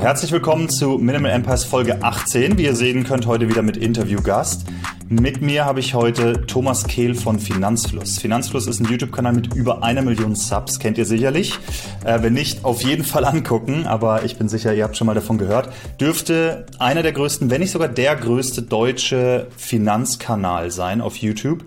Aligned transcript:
So, 0.00 0.06
herzlich 0.06 0.32
willkommen 0.32 0.70
zu 0.70 0.96
Minimal 0.96 1.30
Empires 1.30 1.64
Folge 1.64 2.02
18. 2.02 2.56
Wie 2.56 2.64
ihr 2.64 2.74
sehen 2.74 3.04
könnt, 3.04 3.26
heute 3.26 3.50
wieder 3.50 3.60
mit 3.60 3.76
Interviewgast. 3.76 4.64
Mit 5.10 5.42
mir 5.42 5.66
habe 5.66 5.80
ich 5.80 5.92
heute 5.92 6.46
Thomas 6.46 6.84
Kehl 6.84 7.14
von 7.14 7.38
Finanzfluss. 7.38 8.18
Finanzfluss 8.18 8.66
ist 8.66 8.80
ein 8.80 8.86
YouTube-Kanal 8.86 9.34
mit 9.34 9.54
über 9.54 9.82
einer 9.82 10.00
Million 10.00 10.34
Subs, 10.34 10.78
kennt 10.78 10.96
ihr 10.96 11.04
sicherlich. 11.04 11.58
Äh, 12.02 12.22
wenn 12.22 12.32
nicht, 12.32 12.64
auf 12.64 12.82
jeden 12.82 13.04
Fall 13.04 13.26
angucken, 13.26 13.86
aber 13.86 14.24
ich 14.24 14.38
bin 14.38 14.48
sicher, 14.48 14.72
ihr 14.72 14.84
habt 14.84 14.96
schon 14.96 15.06
mal 15.06 15.12
davon 15.12 15.36
gehört. 15.36 15.70
Dürfte 16.00 16.64
einer 16.78 17.02
der 17.02 17.12
größten, 17.12 17.50
wenn 17.50 17.60
nicht 17.60 17.72
sogar 17.72 17.88
der 17.88 18.16
größte 18.16 18.62
deutsche 18.62 19.48
Finanzkanal 19.54 20.70
sein 20.70 21.02
auf 21.02 21.16
YouTube. 21.16 21.62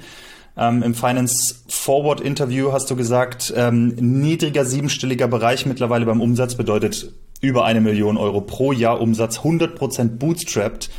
Ähm, 0.57 0.81
Im 0.81 0.95
Finance 0.95 1.57
Forward 1.67 2.19
Interview 2.19 2.71
hast 2.71 2.89
du 2.89 2.95
gesagt, 2.95 3.53
ähm, 3.55 3.89
niedriger 3.89 4.65
siebenstelliger 4.65 5.27
Bereich 5.27 5.67
mittlerweile 5.67 6.07
beim 6.07 6.19
Umsatz 6.19 6.55
bedeutet 6.55 7.13
über 7.43 7.65
eine 7.65 7.81
Million 7.81 8.15
Euro 8.17 8.39
pro 8.41 8.71
Jahr 8.71 9.01
Umsatz, 9.01 9.39
100% 9.39 10.17
bootstrapped, 10.17 10.89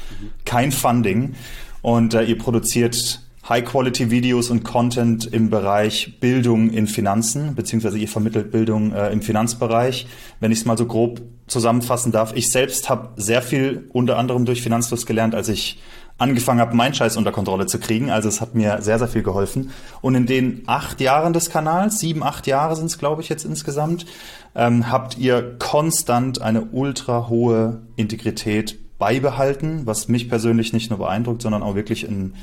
kein 0.44 0.72
Funding. 0.72 1.34
Und 1.80 2.12
äh, 2.12 2.22
ihr 2.24 2.36
produziert 2.36 3.22
High-Quality-Videos 3.48 4.50
und 4.50 4.62
Content 4.62 5.24
im 5.24 5.48
Bereich 5.48 6.20
Bildung 6.20 6.70
in 6.70 6.86
Finanzen, 6.86 7.54
beziehungsweise 7.54 7.98
ihr 7.98 8.08
vermittelt 8.08 8.50
Bildung 8.50 8.92
äh, 8.92 9.10
im 9.10 9.22
Finanzbereich. 9.22 10.06
Wenn 10.40 10.52
ich 10.52 10.58
es 10.58 10.64
mal 10.66 10.76
so 10.76 10.86
grob 10.86 11.22
zusammenfassen 11.46 12.12
darf. 12.12 12.32
Ich 12.34 12.50
selbst 12.50 12.88
habe 12.88 13.10
sehr 13.16 13.42
viel 13.42 13.88
unter 13.92 14.18
anderem 14.18 14.44
durch 14.44 14.62
Finanzfluss 14.62 15.06
gelernt, 15.06 15.34
als 15.34 15.48
ich 15.48 15.78
angefangen 16.16 16.60
habe, 16.60 16.76
meinen 16.76 16.94
Scheiß 16.94 17.16
unter 17.16 17.32
Kontrolle 17.32 17.66
zu 17.66 17.78
kriegen. 17.78 18.10
Also 18.10 18.28
es 18.28 18.40
hat 18.40 18.54
mir 18.54 18.80
sehr, 18.82 18.98
sehr 18.98 19.08
viel 19.08 19.22
geholfen. 19.22 19.70
Und 20.00 20.14
in 20.14 20.26
den 20.26 20.62
acht 20.66 21.00
Jahren 21.00 21.32
des 21.32 21.50
Kanals, 21.50 21.98
sieben, 21.98 22.22
acht 22.22 22.46
Jahre 22.46 22.76
sind 22.76 22.86
es, 22.86 22.98
glaube 22.98 23.22
ich, 23.22 23.28
jetzt 23.28 23.44
insgesamt, 23.44 24.06
ähm, 24.54 24.90
habt 24.90 25.18
ihr 25.18 25.56
konstant 25.58 26.40
eine 26.40 26.62
ultra 26.62 27.28
hohe 27.28 27.82
Integrität 27.96 28.78
beibehalten, 28.98 29.82
was 29.86 30.08
mich 30.08 30.28
persönlich 30.28 30.72
nicht 30.72 30.90
nur 30.90 31.00
beeindruckt, 31.00 31.42
sondern 31.42 31.62
auch 31.62 31.74
wirklich 31.74 32.04
ein 32.04 32.34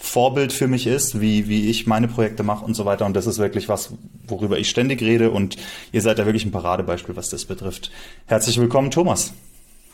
Vorbild 0.00 0.52
für 0.52 0.68
mich 0.68 0.86
ist, 0.86 1.20
wie, 1.20 1.48
wie 1.48 1.68
ich 1.68 1.88
meine 1.88 2.06
Projekte 2.06 2.44
mache 2.44 2.64
und 2.64 2.74
so 2.74 2.84
weiter. 2.84 3.04
Und 3.04 3.16
das 3.16 3.26
ist 3.26 3.38
wirklich 3.38 3.68
was, 3.68 3.94
worüber 4.28 4.56
ich 4.58 4.70
ständig 4.70 5.02
rede. 5.02 5.32
Und 5.32 5.56
ihr 5.90 6.02
seid 6.02 6.20
da 6.20 6.24
wirklich 6.24 6.44
ein 6.44 6.52
Paradebeispiel, 6.52 7.16
was 7.16 7.30
das 7.30 7.46
betrifft. 7.46 7.90
Herzlich 8.26 8.60
willkommen, 8.60 8.92
Thomas. 8.92 9.32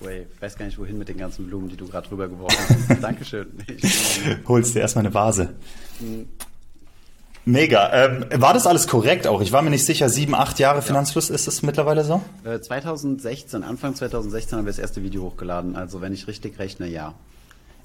Way. 0.00 0.26
Ich 0.34 0.42
weiß 0.42 0.56
gar 0.56 0.66
nicht, 0.66 0.78
wohin 0.78 0.98
mit 0.98 1.08
den 1.08 1.18
ganzen 1.18 1.46
Blumen, 1.46 1.68
die 1.68 1.76
du 1.76 1.86
gerade 1.86 2.10
rübergeworfen 2.10 2.86
hast. 2.88 3.02
Dankeschön. 3.02 3.46
Holst 4.48 4.74
dir 4.74 4.80
erstmal 4.80 5.04
eine 5.04 5.14
Vase. 5.14 5.54
Mhm. 6.00 6.28
Mega. 7.46 7.92
Ähm, 7.92 8.24
war 8.36 8.54
das 8.54 8.66
alles 8.66 8.86
korrekt 8.88 9.26
auch? 9.26 9.42
Ich 9.42 9.52
war 9.52 9.60
mir 9.60 9.70
nicht 9.70 9.84
sicher. 9.84 10.08
Sieben, 10.08 10.34
acht 10.34 10.58
Jahre 10.58 10.80
Finanzfluss, 10.80 11.28
ist 11.28 11.46
es 11.46 11.62
mittlerweile 11.62 12.02
so? 12.02 12.22
Äh, 12.42 12.60
2016, 12.60 13.62
Anfang 13.62 13.94
2016 13.94 14.58
haben 14.58 14.64
wir 14.64 14.70
das 14.70 14.78
erste 14.78 15.02
Video 15.02 15.22
hochgeladen. 15.22 15.76
Also 15.76 16.00
wenn 16.00 16.14
ich 16.14 16.26
richtig 16.26 16.58
rechne, 16.58 16.88
ja. 16.88 17.14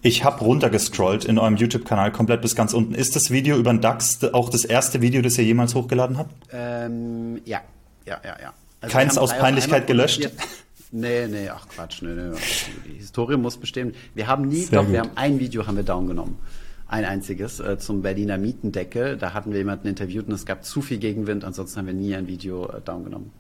Ich 0.01 0.23
habe 0.23 0.39
runtergescrollt 0.45 1.25
in 1.25 1.37
eurem 1.37 1.57
YouTube-Kanal 1.57 2.13
komplett 2.13 2.41
bis 2.41 2.55
ganz 2.55 2.73
unten. 2.73 2.93
Ist 2.93 3.17
das 3.17 3.31
Video 3.31 3.57
über 3.57 3.73
den 3.73 3.81
DAX 3.81 4.23
auch 4.31 4.49
das 4.49 4.63
erste 4.63 5.01
Video, 5.01 5.21
das 5.21 5.37
ihr 5.37 5.43
jemals 5.43 5.75
hochgeladen 5.75 6.17
habt? 6.17 6.33
Ähm, 6.53 7.41
ja, 7.43 7.59
ja, 8.05 8.17
ja, 8.23 8.37
ja. 8.41 8.53
Also 8.79 8.93
Keins 8.93 9.17
aus 9.17 9.37
Peinlichkeit 9.37 9.87
gelöscht? 9.87 10.29
Nee, 10.91 11.27
nee, 11.27 11.49
ach 11.49 11.67
Quatsch, 11.67 12.01
nee, 12.01 12.13
nee. 12.13 12.35
Die 12.87 12.97
Historie 12.97 13.37
muss 13.37 13.57
bestehen. 13.57 13.93
Wir 14.15 14.27
haben 14.27 14.47
nie, 14.47 14.67
doch, 14.71 14.89
wir 14.89 15.01
haben 15.01 15.11
ein 15.15 15.39
Video 15.39 15.67
haben 15.67 15.77
wir 15.77 15.83
down 15.83 16.07
genommen 16.07 16.37
ein 16.89 17.05
einziges 17.05 17.59
äh, 17.59 17.77
zum 17.77 18.01
Berliner 18.01 18.37
Mietendeckel. 18.37 19.15
Da 19.15 19.33
hatten 19.33 19.51
wir 19.51 19.59
jemanden 19.59 19.87
interviewt 19.87 20.27
und 20.27 20.33
es 20.33 20.45
gab 20.45 20.65
zu 20.65 20.81
viel 20.81 20.97
Gegenwind, 20.97 21.45
ansonsten 21.45 21.79
haben 21.79 21.85
wir 21.85 21.93
nie 21.93 22.15
ein 22.15 22.27
Video 22.27 22.67
äh, 22.67 22.81
down 22.83 23.03
genommen. 23.05 23.31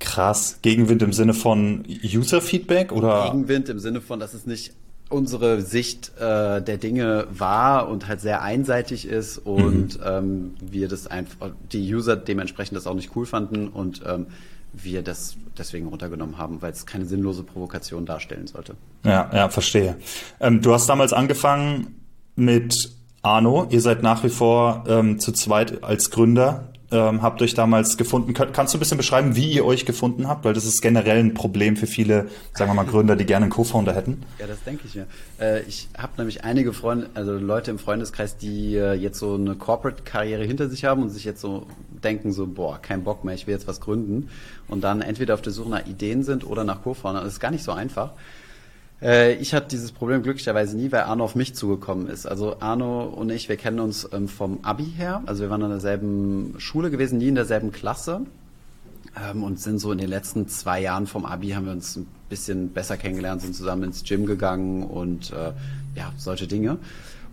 Krass. 0.00 0.58
Gegenwind 0.62 1.02
im 1.02 1.12
Sinne 1.12 1.32
von 1.32 1.84
User-Feedback 2.04 2.92
oder? 2.92 3.24
Gegenwind 3.26 3.68
im 3.68 3.78
Sinne 3.78 4.00
von, 4.00 4.20
dass 4.20 4.34
es 4.34 4.46
nicht 4.46 4.72
unsere 5.08 5.62
Sicht 5.62 6.12
äh, 6.18 6.60
der 6.60 6.76
Dinge 6.76 7.26
war 7.30 7.88
und 7.88 8.08
halt 8.08 8.20
sehr 8.20 8.42
einseitig 8.42 9.06
ist 9.06 9.38
und 9.38 9.98
mhm. 9.98 10.04
ähm, 10.04 10.54
wir 10.60 10.88
das 10.88 11.06
einfach, 11.06 11.52
die 11.72 11.94
User 11.94 12.16
dementsprechend 12.16 12.76
das 12.76 12.86
auch 12.86 12.94
nicht 12.94 13.16
cool 13.16 13.26
fanden 13.26 13.68
und 13.68 14.02
ähm, 14.06 14.26
wir 14.72 15.02
das 15.02 15.36
deswegen 15.56 15.86
runtergenommen 15.88 16.38
haben, 16.38 16.62
weil 16.62 16.72
es 16.72 16.86
keine 16.86 17.04
sinnlose 17.04 17.42
Provokation 17.42 18.06
darstellen 18.06 18.46
sollte. 18.46 18.74
Ja, 19.04 19.30
ja, 19.32 19.48
verstehe. 19.48 19.96
Ähm, 20.40 20.60
du 20.62 20.72
hast 20.72 20.88
damals 20.88 21.12
angefangen 21.12 22.00
mit 22.36 22.92
Arno. 23.22 23.66
Ihr 23.70 23.80
seid 23.80 24.02
nach 24.02 24.24
wie 24.24 24.28
vor 24.28 24.84
ähm, 24.88 25.18
zu 25.18 25.32
zweit 25.32 25.82
als 25.82 26.10
Gründer. 26.10 26.72
Ähm, 26.90 27.20
habt 27.20 27.42
euch 27.42 27.52
damals 27.52 27.98
gefunden. 27.98 28.32
Kön 28.32 28.50
kannst 28.52 28.72
du 28.72 28.78
ein 28.78 28.80
bisschen 28.80 28.96
beschreiben, 28.96 29.36
wie 29.36 29.52
ihr 29.52 29.66
euch 29.66 29.84
gefunden 29.84 30.26
habt? 30.26 30.46
Weil 30.46 30.54
das 30.54 30.64
ist 30.64 30.80
generell 30.80 31.18
ein 31.18 31.34
Problem 31.34 31.76
für 31.76 31.86
viele, 31.86 32.28
sagen 32.54 32.70
wir 32.70 32.74
mal, 32.74 32.86
Gründer, 32.86 33.14
die 33.14 33.26
gerne 33.26 33.44
einen 33.44 33.52
Co-Founder 33.52 33.94
hätten. 33.94 34.22
Ja, 34.38 34.46
das 34.46 34.62
denke 34.62 34.84
ich 34.86 34.94
mir. 34.94 35.06
Äh, 35.38 35.62
ich 35.64 35.88
habe 35.98 36.12
nämlich 36.16 36.44
einige 36.44 36.72
Freunde, 36.72 37.10
also 37.12 37.32
Leute 37.32 37.70
im 37.70 37.78
Freundeskreis, 37.78 38.38
die 38.38 38.74
äh, 38.74 38.94
jetzt 38.94 39.18
so 39.18 39.34
eine 39.34 39.54
Corporate-Karriere 39.54 40.44
hinter 40.44 40.70
sich 40.70 40.86
haben 40.86 41.02
und 41.02 41.10
sich 41.10 41.24
jetzt 41.24 41.42
so 41.42 41.66
denken, 42.02 42.32
so, 42.32 42.46
boah, 42.46 42.80
kein 42.80 43.04
Bock 43.04 43.22
mehr, 43.22 43.34
ich 43.34 43.46
will 43.46 43.52
jetzt 43.52 43.66
was 43.66 43.82
gründen. 43.82 44.30
Und 44.66 44.82
dann 44.82 45.02
entweder 45.02 45.34
auf 45.34 45.42
der 45.42 45.52
Suche 45.52 45.68
nach 45.68 45.86
Ideen 45.86 46.22
sind 46.22 46.46
oder 46.46 46.64
nach 46.64 46.82
Co-Founder. 46.82 47.22
Das 47.22 47.34
ist 47.34 47.40
gar 47.40 47.50
nicht 47.50 47.64
so 47.64 47.72
einfach. 47.72 48.12
Äh, 49.00 49.34
ich 49.34 49.54
hatte 49.54 49.68
dieses 49.68 49.92
Problem 49.92 50.22
glücklicherweise 50.22 50.76
nie, 50.76 50.90
weil 50.92 51.02
Arno 51.02 51.24
auf 51.24 51.34
mich 51.34 51.54
zugekommen 51.54 52.08
ist. 52.08 52.26
Also 52.26 52.60
Arno 52.60 53.04
und 53.04 53.30
ich, 53.30 53.48
wir 53.48 53.56
kennen 53.56 53.80
uns 53.80 54.08
ähm, 54.12 54.28
vom 54.28 54.60
Abi 54.62 54.86
her. 54.96 55.22
Also 55.26 55.42
wir 55.42 55.50
waren 55.50 55.62
in 55.62 55.70
derselben 55.70 56.54
Schule 56.58 56.90
gewesen, 56.90 57.18
nie 57.18 57.28
in 57.28 57.34
derselben 57.34 57.72
Klasse. 57.72 58.22
Ähm, 59.30 59.42
und 59.42 59.60
sind 59.60 59.78
so 59.78 59.92
in 59.92 59.98
den 59.98 60.08
letzten 60.08 60.48
zwei 60.48 60.80
Jahren 60.80 61.06
vom 61.06 61.24
Abi 61.24 61.50
haben 61.50 61.66
wir 61.66 61.72
uns 61.72 61.96
ein 61.96 62.06
bisschen 62.28 62.72
besser 62.72 62.96
kennengelernt, 62.96 63.42
sind 63.42 63.54
zusammen 63.54 63.84
ins 63.84 64.04
Gym 64.04 64.26
gegangen 64.26 64.82
und 64.82 65.32
äh, 65.32 65.52
ja, 65.94 66.12
solche 66.16 66.46
Dinge. 66.46 66.78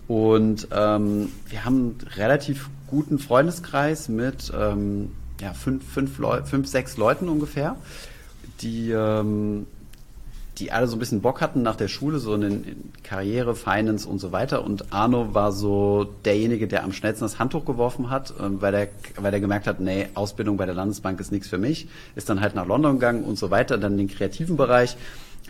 Und 0.07 0.67
ähm, 0.71 1.29
wir 1.49 1.65
haben 1.65 1.75
einen 1.75 2.07
relativ 2.15 2.69
guten 2.87 3.19
Freundeskreis 3.19 4.07
mit 4.07 4.53
ähm, 4.57 5.11
ja, 5.41 5.53
fünf, 5.53 5.83
fünf, 5.91 6.19
fünf, 6.45 6.67
sechs 6.67 6.97
Leuten 6.97 7.27
ungefähr, 7.27 7.75
die 8.61 8.91
ähm, 8.91 9.65
die 10.57 10.71
alle 10.71 10.88
so 10.88 10.95
ein 10.95 10.99
bisschen 10.99 11.21
Bock 11.21 11.41
hatten 11.41 11.61
nach 11.61 11.75
der 11.75 11.88
Schule, 11.88 12.19
so 12.19 12.33
in, 12.33 12.91
Karriere, 13.03 13.55
Finance 13.55 14.07
und 14.07 14.19
so 14.19 14.31
weiter. 14.31 14.63
Und 14.63 14.93
Arno 14.93 15.33
war 15.33 15.51
so 15.51 16.05
derjenige, 16.23 16.67
der 16.67 16.83
am 16.83 16.93
schnellsten 16.93 17.25
das 17.25 17.39
Handtuch 17.39 17.66
geworfen 17.66 18.09
hat, 18.09 18.33
ähm, 18.39 18.61
weil 18.61 18.73
er 18.73 18.88
weil 19.17 19.33
er 19.33 19.39
gemerkt 19.39 19.67
hat, 19.67 19.79
nee, 19.79 20.07
Ausbildung 20.13 20.57
bei 20.57 20.65
der 20.65 20.75
Landesbank 20.75 21.19
ist 21.19 21.31
nichts 21.31 21.47
für 21.47 21.57
mich. 21.57 21.88
Ist 22.15 22.29
dann 22.29 22.41
halt 22.41 22.55
nach 22.55 22.65
London 22.65 22.94
gegangen 22.94 23.23
und 23.23 23.38
so 23.38 23.51
weiter, 23.51 23.77
dann 23.77 23.97
den 23.97 24.07
kreativen 24.07 24.57
Bereich 24.57 24.97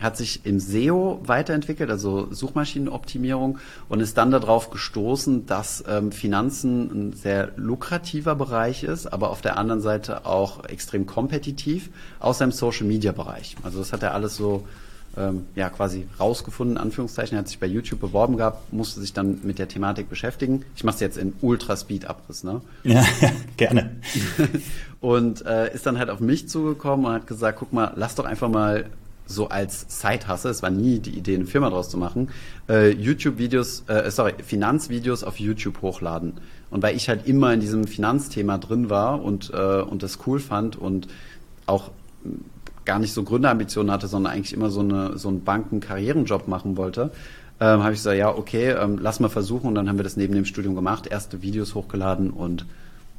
hat 0.00 0.16
sich 0.16 0.44
im 0.44 0.60
SEO 0.60 1.22
weiterentwickelt, 1.24 1.90
also 1.90 2.28
Suchmaschinenoptimierung, 2.30 3.58
und 3.88 4.00
ist 4.00 4.18
dann 4.18 4.30
darauf 4.30 4.70
gestoßen, 4.70 5.46
dass 5.46 5.84
ähm, 5.88 6.12
Finanzen 6.12 6.90
ein 6.90 7.12
sehr 7.14 7.52
lukrativer 7.56 8.34
Bereich 8.34 8.84
ist, 8.84 9.06
aber 9.06 9.30
auf 9.30 9.40
der 9.40 9.56
anderen 9.56 9.80
Seite 9.80 10.26
auch 10.26 10.64
extrem 10.64 11.06
kompetitiv, 11.06 11.88
außer 12.20 12.44
im 12.44 12.52
Social-Media-Bereich. 12.52 13.56
Also 13.62 13.78
das 13.78 13.92
hat 13.92 14.02
er 14.02 14.12
alles 14.12 14.36
so 14.36 14.66
ähm, 15.16 15.46
ja 15.54 15.70
quasi 15.70 16.06
rausgefunden, 16.18 16.76
in 16.76 16.82
Anführungszeichen. 16.82 17.36
Er 17.36 17.40
hat 17.40 17.48
sich 17.48 17.58
bei 17.58 17.66
YouTube 17.66 18.00
beworben 18.00 18.36
gehabt, 18.36 18.72
musste 18.72 19.00
sich 19.00 19.12
dann 19.12 19.40
mit 19.42 19.58
der 19.58 19.68
Thematik 19.68 20.08
beschäftigen. 20.08 20.64
Ich 20.74 20.84
mache 20.84 20.96
es 20.96 21.00
jetzt 21.00 21.18
in 21.18 21.34
Ultraspeed-Abriss, 21.40 22.44
ne? 22.44 22.60
Ja, 22.84 23.04
gerne. 23.56 23.96
und 25.00 25.44
äh, 25.46 25.74
ist 25.74 25.86
dann 25.86 25.98
halt 25.98 26.10
auf 26.10 26.20
mich 26.20 26.48
zugekommen 26.48 27.06
und 27.06 27.12
hat 27.12 27.26
gesagt, 27.26 27.58
guck 27.58 27.72
mal, 27.72 27.92
lass 27.96 28.14
doch 28.14 28.24
einfach 28.24 28.48
mal 28.48 28.86
so 29.26 29.48
als 29.48 29.86
Side-Hustle, 29.88 30.50
es 30.50 30.62
war 30.62 30.70
nie 30.70 31.00
die 31.00 31.10
Idee, 31.10 31.34
eine 31.34 31.46
Firma 31.46 31.68
draus 31.68 31.88
zu 31.88 31.98
machen, 31.98 32.28
äh, 32.68 32.90
YouTube-Videos, 32.90 33.84
äh, 33.88 34.10
sorry, 34.10 34.34
Finanzvideos 34.44 35.24
auf 35.24 35.40
YouTube 35.40 35.82
hochladen. 35.82 36.34
Und 36.70 36.82
weil 36.82 36.96
ich 36.96 37.08
halt 37.08 37.26
immer 37.26 37.52
in 37.52 37.60
diesem 37.60 37.86
Finanzthema 37.86 38.58
drin 38.58 38.90
war 38.90 39.22
und, 39.22 39.50
äh, 39.52 39.80
und 39.80 40.02
das 40.02 40.18
cool 40.26 40.38
fand 40.38 40.76
und 40.76 41.08
auch 41.66 41.90
gar 42.86 42.98
nicht 42.98 43.12
so 43.12 43.22
Gründerambitionen 43.22 43.92
hatte, 43.92 44.08
sondern 44.08 44.32
eigentlich 44.32 44.52
immer 44.54 44.70
so, 44.70 44.80
eine, 44.80 45.18
so 45.18 45.28
einen 45.28 45.44
Banken-Karrierenjob 45.44 46.48
machen 46.48 46.76
wollte, 46.76 47.10
ähm, 47.60 47.82
habe 47.82 47.92
ich 47.92 47.98
gesagt, 47.98 48.16
ja, 48.16 48.34
okay, 48.34 48.70
ähm, 48.70 48.98
lass 49.00 49.20
mal 49.20 49.28
versuchen. 49.28 49.66
Und 49.66 49.74
dann 49.74 49.88
haben 49.88 49.98
wir 49.98 50.04
das 50.04 50.16
neben 50.16 50.34
dem 50.34 50.44
Studium 50.44 50.74
gemacht, 50.74 51.06
erste 51.06 51.42
Videos 51.42 51.74
hochgeladen 51.74 52.30
und 52.30 52.64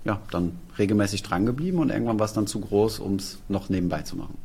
ja, 0.06 0.20
dann 0.32 0.54
regelmäßig 0.80 1.22
dran 1.22 1.46
geblieben 1.46 1.80
und 1.80 1.90
irgendwann 1.90 2.18
war 2.18 2.26
es 2.26 2.34
dann 2.34 2.48
zu 2.48 2.62
groß, 2.62 3.00
um 3.00 3.16
es 3.16 3.40
noch 3.50 3.68
nebenbei 3.68 4.04
zu 4.04 4.16
machen. 4.16 4.38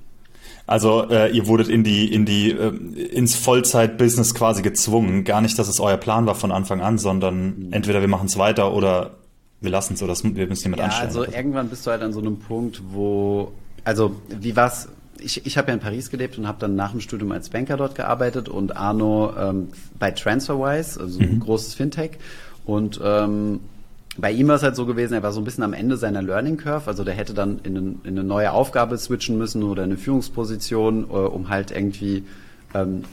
Also 0.67 1.09
äh, 1.09 1.31
ihr 1.31 1.47
wurdet 1.47 1.69
in 1.69 1.85
die 1.85 2.13
in 2.13 2.25
die 2.25 2.51
äh, 2.51 2.69
ins 2.69 3.37
Vollzeit-Business 3.37 4.35
quasi 4.35 4.63
gezwungen. 4.63 5.23
Gar 5.23 5.41
nicht, 5.41 5.57
dass 5.59 5.69
es 5.69 5.79
euer 5.79 5.99
Plan 5.99 6.27
war 6.27 6.35
von 6.35 6.51
Anfang 6.51 6.81
an, 6.81 6.99
sondern 6.99 7.67
mhm. 7.67 7.73
entweder 7.73 8.01
wir 8.01 8.09
machen 8.09 8.27
es 8.27 8.39
weiter 8.39 8.75
oder 8.75 9.19
wir 9.61 9.71
lassen 9.71 9.95
es 9.95 10.03
oder 10.03 10.15
wir 10.15 10.47
müssen 10.49 10.65
jemand 10.65 10.81
ja, 10.81 10.87
anstellen. 10.87 11.09
Also 11.09 11.25
irgendwann 11.25 11.69
bist 11.69 11.87
du 11.87 11.93
halt 11.93 12.03
an 12.03 12.13
so 12.13 12.19
einem 12.19 12.39
Punkt, 12.39 12.83
wo 12.91 13.53
also 13.85 14.17
wie 14.29 14.55
war's? 14.57 14.89
Ich, 15.25 15.47
ich 15.47 15.59
habe 15.59 15.69
ja 15.69 15.75
in 15.75 15.81
Paris 15.81 16.11
gelebt 16.11 16.39
und 16.39 16.47
habe 16.47 16.59
dann 16.61 16.75
nach 16.75 16.93
dem 16.93 17.01
Studium 17.01 17.33
als 17.33 17.49
Banker 17.49 17.77
dort 17.77 17.95
gearbeitet 17.95 18.49
und 18.49 18.77
Arno 18.77 19.33
ähm, 19.39 19.69
bei 19.99 20.11
TransferWise, 20.11 21.01
also 21.01 21.21
ein 21.21 21.37
mhm. 21.37 21.41
großes 21.41 21.75
Fintech. 21.75 22.13
Und 22.65 23.01
ähm, 23.03 23.61
bei 24.19 24.31
ihm 24.31 24.49
war 24.49 24.57
es 24.57 24.63
halt 24.63 24.77
so 24.77 24.85
gewesen, 24.85 25.15
er 25.15 25.23
war 25.23 25.33
so 25.33 25.41
ein 25.41 25.45
bisschen 25.45 25.65
am 25.65 25.73
Ende 25.73 25.97
seiner 25.97 26.23
Learning 26.23 26.59
Curve, 26.59 26.87
also 26.87 27.03
der 27.03 27.15
hätte 27.15 27.33
dann 27.33 27.61
in, 27.63 27.77
ein, 27.77 28.01
in 28.05 28.19
eine 28.19 28.25
neue 28.25 28.53
Aufgabe 28.53 28.99
switchen 28.99 29.39
müssen 29.39 29.63
oder 29.63 29.85
eine 29.85 29.97
Führungsposition, 29.97 31.05
äh, 31.05 31.13
um 31.13 31.49
halt 31.49 31.71
irgendwie 31.71 32.25
ähm, 32.75 33.05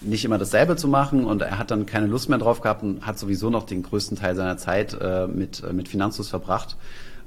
nicht 0.00 0.24
immer 0.24 0.38
dasselbe 0.38 0.76
zu 0.76 0.88
machen 0.88 1.24
und 1.24 1.42
er 1.42 1.58
hat 1.58 1.70
dann 1.70 1.84
keine 1.84 2.06
Lust 2.06 2.28
mehr 2.28 2.38
drauf 2.38 2.60
gehabt 2.60 2.82
und 2.82 3.06
hat 3.06 3.18
sowieso 3.18 3.50
noch 3.50 3.64
den 3.64 3.82
größten 3.82 4.16
Teil 4.16 4.34
seiner 4.34 4.56
Zeit 4.56 4.96
äh, 5.00 5.26
mit, 5.26 5.62
äh, 5.62 5.72
mit 5.72 5.88
Finanzus 5.88 6.28
verbracht. 6.28 6.76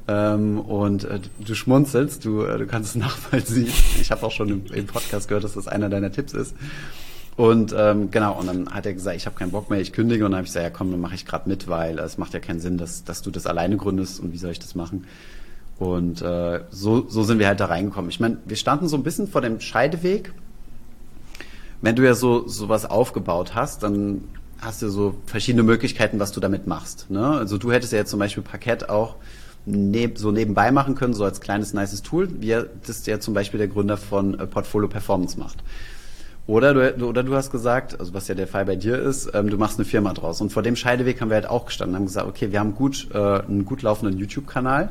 Ähm, 0.09 0.59
und 0.59 1.03
äh, 1.03 1.19
du 1.37 1.53
schmunzelst, 1.53 2.25
du, 2.25 2.43
äh, 2.43 2.57
du 2.57 2.65
kannst 2.65 2.89
es 2.89 2.95
nachvollziehen. 3.01 3.71
Ich 4.01 4.09
habe 4.09 4.25
auch 4.25 4.31
schon 4.31 4.49
im, 4.49 4.65
im 4.73 4.87
Podcast 4.87 5.27
gehört, 5.27 5.43
dass 5.43 5.53
das 5.53 5.67
einer 5.67 5.87
deiner 5.87 6.11
Tipps 6.11 6.33
ist. 6.33 6.55
Und 7.35 7.75
ähm, 7.77 8.09
genau, 8.09 8.37
und 8.37 8.47
dann 8.47 8.73
hat 8.73 8.87
er 8.87 8.93
gesagt, 8.93 9.15
ich 9.15 9.27
habe 9.27 9.37
keinen 9.37 9.51
Bock 9.51 9.69
mehr, 9.69 9.79
ich 9.79 9.93
kündige. 9.93 10.25
Und 10.25 10.31
dann 10.31 10.39
habe 10.39 10.45
ich 10.45 10.49
gesagt, 10.49 10.63
ja 10.63 10.71
komm, 10.71 10.89
dann 10.89 10.99
mache 10.99 11.13
ich 11.13 11.27
gerade 11.27 11.47
mit, 11.47 11.67
weil 11.67 11.99
es 11.99 12.17
macht 12.17 12.33
ja 12.33 12.39
keinen 12.39 12.59
Sinn, 12.59 12.77
dass, 12.77 13.03
dass 13.03 13.21
du 13.21 13.29
das 13.29 13.45
alleine 13.45 13.77
gründest 13.77 14.19
und 14.19 14.33
wie 14.33 14.37
soll 14.37 14.51
ich 14.51 14.59
das 14.59 14.73
machen? 14.73 15.05
Und 15.77 16.21
äh, 16.23 16.61
so, 16.71 17.07
so 17.07 17.23
sind 17.23 17.39
wir 17.39 17.47
halt 17.47 17.59
da 17.59 17.67
reingekommen. 17.67 18.09
Ich 18.09 18.19
meine, 18.19 18.39
wir 18.45 18.57
standen 18.57 18.87
so 18.87 18.97
ein 18.97 19.03
bisschen 19.03 19.27
vor 19.27 19.41
dem 19.41 19.61
Scheideweg. 19.61 20.33
Wenn 21.81 21.95
du 21.95 22.03
ja 22.03 22.15
so 22.15 22.47
sowas 22.47 22.85
aufgebaut 22.85 23.53
hast, 23.53 23.83
dann 23.83 24.23
hast 24.59 24.81
du 24.81 24.89
so 24.89 25.15
verschiedene 25.25 25.63
Möglichkeiten, 25.63 26.19
was 26.19 26.31
du 26.31 26.41
damit 26.41 26.67
machst. 26.67 27.09
Ne? 27.09 27.25
Also 27.25 27.57
du 27.57 27.71
hättest 27.71 27.93
ja 27.93 27.99
jetzt 27.99 28.09
zum 28.09 28.19
Beispiel 28.19 28.43
Parkett 28.43 28.89
auch 28.89 29.15
neb 29.65 30.17
so 30.17 30.31
nebenbei 30.31 30.71
machen 30.71 30.95
können, 30.95 31.13
so 31.13 31.23
als 31.23 31.41
kleines, 31.41 31.73
nices 31.73 32.01
Tool, 32.01 32.29
wie 32.39 32.55
das 32.85 33.05
ja 33.05 33.19
zum 33.19 33.33
Beispiel 33.33 33.57
der 33.57 33.67
Gründer 33.67 33.97
von 33.97 34.39
äh, 34.39 34.47
Portfolio 34.47 34.87
Performance 34.87 35.39
macht. 35.39 35.57
Oder 36.47 36.73
du, 36.93 37.05
oder 37.05 37.21
du 37.21 37.35
hast 37.35 37.51
gesagt, 37.51 37.99
also 37.99 38.15
was 38.15 38.27
ja 38.27 38.33
der 38.33 38.47
Fall 38.47 38.65
bei 38.65 38.75
dir 38.75 38.97
ist, 38.97 39.29
ähm, 39.35 39.51
du 39.51 39.57
machst 39.57 39.77
eine 39.77 39.85
Firma 39.85 40.13
draus. 40.13 40.41
Und 40.41 40.51
vor 40.51 40.63
dem 40.63 40.75
Scheideweg 40.75 41.21
haben 41.21 41.29
wir 41.29 41.35
halt 41.35 41.47
auch 41.47 41.67
gestanden, 41.67 41.95
haben 41.95 42.05
gesagt, 42.05 42.27
okay, 42.27 42.51
wir 42.51 42.59
haben 42.59 42.73
gut, 42.73 43.07
äh, 43.13 43.17
einen 43.17 43.65
gut 43.65 43.83
laufenden 43.83 44.17
YouTube-Kanal 44.17 44.89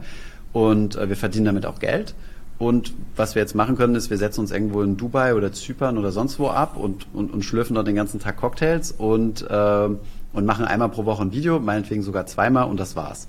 und 0.52 0.94
äh, 0.94 1.08
wir 1.08 1.16
verdienen 1.16 1.46
damit 1.46 1.66
auch 1.66 1.80
Geld. 1.80 2.14
Und 2.58 2.92
was 3.16 3.34
wir 3.34 3.42
jetzt 3.42 3.54
machen 3.54 3.76
können, 3.76 3.96
ist, 3.96 4.10
wir 4.10 4.18
setzen 4.18 4.40
uns 4.40 4.52
irgendwo 4.52 4.82
in 4.82 4.96
Dubai 4.96 5.34
oder 5.34 5.52
Zypern 5.52 5.98
oder 5.98 6.12
sonst 6.12 6.38
wo 6.38 6.48
ab 6.48 6.76
und, 6.76 7.06
und, 7.12 7.32
und 7.32 7.42
schlürfen 7.44 7.74
dort 7.74 7.88
den 7.88 7.96
ganzen 7.96 8.20
Tag 8.20 8.36
Cocktails 8.36 8.92
und, 8.92 9.42
äh, 9.42 9.88
und 10.32 10.44
machen 10.44 10.64
einmal 10.64 10.88
pro 10.88 11.04
Woche 11.06 11.22
ein 11.22 11.32
Video, 11.32 11.58
meinetwegen 11.58 12.02
sogar 12.02 12.26
zweimal 12.26 12.68
und 12.68 12.78
das 12.78 12.94
war's. 12.94 13.26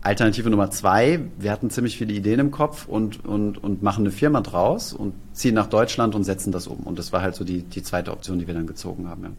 Alternative 0.00 0.48
Nummer 0.48 0.70
zwei, 0.70 1.20
wir 1.38 1.50
hatten 1.50 1.70
ziemlich 1.70 1.98
viele 1.98 2.12
Ideen 2.12 2.38
im 2.38 2.50
Kopf 2.50 2.86
und, 2.86 3.24
und, 3.24 3.62
und 3.62 3.82
machen 3.82 4.04
eine 4.04 4.12
Firma 4.12 4.40
draus 4.40 4.92
und 4.92 5.14
ziehen 5.32 5.54
nach 5.54 5.66
Deutschland 5.66 6.14
und 6.14 6.24
setzen 6.24 6.52
das 6.52 6.66
um. 6.66 6.78
Und 6.80 6.98
das 6.98 7.12
war 7.12 7.20
halt 7.20 7.34
so 7.34 7.44
die, 7.44 7.62
die 7.62 7.82
zweite 7.82 8.12
Option, 8.12 8.38
die 8.38 8.46
wir 8.46 8.54
dann 8.54 8.66
gezogen 8.66 9.08
haben. 9.08 9.22
Ja. 9.24 9.30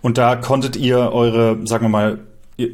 Und 0.00 0.18
da 0.18 0.36
konntet 0.36 0.76
ihr 0.76 0.98
eure, 0.98 1.66
sagen 1.66 1.84
wir 1.84 1.88
mal, 1.88 2.18
ihr, 2.56 2.70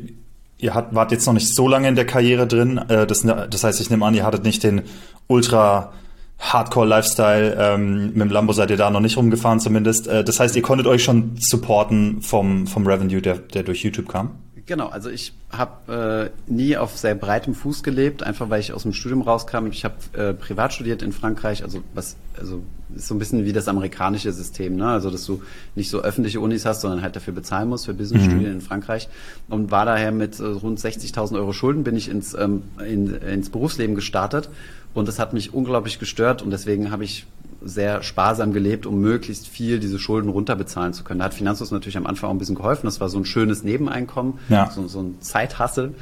ihr 0.59 0.75
hat, 0.75 0.95
wart 0.95 1.13
jetzt 1.13 1.27
noch 1.27 1.33
nicht 1.33 1.55
so 1.55 1.67
lange 1.67 1.89
in 1.89 1.95
der 1.95 2.07
Karriere 2.07 2.47
drin. 2.47 2.79
Äh, 2.89 3.07
das, 3.07 3.23
das 3.23 3.65
heißt, 3.65 3.81
ich 3.81 3.91
nehme 3.91 4.05
an, 4.05 4.15
ihr 4.15 4.25
hattet 4.25 4.45
nicht 4.45 4.63
den 4.63 4.83
ultra 5.27 5.93
Hardcore-Lifestyle. 6.39 7.57
Ähm, 7.59 8.07
mit 8.09 8.21
dem 8.21 8.31
Lambo 8.31 8.53
seid 8.53 8.71
ihr 8.71 8.77
da 8.77 8.91
noch 8.91 9.01
nicht 9.01 9.17
rumgefahren 9.17 9.61
zumindest. 9.61 10.07
Äh, 10.09 10.25
das 10.25 10.41
heißt, 10.41 10.57
ihr 10.57 10.63
konntet 10.63 10.87
euch 10.87 11.03
schon 11.03 11.37
supporten 11.39 12.23
vom, 12.23 12.67
vom 12.67 12.87
Revenue, 12.87 13.23
der, 13.23 13.39
der 13.39 13.63
durch 13.63 13.83
YouTube 13.83 14.09
kam? 14.09 14.33
Genau, 14.67 14.89
also 14.89 15.11
ich 15.11 15.35
habe 15.51 16.31
äh, 16.49 16.51
nie 16.51 16.79
auf 16.79 16.97
sehr 16.97 17.15
breitem 17.15 17.55
Fuß 17.55 17.83
gelebt, 17.83 18.23
einfach 18.23 18.49
weil 18.49 18.61
ich 18.61 18.73
aus 18.73 18.85
dem 18.85 18.95
Studium 18.95 19.21
rauskam. 19.21 19.67
Ich 19.67 19.85
habe 19.85 19.97
äh, 20.15 20.33
privat 20.33 20.73
studiert 20.73 21.03
in 21.03 21.13
Frankreich, 21.13 21.63
also 21.63 21.83
was, 21.93 22.17
also 22.39 22.63
ist 22.97 23.09
so 23.09 23.15
ein 23.15 23.19
bisschen 23.19 23.45
wie 23.45 23.53
das 23.53 23.69
amerikanische 23.69 24.33
System, 24.33 24.77
ne? 24.77 24.87
Also 24.87 25.11
dass 25.11 25.27
du 25.27 25.43
nicht 25.75 25.91
so 25.91 26.01
öffentliche 26.01 26.41
Unis 26.41 26.65
hast, 26.65 26.81
sondern 26.81 27.03
halt 27.03 27.15
dafür 27.15 27.35
bezahlen 27.35 27.69
musst 27.69 27.85
für 27.85 27.93
Businessstudien 27.93 28.49
mhm. 28.49 28.57
in 28.57 28.61
Frankreich. 28.63 29.09
Und 29.49 29.71
war 29.71 29.85
daher 29.85 30.13
mit 30.13 30.41
äh, 30.41 30.45
rund 30.45 30.81
60.000 30.81 31.35
Euro 31.35 31.53
Schulden 31.53 31.85
bin 31.85 31.97
ich 31.97 32.09
ins 32.09 32.33
ähm, 32.33 32.63
in, 32.79 33.15
ins 33.17 33.51
Berufsleben 33.51 33.95
gestartet 33.95 34.49
und 34.95 35.09
das 35.09 35.19
hat 35.19 35.35
mich 35.35 35.53
unglaublich 35.53 35.99
gestört 35.99 36.41
und 36.41 36.51
deswegen 36.51 36.91
habe 36.91 37.05
ich 37.05 37.27
sehr 37.65 38.03
sparsam 38.03 38.53
gelebt, 38.53 38.87
um 38.87 39.01
möglichst 39.01 39.49
viel 39.49 39.79
diese 39.79 39.99
Schulden 39.99 40.29
runterbezahlen 40.29 40.93
zu 40.93 41.05
können. 41.05 41.21
Da 41.21 41.27
hat 41.27 41.35
Finanzus 41.35 41.71
natürlich 41.71 41.97
am 41.97 42.07
Anfang 42.07 42.29
auch 42.29 42.35
ein 42.35 42.39
bisschen 42.39 42.55
geholfen. 42.55 42.87
Das 42.87 43.01
war 43.01 43.09
so 43.09 43.19
ein 43.19 43.25
schönes 43.25 43.63
Nebeneinkommen, 43.63 44.35
ja. 44.49 44.71
so, 44.71 44.87
so 44.89 45.01
ein 45.01 45.21
Zeithassel. 45.21 45.95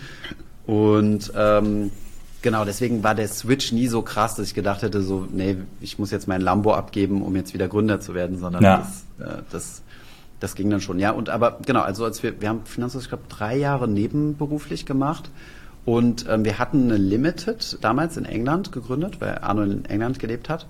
Und 0.67 1.33
ähm, 1.37 1.91
genau, 2.43 2.65
deswegen 2.65 3.03
war 3.03 3.15
der 3.15 3.29
Switch 3.29 3.73
nie 3.73 3.89
so 3.89 4.03
krass, 4.03 4.35
dass 4.37 4.49
ich 4.49 4.55
gedacht 4.55 4.83
hätte, 4.83 5.03
so, 5.03 5.27
nee, 5.31 5.57
ich 5.81 5.99
muss 5.99 6.11
jetzt 6.11 6.29
mein 6.29 6.41
Lambo 6.41 6.75
abgeben, 6.75 7.23
um 7.23 7.35
jetzt 7.37 7.55
wieder 7.55 7.69
Gründer 7.69 8.01
zu 8.01 8.15
werden, 8.15 8.39
sondern 8.39 8.63
ja. 8.63 8.79
das, 9.19 9.27
äh, 9.27 9.43
das, 9.51 9.83
das 10.41 10.55
ging 10.55 10.71
dann 10.71 10.81
schon. 10.81 10.99
Ja, 10.99 11.11
und 11.13 11.31
aber 11.31 11.59
genau, 11.65 11.83
also 11.83 12.05
als 12.05 12.23
wir, 12.23 12.41
wir 12.41 12.49
haben 12.49 12.63
Finanzus, 12.65 13.05
ich 13.05 13.09
glaube, 13.09 13.25
drei 13.29 13.57
Jahre 13.57 13.89
nebenberuflich 13.89 14.87
gemacht. 14.87 15.31
Und 15.85 16.27
ähm, 16.29 16.45
wir 16.45 16.59
hatten 16.59 16.85
eine 16.85 16.97
Limited 16.97 17.79
damals 17.81 18.17
in 18.17 18.25
England 18.25 18.71
gegründet, 18.71 19.21
weil 19.21 19.39
Arno 19.39 19.63
in 19.63 19.85
England 19.85 20.21
gelebt 20.21 20.49
hat. 20.49 20.67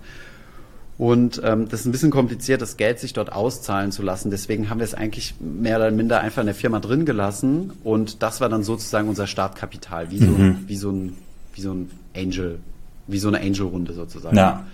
Und 0.97 1.41
ähm, 1.43 1.67
das 1.69 1.81
ist 1.81 1.85
ein 1.87 1.91
bisschen 1.91 2.11
kompliziert, 2.11 2.61
das 2.61 2.77
Geld 2.77 2.99
sich 2.99 3.13
dort 3.13 3.31
auszahlen 3.31 3.91
zu 3.91 4.03
lassen. 4.03 4.29
Deswegen 4.29 4.69
haben 4.69 4.79
wir 4.79 4.85
es 4.85 4.93
eigentlich 4.93 5.33
mehr 5.39 5.77
oder 5.77 5.89
minder 5.91 6.21
einfach 6.21 6.41
in 6.41 6.45
der 6.45 6.55
Firma 6.55 6.79
drin 6.79 7.05
gelassen. 7.05 7.73
Und 7.83 8.21
das 8.21 8.41
war 8.41 8.49
dann 8.49 8.63
sozusagen 8.63 9.09
unser 9.09 9.25
Startkapital, 9.25 10.11
wie 10.11 10.19
so, 10.19 10.31
mhm. 10.31 10.57
wie 10.67 10.75
so 10.75 10.91
ein, 10.91 11.17
wie 11.55 11.61
so 11.61 11.71
ein 11.71 11.89
Angel, 12.15 12.59
wie 13.07 13.17
so 13.17 13.27
eine 13.27 13.41
Angel-Runde 13.41 13.93
sozusagen. 13.93 14.37
Ja. 14.37 14.65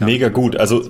Mega 0.00 0.30
gut. 0.30 0.56
Also 0.56 0.82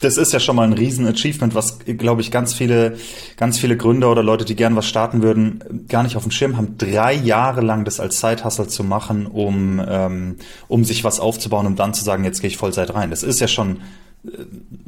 das 0.00 0.16
ist 0.16 0.32
ja 0.32 0.40
schon 0.40 0.56
mal 0.56 0.62
ein 0.62 0.72
riesen 0.72 1.06
Achievement, 1.06 1.54
was, 1.54 1.80
glaube 1.80 2.20
ich, 2.20 2.30
ganz 2.30 2.54
viele, 2.54 2.96
ganz 3.36 3.58
viele 3.58 3.76
Gründer 3.76 4.10
oder 4.10 4.22
Leute, 4.22 4.44
die 4.44 4.54
gern 4.54 4.76
was 4.76 4.86
starten 4.86 5.22
würden, 5.22 5.86
gar 5.88 6.02
nicht 6.02 6.16
auf 6.16 6.22
dem 6.22 6.30
Schirm 6.30 6.56
haben, 6.56 6.76
drei 6.78 7.14
Jahre 7.14 7.60
lang 7.60 7.84
das 7.84 7.98
als 7.98 8.20
Zeithassel 8.20 8.68
zu 8.68 8.84
machen, 8.84 9.26
um, 9.26 9.82
ähm, 9.86 10.36
um 10.68 10.84
sich 10.84 11.02
was 11.02 11.20
aufzubauen, 11.20 11.66
um 11.66 11.76
dann 11.76 11.94
zu 11.94 12.04
sagen, 12.04 12.24
jetzt 12.24 12.40
gehe 12.40 12.48
ich 12.48 12.56
Vollzeit 12.56 12.94
rein. 12.94 13.10
Das 13.10 13.22
ist 13.22 13.40
ja 13.40 13.48
schon 13.48 13.78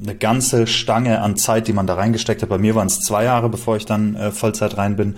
eine 0.03 0.15
ganze 0.15 0.67
Stange 0.67 1.21
an 1.21 1.37
Zeit, 1.37 1.69
die 1.69 1.73
man 1.73 1.87
da 1.87 1.95
reingesteckt 1.95 2.43
hat. 2.43 2.49
Bei 2.49 2.59
mir 2.59 2.75
waren 2.75 2.87
es 2.87 3.01
zwei 3.01 3.25
Jahre, 3.25 3.49
bevor 3.49 3.77
ich 3.77 3.87
dann 3.87 4.15
äh, 4.15 4.31
Vollzeit 4.31 4.77
rein 4.77 4.97
bin. 4.97 5.09
Mhm. 5.09 5.17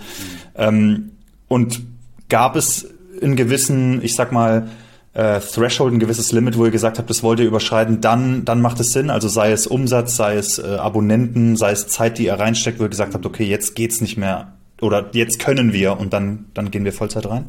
Ähm, 0.55 1.11
und 1.47 1.81
gab 2.29 2.55
es 2.55 2.87
in 3.21 3.35
gewissen, 3.35 4.01
ich 4.03 4.15
sag 4.15 4.31
mal, 4.31 4.67
äh, 5.13 5.39
Threshold, 5.39 5.93
ein 5.93 5.99
gewisses 5.99 6.31
Limit, 6.31 6.57
wo 6.57 6.65
ihr 6.65 6.71
gesagt 6.71 6.97
habt, 6.97 7.09
das 7.09 7.21
wollt 7.21 7.39
ihr 7.39 7.45
überschreiten, 7.45 8.01
dann, 8.01 8.45
dann 8.45 8.61
macht 8.61 8.79
es 8.79 8.91
Sinn. 8.91 9.09
Also 9.09 9.27
sei 9.27 9.51
es 9.51 9.67
Umsatz, 9.67 10.15
sei 10.15 10.35
es 10.35 10.57
äh, 10.57 10.75
Abonnenten, 10.75 11.55
sei 11.55 11.71
es 11.71 11.87
Zeit, 11.87 12.17
die 12.17 12.25
ihr 12.25 12.33
reinsteckt, 12.33 12.79
wo 12.79 12.83
ihr 12.83 12.89
gesagt 12.89 13.13
habt, 13.13 13.25
okay, 13.25 13.45
jetzt 13.45 13.75
geht's 13.75 14.01
nicht 14.01 14.17
mehr 14.17 14.53
oder 14.81 15.09
jetzt 15.13 15.39
können 15.39 15.71
wir 15.71 15.99
und 15.99 16.13
dann, 16.13 16.45
dann 16.53 16.71
gehen 16.71 16.83
wir 16.83 16.93
Vollzeit 16.93 17.27
rein? 17.29 17.45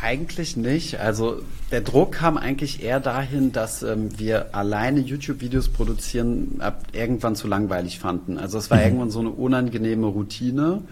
Eigentlich 0.00 0.56
nicht. 0.56 1.00
Also 1.00 1.40
der 1.70 1.80
Druck 1.80 2.12
kam 2.12 2.36
eigentlich 2.36 2.82
eher 2.82 3.00
dahin, 3.00 3.52
dass 3.52 3.82
ähm, 3.82 4.18
wir 4.18 4.54
alleine 4.54 5.00
YouTube-Videos 5.00 5.70
produzieren 5.70 6.56
ab 6.60 6.82
irgendwann 6.92 7.34
zu 7.34 7.48
langweilig 7.48 7.98
fanden. 7.98 8.38
Also 8.38 8.58
es 8.58 8.70
war 8.70 8.78
mhm. 8.78 8.84
irgendwann 8.84 9.10
so 9.10 9.20
eine 9.20 9.30
unangenehme 9.30 10.06
Routine 10.06 10.82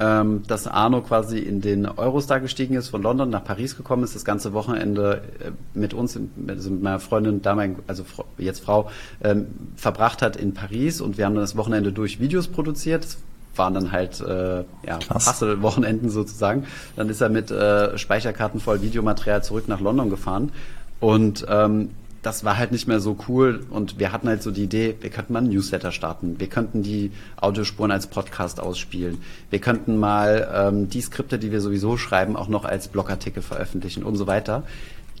ähm, 0.00 0.42
dass 0.46 0.66
Arno 0.66 1.02
quasi 1.02 1.38
in 1.38 1.60
den 1.60 1.84
Eurostar 1.84 2.40
gestiegen 2.40 2.74
ist, 2.74 2.88
von 2.88 3.02
London 3.02 3.28
nach 3.28 3.44
Paris 3.44 3.76
gekommen 3.76 4.02
ist, 4.02 4.14
das 4.14 4.24
ganze 4.24 4.54
Wochenende 4.54 5.22
äh, 5.40 5.50
mit 5.74 5.92
uns, 5.92 6.18
also 6.48 6.70
mit 6.70 6.82
meiner 6.82 7.00
Freundin, 7.00 7.42
damals, 7.42 7.76
also 7.86 8.04
jetzt 8.38 8.60
Frau, 8.60 8.90
ähm, 9.22 9.48
verbracht 9.76 10.22
hat 10.22 10.36
in 10.36 10.54
Paris 10.54 11.02
und 11.02 11.18
wir 11.18 11.26
haben 11.26 11.34
dann 11.34 11.44
das 11.44 11.54
Wochenende 11.54 11.92
durch 11.92 12.18
Videos 12.18 12.48
produziert. 12.48 13.04
Das 13.04 13.18
waren 13.56 13.74
dann 13.74 13.92
halt 13.92 14.20
äh, 14.20 14.64
ja, 14.86 14.98
Hustle-Wochenenden 15.12 16.10
sozusagen. 16.10 16.66
Dann 16.96 17.08
ist 17.08 17.20
er 17.20 17.28
mit 17.28 17.50
äh, 17.50 17.98
Speicherkarten 17.98 18.60
voll 18.60 18.82
Videomaterial 18.82 19.42
zurück 19.42 19.68
nach 19.68 19.80
London 19.80 20.10
gefahren. 20.10 20.52
Und 21.00 21.44
ähm, 21.48 21.90
das 22.22 22.44
war 22.44 22.58
halt 22.58 22.72
nicht 22.72 22.86
mehr 22.86 23.00
so 23.00 23.16
cool. 23.28 23.60
Und 23.70 23.98
wir 23.98 24.12
hatten 24.12 24.28
halt 24.28 24.42
so 24.42 24.50
die 24.50 24.64
Idee, 24.64 24.96
wir 25.00 25.10
könnten 25.10 25.32
mal 25.32 25.42
ein 25.42 25.48
Newsletter 25.48 25.92
starten, 25.92 26.38
wir 26.38 26.48
könnten 26.48 26.82
die 26.82 27.12
Audiospuren 27.40 27.90
als 27.90 28.06
Podcast 28.08 28.60
ausspielen, 28.60 29.18
wir 29.48 29.58
könnten 29.58 29.96
mal 29.96 30.48
ähm, 30.54 30.90
die 30.90 31.00
Skripte, 31.00 31.38
die 31.38 31.50
wir 31.50 31.60
sowieso 31.60 31.96
schreiben, 31.96 32.36
auch 32.36 32.48
noch 32.48 32.64
als 32.64 32.88
Blogartikel 32.88 33.42
veröffentlichen 33.42 34.02
und 34.02 34.16
so 34.16 34.26
weiter. 34.26 34.64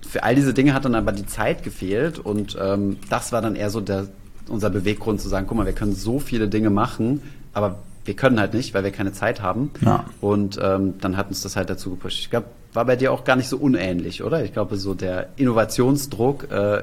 für 0.06 0.24
all 0.24 0.34
diese 0.34 0.54
Dinge 0.54 0.74
hat 0.74 0.84
dann 0.84 0.94
aber 0.94 1.12
die 1.12 1.26
Zeit 1.26 1.62
gefehlt. 1.62 2.18
Und 2.18 2.56
ähm, 2.60 2.98
das 3.08 3.32
war 3.32 3.42
dann 3.42 3.56
eher 3.56 3.70
so 3.70 3.80
der, 3.80 4.08
unser 4.48 4.70
Beweggrund 4.70 5.20
zu 5.20 5.28
sagen, 5.28 5.46
guck 5.48 5.56
mal, 5.56 5.66
wir 5.66 5.72
können 5.72 5.94
so 5.94 6.18
viele 6.18 6.48
Dinge 6.48 6.70
machen, 6.70 7.22
aber 7.52 7.78
wir 8.04 8.14
können 8.14 8.40
halt 8.40 8.54
nicht, 8.54 8.74
weil 8.74 8.84
wir 8.84 8.92
keine 8.92 9.12
Zeit 9.12 9.42
haben. 9.42 9.70
Ja. 9.84 10.04
Und 10.20 10.58
ähm, 10.62 10.94
dann 11.00 11.16
hat 11.16 11.28
uns 11.28 11.42
das 11.42 11.56
halt 11.56 11.70
dazu 11.70 11.90
gepusht. 11.90 12.18
Ich 12.20 12.30
glaube, 12.30 12.46
war 12.72 12.84
bei 12.84 12.96
dir 12.96 13.12
auch 13.12 13.24
gar 13.24 13.36
nicht 13.36 13.48
so 13.48 13.56
unähnlich, 13.56 14.22
oder? 14.22 14.44
Ich 14.44 14.52
glaube, 14.52 14.76
so 14.76 14.94
der 14.94 15.30
Innovationsdruck 15.36 16.50
äh, 16.50 16.82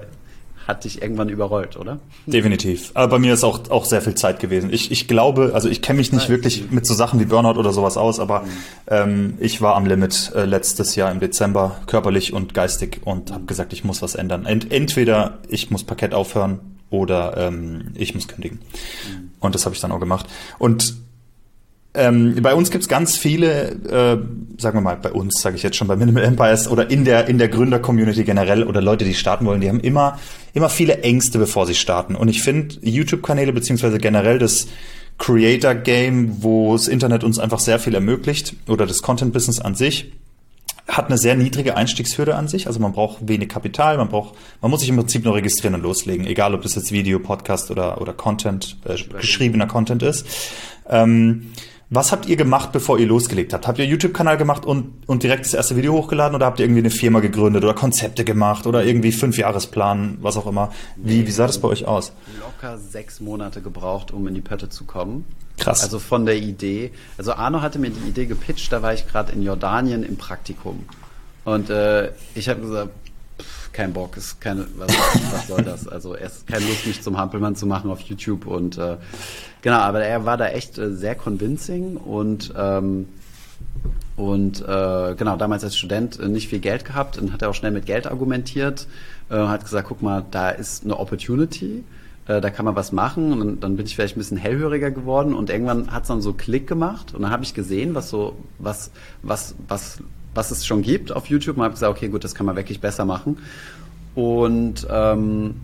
hat 0.68 0.84
dich 0.84 1.02
irgendwann 1.02 1.30
überrollt, 1.30 1.78
oder? 1.78 2.00
Definitiv. 2.26 2.92
Aber 2.94 3.08
bei 3.08 3.20
mir 3.20 3.34
ist 3.34 3.46
auch, 3.46 3.70
auch 3.70 3.86
sehr 3.86 4.02
viel 4.02 4.16
Zeit 4.16 4.42
gewesen. 4.42 4.70
Ich, 4.72 4.92
ich 4.92 5.08
glaube, 5.08 5.52
also 5.54 5.70
ich 5.70 5.82
kenne 5.82 5.98
mich 5.98 6.12
nicht 6.12 6.28
wirklich 6.28 6.72
mit 6.72 6.86
so 6.86 6.94
Sachen 6.94 7.22
wie 7.22 7.26
Burnout 7.26 7.58
oder 7.58 7.72
sowas 7.72 7.96
aus, 7.96 8.20
aber 8.20 8.42
mhm. 8.42 8.48
ähm, 8.88 9.34
ich 9.40 9.62
war 9.62 9.76
am 9.76 9.86
Limit 9.86 10.34
äh, 10.36 10.44
letztes 10.44 10.96
Jahr 10.96 11.10
im 11.10 11.22
Dezember, 11.22 11.80
körperlich 11.88 12.34
und 12.34 12.54
geistig 12.54 13.00
und 13.06 13.32
habe 13.32 13.46
gesagt, 13.46 13.72
ich 13.72 13.86
muss 13.86 14.02
was 14.02 14.16
ändern. 14.16 14.46
Ent, 14.46 14.72
entweder 14.72 15.38
ich 15.48 15.72
muss 15.72 15.86
Parkett 15.86 16.14
aufhören 16.14 16.60
oder 16.90 17.38
ähm, 17.38 17.92
ich 17.96 18.14
muss 18.14 18.28
kündigen. 18.28 18.60
Mhm. 18.60 19.32
Und 19.40 19.56
das 19.56 19.66
habe 19.66 19.74
ich 19.74 19.80
dann 19.80 19.94
auch 19.94 20.00
gemacht. 20.02 20.28
Und 20.60 20.96
ähm, 21.98 22.36
bei 22.42 22.54
uns 22.54 22.72
gibt's 22.72 22.88
ganz 22.88 23.18
viele, 23.18 23.72
äh, 23.72 24.62
sagen 24.62 24.78
wir 24.78 24.82
mal, 24.82 24.98
bei 24.98 25.12
uns 25.12 25.42
sage 25.42 25.56
ich 25.56 25.64
jetzt 25.64 25.76
schon 25.76 25.88
bei 25.88 25.96
Minimal 25.96 26.24
Empires 26.24 26.70
oder 26.70 26.90
in 26.90 27.04
der 27.06 27.28
in 27.28 27.38
der 27.38 27.50
Gründer-Community 27.50 28.24
generell 28.24 28.64
oder 28.64 28.82
Leute, 28.82 29.04
die 29.04 29.14
starten 29.14 29.46
wollen, 29.46 29.62
die 29.62 29.70
haben 29.70 29.80
immer 29.80 30.20
immer 30.54 30.70
viele 30.70 31.02
Ängste, 31.02 31.40
bevor 31.40 31.66
sie 31.66 31.76
starten. 31.76 32.16
Und 32.16 32.28
ich 32.30 32.42
finde 32.42 32.76
YouTube-Kanäle 32.82 33.52
beziehungsweise 33.52 33.98
generell 33.98 34.40
das 34.40 34.68
Creator-Game, 35.18 36.44
wo 36.44 36.74
das 36.74 36.88
Internet 36.88 37.24
uns 37.24 37.40
einfach 37.40 37.60
sehr 37.60 37.80
viel 37.80 37.96
ermöglicht 37.96 38.56
oder 38.68 38.86
das 38.86 39.02
Content-Business 39.02 39.60
an 39.60 39.76
sich 39.76 40.12
hat 40.88 41.08
eine 41.08 41.18
sehr 41.18 41.36
niedrige 41.36 41.76
Einstiegshürde 41.76 42.36
an 42.36 42.48
sich. 42.48 42.68
Also 42.68 42.80
man 42.80 42.94
braucht 42.94 43.28
wenig 43.28 43.50
Kapital, 43.50 43.98
man 43.98 44.08
braucht, 44.08 44.36
man 44.62 44.72
muss 44.72 44.80
sich 44.80 44.90
im 44.90 44.96
Prinzip 44.96 45.26
nur 45.26 45.36
registrieren 45.36 45.76
und 45.76 45.82
loslegen, 45.82 46.26
egal 46.26 46.54
ob 46.54 46.62
das 46.62 46.76
jetzt 46.76 46.92
Video, 46.92 47.20
Podcast 47.20 47.72
oder 47.72 48.00
oder 48.00 48.14
Content, 48.14 48.78
äh, 48.86 48.96
geschriebener 49.20 49.68
Content 49.68 50.02
ist. 50.02 50.26
Ähm, 50.90 51.52
was 51.90 52.12
habt 52.12 52.26
ihr 52.26 52.36
gemacht, 52.36 52.72
bevor 52.74 53.00
ihr 53.00 53.08
losgelegt 53.08 53.54
habt? 53.54 53.66
Habt 53.66 53.80
ihr 53.80 53.86
YouTube-Kanal 53.86 54.38
gemacht 54.38 54.66
und, 54.66 55.08
und 55.08 55.24
direkt 55.24 55.46
das 55.46 55.54
erste 55.54 55.78
Video 55.78 55.94
hochgeladen 55.94 56.36
oder 56.36 56.46
habt 56.46 56.60
ihr 56.60 56.66
irgendwie 56.66 56.82
eine 56.82 56.90
Firma 56.90 57.22
gegründet 57.22 57.64
oder 57.64 57.74
Konzepte 57.74 58.26
gemacht 58.26 58.68
oder 58.68 58.84
irgendwie 58.84 59.14
Fünfjahresplan, 59.14 60.18
was 60.22 60.36
auch 60.36 60.48
immer? 60.48 60.74
Wie, 60.98 61.26
wie 61.26 61.32
sah 61.32 61.48
das 61.48 61.60
bei 61.60 61.70
euch 61.70 61.86
aus? 61.86 62.12
Locker 62.40 62.78
sechs 62.78 63.22
Monate 63.22 63.62
gebraucht, 63.62 64.12
um 64.12 64.28
in 64.28 64.34
die 64.34 64.42
Pötte 64.42 64.68
zu 64.68 64.84
kommen. 64.84 65.24
Krass. 65.58 65.82
Also 65.82 66.00
von 66.00 66.26
der 66.26 66.38
Idee. 66.38 66.92
Also 67.18 67.34
Arno 67.34 67.62
hatte 67.62 67.80
mir 67.80 67.90
die 67.90 68.10
Idee 68.10 68.26
gepitcht, 68.26 68.72
da 68.72 68.82
war 68.82 68.94
ich 68.94 69.08
gerade 69.08 69.32
in 69.32 69.42
Jordanien 69.42 70.04
im 70.04 70.18
Praktikum. 70.18 70.86
Und 71.46 71.70
äh, 71.70 72.12
ich 72.36 72.50
habe 72.50 72.60
gesagt, 72.60 72.90
pff, 73.40 73.72
kein 73.72 73.94
Bock, 73.94 74.18
ist 74.18 74.42
keine, 74.42 74.68
was, 74.76 74.92
was 75.32 75.48
soll 75.48 75.64
das? 75.64 75.88
Also 75.88 76.16
erst 76.16 76.46
keine 76.48 76.66
Lust, 76.66 76.86
mich 76.86 77.02
zum 77.02 77.18
Hampelmann 77.18 77.56
zu 77.56 77.66
machen 77.66 77.90
auf 77.90 78.02
YouTube 78.02 78.46
und 78.46 78.78
äh, 78.78 78.98
Genau, 79.62 79.78
aber 79.78 80.04
er 80.04 80.26
war 80.26 80.38
da 80.38 80.48
echt 80.50 80.78
äh, 80.78 80.92
sehr 80.92 81.16
convincing 81.16 81.98
und 81.98 82.54
ähm, 82.56 83.08
und 84.16 84.62
äh, 84.62 85.14
genau, 85.16 85.38
damals 85.38 85.64
als 85.64 85.78
Student 85.78 86.20
äh, 86.20 86.28
nicht 86.28 86.48
viel 86.48 86.60
Geld 86.60 86.86
gehabt 86.86 87.20
und 87.20 87.32
hat 87.32 87.44
er 87.44 87.50
auch 87.50 87.54
schnell 87.54 87.72
mit 87.72 87.86
Geld 87.86 88.08
argumentiert, 88.08 88.88
äh, 89.30 89.36
hat 89.36 89.64
gesagt, 89.64 89.88
guck 89.88 90.02
mal, 90.02 90.26
da 90.32 90.50
ist 90.50 90.84
eine 90.84 90.98
Opportunity, 91.00 91.84
äh, 92.28 92.42
da 92.42 92.50
kann 92.50 92.66
man 92.66 92.76
was 92.76 92.92
machen 92.92 93.32
und 93.32 93.40
dann, 93.40 93.60
dann 93.60 93.78
bin 93.78 93.86
ich 93.86 93.96
vielleicht 93.96 94.16
ein 94.16 94.20
bisschen 94.20 94.38
hellhöriger 94.38 94.90
geworden 94.90 95.36
und 95.36 95.52
irgendwann 95.52 95.92
hat 95.92 96.04
es 96.04 96.08
dann 96.08 96.22
so 96.22 96.34
Klick 96.34 96.66
gemacht 96.66 97.14
und 97.14 97.22
dann 97.22 97.32
habe 97.32 97.44
ich 97.44 97.54
gesehen, 97.54 97.94
was 97.94 98.10
so, 98.10 98.36
was, 98.58 98.90
was, 99.22 99.54
was, 99.68 100.00
was 100.34 100.50
es 100.50 100.66
schon 100.66 100.82
gibt 100.82 101.12
auf 101.12 101.28
YouTube 101.28 101.58
und 101.58 101.64
habe 101.64 101.74
gesagt, 101.76 101.96
okay, 101.96 102.08
gut, 102.08 102.24
das 102.24 102.34
kann 102.34 102.48
man 102.48 102.56
wirklich 102.56 102.82
besser 102.82 103.06
machen. 103.06 103.38
Und 104.16 104.88
ähm, 104.90 105.56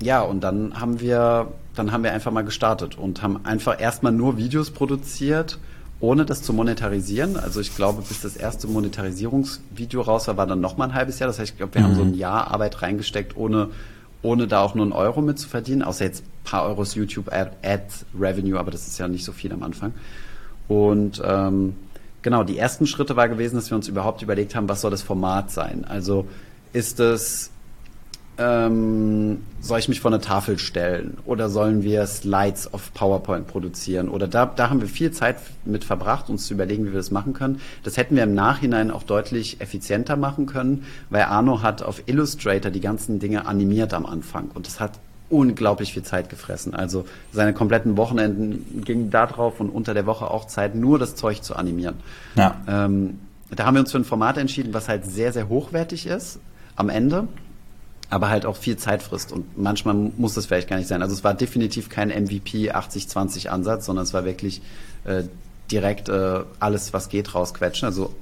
ja, 0.00 0.20
und 0.22 0.40
dann 0.42 0.80
haben 0.80 1.00
wir 1.00 1.48
dann 1.74 1.92
haben 1.92 2.04
wir 2.04 2.12
einfach 2.12 2.32
mal 2.32 2.44
gestartet 2.44 2.98
und 2.98 3.22
haben 3.22 3.44
einfach 3.44 3.80
erstmal 3.80 4.12
nur 4.12 4.36
Videos 4.36 4.70
produziert, 4.70 5.58
ohne 6.00 6.26
das 6.26 6.42
zu 6.42 6.52
monetarisieren. 6.52 7.36
Also 7.36 7.60
ich 7.60 7.74
glaube, 7.74 8.02
bis 8.02 8.20
das 8.20 8.36
erste 8.36 8.66
Monetarisierungsvideo 8.66 10.00
raus 10.02 10.26
war, 10.28 10.36
war 10.36 10.46
dann 10.46 10.60
noch 10.60 10.76
mal 10.76 10.86
ein 10.86 10.94
halbes 10.94 11.18
Jahr. 11.18 11.28
Das 11.28 11.38
heißt, 11.38 11.52
ich 11.52 11.56
glaube, 11.56 11.74
wir 11.74 11.82
mhm. 11.82 11.86
haben 11.86 11.94
so 11.94 12.02
ein 12.02 12.14
Jahr 12.14 12.50
Arbeit 12.50 12.82
reingesteckt, 12.82 13.36
ohne, 13.36 13.68
ohne 14.20 14.48
da 14.48 14.62
auch 14.62 14.74
nur 14.74 14.84
einen 14.84 14.92
Euro 14.92 15.22
mit 15.22 15.38
zu 15.38 15.48
verdienen, 15.48 15.82
außer 15.82 16.04
jetzt 16.04 16.24
ein 16.24 16.44
paar 16.44 16.64
Euros 16.64 16.94
YouTube 16.94 17.32
Ad, 17.32 17.52
Ad 17.62 17.86
Revenue, 18.18 18.58
aber 18.58 18.70
das 18.70 18.86
ist 18.88 18.98
ja 18.98 19.08
nicht 19.08 19.24
so 19.24 19.32
viel 19.32 19.52
am 19.52 19.62
Anfang. 19.62 19.94
Und 20.66 21.22
ähm, 21.24 21.76
genau, 22.20 22.42
die 22.44 22.58
ersten 22.58 22.86
Schritte 22.86 23.16
war 23.16 23.28
gewesen, 23.28 23.54
dass 23.54 23.70
wir 23.70 23.76
uns 23.76 23.88
überhaupt 23.88 24.22
überlegt 24.22 24.56
haben, 24.56 24.68
was 24.68 24.80
soll 24.80 24.90
das 24.90 25.02
Format 25.02 25.52
sein? 25.52 25.84
Also 25.88 26.26
ist 26.72 26.98
es 26.98 27.51
ähm, 28.42 29.38
soll 29.60 29.78
ich 29.78 29.88
mich 29.88 30.00
vor 30.00 30.10
eine 30.10 30.20
Tafel 30.20 30.58
stellen 30.58 31.18
oder 31.24 31.48
sollen 31.48 31.82
wir 31.82 32.06
Slides 32.06 32.72
auf 32.74 32.92
PowerPoint 32.92 33.46
produzieren? 33.46 34.08
Oder 34.08 34.26
da, 34.26 34.46
da 34.46 34.70
haben 34.70 34.80
wir 34.80 34.88
viel 34.88 35.12
Zeit 35.12 35.36
mit 35.64 35.84
verbracht, 35.84 36.28
uns 36.28 36.46
zu 36.46 36.54
überlegen, 36.54 36.84
wie 36.84 36.92
wir 36.92 36.98
das 36.98 37.10
machen 37.10 37.32
können. 37.32 37.60
Das 37.84 37.96
hätten 37.96 38.16
wir 38.16 38.24
im 38.24 38.34
Nachhinein 38.34 38.90
auch 38.90 39.04
deutlich 39.04 39.60
effizienter 39.60 40.16
machen 40.16 40.46
können, 40.46 40.84
weil 41.10 41.22
Arno 41.22 41.62
hat 41.62 41.82
auf 41.82 42.02
Illustrator 42.06 42.70
die 42.70 42.80
ganzen 42.80 43.20
Dinge 43.20 43.46
animiert 43.46 43.94
am 43.94 44.06
Anfang 44.06 44.50
und 44.52 44.66
das 44.66 44.80
hat 44.80 44.92
unglaublich 45.30 45.94
viel 45.94 46.02
Zeit 46.02 46.28
gefressen. 46.28 46.74
Also 46.74 47.06
seine 47.32 47.54
kompletten 47.54 47.96
Wochenenden 47.96 48.82
gingen 48.84 49.10
da 49.10 49.26
drauf 49.26 49.60
und 49.60 49.70
unter 49.70 49.94
der 49.94 50.06
Woche 50.06 50.30
auch 50.30 50.46
Zeit, 50.46 50.74
nur 50.74 50.98
das 50.98 51.14
Zeug 51.14 51.42
zu 51.42 51.56
animieren. 51.56 51.94
Ja. 52.34 52.56
Ähm, 52.66 53.18
da 53.50 53.64
haben 53.64 53.74
wir 53.74 53.80
uns 53.80 53.92
für 53.92 53.98
ein 53.98 54.04
Format 54.04 54.36
entschieden, 54.38 54.74
was 54.74 54.88
halt 54.88 55.06
sehr, 55.06 55.32
sehr 55.32 55.48
hochwertig 55.48 56.06
ist 56.06 56.38
am 56.76 56.88
Ende 56.88 57.28
aber 58.12 58.28
halt 58.28 58.44
auch 58.44 58.56
viel 58.56 58.76
Zeit 58.76 59.02
frisst. 59.02 59.32
Und 59.32 59.56
manchmal 59.56 59.94
muss 59.94 60.34
das 60.34 60.44
vielleicht 60.44 60.68
gar 60.68 60.76
nicht 60.76 60.86
sein. 60.86 61.00
Also 61.00 61.14
es 61.14 61.24
war 61.24 61.32
definitiv 61.32 61.88
kein 61.88 62.10
MVP 62.10 62.70
80-20 62.70 63.48
Ansatz, 63.48 63.86
sondern 63.86 64.04
es 64.04 64.12
war 64.12 64.26
wirklich 64.26 64.60
äh, 65.04 65.22
direkt 65.70 66.10
äh, 66.10 66.40
alles, 66.60 66.92
was 66.92 67.08
geht, 67.08 67.34
rausquetschen. 67.34 67.86
Also 67.86 68.14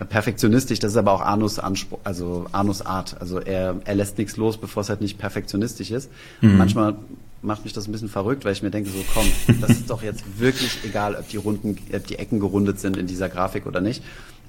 äh, 0.00 0.04
perfektionistisch, 0.04 0.80
das 0.80 0.92
ist 0.92 0.96
aber 0.96 1.12
auch 1.12 1.20
Arnus 1.20 1.60
Anspruch, 1.60 2.00
also 2.02 2.46
Arnus 2.50 2.82
Art. 2.82 3.20
Also 3.20 3.38
er, 3.38 3.76
er 3.84 3.94
lässt 3.94 4.18
nichts 4.18 4.36
los, 4.36 4.56
bevor 4.56 4.80
es 4.80 4.88
halt 4.88 5.00
nicht 5.00 5.16
perfektionistisch 5.16 5.92
ist. 5.92 6.10
Mhm. 6.40 6.58
Manchmal 6.58 6.96
macht 7.40 7.62
mich 7.62 7.72
das 7.72 7.86
ein 7.86 7.92
bisschen 7.92 8.08
verrückt, 8.08 8.44
weil 8.44 8.52
ich 8.52 8.64
mir 8.64 8.72
denke, 8.72 8.90
so 8.90 8.98
komm, 9.14 9.26
das 9.60 9.70
ist 9.70 9.90
doch 9.90 10.02
jetzt 10.02 10.24
wirklich 10.40 10.80
egal, 10.84 11.14
ob 11.14 11.28
die 11.28 11.36
Runden, 11.36 11.76
ob 11.94 12.04
die 12.04 12.18
Ecken 12.18 12.40
gerundet 12.40 12.80
sind 12.80 12.96
in 12.96 13.06
dieser 13.06 13.28
Grafik 13.28 13.64
oder 13.66 13.80
nicht. 13.80 14.02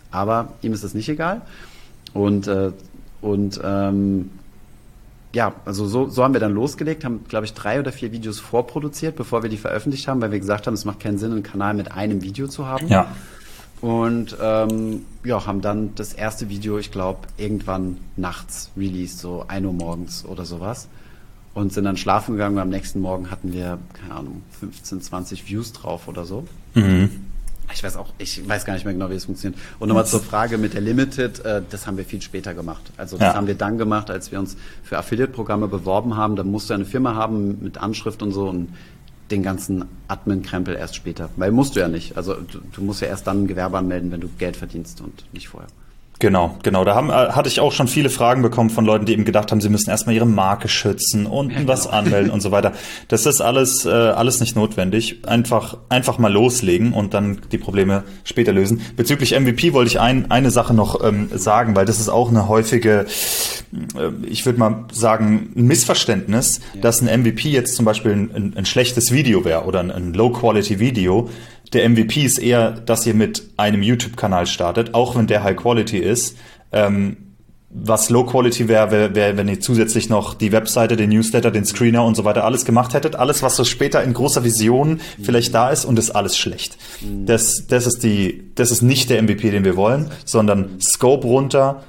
Aber 0.10 0.54
ihm 0.64 0.74
ist 0.74 0.84
das 0.84 0.96
nicht 0.96 1.08
egal. 1.08 1.42
Und, 2.16 2.48
äh, 2.48 2.72
und 3.22 3.62
ähm, 3.64 4.32
ja, 5.38 5.54
also 5.66 5.86
so, 5.86 6.10
so 6.10 6.24
haben 6.24 6.34
wir 6.34 6.40
dann 6.40 6.56
losgelegt, 6.56 7.06
haben, 7.06 7.24
glaube 7.28 7.46
ich, 7.46 7.54
drei 7.54 7.80
oder 7.80 7.92
vier 7.92 8.12
Videos 8.12 8.40
vorproduziert, 8.40 9.16
bevor 9.16 9.44
wir 9.44 9.52
die 9.52 9.58
veröffentlicht 9.58 10.08
haben, 10.08 10.20
weil 10.20 10.32
wir 10.32 10.40
gesagt 10.40 10.66
haben, 10.66 10.74
es 10.74 10.84
macht 10.84 11.00
keinen 11.00 11.20
Sinn, 11.20 11.32
einen 11.32 11.44
Kanal 11.44 11.76
mit 11.76 11.92
einem 11.92 12.24
Video 12.24 12.48
zu 12.48 12.66
haben. 12.66 12.88
Ja. 12.88 13.16
Und 13.80 14.36
ähm, 14.42 15.06
ja, 15.24 15.46
haben 15.46 15.62
dann 15.62 15.94
das 15.94 16.14
erste 16.14 16.50
Video, 16.50 16.80
ich 16.80 16.90
glaube, 16.90 17.20
irgendwann 17.38 17.98
nachts 18.16 18.72
released, 18.76 19.20
so 19.20 19.46
1 19.48 19.64
Uhr 19.64 19.74
morgens 19.74 20.26
oder 20.26 20.44
sowas. 20.44 20.88
Und 21.54 21.72
sind 21.72 21.84
dann 21.84 21.98
schlafen 21.98 22.32
gegangen 22.32 22.56
und 22.56 22.62
am 22.64 22.70
nächsten 22.70 23.00
Morgen 23.00 23.30
hatten 23.30 23.54
wir, 23.54 23.78
keine 23.94 24.16
Ahnung, 24.16 24.42
15, 24.60 25.02
20 25.02 25.48
Views 25.48 25.72
drauf 25.72 26.08
oder 26.08 26.26
so. 26.26 26.48
Mhm. 26.74 27.12
Ich 27.74 27.84
weiß 27.84 27.98
auch, 27.98 28.08
ich 28.18 28.48
weiß 28.48 28.66
gar 28.66 28.74
nicht 28.74 28.86
mehr 28.86 28.94
genau, 28.94 29.10
wie 29.10 29.16
es 29.16 29.26
funktioniert. 29.26 29.60
Und 29.80 29.90
nochmal 29.90 30.06
zur 30.06 30.22
Frage 30.22 30.58
mit 30.58 30.74
der 30.74 30.82
Limited, 30.82 31.44
äh, 31.46 31.62
das 31.70 31.86
haben 31.86 31.98
wir 31.98 32.06
viel 32.06 32.22
später 32.22 32.54
gemacht. 32.54 32.82
Also 32.96 33.18
das 33.18 33.30
ja. 33.30 33.36
haben 33.36 33.48
wir 33.48 33.56
dann 33.56 33.78
gemacht, 33.78 34.10
als 34.10 34.32
wir 34.32 34.40
uns 34.40 34.58
für 34.84 34.98
Affiliate-Programme 34.98 35.68
beworben 35.68 36.16
haben. 36.16 36.36
Da 36.36 36.44
musst 36.44 36.70
du 36.70 36.74
eine 36.74 36.86
Firma 36.86 37.16
haben 37.16 37.60
mit 37.62 37.78
Anschrift 37.78 38.22
und 38.22 38.32
so 38.32 38.50
und 38.50 38.70
den 39.32 39.44
ganzen 39.44 39.86
Admin-Krempel 40.08 40.76
erst 40.76 40.96
später. 40.96 41.30
Weil 41.36 41.52
musst 41.52 41.76
du 41.76 41.82
ja 41.82 41.90
nicht. 41.90 42.16
Also 42.16 42.36
du, 42.36 42.60
du 42.72 42.82
musst 42.82 43.02
ja 43.02 43.08
erst 43.08 43.28
dann 43.28 43.44
ein 43.44 43.48
Gewerbe 43.48 43.78
anmelden, 43.78 44.12
wenn 44.12 44.22
du 44.22 44.30
Geld 44.38 44.56
verdienst 44.56 45.02
und 45.02 45.26
nicht 45.34 45.50
vorher. 45.50 45.70
Genau, 46.20 46.58
genau. 46.64 46.84
Da 46.84 46.96
haben, 46.96 47.10
äh, 47.10 47.14
hatte 47.14 47.48
ich 47.48 47.60
auch 47.60 47.72
schon 47.72 47.88
viele 47.88 48.10
Fragen 48.10 48.42
bekommen 48.42 48.72
von 48.72 48.86
Leuten, 48.86 49.06
die 49.06 49.14
eben 49.14 49.26
gedacht 49.26 49.52
haben, 49.52 49.62
sie 49.62 49.70
müssen 49.70 49.90
erstmal 49.90 50.16
ihre 50.16 50.26
Marke 50.26 50.68
schützen 50.68 51.28
und 51.28 51.52
ja, 51.52 51.60
genau. 51.60 51.68
was 51.70 51.86
anmelden 51.86 52.32
und 52.32 52.42
so 52.42 52.52
weiter. 52.52 52.74
Das 53.08 53.26
ist 53.28 53.40
alles, 53.40 53.86
äh, 53.86 53.90
alles 53.90 54.40
nicht 54.40 54.56
notwendig. 54.56 55.28
Einfach, 55.28 55.78
einfach 55.90 56.18
mal 56.18 56.34
loslegen 56.34 56.94
und 56.94 57.14
dann 57.14 57.42
die 57.52 57.60
Probleme 57.60 58.04
später 58.24 58.52
lösen. 58.52 58.82
Bezüglich 58.96 59.40
MVP 59.40 59.74
wollte 59.74 59.90
ich 59.92 60.00
ein, 60.00 60.32
eine 60.32 60.50
Sache 60.50 60.74
noch 60.74 61.04
ähm, 61.04 61.30
sagen, 61.34 61.76
weil 61.76 61.86
das 61.86 62.00
ist 62.00 62.10
auch 62.10 62.30
eine 62.30 62.48
häufige, 62.48 63.06
äh, 63.96 64.26
ich 64.28 64.46
würde 64.46 64.58
mal 64.58 64.86
sagen, 64.92 65.54
ein 65.56 65.66
Missverständnis, 65.66 66.62
ja. 66.74 66.82
dass 66.82 67.02
ein 67.02 67.22
MVP 67.22 67.50
jetzt 67.50 67.76
zum 67.76 67.86
Beispiel 67.86 68.14
ein, 68.14 68.54
ein 68.58 68.66
schlechtes 68.66 69.12
Video 69.12 69.46
wäre 69.46 69.66
oder 69.66 69.82
ein, 69.82 69.92
ein 69.92 70.14
Low-Quality-Video 70.14 71.30
der 71.74 71.90
MVP 71.90 72.24
ist 72.24 72.38
eher, 72.38 72.72
dass 72.72 73.06
ihr 73.06 73.14
mit 73.14 73.44
einem 73.58 73.82
YouTube-Kanal 73.84 74.46
startet, 74.48 74.94
auch 74.94 75.16
wenn 75.16 75.28
der 75.28 75.44
High 75.44 75.58
Quality 75.58 75.98
ist. 75.98 76.38
Ähm, 76.72 77.18
was 77.70 78.10
Low 78.10 78.24
Quality 78.24 78.70
wäre, 78.70 78.92
wäre, 78.92 79.16
wär, 79.16 79.38
wenn 79.38 79.50
ihr 79.50 79.60
zusätzlich 79.60 80.10
noch 80.10 80.34
die 80.34 80.52
Webseite, 80.52 80.96
den 80.96 81.10
Newsletter, 81.10 81.52
den 81.52 81.66
Screener 81.66 82.06
und 82.06 82.16
so 82.16 82.24
weiter 82.24 82.46
alles 82.46 82.64
gemacht 82.64 82.94
hättet. 82.94 83.18
Alles, 83.18 83.44
was 83.44 83.56
so 83.56 83.66
später 83.66 84.04
in 84.04 84.14
großer 84.14 84.44
Vision 84.44 85.02
vielleicht 85.22 85.54
da 85.54 85.70
ist 85.70 85.84
und 85.84 86.00
ist 86.00 86.12
alles 86.12 86.38
schlecht. 86.38 86.78
Das, 87.02 87.68
das 87.68 87.86
ist 87.86 88.04
die, 88.04 88.52
das 88.56 88.72
ist 88.72 88.82
nicht 88.82 89.10
der 89.10 89.22
MVP, 89.22 89.52
den 89.52 89.66
wir 89.66 89.76
wollen, 89.76 90.10
sondern 90.24 90.80
Scope 90.80 91.28
runter, 91.28 91.84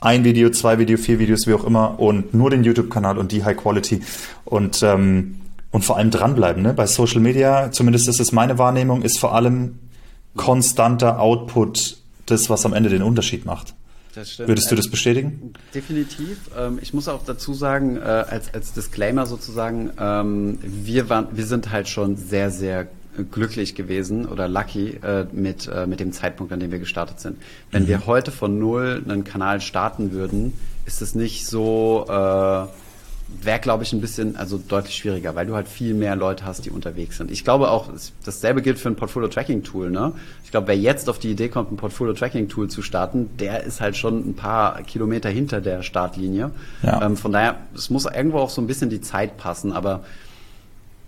ein 0.00 0.24
Video, 0.24 0.50
zwei 0.50 0.78
Video, 0.78 0.96
vier 0.96 1.18
Videos, 1.20 1.46
wie 1.46 1.54
auch 1.54 1.64
immer 1.64 2.00
und 2.00 2.34
nur 2.34 2.50
den 2.50 2.64
YouTube-Kanal 2.64 3.16
und 3.16 3.32
die 3.32 3.44
High 3.44 3.56
Quality 3.56 4.00
und 4.44 4.82
ähm, 4.82 5.39
und 5.70 5.84
vor 5.84 5.96
allem 5.96 6.10
dranbleiben. 6.10 6.62
Ne? 6.62 6.74
Bei 6.74 6.86
Social 6.86 7.20
Media, 7.20 7.70
zumindest 7.70 8.08
ist 8.08 8.20
es 8.20 8.32
meine 8.32 8.58
Wahrnehmung, 8.58 9.02
ist 9.02 9.18
vor 9.18 9.34
allem 9.34 9.78
konstanter 10.36 11.20
Output 11.20 11.98
das, 12.26 12.50
was 12.50 12.64
am 12.64 12.72
Ende 12.72 12.88
den 12.88 13.02
Unterschied 13.02 13.44
macht. 13.44 13.74
Würdest 14.14 14.70
du 14.70 14.74
das 14.74 14.88
bestätigen? 14.88 15.52
Definitiv. 15.72 16.50
Ähm, 16.58 16.80
ich 16.82 16.92
muss 16.92 17.06
auch 17.06 17.24
dazu 17.24 17.54
sagen, 17.54 17.96
äh, 17.96 18.00
als, 18.00 18.52
als 18.52 18.72
Disclaimer 18.72 19.24
sozusagen, 19.26 19.90
ähm, 20.00 20.58
wir, 20.62 21.08
waren, 21.08 21.28
wir 21.32 21.46
sind 21.46 21.70
halt 21.70 21.88
schon 21.88 22.16
sehr, 22.16 22.50
sehr 22.50 22.88
glücklich 23.30 23.74
gewesen 23.74 24.26
oder 24.26 24.48
lucky 24.48 24.98
äh, 25.02 25.26
mit, 25.32 25.68
äh, 25.68 25.86
mit 25.86 26.00
dem 26.00 26.12
Zeitpunkt, 26.12 26.52
an 26.52 26.58
dem 26.58 26.72
wir 26.72 26.80
gestartet 26.80 27.20
sind. 27.20 27.36
Wenn 27.70 27.84
mhm. 27.84 27.88
wir 27.88 28.06
heute 28.06 28.32
von 28.32 28.58
null 28.58 29.02
einen 29.06 29.24
Kanal 29.24 29.60
starten 29.60 30.10
würden, 30.12 30.54
ist 30.86 31.02
es 31.02 31.14
nicht 31.14 31.46
so 31.46 32.04
wäre, 33.42 33.58
glaube 33.58 33.84
ich, 33.84 33.92
ein 33.92 34.00
bisschen, 34.00 34.36
also 34.36 34.58
deutlich 34.58 34.94
schwieriger, 34.96 35.34
weil 35.34 35.46
du 35.46 35.54
halt 35.54 35.68
viel 35.68 35.94
mehr 35.94 36.16
Leute 36.16 36.44
hast, 36.44 36.64
die 36.64 36.70
unterwegs 36.70 37.16
sind. 37.16 37.30
Ich 37.30 37.44
glaube 37.44 37.70
auch, 37.70 37.88
dasselbe 38.24 38.62
gilt 38.62 38.78
für 38.78 38.88
ein 38.88 38.96
Portfolio-Tracking-Tool. 38.96 39.90
Ne? 39.90 40.12
Ich 40.44 40.50
glaube, 40.50 40.68
wer 40.68 40.76
jetzt 40.76 41.08
auf 41.08 41.18
die 41.18 41.30
Idee 41.30 41.48
kommt, 41.48 41.72
ein 41.72 41.76
Portfolio-Tracking-Tool 41.76 42.68
zu 42.68 42.82
starten, 42.82 43.30
der 43.38 43.64
ist 43.64 43.80
halt 43.80 43.96
schon 43.96 44.30
ein 44.30 44.34
paar 44.34 44.82
Kilometer 44.82 45.28
hinter 45.28 45.60
der 45.60 45.82
Startlinie. 45.82 46.50
Ja. 46.82 47.02
Ähm, 47.02 47.16
von 47.16 47.32
daher, 47.32 47.56
es 47.74 47.90
muss 47.90 48.04
irgendwo 48.04 48.38
auch 48.38 48.50
so 48.50 48.60
ein 48.60 48.66
bisschen 48.66 48.90
die 48.90 49.00
Zeit 49.00 49.36
passen, 49.36 49.72
aber 49.72 50.04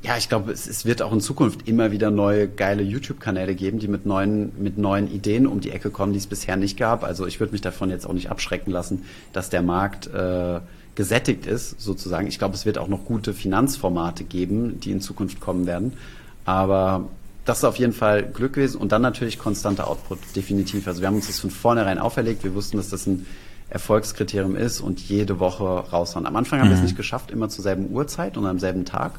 ja, 0.03 0.17
ich 0.17 0.29
glaube, 0.29 0.51
es, 0.51 0.67
es, 0.67 0.85
wird 0.85 1.01
auch 1.01 1.13
in 1.13 1.21
Zukunft 1.21 1.69
immer 1.69 1.93
wieder 1.93 2.11
neue 2.11 2.49
geile 2.49 2.83
YouTube-Kanäle 2.83 3.55
geben, 3.55 3.79
die 3.79 3.87
mit 3.87 4.05
neuen, 4.05 4.51
mit 4.61 4.77
neuen 4.77 5.09
Ideen 5.09 5.47
um 5.47 5.61
die 5.61 5.71
Ecke 5.71 5.91
kommen, 5.91 6.13
die 6.13 6.19
es 6.19 6.27
bisher 6.27 6.57
nicht 6.57 6.77
gab. 6.77 7.05
Also 7.05 7.25
ich 7.25 7.39
würde 7.39 7.53
mich 7.53 7.61
davon 7.61 7.89
jetzt 7.89 8.07
auch 8.07 8.13
nicht 8.13 8.29
abschrecken 8.29 8.73
lassen, 8.73 9.05
dass 9.33 9.49
der 9.49 9.63
Markt 9.63 10.09
äh, 10.09 10.59
gesättigt 10.95 11.47
ist, 11.47 11.81
sozusagen. 11.81 12.27
Ich 12.27 12.39
glaube, 12.39 12.55
es 12.55 12.67
wird 12.67 12.79
auch 12.79 12.89
noch 12.89 13.05
gute 13.05 13.33
Finanzformate 13.33 14.25
geben, 14.25 14.81
die 14.81 14.91
in 14.91 15.01
Zukunft 15.01 15.41
kommen 15.41 15.67
werden. 15.67 15.95
Aber 16.45 17.09
das 17.45 17.59
ist 17.59 17.65
auf 17.65 17.77
jeden 17.77 17.93
Fall 17.93 18.23
Glück 18.23 18.55
gewesen 18.55 18.81
und 18.81 18.93
dann 18.93 19.03
natürlich 19.03 19.39
konstanter 19.39 19.89
Output, 19.89 20.19
definitiv. 20.37 20.87
Also 20.87 21.01
wir 21.01 21.09
haben 21.09 21.17
uns 21.17 21.27
das 21.27 21.41
von 21.41 21.51
vornherein 21.51 21.99
auferlegt. 21.99 22.45
Wir 22.45 22.55
wussten, 22.55 22.77
dass 22.77 22.91
das 22.91 23.07
ein 23.07 23.27
Erfolgskriterium 23.71 24.55
ist 24.55 24.81
und 24.81 25.01
jede 25.01 25.41
Woche 25.41 25.65
raushauen. 25.65 26.27
Am 26.27 26.37
Anfang 26.37 26.61
haben 26.61 26.67
mhm. 26.67 26.73
wir 26.73 26.75
es 26.75 26.81
mhm. 26.81 26.87
nicht 26.87 26.97
geschafft, 26.97 27.31
immer 27.31 27.49
zur 27.49 27.63
selben 27.63 27.91
Uhrzeit 27.91 28.37
und 28.37 28.47
am 28.47 28.59
selben 28.59 28.85
Tag, 28.85 29.19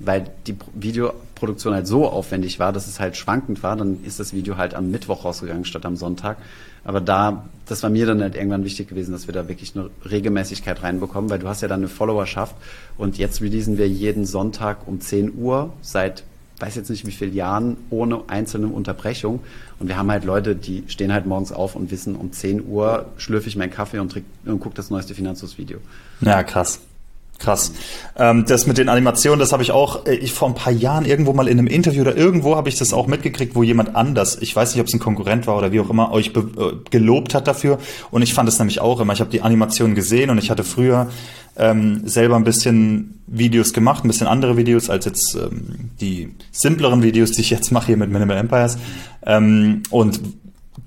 weil 0.00 0.30
die 0.46 0.56
Videoproduktion 0.74 1.74
halt 1.74 1.86
so 1.86 2.08
aufwendig 2.08 2.58
war, 2.58 2.72
dass 2.72 2.88
es 2.88 2.98
halt 2.98 3.16
schwankend 3.16 3.62
war. 3.62 3.76
Dann 3.76 4.02
ist 4.02 4.18
das 4.18 4.32
Video 4.32 4.56
halt 4.56 4.74
am 4.74 4.90
Mittwoch 4.90 5.24
rausgegangen 5.24 5.64
statt 5.64 5.86
am 5.86 5.96
Sonntag. 5.96 6.38
Aber 6.82 7.00
da, 7.00 7.44
das 7.66 7.82
war 7.82 7.90
mir 7.90 8.06
dann 8.06 8.22
halt 8.22 8.34
irgendwann 8.34 8.64
wichtig 8.64 8.88
gewesen, 8.88 9.12
dass 9.12 9.26
wir 9.26 9.34
da 9.34 9.48
wirklich 9.48 9.76
eine 9.76 9.90
Regelmäßigkeit 10.10 10.82
reinbekommen, 10.82 11.30
weil 11.30 11.38
du 11.38 11.46
hast 11.46 11.60
ja 11.60 11.68
dann 11.68 11.80
eine 11.80 11.88
Followerschaft 11.88 12.56
und 12.96 13.18
jetzt 13.18 13.42
releasen 13.42 13.76
wir 13.76 13.86
jeden 13.88 14.24
Sonntag 14.24 14.88
um 14.88 15.00
10 15.00 15.34
Uhr 15.36 15.72
seit 15.82 16.24
weiß 16.60 16.74
jetzt 16.74 16.90
nicht 16.90 17.06
wie 17.06 17.10
viele 17.10 17.32
Jahren 17.32 17.76
ohne 17.88 18.22
einzelne 18.28 18.68
Unterbrechung. 18.68 19.40
Und 19.78 19.88
wir 19.88 19.96
haben 19.96 20.10
halt 20.10 20.24
Leute, 20.24 20.54
die 20.54 20.84
stehen 20.88 21.12
halt 21.12 21.26
morgens 21.26 21.52
auf 21.52 21.74
und 21.74 21.90
wissen, 21.90 22.16
um 22.16 22.32
10 22.32 22.66
Uhr 22.66 23.06
schlürfe 23.16 23.48
ich 23.48 23.56
meinen 23.56 23.70
Kaffee 23.70 23.98
und, 23.98 24.14
und 24.44 24.60
gucke 24.60 24.74
das 24.74 24.90
neueste 24.90 25.14
Finanzlos-Video. 25.14 25.78
Ja, 26.20 26.42
krass. 26.42 26.80
Krass. 27.40 27.72
Ähm, 28.16 28.44
das 28.46 28.66
mit 28.66 28.76
den 28.76 28.90
Animationen, 28.90 29.40
das 29.40 29.52
habe 29.52 29.62
ich 29.62 29.72
auch 29.72 30.04
äh, 30.04 30.14
ich 30.14 30.32
vor 30.32 30.46
ein 30.46 30.54
paar 30.54 30.72
Jahren 30.72 31.06
irgendwo 31.06 31.32
mal 31.32 31.48
in 31.48 31.58
einem 31.58 31.68
Interview 31.68 32.02
oder 32.02 32.14
irgendwo 32.14 32.54
habe 32.54 32.68
ich 32.68 32.76
das 32.76 32.92
auch 32.92 33.06
mitgekriegt, 33.06 33.54
wo 33.54 33.62
jemand 33.62 33.96
anders, 33.96 34.36
ich 34.42 34.54
weiß 34.54 34.74
nicht, 34.74 34.80
ob 34.80 34.88
es 34.88 34.94
ein 34.94 35.00
Konkurrent 35.00 35.46
war 35.46 35.56
oder 35.56 35.72
wie 35.72 35.80
auch 35.80 35.88
immer, 35.88 36.12
euch 36.12 36.28
äh, 36.28 36.42
gelobt 36.90 37.34
hat 37.34 37.48
dafür. 37.48 37.78
Und 38.10 38.20
ich 38.20 38.34
fand 38.34 38.46
es 38.48 38.58
nämlich 38.58 38.80
auch 38.80 39.00
immer. 39.00 39.14
Ich 39.14 39.20
habe 39.20 39.30
die 39.30 39.40
Animationen 39.40 39.94
gesehen 39.94 40.28
und 40.28 40.36
ich 40.36 40.50
hatte 40.50 40.64
früher 40.64 41.08
ähm, 41.56 42.02
selber 42.06 42.36
ein 42.36 42.44
bisschen 42.44 43.22
Videos 43.26 43.72
gemacht, 43.72 44.04
ein 44.04 44.08
bisschen 44.08 44.26
andere 44.26 44.58
Videos 44.58 44.90
als 44.90 45.06
jetzt 45.06 45.34
ähm, 45.34 45.90
die 45.98 46.34
simpleren 46.52 47.02
Videos, 47.02 47.32
die 47.32 47.40
ich 47.40 47.50
jetzt 47.50 47.72
mache 47.72 47.86
hier 47.86 47.96
mit 47.96 48.10
Minimal 48.10 48.36
Empires. 48.36 48.76
Ähm, 49.24 49.82
und 49.88 50.20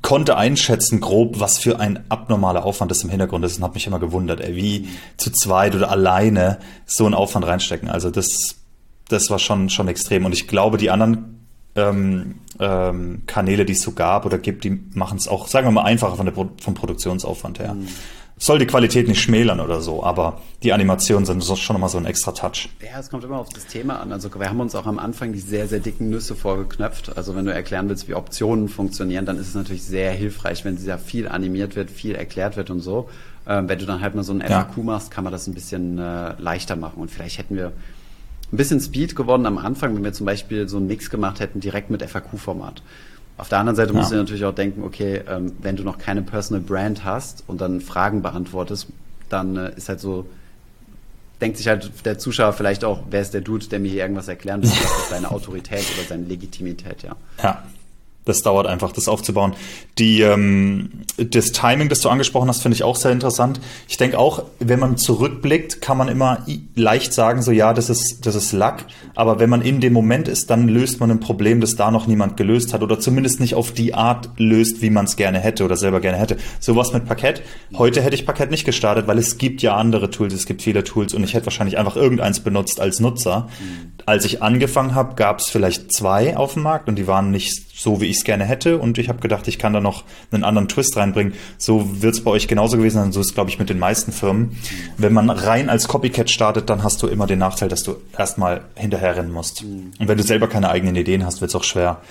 konnte 0.03 0.37
einschätzen 0.37 0.99
grob, 0.99 1.39
was 1.39 1.57
für 1.57 1.79
ein 1.79 2.03
abnormaler 2.09 2.65
Aufwand 2.65 2.91
das 2.91 3.03
im 3.03 3.09
Hintergrund 3.09 3.43
ist 3.45 3.57
und 3.57 3.63
habe 3.63 3.73
mich 3.73 3.87
immer 3.87 3.99
gewundert, 3.99 4.41
ey, 4.41 4.55
wie 4.55 4.89
zu 5.17 5.31
zweit 5.31 5.73
oder 5.73 5.89
alleine 5.89 6.59
so 6.85 7.05
einen 7.05 7.15
Aufwand 7.15 7.47
reinstecken. 7.47 7.89
Also 7.89 8.11
das, 8.11 8.55
das 9.09 9.31
war 9.31 9.39
schon, 9.39 9.69
schon 9.69 9.87
extrem. 9.87 10.25
Und 10.25 10.33
ich 10.33 10.47
glaube, 10.47 10.77
die 10.77 10.91
anderen 10.91 11.47
ähm, 11.75 12.35
ähm, 12.59 13.23
Kanäle, 13.25 13.65
die 13.65 13.73
es 13.73 13.81
so 13.81 13.93
gab 13.93 14.25
oder 14.27 14.37
gibt, 14.37 14.65
die 14.65 14.79
machen 14.93 15.17
es 15.17 15.27
auch, 15.27 15.47
sagen 15.47 15.65
wir 15.67 15.71
mal, 15.71 15.83
einfacher 15.83 16.17
von 16.17 16.25
der, 16.25 16.35
vom 16.35 16.73
Produktionsaufwand 16.75 17.59
her. 17.59 17.73
Mhm 17.73 17.87
soll 18.37 18.59
die 18.59 18.65
Qualität 18.65 19.07
nicht 19.07 19.21
schmälern 19.21 19.59
oder 19.59 19.81
so, 19.81 20.03
aber 20.03 20.41
die 20.63 20.73
Animationen 20.73 21.25
sind 21.25 21.43
schon 21.43 21.75
nochmal 21.75 21.89
so 21.89 21.97
ein 21.97 22.05
extra 22.05 22.31
Touch. 22.31 22.69
Ja, 22.81 22.99
es 22.99 23.09
kommt 23.09 23.23
immer 23.23 23.37
auf 23.37 23.49
das 23.49 23.67
Thema 23.67 23.99
an. 23.99 24.11
Also 24.11 24.33
wir 24.33 24.49
haben 24.49 24.59
uns 24.59 24.75
auch 24.75 24.85
am 24.85 24.99
Anfang 24.99 25.33
die 25.33 25.39
sehr, 25.39 25.67
sehr 25.67 25.79
dicken 25.79 26.09
Nüsse 26.09 26.35
vorgeknöpft. 26.35 27.15
Also 27.17 27.35
wenn 27.35 27.45
du 27.45 27.53
erklären 27.53 27.89
willst, 27.89 28.07
wie 28.07 28.15
Optionen 28.15 28.69
funktionieren, 28.69 29.25
dann 29.25 29.37
ist 29.37 29.49
es 29.49 29.55
natürlich 29.55 29.83
sehr 29.83 30.11
hilfreich, 30.11 30.65
wenn 30.65 30.77
sehr 30.77 30.97
viel 30.97 31.27
animiert 31.27 31.75
wird, 31.75 31.91
viel 31.91 32.15
erklärt 32.15 32.57
wird 32.57 32.69
und 32.69 32.79
so. 32.79 33.09
Ähm, 33.47 33.67
wenn 33.69 33.79
du 33.79 33.85
dann 33.85 34.01
halt 34.01 34.15
mal 34.15 34.23
so 34.23 34.33
ein 34.33 34.41
FAQ 34.41 34.77
ja. 34.77 34.83
machst, 34.83 35.11
kann 35.11 35.23
man 35.23 35.31
das 35.31 35.47
ein 35.47 35.53
bisschen 35.53 35.99
äh, 35.99 36.33
leichter 36.39 36.75
machen. 36.75 37.01
Und 37.01 37.11
vielleicht 37.11 37.37
hätten 37.37 37.55
wir 37.55 37.73
ein 38.51 38.57
bisschen 38.57 38.79
Speed 38.79 39.15
gewonnen 39.15 39.45
am 39.45 39.57
Anfang, 39.57 39.95
wenn 39.95 40.03
wir 40.03 40.13
zum 40.13 40.25
Beispiel 40.25 40.67
so 40.69 40.77
einen 40.77 40.87
Mix 40.87 41.09
gemacht 41.09 41.39
hätten, 41.39 41.59
direkt 41.59 41.89
mit 41.89 42.03
FAQ-Format. 42.03 42.81
Auf 43.37 43.49
der 43.49 43.59
anderen 43.59 43.75
Seite 43.75 43.93
ja. 43.93 43.99
musst 43.99 44.11
du 44.11 44.15
natürlich 44.15 44.45
auch 44.45 44.53
denken, 44.53 44.83
okay, 44.83 45.21
ähm, 45.27 45.53
wenn 45.61 45.75
du 45.75 45.83
noch 45.83 45.97
keine 45.97 46.21
Personal 46.21 46.61
Brand 46.61 47.03
hast 47.03 47.43
und 47.47 47.61
dann 47.61 47.81
Fragen 47.81 48.21
beantwortest, 48.21 48.87
dann 49.29 49.57
äh, 49.57 49.75
ist 49.75 49.89
halt 49.89 49.99
so, 49.99 50.27
denkt 51.41 51.57
sich 51.57 51.67
halt 51.67 51.91
der 52.05 52.19
Zuschauer 52.19 52.53
vielleicht 52.53 52.83
auch, 52.83 53.03
wer 53.09 53.21
ist 53.21 53.33
der 53.33 53.41
Dude, 53.41 53.67
der 53.67 53.79
mir 53.79 53.89
hier 53.89 54.01
irgendwas 54.01 54.27
erklären 54.27 54.61
will, 54.61 54.69
das 54.69 54.79
ist 54.83 55.09
seine 55.09 55.31
Autorität 55.31 55.85
oder 55.97 56.07
seine 56.07 56.25
Legitimität, 56.25 57.03
ja. 57.03 57.15
Ja, 57.41 57.63
das 58.25 58.41
dauert 58.41 58.67
einfach, 58.67 58.91
das 58.91 59.07
aufzubauen. 59.07 59.53
Die, 59.97 60.21
ähm, 60.21 60.89
das 61.17 61.51
Timing, 61.51 61.89
das 61.89 61.99
du 62.01 62.09
angesprochen 62.09 62.47
hast, 62.47 62.61
finde 62.61 62.75
ich 62.75 62.83
auch 62.83 62.95
sehr 62.95 63.11
interessant. 63.11 63.59
Ich 63.87 63.97
denke 63.97 64.17
auch, 64.17 64.43
wenn 64.59 64.79
man 64.79 64.97
zurückblickt, 64.97 65.81
kann 65.81 65.97
man 65.97 66.07
immer 66.07 66.45
leicht 66.75 67.13
sagen, 67.13 67.41
so 67.41 67.51
ja, 67.51 67.73
das 67.73 67.89
ist, 67.89 68.25
das 68.25 68.35
ist 68.35 68.53
Luck. 68.53 68.77
Aber 69.15 69.39
wenn 69.39 69.49
man 69.49 69.61
in 69.61 69.81
dem 69.81 69.93
Moment 69.93 70.27
ist, 70.27 70.49
dann 70.49 70.67
löst 70.67 70.99
man 70.99 71.11
ein 71.11 71.19
Problem, 71.19 71.61
das 71.61 71.75
da 71.75 71.91
noch 71.91 72.07
niemand 72.07 72.37
gelöst 72.37 72.73
hat 72.73 72.81
oder 72.81 72.99
zumindest 72.99 73.39
nicht 73.39 73.55
auf 73.55 73.71
die 73.71 73.93
Art 73.93 74.29
löst, 74.37 74.81
wie 74.81 74.89
man 74.89 75.05
es 75.05 75.15
gerne 75.15 75.39
hätte 75.39 75.65
oder 75.65 75.75
selber 75.75 75.99
gerne 75.99 76.17
hätte. 76.17 76.37
Sowas 76.59 76.93
mit 76.93 77.05
Parkett. 77.05 77.41
Heute 77.75 78.01
hätte 78.01 78.15
ich 78.15 78.25
Parkett 78.25 78.51
nicht 78.51 78.65
gestartet, 78.65 79.07
weil 79.07 79.17
es 79.17 79.37
gibt 79.37 79.61
ja 79.61 79.75
andere 79.75 80.09
Tools, 80.09 80.33
es 80.33 80.45
gibt 80.45 80.61
viele 80.61 80.83
Tools 80.83 81.13
und 81.13 81.23
ich 81.23 81.33
hätte 81.33 81.45
wahrscheinlich 81.45 81.77
einfach 81.77 81.95
irgendeins 81.95 82.39
benutzt 82.39 82.79
als 82.79 82.99
Nutzer. 82.99 83.47
Mhm. 83.59 83.91
Als 84.05 84.25
ich 84.25 84.41
angefangen 84.41 84.95
habe, 84.95 85.15
gab 85.15 85.39
es 85.39 85.49
vielleicht 85.49 85.93
zwei 85.93 86.35
auf 86.37 86.53
dem 86.53 86.63
Markt 86.63 86.87
und 86.87 86.95
die 86.95 87.07
waren 87.07 87.31
nicht 87.31 87.72
so, 87.83 87.99
wie 87.99 88.05
ich 88.05 88.17
es 88.17 88.23
gerne 88.23 88.45
hätte. 88.45 88.77
Und 88.77 88.97
ich 88.97 89.09
habe 89.09 89.19
gedacht, 89.19 89.47
ich 89.49 89.59
kann 89.59 89.73
da 89.73 89.81
noch 89.81 90.05
einen 90.31 90.45
anderen 90.45 90.69
Twist 90.69 90.95
reinbringen. 90.95 91.33
So 91.57 92.01
wird 92.01 92.15
es 92.15 92.23
bei 92.23 92.31
euch 92.31 92.47
genauso 92.47 92.77
gewesen 92.77 92.95
sein. 92.95 93.11
So 93.11 93.19
ist, 93.19 93.33
glaube 93.33 93.49
ich, 93.49 93.59
mit 93.59 93.69
den 93.69 93.77
meisten 93.77 94.13
Firmen. 94.13 94.57
Wenn 94.97 95.11
man 95.11 95.29
rein 95.29 95.69
als 95.69 95.89
Copycat 95.89 96.29
startet, 96.29 96.69
dann 96.69 96.81
hast 96.81 97.03
du 97.03 97.07
immer 97.07 97.27
den 97.27 97.39
Nachteil, 97.39 97.67
dass 97.67 97.83
du 97.83 97.97
erstmal 98.17 98.61
hinterherrennen 98.75 99.31
musst. 99.31 99.63
Mhm. 99.63 99.91
Und 99.99 100.07
wenn 100.07 100.17
du 100.17 100.23
selber 100.23 100.47
keine 100.47 100.69
eigenen 100.69 100.95
Ideen 100.95 101.25
hast, 101.25 101.41
wird 101.41 101.49
es 101.49 101.55
auch 101.55 101.65
schwer, 101.65 102.01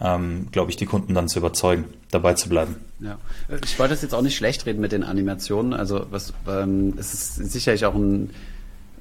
ähm, 0.00 0.46
glaube 0.52 0.70
ich, 0.70 0.76
die 0.76 0.86
Kunden 0.86 1.12
dann 1.14 1.26
zu 1.26 1.40
überzeugen, 1.40 1.86
dabei 2.12 2.34
zu 2.34 2.48
bleiben. 2.48 2.76
Ja, 3.00 3.18
ich 3.64 3.78
wollte 3.80 3.94
das 3.94 4.02
jetzt 4.02 4.14
auch 4.14 4.22
nicht 4.22 4.36
schlecht 4.36 4.64
reden 4.64 4.80
mit 4.80 4.92
den 4.92 5.02
Animationen. 5.02 5.74
Also 5.74 6.06
was, 6.10 6.32
ähm, 6.48 6.94
es 6.98 7.12
ist 7.12 7.52
sicherlich 7.52 7.84
auch 7.84 7.94
ein 7.96 8.30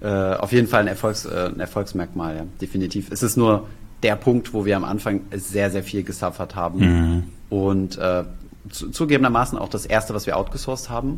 äh, 0.01 0.07
auf 0.07 0.51
jeden 0.51 0.67
Fall 0.67 0.81
ein, 0.81 0.87
Erfolgs, 0.87 1.25
äh, 1.25 1.49
ein 1.53 1.59
Erfolgsmerkmal, 1.59 2.35
ja, 2.35 2.45
definitiv. 2.61 3.11
Es 3.11 3.23
ist 3.23 3.37
nur 3.37 3.67
der 4.05 4.15
Punkt, 4.15 4.53
wo 4.53 4.65
wir 4.65 4.77
am 4.77 4.83
Anfang 4.83 5.21
sehr, 5.31 5.71
sehr 5.71 5.81
viel 5.81 6.03
gesuffert 6.03 6.55
haben. 6.55 6.79
Mhm. 6.79 7.23
Und 7.49 7.97
äh, 7.97 8.23
zu, 8.69 8.91
zugegebenermaßen 8.91 9.57
auch 9.57 9.67
das 9.67 9.87
erste, 9.87 10.13
was 10.13 10.27
wir 10.27 10.37
outgesourced 10.37 10.91
haben. 10.91 11.17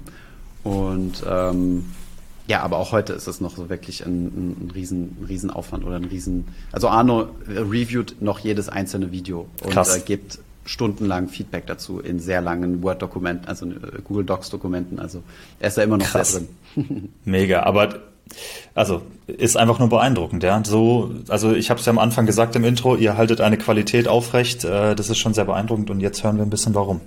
Und 0.63 1.21
ähm, 1.29 1.83
ja, 2.47 2.61
aber 2.61 2.77
auch 2.77 2.93
heute 2.93 3.11
ist 3.11 3.27
es 3.27 3.41
noch 3.41 3.57
so 3.57 3.69
wirklich 3.69 4.05
ein, 4.05 4.27
ein, 4.27 4.67
ein, 4.67 4.71
riesen, 4.71 5.17
ein 5.19 5.25
Riesenaufwand 5.25 5.83
oder 5.83 5.97
ein 5.97 6.05
Riesen. 6.05 6.45
Also 6.71 6.87
Arno 6.87 7.27
reviewt 7.45 8.21
noch 8.21 8.39
jedes 8.39 8.69
einzelne 8.69 9.11
Video 9.11 9.49
und 9.65 9.75
äh, 9.75 9.99
gibt 10.05 10.39
stundenlang 10.63 11.27
Feedback 11.27 11.65
dazu 11.67 11.99
in 11.99 12.21
sehr 12.21 12.39
langen 12.39 12.83
Word-Dokumenten, 12.83 13.49
also 13.49 13.65
äh, 13.65 14.01
Google 14.01 14.23
Docs-Dokumenten. 14.23 14.97
Also 14.99 15.23
er 15.59 15.67
ist 15.67 15.77
da 15.77 15.81
immer 15.83 15.97
noch 15.97 16.05
Krass. 16.05 16.33
sehr 16.33 16.43
drin. 16.75 17.09
Mega, 17.25 17.63
aber 17.63 17.99
also 18.75 19.01
ist 19.27 19.57
einfach 19.57 19.79
nur 19.79 19.89
beeindruckend, 19.89 20.43
ja. 20.43 20.61
So, 20.65 21.11
also 21.27 21.53
ich 21.53 21.69
habe 21.69 21.79
es 21.79 21.85
ja 21.85 21.91
am 21.91 21.99
Anfang 21.99 22.25
gesagt 22.25 22.55
im 22.55 22.63
Intro, 22.63 22.95
ihr 22.95 23.17
haltet 23.17 23.41
eine 23.41 23.57
Qualität 23.57 24.07
aufrecht, 24.07 24.63
äh, 24.63 24.95
das 24.95 25.09
ist 25.09 25.17
schon 25.17 25.33
sehr 25.33 25.45
beeindruckend 25.45 25.89
und 25.89 25.99
jetzt 25.99 26.23
hören 26.23 26.37
wir 26.37 26.43
ein 26.43 26.49
bisschen 26.49 26.75
warum. 26.75 27.01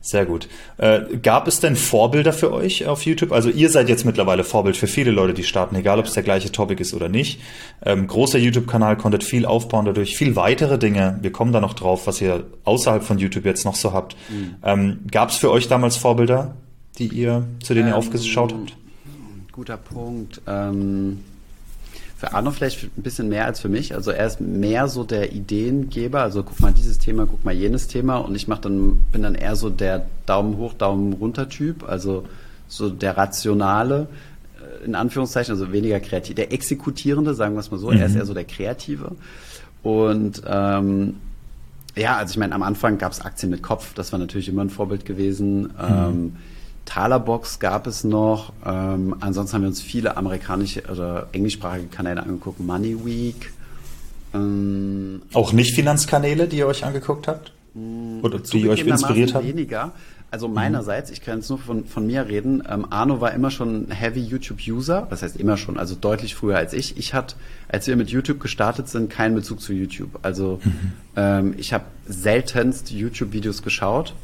Sehr 0.00 0.24
gut. 0.26 0.48
Äh, 0.76 1.00
gab 1.20 1.48
es 1.48 1.58
denn 1.58 1.74
Vorbilder 1.74 2.32
für 2.32 2.52
euch 2.52 2.86
auf 2.86 3.04
YouTube? 3.04 3.32
Also 3.32 3.50
ihr 3.50 3.68
seid 3.70 3.88
jetzt 3.88 4.04
mittlerweile 4.04 4.44
Vorbild 4.44 4.76
für 4.76 4.86
viele 4.86 5.10
Leute, 5.10 5.34
die 5.34 5.42
starten, 5.42 5.74
egal 5.74 5.98
ob 5.98 6.06
es 6.06 6.14
der 6.14 6.22
gleiche 6.22 6.52
Topic 6.52 6.80
ist 6.80 6.94
oder 6.94 7.08
nicht. 7.08 7.40
Ähm, 7.84 8.06
großer 8.06 8.38
YouTube-Kanal, 8.38 8.96
konntet 8.96 9.24
viel 9.24 9.44
aufbauen 9.44 9.84
dadurch, 9.84 10.16
viel 10.16 10.36
weitere 10.36 10.78
Dinge. 10.78 11.18
Wir 11.20 11.32
kommen 11.32 11.52
da 11.52 11.60
noch 11.60 11.74
drauf, 11.74 12.06
was 12.06 12.20
ihr 12.20 12.44
außerhalb 12.64 13.02
von 13.02 13.18
YouTube 13.18 13.44
jetzt 13.44 13.64
noch 13.64 13.74
so 13.74 13.92
habt. 13.92 14.16
Mhm. 14.28 14.54
Ähm, 14.62 14.98
Gab 15.10 15.30
es 15.30 15.36
für 15.36 15.50
euch 15.50 15.66
damals 15.66 15.96
Vorbilder? 15.96 16.54
die 16.98 17.08
ihr, 17.08 17.46
zu 17.62 17.74
denen 17.74 17.88
ähm, 17.88 17.94
ihr 17.94 17.96
aufgeschaut 17.96 18.52
habt? 18.52 18.76
Guter 19.58 19.76
Punkt. 19.76 20.40
Ähm, 20.46 21.18
für 22.16 22.32
Arno 22.32 22.52
vielleicht 22.52 22.84
ein 22.96 23.02
bisschen 23.02 23.28
mehr 23.28 23.44
als 23.44 23.58
für 23.58 23.68
mich. 23.68 23.92
Also 23.92 24.12
er 24.12 24.24
ist 24.24 24.40
mehr 24.40 24.86
so 24.86 25.02
der 25.02 25.32
Ideengeber. 25.32 26.22
Also 26.22 26.44
guck 26.44 26.60
mal 26.60 26.72
dieses 26.72 27.00
Thema, 27.00 27.26
guck 27.26 27.44
mal 27.44 27.54
jenes 27.54 27.88
Thema. 27.88 28.18
Und 28.18 28.36
ich 28.36 28.46
mach 28.46 28.60
dann, 28.60 29.04
bin 29.10 29.22
dann 29.22 29.34
eher 29.34 29.56
so 29.56 29.68
der 29.68 30.06
Daumen 30.26 30.58
hoch, 30.58 30.74
Daumen 30.74 31.12
runter 31.12 31.48
Typ. 31.48 31.82
Also 31.88 32.24
so 32.68 32.88
der 32.88 33.16
rationale, 33.16 34.06
äh, 34.60 34.84
in 34.84 34.94
Anführungszeichen, 34.94 35.50
also 35.50 35.72
weniger 35.72 35.98
kreativ. 35.98 36.36
Der 36.36 36.52
Exekutierende, 36.52 37.34
sagen 37.34 37.56
wir 37.56 37.60
es 37.60 37.72
mal 37.72 37.78
so. 37.78 37.90
Mhm. 37.90 37.96
Er 37.98 38.06
ist 38.06 38.14
eher 38.14 38.26
so 38.26 38.34
der 38.34 38.44
Kreative. 38.44 39.16
Und 39.82 40.40
ähm, 40.46 41.16
ja, 41.96 42.16
also 42.16 42.30
ich 42.30 42.38
meine, 42.38 42.54
am 42.54 42.62
Anfang 42.62 42.96
gab 42.98 43.10
es 43.10 43.20
Aktien 43.20 43.50
mit 43.50 43.64
Kopf. 43.64 43.92
Das 43.94 44.12
war 44.12 44.20
natürlich 44.20 44.48
immer 44.48 44.62
ein 44.62 44.70
Vorbild 44.70 45.04
gewesen. 45.04 45.62
Mhm. 45.62 45.70
Ähm, 45.80 46.36
Talerbox 46.88 47.58
gab 47.58 47.86
es 47.86 48.02
noch. 48.02 48.54
Ähm, 48.64 49.14
ansonsten 49.20 49.56
haben 49.56 49.62
wir 49.62 49.68
uns 49.68 49.82
viele 49.82 50.16
amerikanische 50.16 50.84
oder 50.90 51.28
englischsprachige 51.32 51.88
Kanäle 51.88 52.22
angeguckt. 52.22 52.60
Money 52.60 53.04
Week. 53.04 53.52
Ähm, 54.32 55.20
Auch 55.34 55.52
nicht 55.52 55.74
Finanzkanäle, 55.74 56.48
die 56.48 56.56
ihr 56.56 56.66
euch 56.66 56.86
angeguckt 56.86 57.28
habt? 57.28 57.52
Mm, 57.74 58.20
oder 58.22 58.38
die 58.38 58.70
euch 58.70 58.86
inspiriert 58.86 59.34
haben? 59.34 59.46
Weniger. 59.46 59.92
Also 60.30 60.48
mhm. 60.48 60.54
meinerseits, 60.54 61.10
ich 61.10 61.20
kann 61.20 61.38
jetzt 61.40 61.50
nur 61.50 61.58
von, 61.58 61.84
von 61.84 62.06
mir 62.06 62.26
reden, 62.26 62.62
ähm, 62.66 62.86
Arno 62.88 63.20
war 63.20 63.32
immer 63.32 63.50
schon 63.50 63.90
Heavy 63.90 64.20
YouTube-User, 64.20 65.08
was 65.10 65.22
heißt 65.22 65.36
immer 65.36 65.58
schon, 65.58 65.78
also 65.78 65.94
deutlich 65.94 66.34
früher 66.34 66.56
als 66.56 66.72
ich. 66.72 66.96
Ich 66.96 67.12
hatte, 67.12 67.36
als 67.68 67.86
wir 67.86 67.96
mit 67.96 68.08
YouTube 68.08 68.40
gestartet 68.40 68.88
sind, 68.88 69.10
keinen 69.10 69.34
Bezug 69.34 69.60
zu 69.60 69.74
YouTube. 69.74 70.18
Also 70.22 70.58
mhm. 70.64 70.92
ähm, 71.16 71.54
ich 71.58 71.74
habe 71.74 71.84
seltenst 72.06 72.90
YouTube-Videos 72.90 73.62
geschaut 73.62 74.14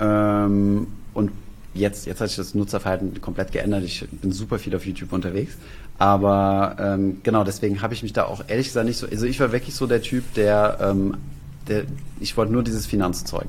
ähm, 0.00 0.88
und 1.14 1.30
jetzt, 1.74 2.06
jetzt 2.06 2.20
hat 2.20 2.28
sich 2.28 2.36
das 2.36 2.54
Nutzerverhalten 2.54 3.20
komplett 3.20 3.52
geändert. 3.52 3.84
Ich 3.84 4.06
bin 4.08 4.32
super 4.32 4.58
viel 4.58 4.74
auf 4.74 4.86
YouTube 4.86 5.12
unterwegs. 5.12 5.56
Aber 5.98 6.76
ähm, 6.78 7.18
genau, 7.22 7.44
deswegen 7.44 7.82
habe 7.82 7.94
ich 7.94 8.02
mich 8.02 8.12
da 8.12 8.24
auch 8.24 8.44
ehrlich 8.48 8.66
gesagt 8.66 8.86
nicht 8.86 8.98
so. 8.98 9.06
Also 9.06 9.26
ich 9.26 9.38
war 9.40 9.52
wirklich 9.52 9.74
so 9.74 9.86
der 9.86 10.02
Typ, 10.02 10.34
der, 10.34 10.78
ähm, 10.80 11.16
der 11.68 11.84
ich 12.20 12.36
wollte 12.36 12.52
nur 12.52 12.62
dieses 12.62 12.86
Finanzzeug. 12.86 13.48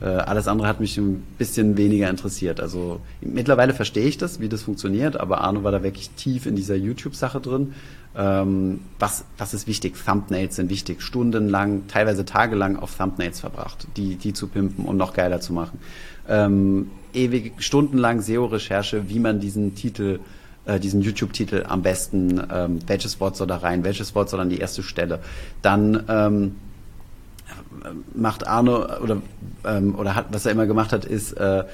Äh, 0.00 0.06
alles 0.06 0.48
andere 0.48 0.66
hat 0.66 0.80
mich 0.80 0.96
ein 0.98 1.22
bisschen 1.38 1.76
weniger 1.76 2.08
interessiert. 2.08 2.60
Also 2.60 3.00
mittlerweile 3.20 3.72
verstehe 3.72 4.06
ich 4.06 4.18
das, 4.18 4.40
wie 4.40 4.48
das 4.48 4.62
funktioniert, 4.62 5.16
aber 5.16 5.42
Arno 5.42 5.62
war 5.62 5.70
da 5.70 5.82
wirklich 5.82 6.10
tief 6.10 6.46
in 6.46 6.56
dieser 6.56 6.74
YouTube-Sache 6.74 7.40
drin. 7.40 7.74
Ähm, 8.16 8.80
was, 8.98 9.24
was 9.38 9.54
ist 9.54 9.66
wichtig? 9.66 9.94
Thumbnails 10.04 10.56
sind 10.56 10.70
wichtig. 10.70 11.02
Stundenlang, 11.02 11.86
teilweise 11.86 12.24
tagelang 12.24 12.76
auf 12.76 12.96
Thumbnails 12.96 13.40
verbracht, 13.40 13.86
die, 13.96 14.16
die 14.16 14.32
zu 14.32 14.48
pimpen 14.48 14.86
und 14.86 14.96
noch 14.96 15.14
geiler 15.14 15.40
zu 15.40 15.52
machen. 15.52 15.78
Ähm, 16.28 16.90
ewig 17.14 17.52
stundenlang 17.58 18.20
SEO-Recherche, 18.20 19.08
wie 19.08 19.18
man 19.18 19.40
diesen 19.40 19.74
Titel, 19.74 20.20
äh, 20.64 20.78
diesen 20.80 21.02
YouTube-Titel 21.02 21.64
am 21.68 21.82
besten, 21.82 22.40
ähm, 22.52 22.78
welches 22.86 23.20
Wort 23.20 23.36
soll 23.36 23.46
da 23.46 23.56
rein, 23.56 23.84
welches 23.84 24.14
Wort 24.14 24.30
soll 24.30 24.40
an 24.40 24.50
die 24.50 24.58
erste 24.58 24.82
Stelle. 24.82 25.20
Dann 25.62 26.04
ähm, 26.08 26.54
macht 28.14 28.46
Arno 28.46 28.84
oder 29.00 29.22
ähm, 29.64 29.94
oder 29.96 30.14
hat, 30.14 30.26
was 30.30 30.46
er 30.46 30.52
immer 30.52 30.66
gemacht 30.66 30.92
hat, 30.92 31.04
ist 31.04 31.32
äh, 31.32 31.64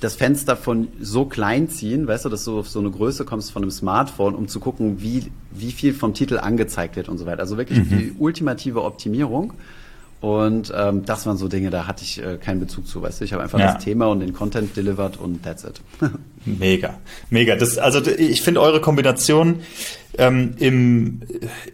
das 0.00 0.16
Fenster 0.16 0.56
von 0.56 0.88
so 1.00 1.24
klein 1.24 1.68
ziehen, 1.68 2.06
weißt 2.06 2.26
du, 2.26 2.28
dass 2.28 2.44
du 2.44 2.58
auf 2.58 2.68
so 2.68 2.80
eine 2.80 2.90
Größe 2.90 3.24
kommst 3.24 3.52
von 3.52 3.62
einem 3.62 3.70
Smartphone, 3.70 4.34
um 4.34 4.48
zu 4.48 4.60
gucken, 4.60 5.00
wie, 5.00 5.30
wie 5.50 5.72
viel 5.72 5.94
vom 5.94 6.14
Titel 6.14 6.38
angezeigt 6.38 6.96
wird 6.96 7.08
und 7.08 7.18
so 7.18 7.26
weiter. 7.26 7.40
Also 7.40 7.56
wirklich 7.56 7.78
mhm. 7.78 7.88
die 7.88 8.14
ultimative 8.18 8.82
Optimierung. 8.82 9.54
Und 10.24 10.72
ähm, 10.74 11.04
das 11.04 11.26
waren 11.26 11.36
so 11.36 11.48
Dinge, 11.48 11.68
da 11.68 11.86
hatte 11.86 12.02
ich 12.02 12.18
äh, 12.18 12.38
keinen 12.38 12.58
Bezug 12.58 12.86
zu, 12.86 13.02
weißt 13.02 13.20
du. 13.20 13.26
Ich 13.26 13.34
habe 13.34 13.42
einfach 13.42 13.58
ja. 13.58 13.74
das 13.74 13.84
Thema 13.84 14.06
und 14.06 14.20
den 14.20 14.32
Content 14.32 14.74
delivered 14.74 15.18
und 15.18 15.42
that's 15.42 15.64
it. 15.64 15.82
mega, 16.46 16.94
mega. 17.28 17.56
Das, 17.56 17.76
also 17.76 18.00
ich 18.10 18.40
finde 18.40 18.62
eure 18.62 18.80
Kombination 18.80 19.56
ähm, 20.16 20.54
im, 20.58 21.20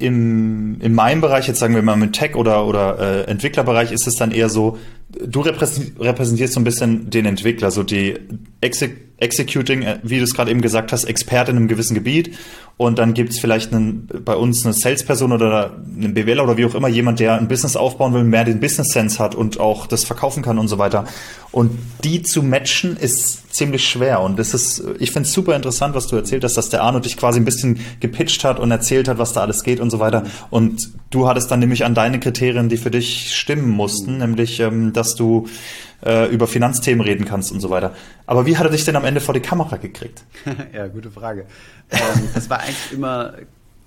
im, 0.01 0.81
in 0.81 0.95
meinem 0.95 1.21
Bereich, 1.21 1.47
jetzt 1.47 1.61
sagen 1.61 1.77
wir 1.77 1.83
mal 1.83 1.95
mit 1.95 2.13
Tech 2.13 2.35
oder, 2.35 2.67
oder 2.67 2.99
äh, 2.99 3.31
Entwicklerbereich, 3.31 3.93
ist 3.93 4.09
es 4.09 4.17
dann 4.17 4.33
eher 4.33 4.49
so, 4.49 4.79
du 5.11 5.43
repräsentierst 5.43 6.53
so 6.53 6.59
ein 6.59 6.65
bisschen 6.65 7.09
den 7.09 7.27
Entwickler, 7.27 7.71
so 7.71 7.85
die 7.85 8.19
Exe 8.61 8.91
Executing, 9.21 9.83
äh, 9.83 9.99
wie 10.03 10.19
du 10.19 10.25
es 10.25 10.35
gerade 10.35 10.51
eben 10.51 10.61
gesagt 10.61 10.93
hast, 10.93 11.05
Experte 11.05 11.51
in 11.51 11.57
einem 11.57 11.69
gewissen 11.69 11.95
Gebiet 11.95 12.37
und 12.77 12.99
dann 12.99 13.13
gibt 13.13 13.31
es 13.31 13.39
vielleicht 13.39 13.75
einen, 13.75 14.09
bei 14.25 14.35
uns 14.35 14.65
eine 14.65 14.73
Salesperson 14.73 15.33
oder 15.33 15.77
einen 15.97 16.15
BWLer 16.15 16.45
oder 16.45 16.57
wie 16.57 16.65
auch 16.65 16.75
immer, 16.75 16.89
jemand, 16.89 17.21
der 17.21 17.35
ein 17.39 17.47
Business 17.47 17.77
aufbauen 17.77 18.15
will, 18.15 18.25
mehr 18.25 18.45
den 18.45 18.59
Business 18.59 18.89
Sense 18.89 19.19
hat 19.19 19.35
und 19.35 19.61
auch 19.61 19.87
das 19.87 20.05
verkaufen 20.05 20.43
kann 20.43 20.59
und 20.59 20.69
so 20.69 20.79
weiter. 20.79 21.05
Und 21.53 21.77
die 22.05 22.23
zu 22.23 22.43
matchen 22.43 22.97
ist 22.97 23.53
ziemlich 23.55 23.89
schwer. 23.89 24.21
Und 24.21 24.39
das 24.39 24.55
ist, 24.55 24.83
ich 25.01 25.11
finde 25.11 25.27
es 25.27 25.33
super 25.33 25.57
interessant, 25.57 25.95
was 25.95 26.07
du 26.07 26.17
erzählt 26.17 26.45
hast, 26.45 26.57
dass 26.57 26.69
der 26.69 26.83
Arno 26.83 27.01
dich 27.01 27.17
quasi 27.17 27.41
ein 27.41 27.45
bisschen 27.45 27.81
gepitcht 27.99 28.45
hat 28.45 28.61
und 28.61 28.71
erzählt 28.71 29.09
hat, 29.09 29.19
was 29.19 29.33
da 29.33 29.41
alles 29.41 29.65
geht 29.65 29.81
und 29.81 29.91
so 29.91 29.99
weiter. 29.99 30.25
Und 30.51 30.91
du 31.11 31.27
hattest 31.27 31.51
dann 31.51 31.59
nämlich 31.59 31.85
an 31.85 31.95
deine 31.95 32.21
Kriterien, 32.21 32.69
die 32.69 32.77
für 32.77 32.93
dich 32.93 33.37
stimmen 33.37 33.69
mussten, 33.69 34.19
nämlich, 34.19 34.61
ähm, 34.61 34.93
dass 34.93 35.17
du 35.17 35.49
äh, 36.05 36.33
über 36.33 36.47
Finanzthemen 36.47 37.05
reden 37.05 37.25
kannst 37.25 37.51
und 37.51 37.61
so 37.61 37.69
weiter. 37.69 37.95
Aber 38.27 38.47
wie 38.47 38.57
hat 38.57 38.67
er 38.67 38.71
dich 38.71 38.85
denn 38.85 38.97
am 38.97 39.05
Ende 39.05 39.21
vor 39.21 39.35
die 39.35 39.41
Kamera 39.41 39.77
gekriegt? 39.77 40.23
ja, 40.73 40.87
gute 40.87 41.11
Frage. 41.11 41.47
Ähm, 41.91 42.29
es 42.35 42.49
war 42.49 42.61
eigentlich 42.61 42.93
immer 42.93 43.35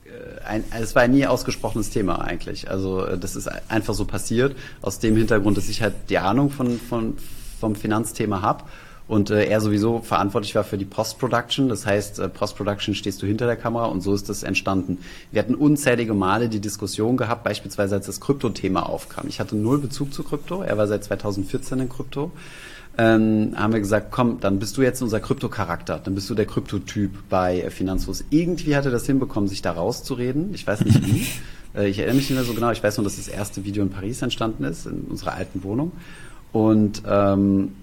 äh, 0.05 0.45
ein, 0.45 0.63
es 0.79 0.95
war 0.95 1.03
ein 1.03 1.11
nie 1.11 1.25
ausgesprochenes 1.25 1.89
Thema 1.89 2.21
eigentlich. 2.21 2.69
Also 2.69 3.05
äh, 3.05 3.17
das 3.17 3.37
ist 3.37 3.47
einfach 3.69 3.93
so 3.93 4.03
passiert 4.03 4.55
aus 4.81 4.99
dem 4.99 5.15
Hintergrund, 5.15 5.57
dass 5.57 5.69
ich 5.69 5.81
halt 5.81 5.95
die 6.09 6.17
Ahnung 6.17 6.49
von, 6.49 6.77
von 6.77 7.15
vom 7.63 7.75
Finanzthema 7.75 8.41
habe 8.41 8.65
und 9.07 9.29
äh, 9.29 9.45
er 9.45 9.61
sowieso 9.61 9.99
verantwortlich 9.99 10.53
war 10.55 10.65
für 10.65 10.77
die 10.77 10.85
Post-Production. 10.85 11.69
Das 11.69 11.85
heißt, 11.85 12.19
äh, 12.19 12.27
Post-Production 12.27 12.93
stehst 12.93 13.21
du 13.21 13.25
hinter 13.25 13.45
der 13.45 13.55
Kamera 13.55 13.85
und 13.85 14.01
so 14.01 14.13
ist 14.13 14.27
das 14.27 14.43
entstanden. 14.43 14.97
Wir 15.31 15.41
hatten 15.41 15.55
unzählige 15.55 16.13
Male 16.13 16.49
die 16.49 16.59
Diskussion 16.59 17.15
gehabt, 17.15 17.43
beispielsweise 17.45 17.95
als 17.95 18.05
das 18.05 18.19
Krypto-Thema 18.19 18.89
aufkam. 18.89 19.27
Ich 19.29 19.39
hatte 19.39 19.55
null 19.55 19.79
Bezug 19.79 20.13
zu 20.13 20.23
Krypto, 20.23 20.61
er 20.61 20.77
war 20.77 20.87
seit 20.87 21.03
2014 21.03 21.79
in 21.79 21.89
Krypto. 21.89 22.31
Ähm, 22.97 23.53
haben 23.55 23.73
wir 23.73 23.79
gesagt, 23.79 24.11
komm, 24.11 24.39
dann 24.39 24.59
bist 24.59 24.77
du 24.77 24.83
jetzt 24.83 25.01
unser 25.01 25.19
Krypto-Charakter, 25.19 25.99
dann 26.03 26.13
bist 26.13 26.29
du 26.29 26.35
der 26.35 26.45
Kryptotyp 26.45 27.11
bei 27.29 27.61
äh, 27.61 27.69
Finanzfluss. 27.71 28.23
Irgendwie 28.29 28.75
hat 28.75 28.85
er 28.85 28.91
das 28.91 29.05
hinbekommen, 29.07 29.49
sich 29.49 29.63
da 29.63 29.71
rauszureden. 29.71 30.53
Ich 30.53 30.67
weiß 30.67 30.85
nicht 30.85 31.05
wie. 31.05 31.25
äh, 31.77 31.87
ich 31.87 31.97
erinnere 31.97 32.17
mich 32.17 32.29
nicht 32.29 32.37
mehr 32.37 32.45
so 32.45 32.53
genau. 32.53 32.71
Ich 32.71 32.83
weiß 32.83 32.97
nur, 32.97 33.03
dass 33.03 33.15
das 33.15 33.27
erste 33.27 33.65
Video 33.65 33.83
in 33.83 33.89
Paris 33.89 34.21
entstanden 34.21 34.63
ist, 34.63 34.85
in 34.85 35.05
unserer 35.09 35.33
alten 35.33 35.63
Wohnung. 35.63 35.91
Und 36.53 37.03
ähm, 37.05 37.73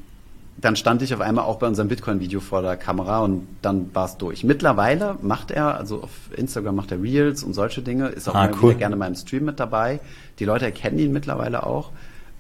dann 0.61 0.77
stand 0.77 1.03
ich 1.03 1.13
auf 1.15 1.21
einmal 1.21 1.45
auch 1.45 1.59
bei 1.59 1.67
unserem 1.67 1.89
Bitcoin-Video 1.89 2.41
vor 2.41 2.63
der 2.63 2.77
Kamera 2.77 3.21
und 3.21 3.47
dann 3.63 3.95
war 3.95 4.07
es 4.07 4.17
durch. 4.17 4.45
Mittlerweile 4.45 5.17
macht 5.23 5.51
er, 5.51 5.77
also 5.77 6.03
auf 6.03 6.11
Instagram 6.37 6.77
macht 6.77 6.93
er 6.93 7.03
Reels 7.03 7.43
und 7.43 7.55
solche 7.55 7.83
Dinge, 7.83 8.09
ist 8.09 8.29
auch 8.29 8.35
ah, 8.35 8.51
cool. 8.63 8.75
gerne 8.75 8.95
in 8.95 8.99
meinem 8.99 9.15
Stream 9.15 9.45
mit 9.45 9.59
dabei. 9.59 10.01
Die 10.39 10.45
Leute 10.45 10.67
erkennen 10.67 10.99
ihn 10.99 11.13
mittlerweile 11.13 11.67
auch. 11.67 11.91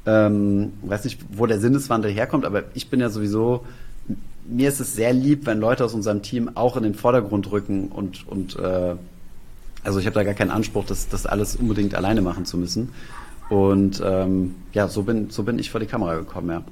Ähm, 0.06 0.72
weiß 0.82 1.04
nicht, 1.04 1.20
wo 1.30 1.46
der 1.46 1.60
Sinneswandel 1.60 2.10
herkommt, 2.10 2.44
aber 2.44 2.64
ich 2.74 2.88
bin 2.88 3.00
ja 3.00 3.10
sowieso, 3.10 3.64
mir 4.46 4.68
ist 4.68 4.80
es 4.80 4.94
sehr 4.94 5.12
lieb, 5.12 5.46
wenn 5.46 5.58
Leute 5.58 5.84
aus 5.84 5.94
unserem 5.94 6.22
Team 6.22 6.50
auch 6.54 6.76
in 6.76 6.82
den 6.82 6.94
Vordergrund 6.94 7.50
rücken 7.50 7.88
und, 7.88 8.26
und 8.26 8.56
äh, 8.56 8.96
also 9.82 9.98
ich 9.98 10.06
habe 10.06 10.14
da 10.14 10.24
gar 10.24 10.34
keinen 10.34 10.50
Anspruch, 10.50 10.84
das, 10.84 11.08
das 11.08 11.26
alles 11.26 11.56
unbedingt 11.56 11.94
alleine 11.94 12.20
machen 12.22 12.44
zu 12.44 12.58
müssen. 12.58 12.90
Und 13.50 14.00
ähm, 14.04 14.54
ja, 14.72 14.88
so 14.88 15.02
bin, 15.02 15.28
so 15.28 15.42
bin 15.42 15.58
ich 15.58 15.70
vor 15.70 15.80
die 15.80 15.86
Kamera 15.86 16.14
gekommen, 16.14 16.50
ja. 16.50 16.62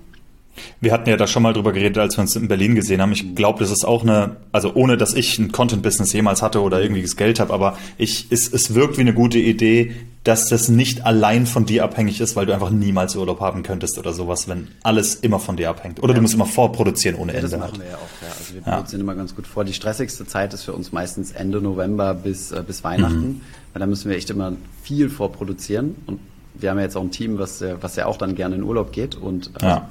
Wir 0.80 0.92
hatten 0.92 1.08
ja 1.08 1.16
da 1.16 1.26
schon 1.26 1.42
mal 1.42 1.52
drüber 1.52 1.72
geredet, 1.72 1.98
als 1.98 2.16
wir 2.16 2.22
uns 2.22 2.34
in 2.36 2.48
Berlin 2.48 2.74
gesehen 2.74 3.00
haben. 3.00 3.12
Ich 3.12 3.34
glaube, 3.34 3.60
das 3.60 3.70
ist 3.70 3.84
auch 3.84 4.02
eine, 4.02 4.36
also 4.52 4.74
ohne 4.74 4.96
dass 4.96 5.14
ich 5.14 5.38
ein 5.38 5.52
Content-Business 5.52 6.12
jemals 6.12 6.42
hatte 6.42 6.62
oder 6.62 6.80
irgendwie 6.80 7.02
das 7.02 7.16
Geld 7.16 7.40
habe, 7.40 7.52
aber 7.52 7.78
ich, 7.96 8.26
es, 8.30 8.52
es 8.52 8.74
wirkt 8.74 8.96
wie 8.96 9.02
eine 9.02 9.14
gute 9.14 9.38
Idee, 9.38 9.94
dass 10.24 10.48
das 10.48 10.68
nicht 10.68 11.06
allein 11.06 11.46
von 11.46 11.64
dir 11.64 11.84
abhängig 11.84 12.20
ist, 12.20 12.36
weil 12.36 12.46
du 12.46 12.52
einfach 12.52 12.70
niemals 12.70 13.16
Urlaub 13.16 13.40
haben 13.40 13.62
könntest 13.62 13.98
oder 13.98 14.12
sowas, 14.12 14.48
wenn 14.48 14.68
alles 14.82 15.14
immer 15.14 15.38
von 15.38 15.56
dir 15.56 15.70
abhängt. 15.70 16.02
Oder 16.02 16.10
ja, 16.10 16.16
du 16.16 16.22
musst 16.22 16.34
immer 16.34 16.46
vorproduzieren 16.46 17.16
ohne 17.16 17.32
ja, 17.32 17.38
Ende. 17.38 17.50
Das 17.50 17.60
machen 17.60 17.78
wir 17.78 17.86
ja 17.86 17.96
auch, 17.96 18.22
ja. 18.22 18.28
Also 18.36 18.54
wir 18.54 18.60
produzieren 18.60 19.00
immer 19.00 19.14
ganz 19.14 19.34
gut 19.34 19.46
vor. 19.46 19.64
Die 19.64 19.72
stressigste 19.72 20.26
Zeit 20.26 20.52
ist 20.54 20.64
für 20.64 20.72
uns 20.72 20.92
meistens 20.92 21.32
Ende 21.32 21.60
November 21.60 22.14
bis, 22.14 22.52
äh, 22.52 22.62
bis 22.66 22.84
Weihnachten, 22.84 23.28
mhm. 23.28 23.40
weil 23.72 23.80
da 23.80 23.86
müssen 23.86 24.10
wir 24.10 24.16
echt 24.16 24.30
immer 24.30 24.52
viel 24.82 25.08
vorproduzieren 25.08 25.94
und 26.06 26.18
wir 26.60 26.70
haben 26.70 26.78
ja 26.78 26.84
jetzt 26.84 26.96
auch 26.96 27.02
ein 27.02 27.10
Team, 27.10 27.38
was, 27.38 27.62
was 27.80 27.96
ja 27.96 28.06
auch 28.06 28.16
dann 28.16 28.34
gerne 28.34 28.56
in 28.56 28.62
Urlaub 28.62 28.92
geht 28.92 29.14
und 29.14 29.50
also 29.60 29.82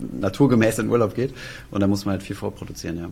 naturgemäß 0.00 0.78
in 0.78 0.88
Urlaub 0.88 1.14
geht. 1.14 1.34
Und 1.70 1.80
da 1.80 1.86
muss 1.86 2.04
man 2.04 2.12
halt 2.12 2.22
viel 2.22 2.36
vorproduzieren, 2.36 2.98
ja. 2.98 3.08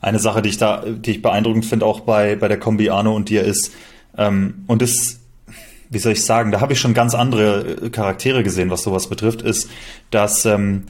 Eine 0.00 0.18
Sache, 0.18 0.42
die 0.42 0.50
ich 0.50 0.58
da, 0.58 0.84
die 0.86 1.12
ich 1.12 1.22
beeindruckend 1.22 1.64
finde, 1.64 1.86
auch 1.86 2.00
bei, 2.00 2.36
bei 2.36 2.48
der 2.48 2.58
Kombi 2.58 2.90
Arno 2.90 3.16
und 3.16 3.30
dir 3.30 3.42
ist, 3.42 3.72
ähm, 4.16 4.64
und 4.66 4.82
das, 4.82 5.20
wie 5.88 5.98
soll 5.98 6.12
ich 6.12 6.24
sagen, 6.24 6.52
da 6.52 6.60
habe 6.60 6.74
ich 6.74 6.80
schon 6.80 6.94
ganz 6.94 7.14
andere 7.14 7.76
äh, 7.82 7.90
Charaktere 7.90 8.42
gesehen, 8.42 8.70
was 8.70 8.82
sowas 8.82 9.08
betrifft, 9.08 9.42
ist, 9.42 9.70
dass 10.10 10.44
ähm, 10.44 10.84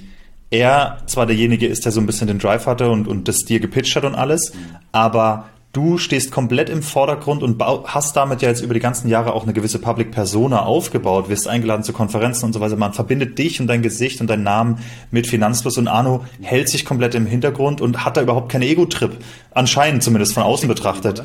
er 0.50 0.98
zwar 1.06 1.26
derjenige 1.26 1.66
ist, 1.66 1.84
der 1.84 1.92
so 1.92 2.00
ein 2.00 2.06
bisschen 2.06 2.26
den 2.26 2.38
Drive 2.38 2.66
hatte 2.66 2.90
und, 2.90 3.06
und 3.06 3.28
das 3.28 3.38
dir 3.38 3.60
gepitcht 3.60 3.94
hat 3.96 4.04
und 4.04 4.14
alles, 4.14 4.52
mhm. 4.52 4.76
aber 4.92 5.48
du 5.76 5.98
stehst 5.98 6.32
komplett 6.32 6.70
im 6.70 6.82
Vordergrund 6.82 7.42
und 7.42 7.62
hast 7.62 8.16
damit 8.16 8.40
ja 8.40 8.48
jetzt 8.48 8.62
über 8.62 8.72
die 8.72 8.80
ganzen 8.80 9.08
Jahre 9.08 9.34
auch 9.34 9.42
eine 9.42 9.52
gewisse 9.52 9.78
Public 9.78 10.10
Persona 10.10 10.62
aufgebaut, 10.62 11.28
wirst 11.28 11.46
eingeladen 11.46 11.82
zu 11.82 11.92
Konferenzen 11.92 12.46
und 12.46 12.54
so 12.54 12.60
weiter. 12.60 12.76
Man 12.76 12.94
verbindet 12.94 13.36
dich 13.36 13.60
und 13.60 13.66
dein 13.66 13.82
Gesicht 13.82 14.22
und 14.22 14.28
deinen 14.28 14.42
Namen 14.42 14.78
mit 15.10 15.26
Finanzfluss 15.26 15.76
und 15.76 15.86
Arno 15.86 16.24
hält 16.40 16.70
sich 16.70 16.86
komplett 16.86 17.14
im 17.14 17.26
Hintergrund 17.26 17.82
und 17.82 18.06
hat 18.06 18.16
da 18.16 18.22
überhaupt 18.22 18.50
keinen 18.50 18.62
Ego-Trip. 18.62 19.18
Anscheinend 19.52 20.02
zumindest 20.02 20.32
von 20.32 20.44
außen 20.44 20.66
betrachtet. 20.66 21.22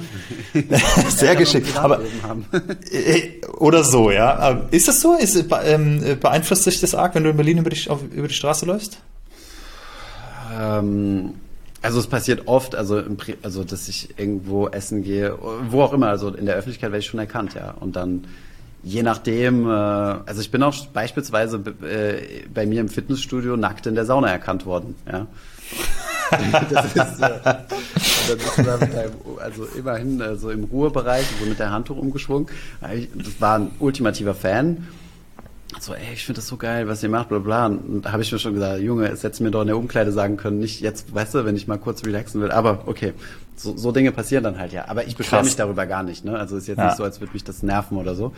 Sehr 1.07 1.37
geschickt. 1.37 1.77
Aber, 1.77 2.01
äh, 2.91 3.45
oder 3.57 3.85
so, 3.85 4.11
ja. 4.11 4.63
Ist 4.71 4.89
das 4.89 4.99
so? 4.99 5.15
Ist, 5.15 5.45
ähm, 5.63 6.03
beeinflusst 6.19 6.65
sich 6.65 6.81
das 6.81 6.93
arg, 6.93 7.15
wenn 7.15 7.23
du 7.23 7.29
in 7.29 7.37
Berlin 7.37 7.59
über 7.59 7.69
die, 7.69 7.87
über 8.13 8.27
die 8.27 8.33
Straße 8.33 8.65
läufst? 8.65 8.99
Ähm 10.59 11.35
also 11.81 11.99
es 11.99 12.07
passiert 12.07 12.47
oft, 12.47 12.75
also, 12.75 12.99
im, 12.99 13.17
also 13.41 13.63
dass 13.63 13.87
ich 13.87 14.17
irgendwo 14.17 14.67
essen 14.67 15.03
gehe, 15.03 15.37
wo 15.69 15.81
auch 15.81 15.93
immer, 15.93 16.07
also 16.07 16.29
in 16.29 16.45
der 16.45 16.55
Öffentlichkeit 16.55 16.91
werde 16.91 16.99
ich 16.99 17.07
schon 17.07 17.19
erkannt, 17.19 17.55
ja. 17.55 17.71
Und 17.79 17.95
dann 17.95 18.25
je 18.83 19.03
nachdem, 19.03 19.67
äh, 19.67 19.71
also 19.71 20.41
ich 20.41 20.51
bin 20.51 20.63
auch 20.63 20.75
beispielsweise 20.87 21.63
äh, 21.83 22.45
bei 22.53 22.65
mir 22.65 22.81
im 22.81 22.89
Fitnessstudio 22.89 23.57
nackt 23.57 23.85
in 23.87 23.95
der 23.95 24.05
Sauna 24.05 24.29
erkannt 24.29 24.65
worden, 24.65 24.95
ja. 25.11 25.27
das 26.69 26.85
ist, 26.85 27.21
äh, 27.21 27.39
dann 28.63 28.89
also 29.39 29.65
immerhin 29.77 30.21
äh, 30.21 30.35
so 30.35 30.49
im 30.49 30.63
Ruhebereich, 30.63 31.25
so 31.39 31.45
mit 31.45 31.59
der 31.59 31.71
Handtuch 31.71 31.97
umgeschwungen. 31.97 32.47
Das 32.79 33.39
war 33.39 33.59
ein 33.59 33.71
ultimativer 33.79 34.33
Fan 34.33 34.87
so, 35.79 35.93
ey, 35.93 36.13
ich 36.13 36.25
finde 36.25 36.39
das 36.39 36.47
so 36.47 36.57
geil, 36.57 36.87
was 36.87 37.01
ihr 37.01 37.09
macht, 37.09 37.29
bla 37.29 37.39
bla. 37.39 37.67
Und 37.67 38.03
da 38.03 38.11
habe 38.11 38.21
ich 38.21 38.31
mir 38.31 38.39
schon 38.39 38.53
gesagt, 38.53 38.81
Junge, 38.81 39.07
es 39.07 39.23
hätte 39.23 39.41
mir 39.43 39.51
doch 39.51 39.61
in 39.61 39.67
der 39.67 39.77
Umkleide 39.77 40.11
sagen 40.11 40.37
können, 40.37 40.59
nicht 40.59 40.81
jetzt, 40.81 41.13
weißt 41.13 41.35
du, 41.35 41.45
wenn 41.45 41.55
ich 41.55 41.67
mal 41.67 41.77
kurz 41.77 42.05
relaxen 42.05 42.41
will. 42.41 42.51
Aber 42.51 42.83
okay, 42.87 43.13
so, 43.55 43.77
so 43.77 43.91
Dinge 43.91 44.11
passieren 44.11 44.43
dann 44.43 44.59
halt 44.59 44.73
ja. 44.73 44.87
Aber 44.87 45.07
ich 45.07 45.15
beschwere 45.15 45.43
mich 45.43 45.55
darüber 45.55 45.85
gar 45.85 46.03
nicht. 46.03 46.25
Ne? 46.25 46.37
Also 46.37 46.57
ist 46.57 46.67
jetzt 46.67 46.77
ja. 46.77 46.87
nicht 46.87 46.97
so, 46.97 47.03
als 47.03 47.21
würde 47.21 47.33
mich 47.33 47.43
das 47.43 47.63
nerven 47.63 47.97
oder 47.97 48.15
so. 48.15 48.33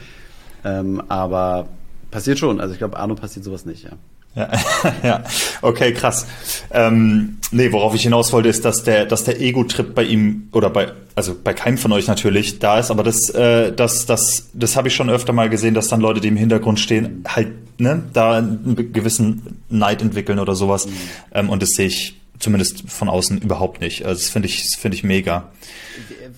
Ähm, 0.64 1.02
aber 1.10 1.68
passiert 2.12 2.40
schon. 2.40 2.62
Also 2.62 2.74
ich 2.74 2.80
glaube, 2.80 2.98
Arno 2.98 3.16
passiert 3.16 3.44
sowas 3.44 3.66
nicht, 3.66 3.84
ja. 3.84 3.92
Ja, 4.36 4.50
ja, 5.04 5.24
okay, 5.62 5.94
krass. 5.94 6.26
Ähm, 6.72 7.38
nee, 7.52 7.72
worauf 7.72 7.94
ich 7.94 8.02
hinaus 8.02 8.34
wollte, 8.34 8.50
ist, 8.50 8.66
dass 8.66 8.84
der, 8.84 9.06
dass 9.06 9.24
der 9.24 9.40
Ego-Trip 9.40 9.94
bei 9.94 10.04
ihm 10.04 10.50
oder 10.52 10.70
bei, 10.70 10.92
also 11.16 11.36
bei 11.42 11.54
keinem 11.54 11.78
von 11.78 11.92
euch 11.92 12.08
natürlich 12.08 12.58
da 12.60 12.80
ist, 12.80 12.90
aber 12.90 13.04
das, 13.04 13.30
äh, 13.30 13.72
das, 13.72 14.08
das, 14.08 14.50
das 14.54 14.76
habe 14.76 14.88
ich 14.88 14.96
schon 14.96 15.10
öfter 15.10 15.34
mal 15.34 15.50
gesehen, 15.50 15.76
dass 15.76 15.88
dann 15.88 16.02
Leute, 16.02 16.20
die 16.20 16.30
im 16.30 16.38
Hintergrund 16.38 16.80
stehen, 16.80 17.24
halt, 17.28 17.50
ne, 17.80 18.04
da 18.14 18.38
einen 18.38 18.92
gewissen 18.92 19.62
Neid 19.70 20.02
entwickeln 20.02 20.40
oder 20.40 20.56
sowas. 20.56 20.88
Mhm. 20.88 20.92
Ähm, 21.34 21.50
und 21.50 21.62
das 21.62 21.70
sehe 21.70 21.88
ich 21.88 22.20
zumindest 22.40 22.90
von 22.90 23.10
außen 23.10 23.40
überhaupt 23.40 23.82
nicht. 23.82 24.06
Also 24.06 24.20
das 24.20 24.30
finde 24.30 24.48
ich, 24.48 24.66
finde 24.80 24.98
ich 24.98 25.04
mega 25.04 25.52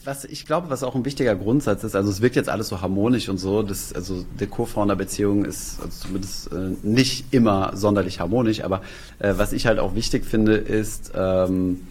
was 0.04 0.26
ich 0.26 0.46
glaube, 0.46 0.70
was 0.70 0.84
auch 0.84 0.96
ein 0.96 1.06
wichtiger 1.06 1.36
Grundsatz 1.36 1.84
ist, 1.84 1.96
also 1.96 2.10
es 2.10 2.22
wirkt 2.22 2.36
jetzt 2.36 2.50
alles 2.50 2.68
so 2.68 2.82
harmonisch 2.82 3.30
und 3.30 3.38
so, 3.38 3.64
das, 3.64 3.94
also 3.94 4.26
die 4.40 4.48
Co-Founder-Beziehung 4.48 5.46
ist 5.46 5.80
also 5.82 6.08
zumindest 6.08 6.52
äh, 6.52 6.72
nicht 6.84 7.34
immer 7.34 7.76
sonderlich 7.76 8.20
harmonisch, 8.20 8.62
aber 8.64 8.82
äh, 9.20 9.34
was 9.38 9.54
ich 9.54 9.68
halt 9.68 9.80
auch 9.80 9.96
wichtig 9.96 10.26
finde, 10.26 10.56
ist, 10.56 11.12
ähm, 11.16 11.82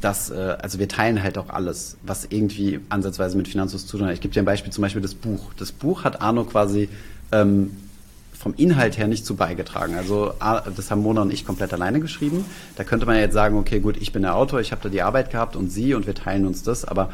dass, 0.00 0.30
äh, 0.30 0.56
also 0.60 0.78
wir 0.78 0.88
teilen 0.88 1.22
halt 1.22 1.38
auch 1.38 1.50
alles, 1.50 1.96
was 2.02 2.26
irgendwie 2.28 2.80
ansatzweise 2.88 3.36
mit 3.36 3.48
Finanzfluss 3.48 3.86
zu 3.86 3.98
tun 3.98 4.06
hat. 4.06 4.14
Ich 4.14 4.20
gebe 4.20 4.32
dir 4.32 4.42
ein 4.42 4.46
Beispiel, 4.46 4.72
zum 4.72 4.82
Beispiel 4.82 5.02
das 5.02 5.14
Buch. 5.14 5.52
Das 5.56 5.72
Buch 5.72 6.04
hat 6.04 6.20
Arno 6.20 6.44
quasi 6.44 6.88
ähm, 7.32 7.76
vom 8.40 8.54
Inhalt 8.54 8.96
her 8.96 9.06
nicht 9.06 9.26
zu 9.26 9.36
beigetragen. 9.36 9.96
Also 9.96 10.32
das 10.74 10.90
haben 10.90 11.02
Mona 11.02 11.20
und 11.20 11.30
ich 11.30 11.44
komplett 11.44 11.74
alleine 11.74 12.00
geschrieben. 12.00 12.46
Da 12.76 12.84
könnte 12.84 13.04
man 13.04 13.16
jetzt 13.16 13.34
sagen, 13.34 13.58
okay, 13.58 13.80
gut, 13.80 13.98
ich 14.00 14.12
bin 14.12 14.22
der 14.22 14.34
Autor, 14.34 14.60
ich 14.60 14.72
habe 14.72 14.82
da 14.82 14.88
die 14.88 15.02
Arbeit 15.02 15.30
gehabt 15.30 15.56
und 15.56 15.70
sie 15.70 15.92
und 15.92 16.06
wir 16.06 16.14
teilen 16.14 16.46
uns 16.46 16.62
das, 16.62 16.86
aber 16.86 17.10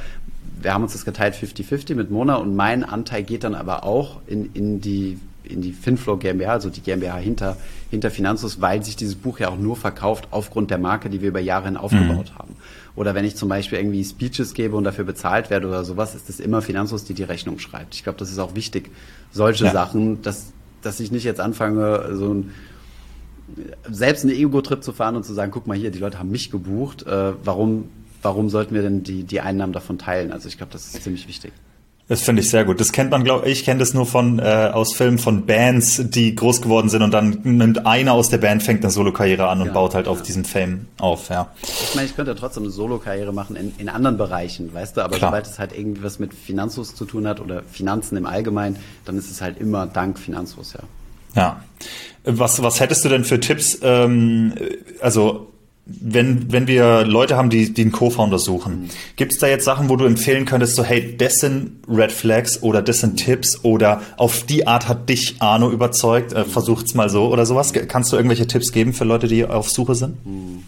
wir 0.63 0.73
haben 0.73 0.85
uns 0.85 0.93
das 0.93 1.05
geteilt 1.05 1.35
50-50 1.35 1.97
mit 1.97 2.13
Mona 2.13 2.37
und 2.37 2.55
mein 2.55 2.85
Anteil 2.85 3.25
geht 3.25 3.43
dann 3.43 3.57
aber 3.57 3.83
auch 3.83 4.21
in, 4.29 4.53
in 4.55 4.81
die 4.81 5.19
in 5.43 5.63
die 5.63 5.73
Finflow 5.73 6.17
GmbH, 6.17 6.53
also 6.53 6.71
die 6.71 6.81
GmbH 6.81 7.19
hinter, 7.19 7.57
hinter 7.91 8.11
Finanzus, 8.11 8.61
weil 8.61 8.85
sich 8.85 8.97
dieses 8.97 9.15
Buch 9.15 9.39
ja 9.39 9.49
auch 9.49 9.57
nur 9.57 9.77
verkauft 9.77 10.27
aufgrund 10.33 10.73
der 10.73 10.79
Marke, 10.79 11.09
die 11.09 11.21
wir 11.21 11.29
über 11.29 11.39
Jahre 11.39 11.67
hin 11.67 11.77
aufgebaut 11.77 12.33
mhm. 12.33 12.39
haben. 12.39 12.57
Oder 12.97 13.15
wenn 13.15 13.25
ich 13.25 13.37
zum 13.37 13.49
Beispiel 13.49 13.79
irgendwie 13.79 14.03
Speeches 14.05 14.55
gebe 14.55 14.75
und 14.75 14.83
dafür 14.83 15.05
bezahlt 15.05 15.49
werde 15.49 15.69
oder 15.69 15.85
sowas, 15.85 16.17
ist 16.17 16.29
das 16.29 16.41
immer 16.41 16.63
Finanzus, 16.63 17.05
die 17.05 17.15
die 17.15 17.23
Rechnung 17.23 17.61
schreibt. 17.61 17.95
Ich 17.95 18.03
glaube, 18.03 18.19
das 18.19 18.31
ist 18.31 18.41
auch 18.41 18.57
wichtig, 18.57 18.91
solche 19.31 19.67
ja. 19.67 19.73
Sachen, 19.73 20.21
dass 20.23 20.53
dass 20.87 21.01
ich 21.01 21.11
nicht 21.11 21.25
jetzt 21.25 21.41
anfange, 21.41 22.17
so 22.17 22.33
ein 22.33 22.51
selbst 23.89 24.25
einen 24.25 24.35
Ego-Trip 24.35 24.83
zu 24.83 24.93
fahren 24.93 25.17
und 25.17 25.25
zu 25.25 25.33
sagen, 25.33 25.53
guck 25.53 25.67
mal 25.67 25.77
hier, 25.77 25.91
die 25.91 25.99
Leute 25.99 26.19
haben 26.19 26.31
mich 26.31 26.51
gebucht, 26.51 27.07
äh, 27.07 27.33
warum, 27.45 27.89
warum 28.23 28.49
sollten 28.49 28.75
wir 28.75 28.83
denn 28.83 29.03
die, 29.03 29.23
die 29.25 29.41
Einnahmen 29.41 29.73
davon 29.73 29.99
teilen? 29.99 30.33
Also 30.33 30.49
ich 30.49 30.57
glaube, 30.57 30.73
das 30.73 30.87
ist 30.87 31.03
ziemlich 31.03 31.29
wichtig. 31.29 31.53
Das 32.09 32.23
finde 32.23 32.43
ich 32.43 32.51
sehr 32.51 32.65
gut. 32.65 32.79
Das 32.79 32.93
kennt 32.93 33.11
man, 33.11 33.25
glaube 33.25 33.49
ich, 33.49 33.65
kenne 33.65 33.81
das 33.81 33.93
nur 33.93 34.07
von 34.07 34.39
äh, 34.39 34.71
aus 34.73 34.95
Filmen 34.95 35.19
von 35.19 35.45
Bands, 35.45 36.03
die 36.05 36.37
groß 36.37 36.63
geworden 36.63 36.89
sind 36.89 37.03
und 37.03 37.13
dann 37.13 37.41
nimmt 37.43 37.85
einer 37.85 38.13
aus 38.13 38.29
der 38.29 38.39
Band 38.39 38.63
fängt 38.63 38.85
eine 38.85 38.93
Solo-Karriere 38.93 39.49
an 39.49 39.61
und 39.61 39.69
ja, 39.69 39.73
baut 39.73 39.95
halt 39.95 40.07
ja. 40.07 40.13
auf 40.13 40.23
diesen 40.23 40.45
Fame 40.45 40.87
auf. 40.99 41.31
Ja. 41.31 41.49
Ich 41.63 41.97
meine, 41.97 42.07
ich 42.07 42.15
könnte 42.15 42.37
trotzdem 42.37 42.63
eine 42.63 42.71
Solo-Karriere 42.71 43.33
machen 43.33 43.57
in, 43.57 43.75
in 43.79 43.89
anderen 43.89 44.19
Bereichen, 44.19 44.73
weißt 44.73 44.97
du, 44.97 45.01
aber 45.01 45.17
Klar. 45.17 45.31
sobald 45.31 45.47
es 45.47 45.59
halt 45.59 45.77
irgendwie 45.77 46.05
was 46.05 46.21
mit 46.21 46.33
Finanzhus 46.33 46.95
zu 46.95 47.07
tun 47.07 47.27
hat 47.27 47.41
oder 47.41 47.65
Finanzen 47.65 48.17
im 48.17 48.27
Allgemeinen, 48.27 48.77
dann 49.05 49.19
ist 49.19 49.29
es 49.29 49.41
halt 49.41 49.59
immer 49.59 49.87
dank 49.87 50.19
Finanzhus, 50.19 50.75
ja. 50.75 50.81
Ja. 51.35 51.61
Was, 52.25 52.63
was 52.63 52.81
hättest 52.81 53.05
du 53.05 53.09
denn 53.09 53.25
für 53.25 53.41
Tipps? 53.41 53.79
Ähm, 53.83 54.55
also 55.01 55.53
wenn, 55.89 56.51
wenn 56.51 56.67
wir 56.67 57.05
Leute 57.05 57.37
haben, 57.37 57.49
die, 57.49 57.73
die 57.73 57.83
einen 57.83 57.93
Co-Founder 57.93 58.41
suchen, 58.41 58.83
mhm. 58.83 58.89
gibt 59.15 59.33
es 59.33 59.39
da 59.39 59.47
jetzt 59.47 59.65
Sachen, 59.65 59.89
wo 59.89 59.95
du 59.95 60.05
empfehlen 60.05 60.45
könntest, 60.45 60.75
so 60.75 60.83
hey, 60.83 61.17
das 61.17 61.35
sind 61.35 61.79
Red 61.89 62.11
Flags 62.11 62.61
oder 62.61 62.83
das 62.83 63.01
sind 63.01 63.19
Tipps 63.19 63.61
oder 63.63 64.03
auf 64.17 64.43
die 64.43 64.67
Art 64.67 64.89
hat 64.89 65.09
dich 65.09 65.37
Arno 65.39 65.71
überzeugt, 65.71 66.33
äh, 66.33 66.45
versucht's 66.45 66.95
mal 66.95 67.09
so 67.09 67.29
oder 67.29 67.47
sowas. 67.47 67.73
Kannst 67.73 68.13
du 68.13 68.17
irgendwelche 68.17 68.49
Tipps 68.49 68.73
geben 68.73 68.93
für 68.95 69.05
Leute, 69.05 69.29
die 69.29 69.45
auf 69.45 69.71
Suche 69.71 69.95
sind? 69.95 70.27
Mhm. 70.27 70.65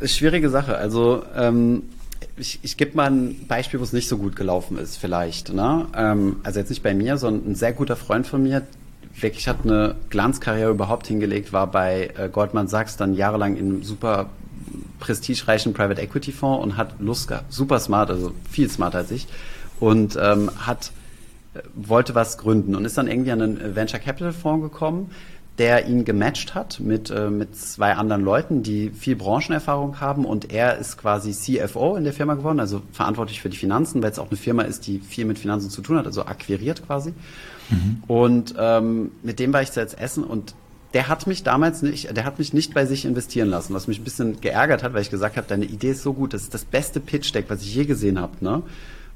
Ist 0.00 0.16
schwierige 0.16 0.50
Sache. 0.50 0.76
Also 0.76 1.22
ähm, 1.34 1.84
ich, 2.36 2.58
ich 2.62 2.76
gebe 2.76 2.96
mal 2.96 3.10
ein 3.10 3.46
Beispiel, 3.46 3.80
wo 3.80 3.84
es 3.84 3.94
nicht 3.94 4.08
so 4.08 4.18
gut 4.18 4.36
gelaufen 4.36 4.76
ist, 4.76 4.96
vielleicht. 4.96 5.54
Ne? 5.54 5.86
Ähm, 5.96 6.36
also 6.42 6.58
jetzt 6.58 6.68
nicht 6.68 6.82
bei 6.82 6.92
mir, 6.92 7.16
sondern 7.16 7.52
ein 7.52 7.54
sehr 7.54 7.72
guter 7.72 7.96
Freund 7.96 8.26
von 8.26 8.42
mir, 8.42 8.62
wirklich 9.18 9.48
hat 9.48 9.58
eine 9.64 9.94
Glanzkarriere 10.10 10.70
überhaupt 10.70 11.06
hingelegt, 11.06 11.52
war 11.52 11.66
bei 11.66 12.10
äh, 12.16 12.28
Goldman 12.28 12.68
Sachs 12.68 12.96
dann 12.96 13.14
jahrelang 13.14 13.56
in 13.56 13.82
super 13.82 14.30
prestigereichen 15.00 15.72
Private 15.72 16.00
Equity 16.00 16.32
Fonds 16.32 16.62
und 16.62 16.76
hat 16.76 17.00
Lust 17.00 17.28
gehabt, 17.28 17.52
super 17.52 17.80
smart, 17.80 18.10
also 18.10 18.32
viel 18.50 18.70
smarter 18.70 18.98
als 18.98 19.10
ich. 19.10 19.26
Und 19.80 20.16
ähm, 20.20 20.50
hat 20.58 20.92
äh, 21.54 21.60
wollte 21.74 22.14
was 22.14 22.38
gründen 22.38 22.74
und 22.74 22.84
ist 22.84 22.96
dann 22.96 23.08
irgendwie 23.08 23.32
an 23.32 23.42
einen 23.42 23.74
Venture 23.74 23.98
Capital 23.98 24.32
Fonds 24.32 24.62
gekommen, 24.62 25.10
der 25.58 25.86
ihn 25.86 26.04
gematcht 26.04 26.54
hat 26.54 26.80
mit, 26.80 27.10
äh, 27.10 27.28
mit 27.28 27.56
zwei 27.56 27.94
anderen 27.94 28.22
Leuten, 28.22 28.62
die 28.62 28.90
viel 28.90 29.16
Branchenerfahrung 29.16 30.00
haben. 30.00 30.24
Und 30.24 30.52
er 30.52 30.78
ist 30.78 30.96
quasi 30.96 31.32
CFO 31.32 31.96
in 31.96 32.04
der 32.04 32.12
Firma 32.12 32.34
geworden, 32.34 32.60
also 32.60 32.82
verantwortlich 32.92 33.42
für 33.42 33.50
die 33.50 33.56
Finanzen, 33.56 34.02
weil 34.02 34.10
es 34.10 34.18
auch 34.18 34.30
eine 34.30 34.38
Firma 34.38 34.62
ist, 34.62 34.86
die 34.86 34.98
viel 34.98 35.24
mit 35.24 35.38
Finanzen 35.38 35.68
zu 35.68 35.82
tun 35.82 35.98
hat, 35.98 36.06
also 36.06 36.24
akquiriert 36.24 36.86
quasi. 36.86 37.12
Mhm. 37.72 38.02
Und 38.06 38.54
ähm, 38.58 39.10
mit 39.22 39.38
dem 39.38 39.52
war 39.52 39.62
ich 39.62 39.74
jetzt 39.74 39.98
essen 39.98 40.24
und 40.24 40.54
der 40.94 41.08
hat 41.08 41.26
mich 41.26 41.42
damals 41.42 41.82
nicht, 41.82 42.14
der 42.14 42.24
hat 42.24 42.38
mich 42.38 42.52
nicht 42.52 42.74
bei 42.74 42.84
sich 42.84 43.04
investieren 43.04 43.48
lassen, 43.48 43.72
was 43.74 43.88
mich 43.88 43.98
ein 43.98 44.04
bisschen 44.04 44.40
geärgert 44.40 44.82
hat, 44.82 44.92
weil 44.92 45.02
ich 45.02 45.10
gesagt 45.10 45.36
habe, 45.36 45.46
deine 45.48 45.64
Idee 45.64 45.92
ist 45.92 46.02
so 46.02 46.12
gut, 46.12 46.34
das 46.34 46.42
ist 46.42 46.54
das 46.54 46.64
beste 46.64 47.00
Pitch-Deck, 47.00 47.46
was 47.48 47.62
ich 47.62 47.74
je 47.74 47.84
gesehen 47.84 48.20
habe, 48.20 48.32
ne? 48.40 48.62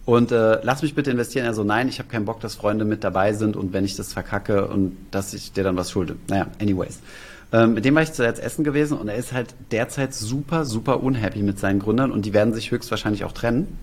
Und 0.07 0.31
äh, 0.31 0.61
lass 0.63 0.83
mich 0.83 0.95
bitte 0.95 1.11
investieren. 1.11 1.47
Er 1.47 1.53
so, 1.53 1.65
nein, 1.65 1.89
ich 1.89 1.99
habe 1.99 2.09
keinen 2.09 2.27
Bock, 2.27 2.39
dass 2.41 2.55
Freunde 2.55 2.85
mit 2.85 3.03
dabei 3.03 3.33
sind 3.33 3.57
und 3.57 3.73
wenn 3.73 3.85
ich 3.85 3.97
das 3.97 4.13
verkacke 4.13 4.69
und 4.69 4.97
dass 5.11 5.35
ich 5.35 5.53
dir 5.53 5.65
dann 5.65 5.77
was 5.77 5.91
schulde. 5.91 6.15
Naja, 6.29 6.47
anyways. 6.61 7.01
Ähm, 7.53 7.75
mit 7.75 7.85
dem 7.85 7.97
war 7.97 8.03
ich 8.03 8.13
zuerst 8.13 8.41
essen 8.41 8.63
gewesen 8.63 8.97
und 8.99 9.09
er 9.09 9.17
ist 9.17 9.33
halt 9.33 9.55
derzeit 9.73 10.15
super, 10.15 10.65
super 10.65 11.03
unhappy 11.03 11.43
mit 11.43 11.59
seinen 11.59 11.81
Gründern 11.81 12.13
und 12.13 12.25
die 12.25 12.33
werden 12.33 12.55
sich 12.55 12.71
höchstwahrscheinlich 12.71 13.25
auch 13.25 13.33
trennen. 13.33 13.79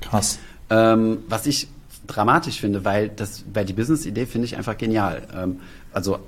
Krass. 0.00 0.40
Ähm, 0.68 1.18
was 1.28 1.46
ich 1.46 1.68
dramatisch 2.06 2.60
finde, 2.60 2.84
weil 2.84 3.08
das, 3.08 3.44
weil 3.52 3.64
die 3.64 3.72
Business-Idee 3.72 4.26
finde 4.26 4.46
ich 4.46 4.56
einfach 4.56 4.76
genial. 4.76 5.22
Ähm, 5.34 5.60
also, 5.92 6.18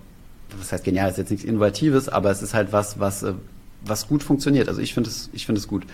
was 0.59 0.73
heißt 0.73 0.85
genial, 0.85 1.11
ist 1.11 1.19
jetzt 1.19 1.31
nichts 1.31 1.45
Innovatives, 1.45 2.09
aber 2.09 2.31
es 2.31 2.43
ist 2.43 2.55
halt 2.55 2.73
was, 2.73 3.01
was, 3.01 3.23
äh, 3.23 3.35
was 3.85 4.09
gut 4.09 4.23
funktioniert. 4.23 4.69
Also 4.69 4.81
ich 4.81 4.95
finde 4.95 5.11
es, 5.11 5.31
ich 5.33 5.47
finde 5.47 5.61
es 5.61 5.69
gut. 5.69 5.85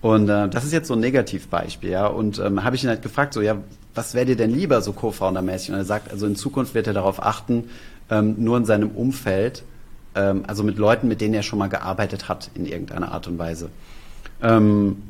Und 0.00 0.28
äh, 0.28 0.48
das 0.48 0.64
ist 0.64 0.72
jetzt 0.72 0.88
so 0.88 0.94
ein 0.94 1.00
Negativbeispiel, 1.00 1.90
ja. 1.90 2.06
Und 2.06 2.38
ähm, 2.38 2.62
habe 2.62 2.76
ich 2.76 2.84
ihn 2.84 2.90
halt 2.90 3.02
gefragt, 3.02 3.32
so, 3.32 3.40
ja, 3.40 3.56
was 3.94 4.14
wäre 4.14 4.26
dir 4.26 4.36
denn 4.36 4.50
lieber 4.50 4.82
so 4.82 4.92
Co-Founder-mäßig? 4.92 5.70
Und 5.70 5.76
er 5.76 5.84
sagt, 5.84 6.10
also 6.10 6.26
in 6.26 6.36
Zukunft 6.36 6.74
wird 6.74 6.86
er 6.86 6.92
darauf 6.92 7.22
achten, 7.22 7.70
ähm, 8.10 8.34
nur 8.38 8.56
in 8.58 8.64
seinem 8.66 8.90
Umfeld, 8.90 9.64
ähm, 10.14 10.44
also 10.46 10.62
mit 10.62 10.76
Leuten, 10.76 11.08
mit 11.08 11.20
denen 11.20 11.34
er 11.34 11.42
schon 11.42 11.58
mal 11.58 11.68
gearbeitet 11.68 12.28
hat 12.28 12.50
in 12.54 12.66
irgendeiner 12.66 13.12
Art 13.12 13.26
und 13.28 13.38
Weise. 13.38 13.70
Ähm, 14.42 15.02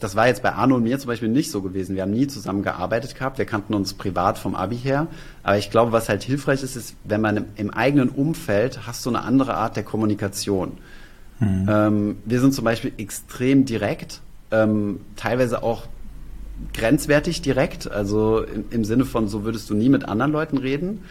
das 0.00 0.14
war 0.14 0.28
jetzt 0.28 0.42
bei 0.42 0.52
Arno 0.52 0.76
und 0.76 0.84
mir 0.84 0.98
zum 0.98 1.08
Beispiel 1.08 1.28
nicht 1.28 1.50
so 1.50 1.60
gewesen. 1.60 1.96
Wir 1.96 2.02
haben 2.02 2.12
nie 2.12 2.28
zusammen 2.28 2.62
gearbeitet 2.62 3.16
gehabt. 3.16 3.38
Wir 3.38 3.46
kannten 3.46 3.74
uns 3.74 3.94
privat 3.94 4.38
vom 4.38 4.54
Abi 4.54 4.76
her. 4.76 5.08
Aber 5.42 5.58
ich 5.58 5.70
glaube, 5.70 5.90
was 5.90 6.08
halt 6.08 6.22
hilfreich 6.22 6.62
ist, 6.62 6.76
ist, 6.76 6.94
wenn 7.04 7.20
man 7.20 7.36
im, 7.36 7.44
im 7.56 7.70
eigenen 7.70 8.08
Umfeld 8.08 8.86
hast 8.86 9.04
du 9.04 9.10
eine 9.10 9.22
andere 9.22 9.54
Art 9.54 9.76
der 9.76 9.82
Kommunikation. 9.82 10.78
Mhm. 11.40 11.66
Ähm, 11.68 12.16
wir 12.24 12.40
sind 12.40 12.54
zum 12.54 12.64
Beispiel 12.64 12.92
extrem 12.96 13.64
direkt 13.64 14.20
ähm, 14.50 15.00
teilweise 15.16 15.62
auch 15.62 15.86
grenzwertig 16.74 17.42
direkt, 17.42 17.90
also 17.90 18.42
im, 18.42 18.64
im, 18.70 18.84
Sinne 18.84 19.04
von, 19.04 19.28
so 19.28 19.44
würdest 19.44 19.70
du 19.70 19.74
nie 19.74 19.88
mit 19.88 20.04
anderen 20.04 20.32
Leuten 20.32 20.58
reden. 20.58 21.02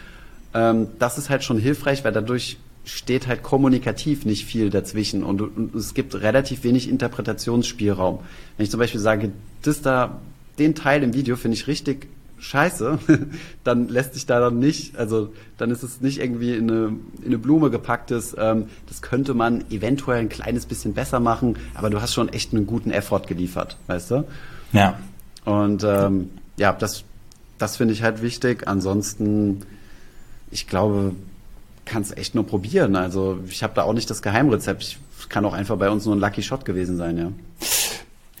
Ähm, 0.54 0.88
das 0.98 1.18
ist 1.18 1.30
halt 1.30 1.44
schon 1.44 1.58
hilfreich, 1.58 2.04
weil 2.04 2.12
dadurch 2.12 2.58
steht 2.84 3.26
halt 3.26 3.42
kommunikativ 3.42 4.24
nicht 4.24 4.46
viel 4.46 4.70
dazwischen 4.70 5.22
und, 5.22 5.40
und, 5.40 5.74
es 5.74 5.94
gibt 5.94 6.14
relativ 6.14 6.64
wenig 6.64 6.88
Interpretationsspielraum. 6.88 8.20
Wenn 8.56 8.64
ich 8.64 8.70
zum 8.70 8.80
Beispiel 8.80 9.00
sage, 9.00 9.32
das 9.62 9.82
da, 9.82 10.20
den 10.58 10.74
Teil 10.74 11.02
im 11.02 11.14
Video 11.14 11.36
finde 11.36 11.56
ich 11.56 11.66
richtig 11.66 12.08
scheiße, 12.38 12.98
dann 13.64 13.88
lässt 13.88 14.14
sich 14.14 14.26
da 14.26 14.40
dann 14.40 14.58
nicht, 14.58 14.96
also 14.96 15.32
dann 15.58 15.70
ist 15.70 15.82
es 15.82 16.00
nicht 16.00 16.20
irgendwie 16.20 16.54
in 16.54 16.70
eine, 16.70 16.86
in 17.20 17.26
eine 17.26 17.38
Blume 17.38 17.70
gepacktes, 17.70 18.34
ähm, 18.38 18.66
das 18.86 19.02
könnte 19.02 19.34
man 19.34 19.64
eventuell 19.70 20.20
ein 20.20 20.28
kleines 20.28 20.66
bisschen 20.66 20.94
besser 20.94 21.20
machen, 21.20 21.56
aber 21.74 21.90
du 21.90 22.00
hast 22.00 22.14
schon 22.14 22.28
echt 22.28 22.54
einen 22.54 22.66
guten 22.66 22.90
Effort 22.90 23.22
geliefert, 23.26 23.76
weißt 23.86 24.10
du? 24.12 24.24
Ja. 24.72 24.98
Und 25.44 25.84
ähm, 25.84 26.30
ja, 26.56 26.72
das, 26.72 27.04
das 27.58 27.76
finde 27.76 27.94
ich 27.94 28.02
halt 28.02 28.22
wichtig. 28.22 28.68
Ansonsten, 28.68 29.62
ich 30.50 30.66
glaube, 30.66 31.14
kannst 31.88 32.16
echt 32.16 32.34
nur 32.34 32.46
probieren. 32.46 32.96
Also 32.96 33.38
ich 33.48 33.62
habe 33.62 33.72
da 33.74 33.82
auch 33.82 33.92
nicht 33.92 34.08
das 34.10 34.22
Geheimrezept. 34.22 34.82
Ich 34.82 34.98
kann 35.28 35.44
auch 35.44 35.52
einfach 35.52 35.76
bei 35.76 35.90
uns 35.90 36.04
nur 36.04 36.14
ein 36.14 36.20
Lucky 36.20 36.42
Shot 36.42 36.64
gewesen 36.64 36.96
sein, 36.96 37.18
ja. 37.18 37.32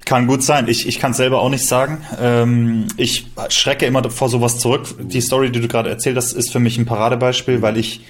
Kann 0.04 0.26
gut 0.26 0.42
sein. 0.42 0.68
Ich, 0.68 0.88
ich 0.88 0.98
kann 1.00 1.10
es 1.10 1.18
selber 1.18 1.42
auch 1.42 1.50
nicht 1.50 1.66
sagen. 1.66 1.98
Ähm, 2.18 2.86
ich 2.96 3.26
schrecke 3.50 3.84
immer 3.84 4.08
vor 4.08 4.30
sowas 4.30 4.58
zurück. 4.58 4.86
Die 4.98 5.20
Story, 5.20 5.52
die 5.52 5.60
du 5.60 5.68
gerade 5.68 5.90
erzählt 5.90 6.16
hast, 6.16 6.32
ist 6.32 6.50
für 6.50 6.60
mich 6.60 6.78
ein 6.78 6.86
Paradebeispiel, 6.86 7.60
weil 7.60 7.76
ich 7.76 8.02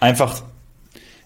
einfach, 0.00 0.42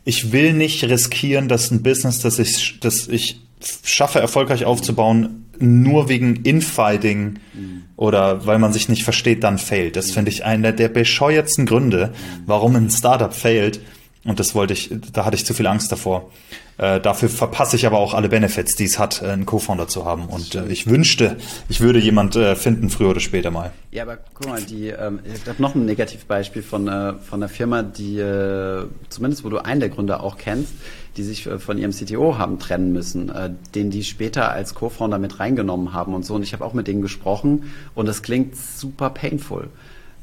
ich 0.05 0.33
will 0.33 0.53
nicht 0.53 0.85
riskieren, 0.85 1.49
dass 1.49 1.71
ein 1.71 1.83
Business, 1.83 2.19
das 2.19 2.39
ich, 2.39 2.81
das 2.81 3.09
ich 3.09 3.41
schaffe, 3.85 4.21
erfolgreich 4.21 4.65
aufzubauen, 4.65 5.47
nur 5.59 6.09
wegen 6.09 6.37
Infighting 6.37 7.39
mhm. 7.53 7.83
oder 7.97 8.47
weil 8.47 8.59
man 8.59 8.73
sich 8.73 8.89
nicht 8.89 9.05
versteht, 9.05 9.45
dann 9.45 9.59
failt. 9.59 9.97
Das 9.97 10.09
mhm. 10.09 10.13
finde 10.13 10.31
ich 10.31 10.45
einer 10.45 10.73
der 10.73 10.89
bescheuertsten 10.89 11.67
Gründe, 11.67 12.13
warum 12.47 12.77
ein 12.77 12.91
Startup 12.91 13.35
failt. 13.35 13.81
Und 14.25 14.39
das 14.39 14.55
wollte 14.55 14.75
ich, 14.75 14.91
da 15.13 15.25
hatte 15.25 15.37
ich 15.37 15.47
zu 15.47 15.55
viel 15.55 15.67
Angst 15.67 15.91
davor. 15.91 16.31
Äh, 16.77 17.01
dafür 17.01 17.29
verpasse 17.29 17.77
ich 17.77 17.87
aber 17.87 17.99
auch 17.99 18.15
alle 18.15 18.31
Benefits, 18.31 18.75
die 18.75 18.85
es 18.85 18.99
hat, 18.99 19.21
äh, 19.21 19.27
einen 19.27 19.45
Co-Founder 19.45 19.87
zu 19.87 20.05
haben. 20.07 20.27
Und 20.27 20.55
äh, 20.55 20.67
ich 20.69 20.87
wünschte, 20.87 21.37
ich 21.69 21.81
würde 21.81 21.99
jemand 21.99 22.37
äh, 22.37 22.57
finden, 22.57 22.89
früher 22.89 23.11
oder 23.11 23.21
später 23.21 23.51
mal. 23.51 23.71
Ja, 23.91 24.03
aber 24.03 24.19
guck 24.35 24.49
mal, 24.49 24.63
die, 24.63 24.89
ähm, 24.89 25.21
ich 25.25 25.47
habe 25.47 25.61
noch 25.61 25.75
ein 25.75 25.85
Negativbeispiel 25.85 26.63
von, 26.63 26.89
äh, 26.89 27.15
von 27.15 27.43
einer 27.43 27.51
Firma, 27.51 27.83
die 27.83 28.19
äh, 28.19 28.87
zumindest, 29.11 29.45
wo 29.45 29.51
du 29.51 29.59
einen 29.59 29.81
der 29.81 29.91
Gründer 29.91 30.23
auch 30.23 30.39
kennst, 30.39 30.73
die 31.21 31.27
sich 31.27 31.47
äh, 31.47 31.59
von 31.59 31.77
ihrem 31.77 31.93
CTO 31.93 32.39
haben 32.39 32.59
trennen 32.59 32.93
müssen, 32.93 33.29
äh, 33.29 33.51
den 33.75 33.91
die 33.91 34.03
später 34.05 34.51
als 34.51 34.75
Co-Founder 34.75 35.19
mit 35.19 35.39
reingenommen 35.39 35.93
haben 35.93 36.15
und 36.15 36.25
so. 36.25 36.35
Und 36.35 36.43
ich 36.43 36.55
habe 36.55 36.65
auch 36.65 36.73
mit 36.73 36.87
denen 36.87 37.03
gesprochen 37.03 37.65
und 37.95 38.07
das 38.07 38.23
klingt 38.23 38.57
super 38.57 39.11
painful. 39.11 39.69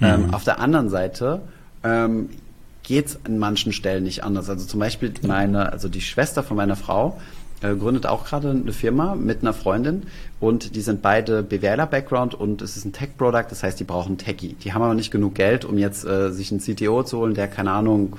Ähm, 0.02 0.22
mhm. 0.22 0.26
Ähm, 0.26 0.34
auf 0.34 0.44
der 0.44 0.60
anderen 0.60 0.90
Seite 0.90 1.42
ähm, 1.84 2.30
geht 2.82 3.06
es 3.06 3.20
an 3.26 3.38
manchen 3.38 3.74
Stellen 3.74 4.04
nicht 4.04 4.24
anders. 4.24 4.50
Also 4.50 4.66
zum 4.66 4.80
Beispiel 4.80 5.14
meine, 5.22 5.72
also 5.72 5.88
die 5.88 6.02
Schwester 6.02 6.42
von 6.42 6.58
meiner 6.58 6.76
Frau 6.76 7.20
äh, 7.62 7.76
gründet 7.76 8.08
auch 8.08 8.26
gerade 8.26 8.50
eine 8.50 8.74
Firma 8.74 9.14
mit 9.14 9.42
einer 9.42 9.54
Freundin 9.54 10.04
und 10.40 10.76
die 10.76 10.82
sind 10.82 11.04
beide 11.04 11.44
BWLer-Background 11.44 12.34
und 12.34 12.62
es 12.64 12.76
ist 12.76 12.86
ein 12.86 12.94
Tech-Product, 12.94 13.46
das 13.50 13.62
heißt, 13.62 13.80
die 13.80 13.84
brauchen 13.84 14.18
Techie. 14.18 14.56
Die 14.64 14.74
haben 14.74 14.82
aber 14.82 14.96
nicht 14.96 15.12
genug 15.12 15.36
Geld, 15.36 15.64
um 15.64 15.78
jetzt 15.78 16.06
äh, 16.06 16.32
sich 16.32 16.52
einen 16.52 16.60
CTO 16.60 17.04
zu 17.04 17.20
holen, 17.20 17.36
der 17.36 17.48
keine 17.48 17.72
Ahnung 17.72 18.18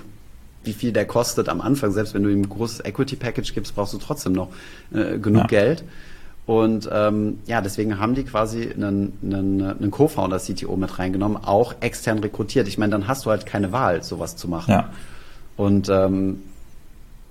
wie 0.69 0.75
viel 0.75 0.93
der 0.93 1.07
kostet 1.07 1.49
am 1.49 1.63
Anfang. 1.63 1.93
Selbst 1.93 2.13
wenn 2.13 2.23
du 2.23 2.29
ihm 2.29 2.43
ein 2.43 2.49
großes 2.49 2.85
Equity-Package 2.85 3.55
gibst, 3.55 3.75
brauchst 3.75 3.95
du 3.95 3.99
trotzdem 3.99 4.35
noch 4.35 4.51
äh, 4.93 5.19
genug 5.19 5.45
ja. 5.45 5.47
Geld. 5.47 5.85
Und 6.45 6.89
ähm, 6.93 7.39
ja, 7.47 7.61
deswegen 7.61 7.99
haben 7.99 8.15
die 8.15 8.25
quasi 8.25 8.71
einen, 8.71 9.15
einen, 9.23 9.63
einen 9.63 9.91
Co-Founder 9.91 10.39
CTO 10.39 10.77
mit 10.77 10.99
reingenommen, 10.99 11.37
auch 11.43 11.75
extern 11.81 12.19
rekrutiert. 12.19 12.69
Ich 12.69 12.79
meine, 12.79 12.93
dann 12.93 13.09
hast 13.09 13.25
du 13.25 13.31
halt 13.31 13.47
keine 13.47 13.73
Wahl, 13.73 14.03
sowas 14.03 14.37
zu 14.37 14.47
machen. 14.47 14.71
Ja. 14.71 14.91
Und 15.57 15.89
ähm, 15.89 16.43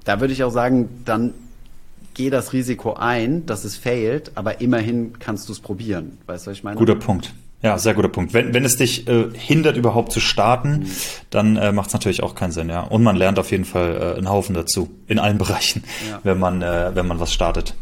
da 0.04 0.20
würde 0.20 0.34
ich 0.34 0.44
auch 0.44 0.52
sagen, 0.52 0.90
dann 1.06 1.34
geh 2.16 2.30
das 2.30 2.54
Risiko 2.54 2.94
ein, 2.94 3.46
dass 3.46 3.66
es 3.66 3.78
failt, 3.78 4.32
aber 4.36 4.62
immerhin 4.62 5.20
kannst 5.20 5.48
du 5.48 5.54
es 5.54 5.60
probieren. 5.60 6.18
Weißt 6.26 6.46
du, 6.46 6.52
was 6.52 6.58
ich 6.58 6.64
meine? 6.64 6.78
Guter 6.78 6.96
Punkt. 6.96 7.34
Ja, 7.64 7.80
sehr 7.80 7.96
guter 7.96 8.10
Punkt. 8.10 8.34
Wenn, 8.34 8.54
wenn 8.54 8.66
es 8.66 8.78
dich 8.78 9.08
äh, 9.08 9.26
hindert, 9.34 9.78
überhaupt 9.78 10.12
zu 10.12 10.20
starten, 10.20 10.70
mhm. 10.70 10.86
dann 11.32 11.58
äh, 11.58 11.72
macht 11.72 11.88
es 11.88 11.94
natürlich 11.94 12.22
auch 12.22 12.36
keinen 12.36 12.52
Sinn, 12.52 12.70
ja. 12.70 12.82
Und 12.82 13.02
man 13.02 13.16
lernt 13.16 13.40
auf 13.40 13.50
jeden 13.50 13.66
Fall 13.66 13.96
äh, 13.96 14.18
einen 14.18 14.30
Haufen 14.30 14.54
dazu, 14.54 14.90
in 15.08 15.18
allen 15.18 15.38
Bereichen, 15.40 15.84
ja. 16.10 16.20
wenn 16.24 16.38
man, 16.38 16.62
äh, 16.62 16.92
wenn 16.94 17.08
man 17.08 17.20
was 17.20 17.34
startet. 17.34 17.74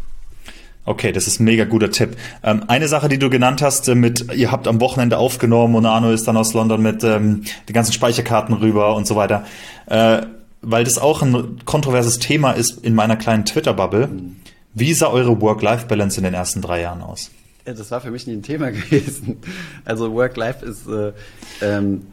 Okay, 0.87 1.11
das 1.11 1.25
ist 1.25 1.39
ein 1.39 1.45
mega 1.45 1.65
guter 1.65 1.89
Tipp. 1.89 2.15
Ähm, 2.43 2.63
eine 2.67 2.87
Sache, 2.87 3.09
die 3.09 3.17
du 3.17 3.29
genannt 3.29 3.61
hast, 3.61 3.89
äh, 3.89 3.95
mit 3.95 4.33
ihr 4.33 4.51
habt 4.51 4.67
am 4.67 4.79
Wochenende 4.79 5.17
aufgenommen 5.17 5.75
und 5.75 5.85
Arno 5.85 6.11
ist 6.11 6.27
dann 6.27 6.37
aus 6.37 6.53
London 6.53 6.81
mit 6.81 7.03
ähm, 7.03 7.43
den 7.67 7.73
ganzen 7.73 7.91
Speicherkarten 7.91 8.55
rüber 8.55 8.95
und 8.95 9.07
so 9.07 9.15
weiter. 9.15 9.45
Äh, 9.87 10.21
weil 10.61 10.83
das 10.83 10.97
auch 10.97 11.21
ein 11.21 11.59
kontroverses 11.65 12.19
Thema 12.19 12.51
ist 12.51 12.83
in 12.83 12.95
meiner 12.95 13.17
kleinen 13.17 13.45
Twitter-Bubble. 13.45 14.07
Mhm. 14.07 14.35
Wie 14.73 14.93
sah 14.93 15.07
eure 15.07 15.41
Work-Life-Balance 15.41 16.17
in 16.17 16.23
den 16.23 16.33
ersten 16.33 16.61
drei 16.61 16.81
Jahren 16.81 17.01
aus? 17.01 17.31
Ja, 17.65 17.73
das 17.73 17.89
war 17.91 18.01
für 18.01 18.11
mich 18.11 18.27
nie 18.27 18.33
ein 18.33 18.43
Thema 18.43 18.71
gewesen. 18.71 19.37
Also 19.83 20.13
Work-Life 20.13 20.65
ist 20.65 20.87
äh, 20.87 21.13
ähm, 21.61 22.05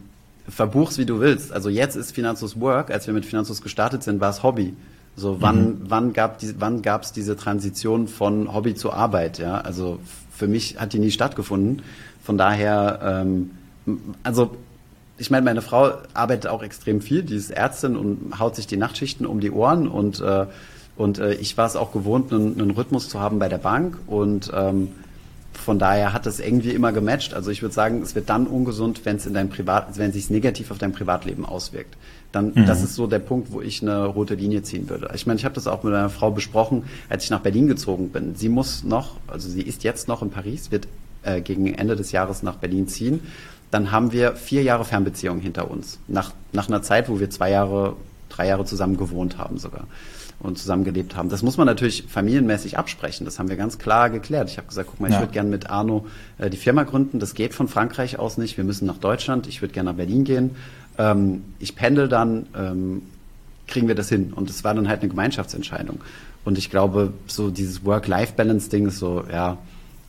verbuch's 0.48 0.98
wie 0.98 1.06
du 1.06 1.20
willst. 1.20 1.52
Also 1.52 1.68
jetzt 1.68 1.96
ist 1.96 2.12
Finanzus 2.12 2.60
Work. 2.60 2.90
Als 2.90 3.06
wir 3.06 3.14
mit 3.14 3.26
Finanzus 3.26 3.62
gestartet 3.62 4.02
sind, 4.02 4.20
war 4.20 4.30
es 4.30 4.42
Hobby. 4.42 4.74
So, 5.14 5.42
wann, 5.42 5.64
mhm. 5.64 5.80
wann 5.88 6.12
gab 6.14 6.38
die, 6.38 6.54
wann 6.58 6.80
gab's 6.80 7.12
diese 7.12 7.36
Transition 7.36 8.08
von 8.08 8.52
Hobby 8.52 8.74
zu 8.74 8.92
Arbeit? 8.92 9.38
Ja, 9.38 9.60
also 9.60 9.98
für 10.34 10.48
mich 10.48 10.80
hat 10.80 10.94
die 10.94 10.98
nie 10.98 11.10
stattgefunden. 11.10 11.82
Von 12.22 12.38
daher, 12.38 13.00
ähm, 13.02 13.50
also 14.22 14.56
ich 15.18 15.30
meine, 15.30 15.44
meine 15.44 15.60
Frau 15.60 15.92
arbeitet 16.14 16.46
auch 16.46 16.62
extrem 16.62 17.02
viel. 17.02 17.22
Die 17.22 17.36
ist 17.36 17.50
Ärztin 17.50 17.96
und 17.96 18.40
haut 18.40 18.56
sich 18.56 18.66
die 18.66 18.78
Nachtschichten 18.78 19.26
um 19.26 19.40
die 19.40 19.50
Ohren 19.50 19.86
und 19.86 20.20
äh, 20.20 20.46
und 20.94 21.18
äh, 21.18 21.34
ich 21.34 21.56
war 21.56 21.66
es 21.66 21.74
auch 21.74 21.90
gewohnt, 21.90 22.32
einen, 22.32 22.60
einen 22.60 22.70
Rhythmus 22.70 23.08
zu 23.08 23.18
haben 23.18 23.38
bei 23.38 23.48
der 23.48 23.58
Bank 23.58 23.98
und 24.06 24.52
ähm, 24.54 24.88
von 25.52 25.78
daher 25.78 26.12
hat 26.12 26.26
das 26.26 26.40
irgendwie 26.40 26.70
immer 26.70 26.92
gematcht. 26.92 27.34
Also 27.34 27.50
ich 27.50 27.62
würde 27.62 27.74
sagen, 27.74 28.02
es 28.02 28.14
wird 28.14 28.28
dann 28.28 28.46
ungesund, 28.46 29.04
wenn 29.04 29.16
es 29.16 29.26
in 29.26 29.34
dein 29.34 29.48
Privat, 29.48 29.98
wenn 29.98 30.12
sich 30.12 30.30
negativ 30.30 30.70
auf 30.70 30.78
dein 30.78 30.92
Privatleben 30.92 31.44
auswirkt. 31.44 31.96
Dann, 32.32 32.52
mhm. 32.54 32.66
das 32.66 32.82
ist 32.82 32.94
so 32.94 33.06
der 33.06 33.18
Punkt, 33.18 33.52
wo 33.52 33.60
ich 33.60 33.82
eine 33.82 34.06
rote 34.06 34.34
Linie 34.34 34.62
ziehen 34.62 34.88
würde. 34.88 35.10
Ich 35.14 35.26
meine, 35.26 35.38
ich 35.38 35.44
habe 35.44 35.54
das 35.54 35.66
auch 35.66 35.82
mit 35.82 35.92
einer 35.92 36.10
Frau 36.10 36.30
besprochen, 36.30 36.84
als 37.08 37.24
ich 37.24 37.30
nach 37.30 37.40
Berlin 37.40 37.66
gezogen 37.66 38.08
bin. 38.08 38.34
Sie 38.34 38.48
muss 38.48 38.84
noch, 38.84 39.16
also 39.26 39.48
sie 39.48 39.62
ist 39.62 39.84
jetzt 39.84 40.08
noch 40.08 40.22
in 40.22 40.30
Paris, 40.30 40.70
wird 40.70 40.88
äh, 41.22 41.40
gegen 41.40 41.72
Ende 41.74 41.96
des 41.96 42.12
Jahres 42.12 42.42
nach 42.42 42.56
Berlin 42.56 42.88
ziehen. 42.88 43.20
Dann 43.70 43.92
haben 43.92 44.12
wir 44.12 44.36
vier 44.36 44.62
Jahre 44.62 44.84
Fernbeziehung 44.84 45.40
hinter 45.40 45.70
uns. 45.70 45.98
Nach, 46.08 46.32
nach 46.52 46.68
einer 46.68 46.82
Zeit, 46.82 47.08
wo 47.08 47.20
wir 47.20 47.30
zwei 47.30 47.50
Jahre, 47.50 47.96
drei 48.28 48.48
Jahre 48.48 48.64
zusammen 48.64 48.96
gewohnt 48.96 49.38
haben 49.38 49.58
sogar 49.58 49.86
und 50.42 50.58
zusammengelebt 50.58 51.16
haben. 51.16 51.28
Das 51.28 51.42
muss 51.42 51.56
man 51.56 51.66
natürlich 51.66 52.04
familienmäßig 52.08 52.76
absprechen. 52.76 53.24
Das 53.24 53.38
haben 53.38 53.48
wir 53.48 53.56
ganz 53.56 53.78
klar 53.78 54.10
geklärt. 54.10 54.50
Ich 54.50 54.58
habe 54.58 54.68
gesagt, 54.68 54.88
guck 54.90 55.00
mal, 55.00 55.08
ich 55.08 55.14
ja. 55.14 55.20
würde 55.20 55.32
gerne 55.32 55.48
mit 55.48 55.70
Arno 55.70 56.06
äh, 56.38 56.50
die 56.50 56.56
Firma 56.56 56.82
gründen. 56.82 57.20
Das 57.20 57.34
geht 57.34 57.54
von 57.54 57.68
Frankreich 57.68 58.18
aus 58.18 58.38
nicht. 58.38 58.56
Wir 58.56 58.64
müssen 58.64 58.86
nach 58.86 58.98
Deutschland. 58.98 59.46
Ich 59.46 59.62
würde 59.62 59.72
gerne 59.72 59.90
nach 59.90 59.96
Berlin 59.96 60.24
gehen. 60.24 60.50
Ähm, 60.98 61.44
ich 61.58 61.76
pendel 61.76 62.08
dann. 62.08 62.46
Ähm, 62.56 63.02
kriegen 63.68 63.88
wir 63.88 63.94
das 63.94 64.08
hin? 64.08 64.32
Und 64.34 64.50
es 64.50 64.64
war 64.64 64.74
dann 64.74 64.88
halt 64.88 65.00
eine 65.00 65.08
Gemeinschaftsentscheidung. 65.08 66.00
Und 66.44 66.58
ich 66.58 66.68
glaube, 66.68 67.12
so 67.26 67.50
dieses 67.50 67.84
Work-Life-Balance-Ding 67.84 68.88
ist 68.88 68.98
so, 68.98 69.24
ja, 69.30 69.58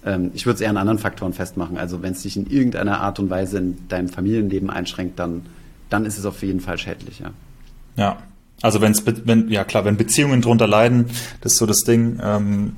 ähm, 0.05 0.31
ich 0.33 0.45
würde 0.45 0.55
es 0.55 0.61
eher 0.61 0.69
an 0.69 0.77
anderen 0.77 0.99
Faktoren 0.99 1.33
festmachen. 1.33 1.77
Also 1.77 2.01
wenn 2.01 2.13
es 2.13 2.23
dich 2.23 2.35
in 2.35 2.47
irgendeiner 2.47 2.99
Art 2.99 3.19
und 3.19 3.29
Weise 3.29 3.59
in 3.59 3.87
deinem 3.87 4.09
Familienleben 4.09 4.69
einschränkt, 4.69 5.19
dann, 5.19 5.45
dann 5.89 6.05
ist 6.05 6.17
es 6.17 6.25
auf 6.25 6.41
jeden 6.41 6.59
Fall 6.59 6.77
schädlich, 6.77 7.19
ja. 7.19 7.31
Ja, 7.95 8.17
also 8.63 8.79
wenn's, 8.79 9.03
wenn, 9.05 9.49
ja 9.49 9.65
klar, 9.65 9.83
wenn 9.83 9.97
Beziehungen 9.97 10.41
drunter 10.41 10.67
leiden, 10.67 11.07
das 11.41 11.51
ist 11.51 11.57
so 11.59 11.65
das 11.65 11.81
Ding. 11.81 12.19
Ähm, 12.23 12.77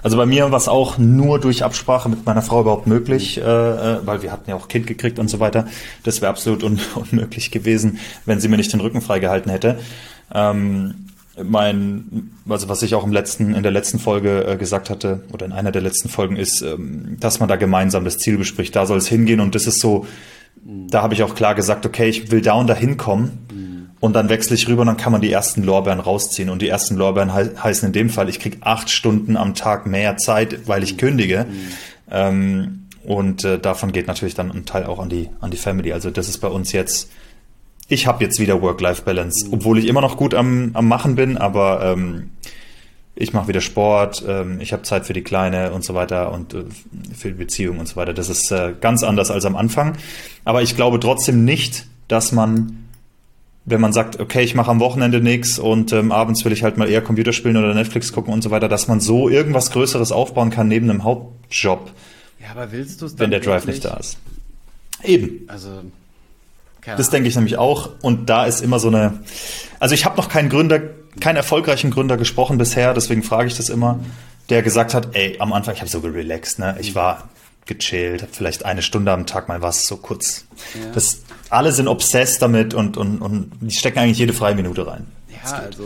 also 0.00 0.16
bei 0.16 0.26
mir 0.26 0.48
war 0.52 0.56
es 0.56 0.68
auch 0.68 0.96
nur 0.96 1.40
durch 1.40 1.64
Absprache 1.64 2.08
mit 2.08 2.24
meiner 2.24 2.40
Frau 2.40 2.60
überhaupt 2.60 2.86
möglich, 2.86 3.36
mhm. 3.36 3.42
äh, 3.42 3.94
äh, 3.94 4.06
weil 4.06 4.22
wir 4.22 4.30
hatten 4.30 4.48
ja 4.48 4.54
auch 4.54 4.68
Kind 4.68 4.86
gekriegt 4.86 5.18
und 5.18 5.28
so 5.28 5.40
weiter. 5.40 5.66
Das 6.04 6.20
wäre 6.20 6.30
absolut 6.30 6.62
un 6.62 6.78
unmöglich 6.94 7.50
gewesen, 7.50 7.98
wenn 8.26 8.38
sie 8.38 8.46
mir 8.46 8.58
nicht 8.58 8.72
den 8.72 8.78
Rücken 8.78 9.00
freigehalten 9.00 9.50
hätte. 9.50 9.80
Ähm, 10.32 11.08
mein, 11.42 12.30
also 12.48 12.68
was 12.68 12.82
ich 12.82 12.94
auch 12.94 13.04
im 13.04 13.12
letzten, 13.12 13.56
in 13.56 13.62
der 13.64 13.72
letzten 13.72 13.98
Folge 13.98 14.46
äh, 14.46 14.56
gesagt 14.56 14.88
hatte, 14.88 15.24
oder 15.32 15.46
in 15.46 15.52
einer 15.52 15.72
der 15.72 15.82
letzten 15.82 16.08
Folgen 16.08 16.36
ist, 16.36 16.62
ähm, 16.62 17.16
dass 17.18 17.40
man 17.40 17.48
da 17.48 17.56
gemeinsam 17.56 18.04
das 18.04 18.18
Ziel 18.18 18.38
bespricht. 18.38 18.76
Da 18.76 18.86
soll 18.86 18.98
es 18.98 19.08
hingehen 19.08 19.40
und 19.40 19.56
das 19.56 19.66
ist 19.66 19.80
so, 19.80 20.06
mhm. 20.64 20.88
da 20.88 21.02
habe 21.02 21.14
ich 21.14 21.24
auch 21.24 21.34
klar 21.34 21.56
gesagt, 21.56 21.86
okay, 21.86 22.08
ich 22.08 22.30
will 22.30 22.40
da 22.40 22.52
und 22.52 22.68
da 22.68 22.74
hinkommen. 22.74 23.47
Mhm 23.98 23.98
und 24.00 24.14
dann 24.14 24.28
wechsle 24.28 24.54
ich 24.54 24.68
rüber 24.68 24.82
und 24.82 24.86
dann 24.86 24.96
kann 24.96 25.12
man 25.12 25.20
die 25.20 25.32
ersten 25.32 25.62
Lorbeeren 25.62 26.00
rausziehen. 26.00 26.50
Und 26.50 26.62
die 26.62 26.68
ersten 26.68 26.96
Lorbeeren 26.96 27.34
he 27.34 27.50
heißen 27.60 27.86
in 27.86 27.92
dem 27.92 28.10
Fall, 28.10 28.28
ich 28.28 28.38
krieg 28.38 28.58
acht 28.60 28.90
Stunden 28.90 29.36
am 29.36 29.54
Tag 29.54 29.86
mehr 29.86 30.16
Zeit, 30.16 30.68
weil 30.68 30.82
ich 30.82 30.98
kündige. 30.98 31.46
Mhm. 31.48 31.72
Ähm, 32.10 32.86
und 33.04 33.44
äh, 33.44 33.58
davon 33.58 33.92
geht 33.92 34.06
natürlich 34.06 34.34
dann 34.34 34.50
ein 34.50 34.64
Teil 34.66 34.84
auch 34.84 34.98
an 34.98 35.08
die, 35.08 35.30
an 35.40 35.50
die 35.50 35.56
Family. 35.56 35.92
Also 35.92 36.10
das 36.10 36.28
ist 36.28 36.38
bei 36.38 36.48
uns 36.48 36.72
jetzt, 36.72 37.10
ich 37.88 38.06
habe 38.06 38.22
jetzt 38.22 38.38
wieder 38.38 38.62
Work-Life-Balance, 38.62 39.46
mhm. 39.46 39.54
obwohl 39.54 39.78
ich 39.78 39.86
immer 39.86 40.00
noch 40.00 40.16
gut 40.16 40.34
am, 40.34 40.70
am 40.74 40.86
Machen 40.86 41.16
bin, 41.16 41.36
aber 41.36 41.80
ähm, 41.82 42.30
ich 43.16 43.32
mache 43.32 43.48
wieder 43.48 43.60
Sport, 43.60 44.22
ähm, 44.28 44.60
ich 44.60 44.72
habe 44.72 44.82
Zeit 44.82 45.06
für 45.06 45.12
die 45.12 45.22
Kleine 45.22 45.72
und 45.72 45.84
so 45.84 45.94
weiter 45.94 46.30
und 46.30 46.54
äh, 46.54 46.64
für 47.16 47.28
die 47.28 47.34
Beziehung 47.34 47.80
und 47.80 47.88
so 47.88 47.96
weiter. 47.96 48.14
Das 48.14 48.28
ist 48.28 48.52
äh, 48.52 48.74
ganz 48.80 49.02
anders 49.02 49.32
als 49.32 49.44
am 49.44 49.56
Anfang. 49.56 49.96
Aber 50.44 50.62
ich 50.62 50.76
glaube 50.76 51.00
trotzdem 51.00 51.44
nicht, 51.44 51.86
dass 52.06 52.30
man, 52.30 52.87
wenn 53.70 53.80
man 53.80 53.92
sagt, 53.92 54.18
okay, 54.18 54.42
ich 54.42 54.54
mache 54.54 54.70
am 54.70 54.80
Wochenende 54.80 55.20
nichts 55.20 55.58
und 55.58 55.92
ähm, 55.92 56.12
abends 56.12 56.44
will 56.44 56.52
ich 56.52 56.62
halt 56.62 56.78
mal 56.78 56.88
eher 56.88 57.02
Computer 57.02 57.32
spielen 57.32 57.56
oder 57.56 57.74
Netflix 57.74 58.12
gucken 58.12 58.32
und 58.32 58.42
so 58.42 58.50
weiter, 58.50 58.68
dass 58.68 58.88
man 58.88 59.00
so 59.00 59.28
irgendwas 59.28 59.70
Größeres 59.70 60.12
aufbauen 60.12 60.50
kann 60.50 60.68
neben 60.68 60.88
einem 60.88 61.04
Hauptjob. 61.04 61.90
Ja, 62.40 62.50
aber 62.52 62.72
willst 62.72 63.02
du 63.02 63.06
es 63.06 63.18
Wenn 63.18 63.30
der 63.30 63.40
Drive 63.40 63.66
nicht 63.66 63.84
da 63.84 63.94
ist. 63.94 64.18
Eben. 65.02 65.44
Also 65.48 65.82
das 66.96 67.10
denke 67.10 67.28
ich 67.28 67.36
nämlich 67.36 67.58
auch. 67.58 67.90
Und 68.00 68.30
da 68.30 68.46
ist 68.46 68.62
immer 68.62 68.78
so 68.78 68.88
eine. 68.88 69.20
Also 69.78 69.94
ich 69.94 70.04
habe 70.04 70.16
noch 70.16 70.28
keinen 70.28 70.48
Gründer, 70.48 70.80
keinen 71.20 71.36
erfolgreichen 71.36 71.90
Gründer 71.90 72.16
gesprochen 72.16 72.58
bisher, 72.58 72.94
deswegen 72.94 73.22
frage 73.22 73.48
ich 73.48 73.56
das 73.56 73.68
immer, 73.68 74.00
der 74.48 74.62
gesagt 74.62 74.94
hat, 74.94 75.14
ey, 75.14 75.36
am 75.40 75.52
Anfang, 75.52 75.74
ich 75.74 75.80
habe 75.80 75.90
so 75.90 75.98
relaxed, 75.98 76.58
ne? 76.58 76.76
Ich 76.80 76.94
war 76.94 77.28
gechillt, 77.68 78.22
habe 78.22 78.32
vielleicht 78.32 78.64
eine 78.64 78.82
Stunde 78.82 79.12
am 79.12 79.26
Tag 79.26 79.48
mal 79.48 79.62
was, 79.62 79.86
so 79.86 79.96
kurz. 79.96 80.46
Ja. 80.74 80.90
Das, 80.92 81.22
alle 81.50 81.72
sind 81.72 81.86
obsessed 81.86 82.42
damit 82.42 82.74
und, 82.74 82.96
und, 82.96 83.20
und 83.20 83.52
die 83.60 83.74
stecken 83.74 84.00
eigentlich 84.00 84.18
jede 84.18 84.32
freie 84.32 84.56
Minute 84.56 84.86
rein. 84.86 85.06
Ja, 85.30 85.52
also 85.52 85.84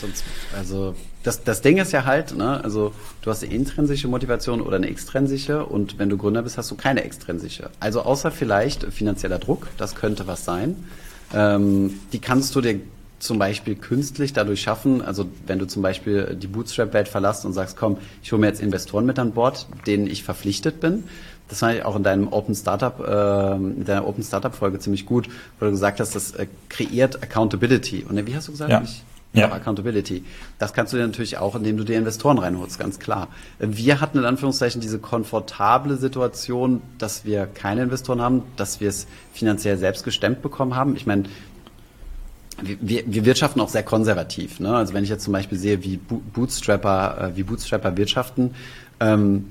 sonst, 0.00 0.24
also 0.56 0.94
das, 1.22 1.44
das 1.44 1.60
Ding 1.62 1.78
ist 1.78 1.92
ja 1.92 2.04
halt, 2.04 2.36
ne, 2.36 2.62
also 2.62 2.92
du 3.22 3.30
hast 3.30 3.42
eine 3.42 3.52
intrinsische 3.52 4.08
Motivation 4.08 4.60
oder 4.60 4.76
eine 4.76 4.88
extrinsische 4.88 5.64
und 5.64 5.98
wenn 5.98 6.08
du 6.08 6.16
Gründer 6.16 6.42
bist, 6.42 6.56
hast 6.58 6.70
du 6.70 6.74
keine 6.74 7.04
extrinsische. 7.04 7.70
Also 7.80 8.02
außer 8.02 8.30
vielleicht 8.30 8.84
finanzieller 8.92 9.38
Druck, 9.38 9.68
das 9.76 9.94
könnte 9.94 10.26
was 10.26 10.44
sein. 10.44 10.84
Ähm, 11.32 12.00
die 12.12 12.18
kannst 12.18 12.54
du 12.54 12.60
dir 12.60 12.80
zum 13.24 13.38
Beispiel 13.38 13.74
künstlich 13.74 14.34
dadurch 14.34 14.60
schaffen, 14.60 15.00
also 15.00 15.24
wenn 15.46 15.58
du 15.58 15.66
zum 15.66 15.80
Beispiel 15.80 16.36
die 16.38 16.46
Bootstrap-Welt 16.46 17.08
verlässt 17.08 17.46
und 17.46 17.54
sagst, 17.54 17.74
komm, 17.74 17.96
ich 18.22 18.30
hole 18.32 18.40
mir 18.40 18.48
jetzt 18.48 18.60
Investoren 18.60 19.06
mit 19.06 19.18
an 19.18 19.32
Bord, 19.32 19.66
denen 19.86 20.06
ich 20.06 20.22
verpflichtet 20.24 20.78
bin. 20.78 21.04
Das 21.48 21.60
fand 21.60 21.76
ich 21.76 21.84
auch 21.86 21.96
in 21.96 22.02
deinem 22.02 22.30
Open 22.30 22.54
Startup, 22.54 23.00
äh, 23.00 23.54
in 23.56 23.86
deiner 23.86 24.06
Open 24.06 24.22
Startup 24.22 24.54
Folge 24.54 24.78
ziemlich 24.78 25.06
gut, 25.06 25.28
wo 25.58 25.64
du 25.64 25.70
gesagt 25.70 26.00
hast, 26.00 26.14
das 26.14 26.32
äh, 26.32 26.46
kreiert 26.68 27.22
Accountability. 27.22 28.04
Und 28.06 28.26
wie 28.26 28.36
hast 28.36 28.48
du 28.48 28.52
gesagt? 28.52 28.70
Ja. 28.70 28.82
Ich, 28.82 29.02
ja. 29.32 29.50
Accountability. 29.50 30.22
Das 30.58 30.74
kannst 30.74 30.92
du 30.92 30.98
dir 30.98 31.06
natürlich 31.06 31.38
auch, 31.38 31.54
indem 31.54 31.78
du 31.78 31.84
dir 31.84 31.96
Investoren 31.96 32.38
reinholst, 32.38 32.78
ganz 32.78 32.98
klar. 32.98 33.28
Wir 33.58 34.02
hatten 34.02 34.18
in 34.18 34.26
Anführungszeichen 34.26 34.82
diese 34.82 34.98
komfortable 34.98 35.96
Situation, 35.96 36.82
dass 36.98 37.24
wir 37.24 37.46
keine 37.46 37.82
Investoren 37.84 38.20
haben, 38.20 38.42
dass 38.56 38.80
wir 38.80 38.90
es 38.90 39.06
finanziell 39.32 39.78
selbst 39.78 40.04
gestemmt 40.04 40.42
bekommen 40.42 40.76
haben. 40.76 40.94
Ich 40.94 41.06
meine, 41.06 41.24
wir, 42.62 43.02
wir 43.06 43.24
wirtschaften 43.24 43.60
auch 43.60 43.68
sehr 43.68 43.82
konservativ. 43.82 44.60
Ne? 44.60 44.74
Also 44.74 44.94
wenn 44.94 45.04
ich 45.04 45.10
jetzt 45.10 45.24
zum 45.24 45.32
Beispiel 45.32 45.58
sehe, 45.58 45.82
wie 45.82 45.96
Bootstrapper, 45.96 47.32
äh, 47.32 47.36
wie 47.36 47.42
Bootstrapper 47.42 47.96
wirtschaften, 47.96 48.54
ähm, 49.00 49.46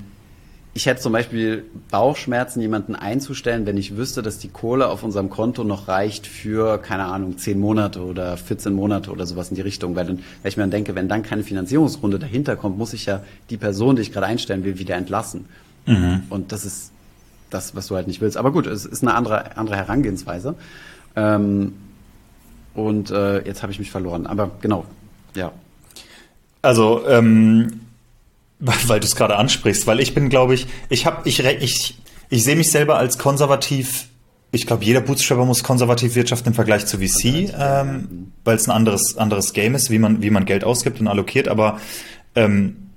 ich 0.76 0.88
hätte 0.88 1.02
zum 1.02 1.14
Beispiel 1.14 1.66
Bauchschmerzen, 1.92 2.60
jemanden 2.60 2.96
einzustellen, 2.96 3.68
wenn 3.68 3.78
ich 3.78 3.96
wüsste, 3.96 4.24
dass 4.24 4.40
die 4.40 4.48
Kohle 4.48 4.88
auf 4.88 5.04
unserem 5.04 5.30
Konto 5.30 5.64
noch 5.64 5.88
reicht 5.88 6.26
für, 6.26 6.80
keine 6.80 7.06
Ahnung, 7.06 7.38
10 7.38 7.60
Monate 7.60 8.02
oder 8.02 8.38
14 8.38 8.74
Monate 8.74 9.12
oder 9.12 9.28
sowas 9.28 9.50
in 9.50 9.56
die 9.56 9.62
Richtung. 9.62 9.96
Weil, 9.96 10.08
dann, 10.08 10.18
weil 10.42 10.50
ich 10.50 10.58
mir 10.58 10.64
dann 10.64 10.72
denke, 10.72 10.96
wenn 10.96 11.08
dann 11.08 11.22
keine 11.22 11.44
Finanzierungsrunde 11.44 12.18
dahinter 12.18 12.56
kommt, 12.56 12.80
muss 12.80 12.94
ich 12.94 13.06
ja 13.06 13.22
die 13.52 13.58
Person, 13.58 13.98
die 13.98 14.02
ich 14.02 14.12
gerade 14.12 14.26
einstellen 14.26 14.64
will, 14.64 14.80
wieder 14.80 14.96
entlassen. 14.96 15.46
Mhm. 15.86 16.24
Und 16.32 16.52
das 16.52 16.66
ist 16.66 16.92
das, 17.52 17.76
was 17.76 17.88
du 17.88 17.96
halt 17.96 18.08
nicht 18.08 18.20
willst. 18.20 18.38
Aber 18.38 18.52
gut, 18.52 18.66
es 18.66 18.86
ist 18.86 19.04
eine 19.04 19.14
andere, 19.14 19.56
andere 19.58 19.76
Herangehensweise. 19.76 20.56
Ähm, 21.16 21.74
und 22.74 23.12
äh, 23.12 23.46
jetzt 23.46 23.62
habe 23.62 23.72
ich 23.72 23.80
mich 23.80 23.92
verloren. 23.92 24.28
Aber 24.28 24.52
genau, 24.62 24.86
ja. 25.36 25.52
Also, 26.62 27.08
ähm, 27.08 27.82
weil 28.60 29.00
du 29.00 29.06
es 29.06 29.16
gerade 29.16 29.36
ansprichst, 29.36 29.88
weil 29.88 30.00
ich 30.00 30.14
bin, 30.14 30.30
glaube 30.30 30.54
ich, 30.54 30.68
ich 30.90 31.06
habe, 31.06 31.28
ich, 31.28 31.40
ich, 31.40 31.98
ich 32.30 32.44
sehe 32.44 32.56
mich 32.56 32.72
selber 32.72 32.98
als 32.98 33.18
konservativ. 33.18 34.08
Ich 34.52 34.68
glaube, 34.68 34.84
jeder 34.84 35.02
Bootstrapper 35.02 35.46
muss 35.46 35.64
konservativ 35.64 36.16
wirtschaften 36.16 36.50
im 36.50 36.54
Vergleich 36.54 36.86
zu 36.86 37.00
VC, 37.00 37.52
ähm, 37.58 38.32
weil 38.44 38.56
es 38.56 38.68
ein 38.68 38.72
anderes, 38.72 39.18
anderes 39.18 39.54
Game 39.54 39.74
ist, 39.74 39.90
wie 39.90 39.98
man, 39.98 40.22
wie 40.22 40.30
man 40.30 40.46
Geld 40.46 40.64
ausgibt 40.64 41.02
und 41.02 41.08
allokiert. 41.08 41.48
Aber 41.48 41.80
ähm, 42.36 42.90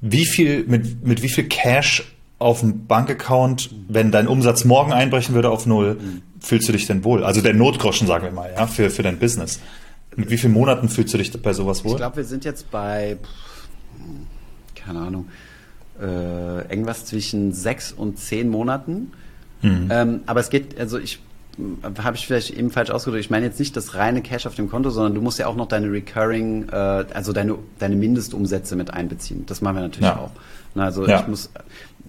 wie 0.00 0.26
viel, 0.26 0.64
mit, 0.66 1.06
mit 1.06 1.22
wie 1.22 1.28
viel 1.28 1.44
Cash 1.44 2.17
auf 2.38 2.60
dem 2.60 2.86
Bankaccount, 2.86 3.70
wenn 3.88 4.12
dein 4.12 4.28
Umsatz 4.28 4.64
morgen 4.64 4.92
einbrechen 4.92 5.34
würde 5.34 5.50
auf 5.50 5.66
null, 5.66 5.94
mhm. 6.00 6.22
fühlst 6.40 6.68
du 6.68 6.72
dich 6.72 6.86
denn 6.86 7.04
wohl? 7.04 7.24
Also 7.24 7.40
der 7.40 7.54
Notgroschen, 7.54 8.06
sagen 8.06 8.24
wir 8.24 8.32
mal, 8.32 8.52
ja, 8.54 8.66
für, 8.66 8.90
für 8.90 9.02
dein 9.02 9.18
Business. 9.18 9.60
Mit 10.16 10.30
wie 10.30 10.38
vielen 10.38 10.52
Monaten 10.52 10.88
fühlst 10.88 11.14
du 11.14 11.18
dich 11.18 11.32
bei 11.42 11.52
sowas 11.52 11.84
wohl? 11.84 11.92
Ich 11.92 11.96
glaube, 11.98 12.16
wir 12.16 12.24
sind 12.24 12.44
jetzt 12.44 12.70
bei 12.70 13.16
keine 14.88 15.00
Ahnung, 15.00 15.28
äh, 16.00 16.62
irgendwas 16.70 17.04
zwischen 17.04 17.52
sechs 17.52 17.92
und 17.92 18.18
zehn 18.18 18.48
Monaten. 18.48 19.12
Mhm. 19.60 19.88
Ähm, 19.90 20.20
aber 20.26 20.40
es 20.40 20.50
geht, 20.50 20.78
also 20.80 20.98
ich 20.98 21.20
habe 22.02 22.16
ich 22.16 22.26
vielleicht 22.26 22.50
eben 22.50 22.70
falsch 22.70 22.90
ausgedrückt. 22.90 23.24
Ich 23.24 23.30
meine 23.30 23.46
jetzt 23.46 23.58
nicht 23.58 23.76
das 23.76 23.96
reine 23.96 24.22
Cash 24.22 24.46
auf 24.46 24.54
dem 24.54 24.70
Konto, 24.70 24.90
sondern 24.90 25.14
du 25.14 25.20
musst 25.20 25.40
ja 25.40 25.48
auch 25.48 25.56
noch 25.56 25.66
deine 25.66 25.90
Recurring, 25.90 26.68
äh, 26.68 26.74
also 26.74 27.32
deine, 27.32 27.56
deine 27.78 27.96
Mindestumsätze 27.96 28.76
mit 28.76 28.94
einbeziehen. 28.94 29.44
Das 29.46 29.60
machen 29.60 29.76
wir 29.76 29.82
natürlich 29.82 30.08
ja. 30.08 30.16
auch. 30.16 30.30
Na, 30.74 30.84
also 30.84 31.06
ja. 31.06 31.20
ich 31.20 31.26
muss 31.26 31.50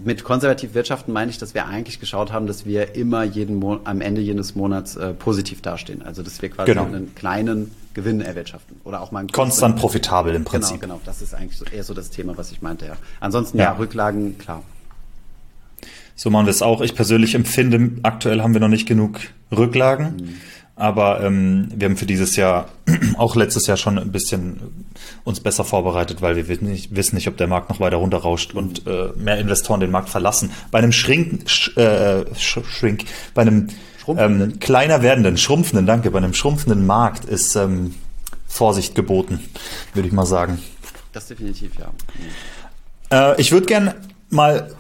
mit 0.04 0.24
konservativ 0.24 0.74
wirtschaften 0.74 1.12
meine 1.12 1.32
ich, 1.32 1.38
dass 1.38 1.54
wir 1.54 1.66
eigentlich 1.66 2.00
geschaut 2.00 2.32
haben, 2.32 2.47
dass 2.47 2.66
wir 2.66 2.95
immer 2.95 3.24
jeden 3.24 3.56
Mo 3.56 3.80
am 3.84 4.02
Ende 4.02 4.22
jedes 4.22 4.56
Monats 4.56 4.95
äh, 4.95 5.14
positiv 5.14 5.62
dastehen. 5.62 6.02
Also 6.02 6.24
dass 6.24 6.41
wir 6.41 6.50
quasi 6.50 6.72
genau. 6.72 6.86
einen 6.86 7.14
kleinen 7.16 7.72
Gewinn 7.93 8.22
erwirtschaften 8.22 8.80
oder 8.84 9.02
auch 9.02 9.12
mal 9.12 9.28
konstant 9.28 9.76
profitabel 9.78 10.36
im 10.36 10.45
Prinzip. 10.45 10.80
Genau, 10.80 10.95
genau. 10.95 11.06
Das 11.06 11.22
ist 11.22 11.34
eigentlich 11.34 11.58
so, 11.58 11.66
eher 11.66 11.84
so 11.84 11.93
das 11.93 12.10
Thema, 12.10 12.38
was 12.38 12.52
ich 12.52 12.62
meinte. 12.62 12.86
Ja. 12.86 12.97
Ansonsten 13.20 13.58
ja, 13.58 13.66
ja 13.66 13.72
Rücklagen 13.74 14.38
klar. 14.38 14.64
So 16.16 16.30
machen 16.30 16.47
wir 16.47 16.52
es 16.52 16.62
auch. 16.62 16.82
Ich 16.82 16.95
persönlich 16.95 17.34
empfinde, 17.34 17.91
aktuell 18.04 18.41
haben 18.41 18.54
wir 18.54 18.62
noch 18.62 18.68
nicht 18.68 18.88
genug 18.88 19.20
Rücklagen. 19.52 20.18
Mhm. 20.18 20.36
Aber 20.80 21.22
ähm, 21.22 21.70
wir 21.76 21.90
haben 21.90 21.98
für 21.98 22.06
dieses 22.06 22.38
Jahr, 22.38 22.70
auch 23.18 23.36
letztes 23.36 23.68
Jahr 23.68 23.76
schon 23.76 24.00
ein 24.00 24.14
bisschen 24.14 24.86
uns 25.26 25.42
besser 25.42 25.66
vorbereitet, 25.66 26.22
weil 26.22 26.38
wir 26.38 26.48
wissen 26.48 26.70
nicht, 26.70 26.96
wissen 26.96 27.16
nicht 27.16 27.28
ob 27.28 27.36
der 27.36 27.48
Markt 27.48 27.70
noch 27.70 27.82
weiter 27.82 27.98
runterrauscht 27.98 28.54
und 28.54 28.88
äh, 28.88 29.10
mehr 29.18 29.40
Investoren 29.40 29.82
den 29.82 29.92
Markt 29.92 30.08
verlassen. 30.08 30.52
Bei 30.72 30.80
einem 30.80 30.94
Schrink, 30.94 31.50
sch, 31.50 31.76
äh, 31.76 32.24
sch, 32.34 32.60
Shrink, 32.64 33.04
bei 33.34 33.42
einem 33.42 33.68
ähm, 34.08 34.60
kleiner 34.62 35.02
werdenden, 35.02 35.38
schrumpfenden, 35.38 35.86
danke, 35.86 36.12
bei 36.12 36.18
einem 36.20 36.34
schrumpfenden 36.34 36.88
Markt 36.88 37.26
ist 37.26 37.58
ähm, 37.58 37.94
Vorsicht 38.48 38.96
geboten, 38.96 39.42
würde 39.94 40.08
ich 40.08 40.14
mal 40.14 40.26
sagen. 40.26 40.60
Das 41.12 41.28
definitiv, 41.28 41.74
ja. 43.12 43.34
Äh, 43.34 43.42
ich 43.42 43.52
würde 43.52 43.66
gern 43.66 43.94
mal 44.30 44.72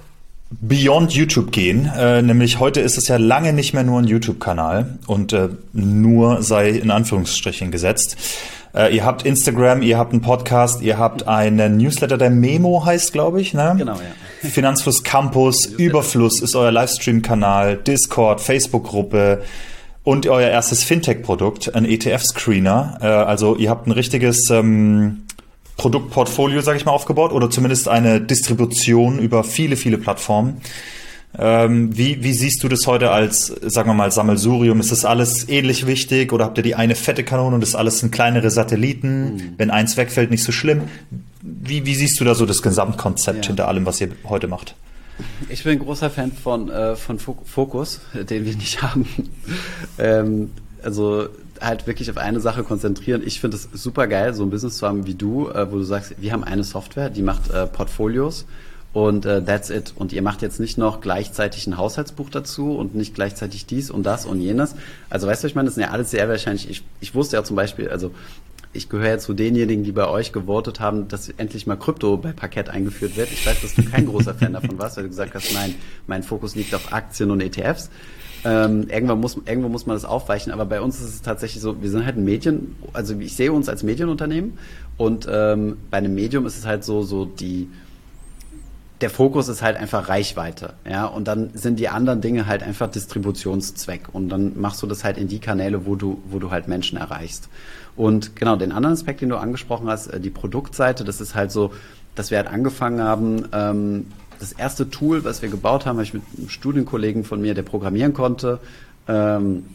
beyond 0.49 1.11
YouTube 1.11 1.51
gehen. 1.51 1.91
Äh, 1.95 2.21
nämlich 2.21 2.59
heute 2.59 2.81
ist 2.81 2.97
es 2.97 3.07
ja 3.07 3.17
lange 3.17 3.53
nicht 3.53 3.73
mehr 3.73 3.83
nur 3.83 3.99
ein 3.99 4.07
YouTube-Kanal 4.07 4.97
und 5.07 5.33
äh, 5.33 5.49
nur 5.73 6.41
sei 6.41 6.69
in 6.69 6.91
Anführungsstrichen 6.91 7.71
gesetzt. 7.71 8.17
Äh, 8.73 8.95
ihr 8.95 9.05
habt 9.05 9.25
Instagram, 9.25 9.81
ihr 9.81 9.97
habt 9.97 10.11
einen 10.11 10.21
Podcast, 10.21 10.81
ihr 10.81 10.97
habt 10.97 11.27
einen 11.27 11.77
Newsletter, 11.77 12.17
der 12.17 12.29
Memo 12.29 12.85
heißt, 12.85 13.13
glaube 13.13 13.41
ich. 13.41 13.53
Ne? 13.53 13.75
Genau, 13.77 13.95
ja. 13.95 14.01
Finanzfluss 14.49 15.03
Campus, 15.03 15.65
Überfluss 15.65 16.41
ist 16.41 16.55
euer 16.55 16.71
Livestream-Kanal, 16.71 17.77
Discord, 17.77 18.41
Facebook-Gruppe 18.41 19.43
und 20.03 20.27
euer 20.27 20.49
erstes 20.49 20.83
Fintech-Produkt, 20.83 21.75
ein 21.75 21.85
ETF-Screener. 21.85 22.99
Äh, 23.01 23.05
also 23.05 23.55
ihr 23.55 23.69
habt 23.69 23.87
ein 23.87 23.91
richtiges 23.91 24.49
ähm, 24.49 25.25
Produktportfolio, 25.79 26.61
sage 26.61 26.77
ich 26.77 26.85
mal, 26.85 26.91
aufgebaut 26.91 27.31
oder 27.31 27.49
zumindest 27.49 27.87
eine 27.87 28.19
Distribution 28.19 29.17
über 29.17 29.43
viele, 29.43 29.77
viele 29.77 29.97
Plattformen. 29.97 30.61
Ähm, 31.37 31.95
wie, 31.95 32.23
wie 32.23 32.33
siehst 32.33 32.63
du 32.63 32.67
das 32.67 32.85
heute 32.85 33.11
als, 33.11 33.47
sagen 33.47 33.89
wir 33.89 33.93
mal, 33.93 34.11
Sammelsurium? 34.11 34.79
Ist 34.79 34.91
das 34.91 35.05
alles 35.05 35.47
ähnlich 35.47 35.87
wichtig 35.87 36.33
oder 36.33 36.45
habt 36.45 36.57
ihr 36.57 36.63
die 36.63 36.75
eine 36.75 36.95
fette 36.95 37.23
Kanone 37.23 37.55
und 37.55 37.61
das 37.61 37.75
alles 37.75 37.99
sind 37.99 38.11
kleinere 38.11 38.49
Satelliten? 38.49 39.35
Mhm. 39.35 39.53
Wenn 39.57 39.71
eins 39.71 39.95
wegfällt, 39.95 40.31
nicht 40.31 40.43
so 40.43 40.51
schlimm. 40.51 40.83
Wie, 41.41 41.85
wie 41.85 41.95
siehst 41.95 42.19
du 42.19 42.25
da 42.25 42.35
so 42.35 42.45
das 42.45 42.61
Gesamtkonzept 42.61 43.45
ja. 43.45 43.47
hinter 43.49 43.67
allem, 43.67 43.85
was 43.85 44.01
ihr 44.01 44.09
heute 44.27 44.47
macht? 44.47 44.75
Ich 45.49 45.63
bin 45.63 45.73
ein 45.73 45.79
großer 45.79 46.09
Fan 46.09 46.31
von, 46.31 46.69
äh, 46.69 46.95
von 46.95 47.19
Fokus, 47.19 48.01
den 48.13 48.45
wir 48.45 48.55
nicht 48.55 48.81
haben. 48.81 49.07
ähm, 49.97 50.51
also 50.83 51.27
halt 51.61 51.87
wirklich 51.87 52.09
auf 52.09 52.17
eine 52.17 52.39
Sache 52.39 52.63
konzentrieren. 52.63 53.21
Ich 53.25 53.39
finde 53.39 53.57
es 53.57 53.69
super 53.73 54.07
geil, 54.07 54.33
so 54.33 54.43
ein 54.43 54.49
Business 54.49 54.77
zu 54.77 54.87
haben 54.87 55.05
wie 55.05 55.15
du, 55.15 55.49
äh, 55.49 55.71
wo 55.71 55.77
du 55.77 55.83
sagst, 55.83 56.15
wir 56.19 56.31
haben 56.31 56.43
eine 56.43 56.63
Software, 56.63 57.09
die 57.09 57.21
macht 57.21 57.49
äh, 57.49 57.67
Portfolios 57.67 58.45
und 58.93 59.25
äh, 59.25 59.43
that's 59.43 59.69
it. 59.69 59.93
Und 59.95 60.13
ihr 60.13 60.21
macht 60.21 60.41
jetzt 60.41 60.59
nicht 60.59 60.77
noch 60.77 61.01
gleichzeitig 61.01 61.67
ein 61.67 61.77
Haushaltsbuch 61.77 62.29
dazu 62.29 62.75
und 62.75 62.95
nicht 62.95 63.13
gleichzeitig 63.13 63.65
dies 63.65 63.91
und 63.91 64.03
das 64.03 64.25
und 64.25 64.41
jenes. 64.41 64.75
Also 65.09 65.27
weißt 65.27 65.43
du, 65.43 65.47
ich 65.47 65.55
meine, 65.55 65.67
das 65.67 65.75
sind 65.75 65.83
ja 65.83 65.91
alles 65.91 66.11
sehr 66.11 66.27
wahrscheinlich. 66.27 66.69
Ich, 66.69 66.83
ich 66.99 67.15
wusste 67.15 67.37
ja 67.37 67.43
zum 67.43 67.55
Beispiel, 67.55 67.89
also 67.89 68.11
ich 68.71 68.87
gehöre 68.87 69.09
ja 69.09 69.17
zu 69.17 69.33
denjenigen, 69.33 69.83
die 69.83 69.91
bei 69.91 70.07
euch 70.07 70.31
gewotet 70.31 70.79
haben, 70.79 71.07
dass 71.07 71.29
endlich 71.29 71.65
mal 71.65 71.75
Krypto 71.75 72.17
bei 72.17 72.33
Parkett 72.33 72.69
eingeführt 72.69 73.17
wird. 73.17 73.31
Ich 73.31 73.45
weiß, 73.45 73.61
dass 73.61 73.73
du 73.73 73.83
kein 73.83 74.05
großer 74.05 74.35
Fan 74.35 74.53
davon 74.53 74.77
warst, 74.77 74.97
weil 74.97 75.05
du 75.05 75.09
gesagt 75.09 75.33
hast, 75.33 75.53
nein, 75.53 75.73
mein 76.05 76.21
Fokus 76.21 76.55
liegt 76.55 76.75
auf 76.75 76.93
Aktien 76.93 77.31
und 77.31 77.41
ETFs. 77.41 77.89
Ähm, 78.45 78.87
irgendwann 78.89 79.19
muss, 79.19 79.37
irgendwo 79.45 79.67
muss 79.67 79.85
man 79.85 79.95
das 79.95 80.05
aufweichen, 80.05 80.51
aber 80.53 80.65
bei 80.65 80.79
uns 80.79 81.01
ist 81.01 81.13
es 81.13 81.21
tatsächlich 81.21 81.61
so, 81.61 81.81
wir 81.81 81.89
sind 81.89 82.05
halt 82.05 82.15
ein 82.15 82.23
Medien, 82.23 82.75
also 82.93 83.17
ich 83.19 83.35
sehe 83.35 83.51
uns 83.51 83.67
als 83.67 83.83
Medienunternehmen 83.83 84.57
und 84.97 85.27
ähm, 85.29 85.77
bei 85.91 85.97
einem 85.97 86.15
Medium 86.15 86.45
ist 86.45 86.57
es 86.57 86.65
halt 86.65 86.85
so, 86.85 87.03
so 87.03 87.25
die, 87.25 87.67
der 89.01 89.09
Fokus 89.09 89.49
ist 89.49 89.61
halt 89.61 89.75
einfach 89.75 90.07
Reichweite, 90.07 90.73
ja, 90.89 91.05
und 91.05 91.27
dann 91.27 91.51
sind 91.53 91.79
die 91.79 91.89
anderen 91.89 92.21
Dinge 92.21 92.45
halt 92.45 92.63
einfach 92.63 92.89
Distributionszweck 92.89 94.07
und 94.13 94.29
dann 94.29 94.57
machst 94.59 94.81
du 94.81 94.87
das 94.87 95.03
halt 95.03 95.17
in 95.17 95.27
die 95.27 95.39
Kanäle, 95.39 95.85
wo 95.85 95.95
du, 95.95 96.21
wo 96.29 96.39
du 96.39 96.49
halt 96.49 96.69
Menschen 96.69 96.97
erreichst. 96.97 97.49
Und 97.97 98.37
genau, 98.37 98.55
den 98.55 98.71
anderen 98.71 98.93
Aspekt, 98.93 99.19
den 99.19 99.27
du 99.27 99.35
angesprochen 99.35 99.89
hast, 99.89 100.07
äh, 100.07 100.21
die 100.21 100.29
Produktseite, 100.29 101.03
das 101.03 101.19
ist 101.19 101.35
halt 101.35 101.51
so, 101.51 101.73
dass 102.15 102.31
wir 102.31 102.37
halt 102.37 102.47
angefangen 102.47 103.01
haben, 103.01 103.49
ähm, 103.51 104.05
das 104.39 104.51
erste 104.51 104.89
Tool, 104.89 105.23
was 105.23 105.41
wir 105.41 105.49
gebaut 105.49 105.85
haben, 105.85 105.97
habe 105.97 106.03
ich 106.03 106.13
mit 106.13 106.23
einem 106.37 106.49
Studienkollegen 106.49 107.23
von 107.23 107.41
mir, 107.41 107.53
der 107.53 107.63
programmieren 107.63 108.13
konnte, 108.13 108.59
ähm, 109.07 109.65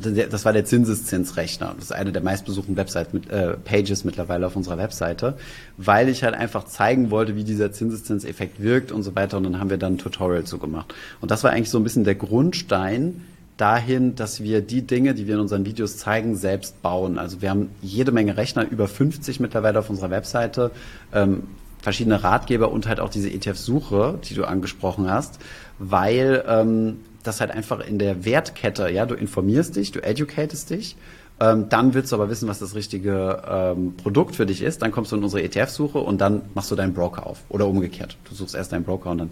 das 0.00 0.46
war 0.46 0.54
der 0.54 0.64
Zinseszinsrechner. 0.64 1.74
Das 1.76 1.86
ist 1.86 1.92
eine 1.92 2.12
der 2.12 2.22
meistbesuchten 2.22 2.76
Website 2.76 3.12
mit, 3.12 3.30
äh, 3.30 3.54
Pages 3.58 4.04
mittlerweile 4.04 4.46
auf 4.46 4.56
unserer 4.56 4.78
Webseite, 4.78 5.36
weil 5.76 6.08
ich 6.08 6.24
halt 6.24 6.34
einfach 6.34 6.64
zeigen 6.64 7.10
wollte, 7.10 7.36
wie 7.36 7.44
dieser 7.44 7.72
Zinseszinseffekt 7.72 8.62
wirkt 8.62 8.90
und 8.90 9.02
so 9.02 9.14
weiter. 9.14 9.36
Und 9.36 9.44
dann 9.44 9.60
haben 9.60 9.68
wir 9.68 9.76
dann 9.76 9.94
ein 9.94 9.98
Tutorial 9.98 10.44
zu 10.44 10.58
gemacht. 10.58 10.94
Und 11.20 11.30
das 11.30 11.44
war 11.44 11.50
eigentlich 11.50 11.68
so 11.68 11.78
ein 11.78 11.84
bisschen 11.84 12.04
der 12.04 12.14
Grundstein 12.14 13.22
dahin, 13.58 14.14
dass 14.14 14.42
wir 14.42 14.62
die 14.62 14.82
Dinge, 14.82 15.14
die 15.14 15.26
wir 15.26 15.34
in 15.34 15.40
unseren 15.40 15.66
Videos 15.66 15.98
zeigen, 15.98 16.36
selbst 16.36 16.80
bauen. 16.80 17.18
Also 17.18 17.42
wir 17.42 17.50
haben 17.50 17.68
jede 17.82 18.12
Menge 18.12 18.38
Rechner, 18.38 18.66
über 18.68 18.88
50 18.88 19.40
mittlerweile 19.40 19.78
auf 19.78 19.90
unserer 19.90 20.10
Webseite, 20.10 20.70
ähm, 21.12 21.42
verschiedene 21.82 22.24
Ratgeber 22.24 22.72
und 22.72 22.88
halt 22.88 23.00
auch 23.00 23.10
diese 23.10 23.28
ETF-Suche, 23.28 24.18
die 24.24 24.34
du 24.34 24.44
angesprochen 24.44 25.10
hast, 25.10 25.38
weil 25.78 26.44
ähm, 26.48 27.00
das 27.22 27.40
halt 27.40 27.50
einfach 27.50 27.80
in 27.80 27.98
der 27.98 28.24
Wertkette, 28.24 28.88
ja, 28.90 29.04
du 29.04 29.14
informierst 29.14 29.76
dich, 29.76 29.92
du 29.92 30.02
educatest 30.02 30.70
dich, 30.70 30.96
ähm, 31.40 31.68
dann 31.68 31.92
willst 31.92 32.12
du 32.12 32.16
aber 32.16 32.30
wissen, 32.30 32.48
was 32.48 32.60
das 32.60 32.74
richtige 32.74 33.42
ähm, 33.48 33.96
Produkt 33.96 34.36
für 34.36 34.46
dich 34.46 34.62
ist, 34.62 34.82
dann 34.82 34.92
kommst 34.92 35.12
du 35.12 35.16
in 35.16 35.24
unsere 35.24 35.42
ETF-Suche 35.42 35.98
und 35.98 36.20
dann 36.20 36.42
machst 36.54 36.70
du 36.70 36.76
deinen 36.76 36.94
Broker 36.94 37.26
auf 37.26 37.42
oder 37.48 37.66
umgekehrt. 37.66 38.16
Du 38.28 38.34
suchst 38.34 38.54
erst 38.54 38.72
deinen 38.72 38.84
Broker 38.84 39.10
und 39.10 39.18
dann 39.18 39.30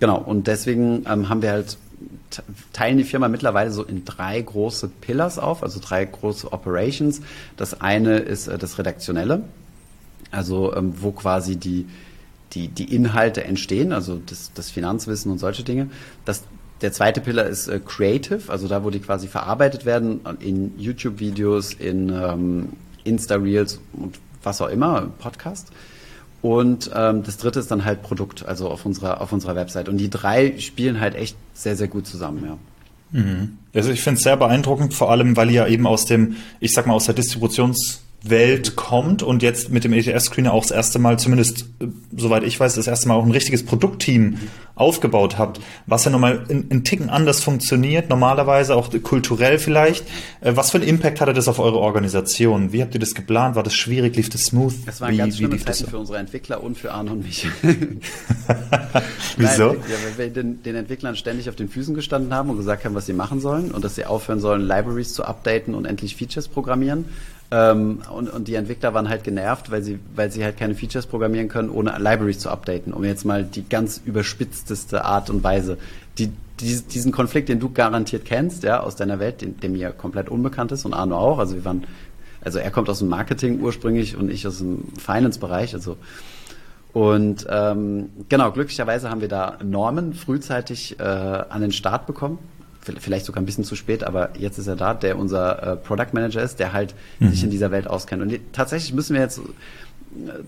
genau. 0.00 0.18
Und 0.18 0.48
deswegen 0.48 1.04
ähm, 1.08 1.28
haben 1.28 1.42
wir 1.42 1.52
halt 1.52 1.78
teilen 2.72 2.98
die 2.98 3.04
Firma 3.04 3.28
mittlerweile 3.28 3.70
so 3.70 3.82
in 3.82 4.04
drei 4.04 4.40
große 4.40 4.88
Pillars 5.00 5.38
auf, 5.38 5.62
also 5.62 5.80
drei 5.80 6.04
große 6.04 6.52
Operations. 6.52 7.20
Das 7.56 7.80
eine 7.80 8.18
ist 8.18 8.48
äh, 8.48 8.58
das 8.58 8.78
Redaktionelle, 8.78 9.44
also 10.30 10.74
ähm, 10.74 10.94
wo 10.98 11.12
quasi 11.12 11.56
die 11.56 11.86
die, 12.52 12.68
die 12.68 12.94
Inhalte 12.94 13.44
entstehen, 13.44 13.92
also 13.92 14.20
das, 14.24 14.52
das 14.54 14.70
Finanzwissen 14.70 15.30
und 15.30 15.38
solche 15.38 15.62
Dinge. 15.62 15.90
Das 16.24 16.44
der 16.82 16.92
zweite 16.92 17.20
Pillar 17.20 17.46
ist 17.46 17.68
äh, 17.68 17.80
Creative, 17.84 18.50
also 18.52 18.68
da, 18.68 18.84
wo 18.84 18.90
die 18.90 19.00
quasi 19.00 19.28
verarbeitet 19.28 19.86
werden 19.86 20.20
in 20.40 20.78
YouTube-Videos, 20.78 21.72
in 21.72 22.10
ähm, 22.10 22.68
Insta-Reels 23.04 23.80
und 23.94 24.18
was 24.42 24.60
auch 24.60 24.68
immer, 24.68 25.08
Podcast. 25.18 25.68
Und 26.42 26.90
ähm, 26.94 27.22
das 27.22 27.38
dritte 27.38 27.60
ist 27.60 27.70
dann 27.70 27.84
halt 27.84 28.02
Produkt, 28.02 28.46
also 28.46 28.68
auf 28.68 28.84
unserer, 28.84 29.20
auf 29.20 29.32
unserer 29.32 29.56
Website. 29.56 29.88
Und 29.88 29.96
die 29.96 30.10
drei 30.10 30.58
spielen 30.58 31.00
halt 31.00 31.14
echt 31.14 31.36
sehr, 31.54 31.76
sehr 31.76 31.88
gut 31.88 32.06
zusammen, 32.06 32.44
ja. 32.44 32.58
Mhm. 33.12 33.56
Also 33.72 33.90
ich 33.90 34.02
finde 34.02 34.18
es 34.18 34.24
sehr 34.24 34.36
beeindruckend, 34.36 34.92
vor 34.92 35.10
allem, 35.10 35.36
weil 35.36 35.50
ihr 35.50 35.66
eben 35.68 35.86
aus 35.86 36.04
dem, 36.04 36.36
ich 36.60 36.72
sag 36.72 36.86
mal, 36.86 36.94
aus 36.94 37.06
der 37.06 37.16
Distributions- 37.16 38.00
Welt 38.22 38.76
kommt 38.76 39.22
und 39.22 39.42
jetzt 39.42 39.70
mit 39.70 39.84
dem 39.84 39.92
ETF-Screener 39.92 40.52
auch 40.52 40.62
das 40.62 40.70
erste 40.70 40.98
Mal, 40.98 41.18
zumindest 41.18 41.66
äh, 41.80 41.86
soweit 42.16 42.42
ich 42.42 42.58
weiß, 42.58 42.74
das 42.74 42.86
erste 42.86 43.08
Mal 43.08 43.14
auch 43.14 43.24
ein 43.24 43.30
richtiges 43.30 43.64
Produktteam 43.64 44.38
aufgebaut 44.74 45.38
habt, 45.38 45.60
was 45.86 46.04
ja 46.04 46.10
nochmal 46.10 46.44
ein 46.50 46.84
Ticken 46.84 47.08
anders 47.08 47.42
funktioniert, 47.42 48.10
normalerweise 48.10 48.76
auch 48.76 48.90
kulturell 49.02 49.58
vielleicht. 49.58 50.04
Äh, 50.40 50.54
was 50.54 50.70
für 50.70 50.78
einen 50.78 50.86
Impact 50.86 51.20
hatte 51.20 51.32
das 51.32 51.48
auf 51.48 51.58
eure 51.58 51.78
Organisation? 51.78 52.72
Wie 52.72 52.82
habt 52.82 52.94
ihr 52.94 53.00
das 53.00 53.14
geplant? 53.14 53.56
War 53.56 53.62
das 53.62 53.74
schwierig? 53.74 54.16
Lief 54.16 54.28
das 54.28 54.42
smooth? 54.42 54.74
Das 54.84 55.00
war 55.00 55.10
wie, 55.10 55.16
ganz 55.16 55.36
schlimme 55.36 55.58
Zeiten 55.58 55.88
für 55.88 55.98
unsere 55.98 56.18
Entwickler 56.18 56.62
und 56.62 56.76
für 56.76 56.92
Arne 56.92 57.12
und 57.12 57.22
mich. 57.22 57.46
Wieso? 59.36 59.68
Nein, 59.68 59.76
ja, 59.88 59.96
weil 60.04 60.18
wir 60.18 60.30
den, 60.30 60.62
den 60.62 60.76
Entwicklern 60.76 61.16
ständig 61.16 61.48
auf 61.48 61.56
den 61.56 61.68
Füßen 61.68 61.94
gestanden 61.94 62.34
haben 62.34 62.50
und 62.50 62.56
gesagt 62.56 62.84
haben, 62.84 62.94
was 62.94 63.06
sie 63.06 63.12
machen 63.12 63.40
sollen 63.40 63.70
und 63.70 63.84
dass 63.84 63.94
sie 63.94 64.04
aufhören 64.04 64.40
sollen, 64.40 64.62
Libraries 64.62 65.12
zu 65.14 65.24
updaten 65.24 65.74
und 65.74 65.84
endlich 65.84 66.16
Features 66.16 66.48
programmieren. 66.48 67.06
Ähm, 67.50 68.02
und, 68.12 68.28
und 68.28 68.48
die 68.48 68.54
Entwickler 68.54 68.92
waren 68.94 69.08
halt 69.08 69.22
genervt, 69.22 69.70
weil 69.70 69.82
sie, 69.82 69.98
weil 70.14 70.30
sie 70.32 70.44
halt 70.44 70.56
keine 70.56 70.74
Features 70.74 71.06
programmieren 71.06 71.48
können, 71.48 71.70
ohne 71.70 71.96
Libraries 71.98 72.40
zu 72.40 72.50
updaten, 72.50 72.92
um 72.92 73.04
jetzt 73.04 73.24
mal 73.24 73.44
die 73.44 73.68
ganz 73.68 74.00
überspitzteste 74.04 75.04
Art 75.04 75.30
und 75.30 75.44
Weise. 75.44 75.78
Die, 76.18 76.32
die, 76.60 76.80
diesen 76.80 77.12
Konflikt, 77.12 77.48
den 77.48 77.60
du 77.60 77.70
garantiert 77.70 78.24
kennst, 78.24 78.64
ja, 78.64 78.80
aus 78.80 78.96
deiner 78.96 79.20
Welt, 79.20 79.42
den, 79.42 79.60
der 79.60 79.70
mir 79.70 79.90
komplett 79.90 80.28
unbekannt 80.28 80.72
ist 80.72 80.84
und 80.84 80.94
Arno 80.94 81.16
auch. 81.16 81.38
Also 81.38 81.54
wir 81.54 81.64
waren, 81.64 81.84
also 82.40 82.58
er 82.58 82.70
kommt 82.70 82.88
aus 82.88 82.98
dem 82.98 83.08
Marketing 83.08 83.60
ursprünglich 83.60 84.16
und 84.16 84.30
ich 84.30 84.46
aus 84.46 84.58
dem 84.58 84.84
Finance-Bereich, 84.98 85.74
also 85.74 85.96
und 86.92 87.46
ähm, 87.50 88.08
genau, 88.30 88.52
glücklicherweise 88.52 89.10
haben 89.10 89.20
wir 89.20 89.28
da 89.28 89.58
Normen 89.62 90.14
frühzeitig 90.14 90.98
äh, 90.98 91.02
an 91.02 91.60
den 91.60 91.72
Start 91.72 92.06
bekommen 92.06 92.38
vielleicht 92.98 93.26
sogar 93.26 93.42
ein 93.42 93.46
bisschen 93.46 93.64
zu 93.64 93.76
spät, 93.76 94.04
aber 94.04 94.30
jetzt 94.38 94.58
ist 94.58 94.66
er 94.66 94.76
da, 94.76 94.94
der 94.94 95.18
unser 95.18 95.62
äh, 95.62 95.76
Product 95.76 96.12
Manager 96.12 96.42
ist, 96.42 96.58
der 96.58 96.72
halt 96.72 96.94
mhm. 97.18 97.30
sich 97.30 97.42
in 97.44 97.50
dieser 97.50 97.70
Welt 97.70 97.86
auskennt. 97.86 98.22
Und 98.22 98.28
die, 98.30 98.40
tatsächlich 98.52 98.92
müssen 98.94 99.14
wir 99.14 99.20
jetzt 99.20 99.38
äh, 99.38 99.42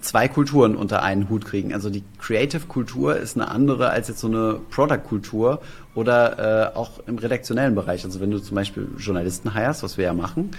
zwei 0.01 0.29
Kulturen 0.29 0.77
unter 0.77 1.03
einen 1.03 1.29
Hut 1.29 1.45
kriegen. 1.45 1.75
Also 1.75 1.91
die 1.91 2.05
Creative-Kultur 2.21 3.17
ist 3.17 3.37
eine 3.37 3.49
andere 3.49 3.91
als 3.91 4.09
jetzt 4.09 4.21
so 4.21 4.29
eine 4.29 4.61
Product-Kultur 4.71 5.61
oder 5.95 6.73
äh, 6.73 6.77
auch 6.77 7.01
im 7.07 7.19
redaktionellen 7.19 7.75
Bereich. 7.75 8.05
Also 8.05 8.21
wenn 8.21 8.31
du 8.31 8.39
zum 8.39 8.55
Beispiel 8.55 8.89
Journalisten 8.99 9.55
heierst, 9.55 9.83
was 9.83 9.99
wir 9.99 10.05
ja 10.05 10.15
machen, 10.15 10.51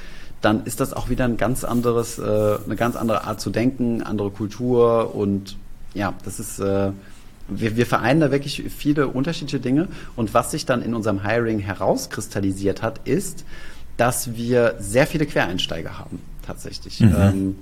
dann 0.42 0.64
ist 0.66 0.80
das 0.80 0.94
auch 0.94 1.10
wieder 1.10 1.26
ein 1.26 1.38
ganz 1.38 1.64
anderes, 1.64 2.20
äh, 2.20 2.22
eine 2.66 2.76
ganz 2.76 2.96
andere 2.96 3.26
Art 3.26 3.42
zu 3.42 3.50
denken, 3.50 4.04
andere 4.04 4.32
Kultur 4.32 5.16
und 5.16 5.58
ja, 5.94 6.14
das 6.24 6.40
ist 6.40 6.60
äh, 6.60 6.92
wir, 7.50 7.76
wir 7.76 7.86
vereinen 7.86 8.20
da 8.20 8.32
wirklich 8.32 8.64
viele 8.76 9.08
unterschiedliche 9.08 9.60
Dinge. 9.60 9.88
Und 10.16 10.34
was 10.34 10.52
sich 10.52 10.66
dann 10.66 10.82
in 10.82 10.94
unserem 10.94 11.24
Hiring 11.24 11.60
herauskristallisiert 11.60 12.82
hat, 12.82 13.08
ist, 13.08 13.46
dass 13.98 14.36
wir 14.36 14.76
sehr 14.80 15.08
viele 15.08 15.26
Quereinsteiger 15.26 16.00
haben, 16.00 16.22
tatsächlich. 16.46 17.00
Mhm. 17.02 17.16
Ähm, 17.18 17.56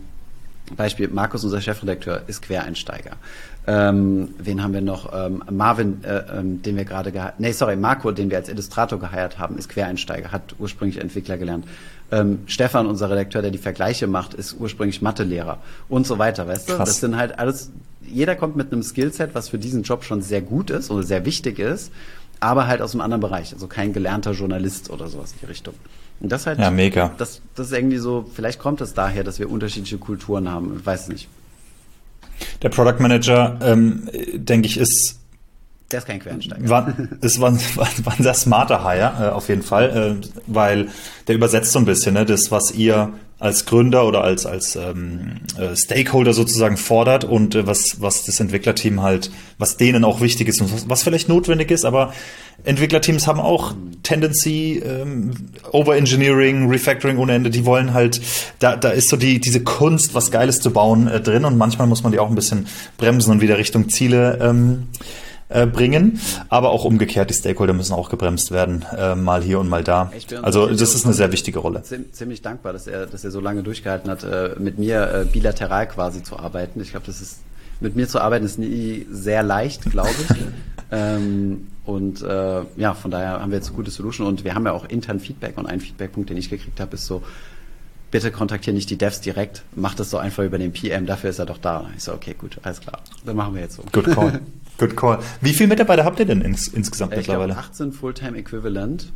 Beispiel, 0.75 1.07
Markus, 1.07 1.43
unser 1.43 1.61
Chefredakteur, 1.61 2.23
ist 2.27 2.41
Quereinsteiger. 2.41 3.11
Ähm, 3.65 4.29
wen 4.37 4.61
haben 4.61 4.73
wir 4.73 4.81
noch? 4.81 5.13
Ähm, 5.13 5.43
Marvin, 5.49 6.03
äh, 6.03 6.23
ähm, 6.37 6.61
den 6.61 6.75
wir 6.75 6.85
gerade 6.85 7.11
geheiert, 7.11 7.39
nee, 7.39 7.51
sorry, 7.51 7.75
Marco, 7.75 8.11
den 8.11 8.29
wir 8.29 8.37
als 8.37 8.49
Illustrator 8.49 8.99
geheiert 8.99 9.39
haben, 9.39 9.57
ist 9.57 9.69
Quereinsteiger, 9.69 10.31
hat 10.31 10.55
ursprünglich 10.59 11.01
Entwickler 11.01 11.37
gelernt. 11.37 11.65
Ähm, 12.09 12.39
Stefan, 12.45 12.87
unser 12.87 13.09
Redakteur, 13.09 13.41
der 13.41 13.51
die 13.51 13.57
Vergleiche 13.57 14.07
macht, 14.07 14.33
ist 14.33 14.55
ursprünglich 14.59 15.01
Mathelehrer 15.01 15.59
und 15.89 16.07
so 16.07 16.17
weiter, 16.17 16.47
weißt 16.47 16.69
du? 16.69 16.77
Das 16.77 16.99
sind 16.99 17.17
halt 17.17 17.37
alles 17.37 17.71
jeder 18.07 18.35
kommt 18.35 18.55
mit 18.55 18.71
einem 18.71 18.83
Skillset, 18.83 19.35
was 19.35 19.49
für 19.49 19.57
diesen 19.57 19.83
Job 19.83 20.03
schon 20.03 20.21
sehr 20.21 20.41
gut 20.41 20.69
ist 20.69 20.89
oder 20.89 21.03
sehr 21.03 21.25
wichtig 21.25 21.59
ist, 21.59 21.91
aber 22.39 22.67
halt 22.67 22.81
aus 22.81 22.93
einem 22.93 23.01
anderen 23.01 23.21
Bereich, 23.21 23.53
also 23.53 23.67
kein 23.67 23.93
gelernter 23.93 24.31
Journalist 24.31 24.89
oder 24.89 25.07
sowas 25.07 25.33
in 25.33 25.39
die 25.41 25.45
Richtung. 25.47 25.73
Und 26.19 26.31
das 26.31 26.47
halt, 26.47 26.59
ja, 26.59 26.71
mega. 26.71 27.13
Das, 27.17 27.41
das 27.55 27.67
ist 27.67 27.73
irgendwie 27.73 27.97
so, 27.97 28.29
vielleicht 28.33 28.59
kommt 28.59 28.81
es 28.81 28.93
daher, 28.93 29.23
dass 29.23 29.39
wir 29.39 29.51
unterschiedliche 29.51 29.97
Kulturen 29.97 30.49
haben, 30.49 30.77
ich 30.79 30.85
weiß 30.85 31.09
nicht. 31.09 31.27
Der 32.61 32.69
Product 32.69 32.99
Manager, 32.99 33.57
ähm, 33.61 34.09
denke 34.33 34.67
ich, 34.67 34.77
ist 34.77 35.19
der 35.91 35.99
ist 35.99 36.05
kein 36.05 36.19
Quereinsteiger. 36.19 36.67
War, 36.67 36.93
es 37.21 37.39
war, 37.39 37.53
war, 37.75 37.87
war 38.03 38.13
ein 38.17 38.23
sehr 38.23 38.33
smarter 38.33 38.83
Hire, 38.83 39.27
äh, 39.27 39.29
auf 39.29 39.47
jeden 39.49 39.63
Fall, 39.63 40.19
äh, 40.21 40.27
weil 40.47 40.89
der 41.27 41.35
übersetzt 41.35 41.71
so 41.71 41.79
ein 41.79 41.85
bisschen 41.85 42.13
ne, 42.13 42.25
das, 42.25 42.51
was 42.51 42.71
ihr 42.71 43.13
als 43.39 43.65
Gründer 43.65 44.07
oder 44.07 44.23
als, 44.23 44.47
als 44.47 44.75
ähm, 44.75 45.37
äh, 45.59 45.75
Stakeholder 45.75 46.33
sozusagen 46.33 46.75
fordert 46.75 47.23
und 47.23 47.53
äh, 47.53 47.67
was, 47.67 48.01
was 48.01 48.25
das 48.25 48.39
Entwicklerteam 48.39 49.03
halt, 49.03 49.29
was 49.59 49.77
denen 49.77 50.03
auch 50.03 50.21
wichtig 50.21 50.47
ist 50.47 50.59
und 50.59 50.73
was, 50.73 50.89
was 50.89 51.03
vielleicht 51.03 51.29
notwendig 51.29 51.69
ist, 51.69 51.85
aber 51.85 52.13
Entwicklerteams 52.63 53.27
haben 53.27 53.39
auch 53.39 53.75
Tendency, 54.01 54.81
ähm, 54.83 55.33
Overengineering, 55.71 56.67
Refactoring 56.67 57.19
ohne 57.19 57.33
Ende, 57.33 57.51
die 57.51 57.65
wollen 57.65 57.93
halt, 57.93 58.19
da, 58.57 58.75
da 58.75 58.89
ist 58.89 59.09
so 59.09 59.17
die, 59.17 59.39
diese 59.39 59.61
Kunst, 59.63 60.15
was 60.15 60.31
Geiles 60.31 60.59
zu 60.59 60.71
bauen 60.71 61.07
äh, 61.07 61.21
drin 61.21 61.45
und 61.45 61.57
manchmal 61.57 61.85
muss 61.85 62.01
man 62.01 62.11
die 62.11 62.19
auch 62.19 62.29
ein 62.29 62.35
bisschen 62.35 62.65
bremsen 62.97 63.31
und 63.31 63.41
wieder 63.41 63.59
Richtung 63.59 63.89
Ziele 63.89 64.39
ähm, 64.41 64.87
äh, 65.49 65.65
bringen. 65.65 66.19
Aber 66.49 66.69
auch 66.69 66.83
umgekehrt, 66.83 67.29
die 67.29 67.33
Stakeholder 67.33 67.73
müssen 67.73 67.93
auch 67.93 68.09
gebremst 68.09 68.51
werden, 68.51 68.85
äh, 68.97 69.15
mal 69.15 69.41
hier 69.41 69.59
und 69.59 69.69
mal 69.69 69.83
da. 69.83 70.11
Also 70.41 70.67
das 70.67 70.95
ist 70.95 71.05
eine 71.05 71.13
sehr 71.13 71.31
wichtige 71.31 71.59
Rolle. 71.59 71.83
Ziemlich 72.11 72.41
dankbar, 72.41 72.73
dass 72.73 72.87
er, 72.87 73.05
dass 73.05 73.23
er 73.23 73.31
so 73.31 73.39
lange 73.39 73.63
durchgehalten 73.63 74.09
hat, 74.09 74.23
äh, 74.23 74.55
mit 74.59 74.77
mir 74.77 75.11
äh, 75.11 75.25
bilateral 75.25 75.87
quasi 75.87 76.23
zu 76.23 76.37
arbeiten. 76.37 76.81
Ich 76.81 76.91
glaube, 76.91 77.05
das 77.05 77.21
ist 77.21 77.39
mit 77.79 77.95
mir 77.95 78.07
zu 78.07 78.19
arbeiten 78.19 78.45
ist 78.45 78.57
nie 78.57 79.05
sehr 79.11 79.43
leicht, 79.43 79.89
glaube 79.89 80.09
ich. 80.09 80.35
ähm, 80.91 81.67
und 81.85 82.21
äh, 82.21 82.61
ja, 82.75 82.93
von 82.93 83.11
daher 83.11 83.39
haben 83.39 83.51
wir 83.51 83.57
jetzt 83.57 83.67
eine 83.67 83.75
gute 83.75 83.91
Solution 83.91 84.27
und 84.27 84.43
wir 84.43 84.55
haben 84.55 84.65
ja 84.65 84.73
auch 84.73 84.85
intern 84.89 85.19
Feedback 85.19 85.57
und 85.57 85.67
ein 85.67 85.79
Feedbackpunkt, 85.79 86.29
den 86.29 86.37
ich 86.37 86.49
gekriegt 86.49 86.79
habe, 86.79 86.95
ist 86.95 87.05
so, 87.05 87.23
bitte 88.11 88.31
kontaktiere 88.31 88.75
nicht 88.75 88.89
die 88.89 88.97
Devs 88.97 89.21
direkt, 89.21 89.63
mach 89.75 89.93
das 89.93 90.09
doch 90.09 90.19
einfach 90.19 90.43
über 90.43 90.57
den 90.57 90.73
PM, 90.73 91.05
dafür 91.05 91.29
ist 91.29 91.39
er 91.39 91.45
doch 91.45 91.57
da. 91.57 91.85
Ich 91.95 92.03
so, 92.03 92.13
okay, 92.13 92.35
gut, 92.37 92.57
alles 92.63 92.81
klar, 92.81 92.99
dann 93.25 93.35
machen 93.35 93.53
wir 93.53 93.61
jetzt 93.61 93.75
so. 93.75 93.83
Good 93.91 94.05
call. 94.05 94.41
Good 94.77 94.95
call. 94.95 95.19
Wie 95.41 95.53
viele 95.53 95.69
Mitarbeiter 95.69 96.05
habt 96.05 96.19
ihr 96.19 96.25
denn 96.25 96.41
ins, 96.41 96.67
insgesamt 96.67 97.13
ich 97.13 97.19
mittlerweile? 97.19 97.53
Glaub, 97.53 97.65
18 97.65 97.91
Fulltime 97.93 98.37
Equivalent 98.37 99.11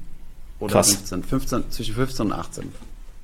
oder 0.59 0.73
Krass. 0.73 0.93
15, 0.93 1.23
15, 1.23 1.63
zwischen 1.71 1.95
15 1.95 2.25
und 2.27 2.33
18. 2.33 2.71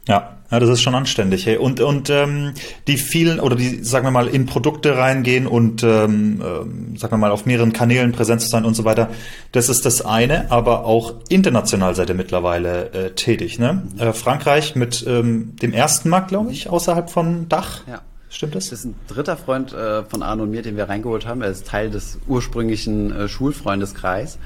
Ja, 0.07 0.37
ja, 0.49 0.59
das 0.59 0.69
ist 0.69 0.81
schon 0.81 0.95
anständig. 0.95 1.45
Hey. 1.45 1.57
Und 1.57 1.81
und 1.81 2.09
ähm, 2.09 2.53
die 2.87 2.97
vielen 2.97 3.41
oder 3.41 3.57
die, 3.57 3.83
sagen 3.83 4.05
wir 4.05 4.11
mal, 4.11 4.27
in 4.27 4.45
Produkte 4.45 4.95
reingehen 4.95 5.47
und 5.47 5.83
ähm, 5.83 6.41
ähm, 6.41 6.97
sagen 6.97 7.13
wir 7.13 7.17
mal 7.17 7.31
auf 7.31 7.45
mehreren 7.45 7.73
Kanälen 7.73 8.13
präsent 8.13 8.39
zu 8.41 8.47
sein 8.47 8.63
und 8.63 8.73
so 8.73 8.85
weiter, 8.85 9.09
das 9.51 9.67
ist 9.67 9.85
das 9.85 10.05
eine. 10.05 10.49
Aber 10.49 10.85
auch 10.85 11.15
international 11.27 11.93
seid 11.93 12.07
ihr 12.07 12.15
mittlerweile 12.15 12.91
äh, 12.91 13.11
tätig. 13.11 13.59
Ne? 13.59 13.83
Äh, 13.97 14.13
Frankreich 14.13 14.75
mit 14.75 15.05
ähm, 15.05 15.57
dem 15.61 15.73
ersten 15.73 16.07
Markt, 16.07 16.29
glaube 16.29 16.53
ich, 16.53 16.69
außerhalb 16.69 17.09
von 17.09 17.49
Dach. 17.49 17.81
Ja. 17.85 18.01
Stimmt 18.37 18.53
das? 18.53 18.69
Das 18.69 18.81
ist 18.81 18.85
ein 18.85 18.95
dritter 19.07 19.35
Freund 19.35 19.73
äh, 19.73 20.03
von 20.03 20.21
Arno 20.21 20.43
und 20.43 20.51
mir, 20.51 20.61
den 20.61 20.77
wir 20.77 20.87
reingeholt 20.87 21.25
haben. 21.25 21.41
Er 21.41 21.49
ist 21.49 21.65
Teil 21.65 21.89
des 21.89 22.19
ursprünglichen 22.27 23.11
äh, 23.11 23.27
Schulfreundeskreis, 23.27 24.37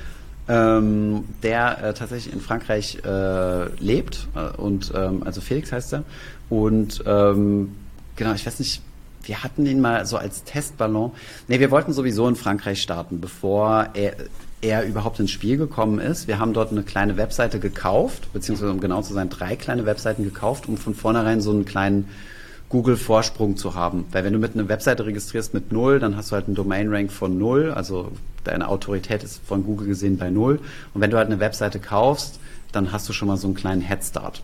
ähm, 0.48 1.26
der 1.44 1.84
äh, 1.84 1.94
tatsächlich 1.94 2.34
in 2.34 2.40
Frankreich 2.40 3.00
äh, 3.04 3.66
lebt. 3.84 4.30
Äh, 4.34 4.56
und 4.56 4.94
ähm, 4.96 5.24
also 5.26 5.42
Felix 5.42 5.74
heißt 5.74 5.92
er. 5.96 6.04
Und 6.50 7.04
ähm, 7.06 7.76
genau, 8.16 8.34
ich 8.34 8.46
weiß 8.46 8.60
nicht, 8.60 8.82
wir 9.24 9.44
hatten 9.44 9.66
ihn 9.66 9.82
mal 9.82 10.06
so 10.06 10.16
als 10.16 10.46
Testballon. 10.46 11.12
Nee, 11.50 11.60
wir 11.60 11.70
wollten 11.70 11.92
sowieso 11.92 12.30
in 12.30 12.38
Frankreich 12.38 12.82
starten, 12.82 13.20
bevor 13.20 13.90
er, 13.94 14.16
er 14.62 14.86
überhaupt 14.86 15.20
ins 15.20 15.32
Spiel 15.32 15.58
gekommen 15.58 16.00
ist. 16.00 16.30
Wir 16.30 16.40
haben 16.40 16.54
dort 16.54 16.72
eine 16.72 16.84
kleine 16.84 17.18
Webseite 17.18 17.60
gekauft, 17.60 18.32
beziehungsweise 18.32 18.72
um 18.72 18.80
genau 18.80 19.02
zu 19.02 19.14
sein, 19.14 19.30
drei 19.30 19.58
kleine 19.58 19.86
Webseiten 19.86 20.24
gekauft, 20.24 20.70
um 20.70 20.78
von 20.78 20.96
vornherein 20.96 21.42
so 21.42 21.52
einen 21.52 21.66
kleinen 21.66 22.08
Google-Vorsprung 22.72 23.58
zu 23.58 23.76
haben. 23.76 24.06
Weil 24.12 24.24
wenn 24.24 24.34
du 24.34 24.40
mit 24.40 24.56
einer 24.56 24.68
Webseite 24.70 25.06
registrierst 25.06 25.54
mit 25.54 25.72
null, 25.72 26.00
dann 26.00 26.16
hast 26.16 26.32
du 26.32 26.36
halt 26.36 26.48
einen 26.48 26.56
Domain-Rank 26.56 27.12
von 27.12 27.38
null, 27.38 27.72
also 27.72 28.12
deine 28.44 28.70
Autorität 28.70 29.24
ist 29.24 29.42
von 29.46 29.64
Google 29.64 29.88
gesehen 29.88 30.18
bei 30.18 30.30
null. 30.30 30.60
Und 30.94 31.02
wenn 31.02 31.12
du 31.12 31.18
halt 31.18 31.28
eine 31.28 31.40
Webseite 31.40 31.80
kaufst, 31.80 32.40
dann 32.72 32.92
hast 32.92 33.08
du 33.08 33.14
schon 33.14 33.28
mal 33.28 33.38
so 33.38 33.48
einen 33.48 33.56
kleinen 33.56 33.82
Headstart. 33.82 34.42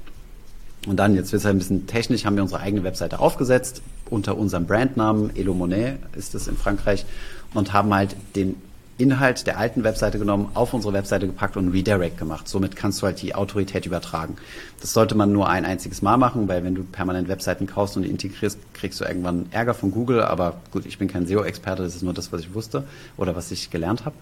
Und 0.86 0.97
dann, 0.97 1.15
jetzt 1.15 1.32
wird 1.32 1.41
es 1.41 1.45
halt 1.45 1.55
ein 1.55 1.59
bisschen 1.59 1.88
technisch, 1.88 2.25
haben 2.25 2.36
wir 2.36 2.43
unsere 2.43 2.61
eigene 2.61 2.84
Webseite 2.84 3.19
aufgesetzt, 3.19 3.82
unter 4.09 4.38
unserem 4.38 4.67
Brandnamen, 4.67 5.36
Elo 5.36 5.53
Monet 5.53 5.97
ist 6.15 6.36
es 6.36 6.47
in 6.47 6.55
Frankreich, 6.55 7.05
und 7.53 7.73
haben 7.73 7.93
halt 7.93 8.15
den 8.36 8.55
Inhalt 8.97 9.45
der 9.45 9.59
alten 9.59 9.83
Webseite 9.83 10.17
genommen, 10.17 10.49
auf 10.55 10.73
unsere 10.73 10.93
Webseite 10.93 11.27
gepackt 11.27 11.55
und 11.55 11.69
Redirect 11.69 12.17
gemacht. 12.17 12.47
Somit 12.47 12.75
kannst 12.75 13.01
du 13.01 13.05
halt 13.05 13.21
die 13.21 13.35
Autorität 13.35 13.85
übertragen. 13.85 14.37
Das 14.81 14.93
sollte 14.93 15.15
man 15.15 15.31
nur 15.31 15.49
ein 15.49 15.65
einziges 15.65 16.01
Mal 16.01 16.17
machen, 16.17 16.47
weil 16.47 16.63
wenn 16.63 16.73
du 16.73 16.83
permanent 16.83 17.27
Webseiten 17.27 17.67
kaufst 17.67 17.95
und 17.95 18.03
integrierst, 18.03 18.57
kriegst 18.73 18.99
du 18.99 19.05
irgendwann 19.05 19.47
Ärger 19.51 19.75
von 19.75 19.91
Google. 19.91 20.21
Aber 20.21 20.61
gut, 20.71 20.85
ich 20.85 20.97
bin 20.97 21.07
kein 21.07 21.27
SEO-Experte, 21.27 21.83
das 21.83 21.95
ist 21.95 22.01
nur 22.01 22.13
das, 22.13 22.31
was 22.31 22.41
ich 22.41 22.53
wusste 22.55 22.85
oder 23.17 23.35
was 23.35 23.51
ich 23.51 23.69
gelernt 23.69 24.05
habe. 24.05 24.15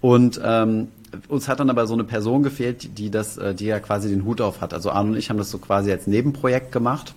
Und 0.00 0.40
ähm, 0.44 0.88
uns 1.28 1.48
hat 1.48 1.60
dann 1.60 1.70
aber 1.70 1.86
so 1.86 1.94
eine 1.94 2.04
Person 2.04 2.42
gefehlt, 2.42 2.98
die 2.98 3.10
das, 3.10 3.38
äh, 3.38 3.54
die 3.54 3.66
ja 3.66 3.80
quasi 3.80 4.08
den 4.08 4.24
Hut 4.24 4.40
auf 4.40 4.60
hat. 4.60 4.74
Also 4.74 4.90
Arno 4.90 5.12
und 5.12 5.16
ich 5.16 5.30
haben 5.30 5.38
das 5.38 5.50
so 5.50 5.58
quasi 5.58 5.90
als 5.90 6.06
Nebenprojekt 6.06 6.72
gemacht, 6.72 7.14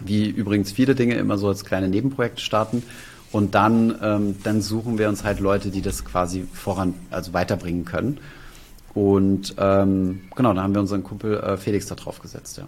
wie 0.00 0.28
übrigens 0.28 0.72
viele 0.72 0.94
Dinge 0.94 1.14
immer 1.14 1.38
so 1.38 1.48
als 1.48 1.64
kleine 1.64 1.88
Nebenprojekte 1.88 2.40
starten. 2.40 2.82
Und 3.36 3.54
dann, 3.54 3.94
ähm, 4.02 4.36
dann 4.44 4.62
suchen 4.62 4.96
wir 4.96 5.10
uns 5.10 5.22
halt 5.22 5.40
Leute, 5.40 5.68
die 5.68 5.82
das 5.82 6.06
quasi 6.06 6.46
voran, 6.54 6.94
also 7.10 7.34
weiterbringen 7.34 7.84
können. 7.84 8.18
Und 8.94 9.54
ähm, 9.58 10.22
genau, 10.34 10.54
da 10.54 10.62
haben 10.62 10.72
wir 10.72 10.80
unseren 10.80 11.04
Kumpel 11.04 11.38
äh, 11.40 11.58
Felix 11.58 11.84
da 11.84 11.96
drauf 11.96 12.18
gesetzt, 12.18 12.56
ja. 12.56 12.64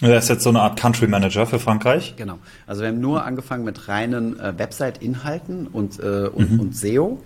Er 0.00 0.18
ist 0.18 0.28
jetzt 0.28 0.42
so 0.42 0.48
eine 0.48 0.60
Art 0.60 0.76
Country 0.76 1.06
Manager 1.06 1.46
für 1.46 1.60
Frankreich. 1.60 2.14
Genau. 2.16 2.40
Also 2.66 2.82
wir 2.82 2.88
haben 2.88 2.98
nur 2.98 3.24
angefangen 3.24 3.64
mit 3.64 3.86
reinen 3.86 4.40
äh, 4.40 4.58
Website-Inhalten 4.58 5.68
und, 5.68 6.00
äh, 6.00 6.30
und, 6.34 6.50
mhm. 6.50 6.60
und 6.60 6.76
SEO 6.76 7.22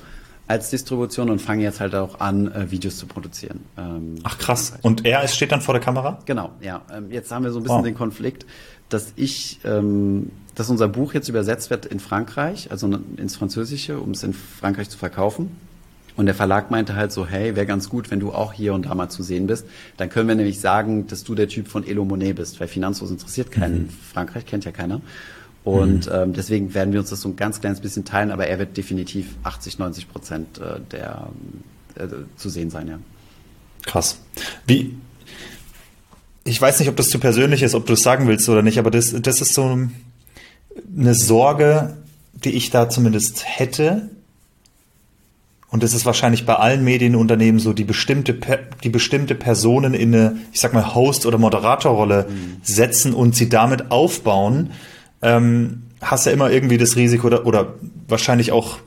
als 0.46 0.68
Distribution 0.68 1.30
und 1.30 1.40
fangen 1.40 1.62
jetzt 1.62 1.80
halt 1.80 1.94
auch 1.94 2.20
an, 2.20 2.52
äh, 2.52 2.70
Videos 2.70 2.98
zu 2.98 3.06
produzieren. 3.06 3.60
Ähm, 3.78 4.16
Ach 4.22 4.36
krass. 4.36 4.74
Und 4.82 5.06
er 5.06 5.22
ist, 5.22 5.34
steht 5.34 5.50
dann 5.50 5.62
vor 5.62 5.72
der 5.72 5.82
Kamera? 5.82 6.18
Genau, 6.26 6.50
ja. 6.60 6.82
Ähm, 6.94 7.10
jetzt 7.10 7.32
haben 7.32 7.44
wir 7.44 7.52
so 7.52 7.58
ein 7.58 7.62
bisschen 7.62 7.78
wow. 7.78 7.84
den 7.84 7.94
Konflikt, 7.94 8.44
dass 8.90 9.12
ich, 9.16 9.60
ähm, 9.64 10.30
dass 10.54 10.68
unser 10.68 10.88
Buch 10.88 11.14
jetzt 11.14 11.28
übersetzt 11.28 11.70
wird 11.70 11.86
in 11.86 12.00
Frankreich, 12.00 12.70
also 12.70 12.90
ins 13.16 13.36
Französische, 13.36 13.98
um 13.98 14.10
es 14.10 14.22
in 14.22 14.34
Frankreich 14.34 14.90
zu 14.90 14.98
verkaufen. 14.98 15.56
Und 16.16 16.26
der 16.26 16.34
Verlag 16.34 16.70
meinte 16.70 16.96
halt 16.96 17.12
so, 17.12 17.26
hey, 17.26 17.56
wäre 17.56 17.66
ganz 17.66 17.88
gut, 17.88 18.10
wenn 18.10 18.20
du 18.20 18.32
auch 18.32 18.52
hier 18.52 18.74
und 18.74 18.86
da 18.86 18.94
mal 18.94 19.08
zu 19.08 19.22
sehen 19.22 19.46
bist. 19.46 19.66
Dann 19.96 20.10
können 20.10 20.28
wir 20.28 20.34
nämlich 20.34 20.60
sagen, 20.60 21.06
dass 21.06 21.24
du 21.24 21.34
der 21.34 21.48
Typ 21.48 21.68
von 21.68 21.86
Elo 21.86 22.04
Monet 22.04 22.36
bist, 22.36 22.60
weil 22.60 22.68
Finanzlos 22.68 23.10
interessiert 23.10 23.50
keinen. 23.50 23.84
Mhm. 23.84 23.88
Frankreich 24.12 24.44
kennt 24.44 24.64
ja 24.64 24.72
keiner. 24.72 25.00
Und 25.64 26.06
mhm. 26.06 26.12
ähm, 26.12 26.32
deswegen 26.32 26.74
werden 26.74 26.92
wir 26.92 27.00
uns 27.00 27.10
das 27.10 27.20
so 27.20 27.28
ein 27.28 27.36
ganz 27.36 27.60
kleines 27.60 27.80
bisschen 27.80 28.04
teilen, 28.04 28.30
aber 28.30 28.46
er 28.46 28.58
wird 28.58 28.76
definitiv 28.76 29.36
80, 29.44 29.78
90 29.78 30.08
Prozent 30.08 30.58
äh, 30.58 30.80
der 30.90 31.28
äh, 31.96 32.06
zu 32.36 32.48
sehen 32.48 32.70
sein, 32.70 32.88
ja. 32.88 32.98
Krass. 33.82 34.20
Wie, 34.66 34.94
ich 36.44 36.60
weiß 36.60 36.78
nicht, 36.80 36.88
ob 36.88 36.96
das 36.96 37.08
zu 37.08 37.18
persönlich 37.18 37.62
ist, 37.62 37.74
ob 37.74 37.86
du 37.86 37.92
es 37.92 38.02
sagen 38.02 38.26
willst 38.26 38.48
oder 38.48 38.62
nicht, 38.62 38.78
aber 38.78 38.90
das, 38.90 39.14
das 39.20 39.40
ist 39.40 39.54
so 39.54 39.88
eine 40.96 41.14
Sorge, 41.14 41.96
die 42.32 42.50
ich 42.50 42.70
da 42.70 42.88
zumindest 42.88 43.44
hätte. 43.46 44.08
Und 45.68 45.82
das 45.82 45.94
ist 45.94 46.04
wahrscheinlich 46.04 46.46
bei 46.46 46.56
allen 46.56 46.82
Medienunternehmen 46.82 47.60
so, 47.60 47.72
die 47.72 47.84
bestimmte, 47.84 48.38
die 48.82 48.88
bestimmte 48.88 49.34
Personen 49.36 49.94
in 49.94 50.14
eine, 50.14 50.36
ich 50.52 50.60
sag 50.60 50.72
mal, 50.72 50.94
Host- 50.94 51.26
oder 51.26 51.38
Moderatorrolle 51.38 52.26
mhm. 52.28 52.56
setzen 52.62 53.14
und 53.14 53.36
sie 53.36 53.48
damit 53.48 53.90
aufbauen, 53.92 54.70
ähm, 55.22 55.82
hast 56.00 56.26
ja 56.26 56.32
immer 56.32 56.50
irgendwie 56.50 56.78
das 56.78 56.96
Risiko 56.96 57.28
oder, 57.28 57.46
oder 57.46 57.74
wahrscheinlich 58.08 58.52
auch 58.52 58.78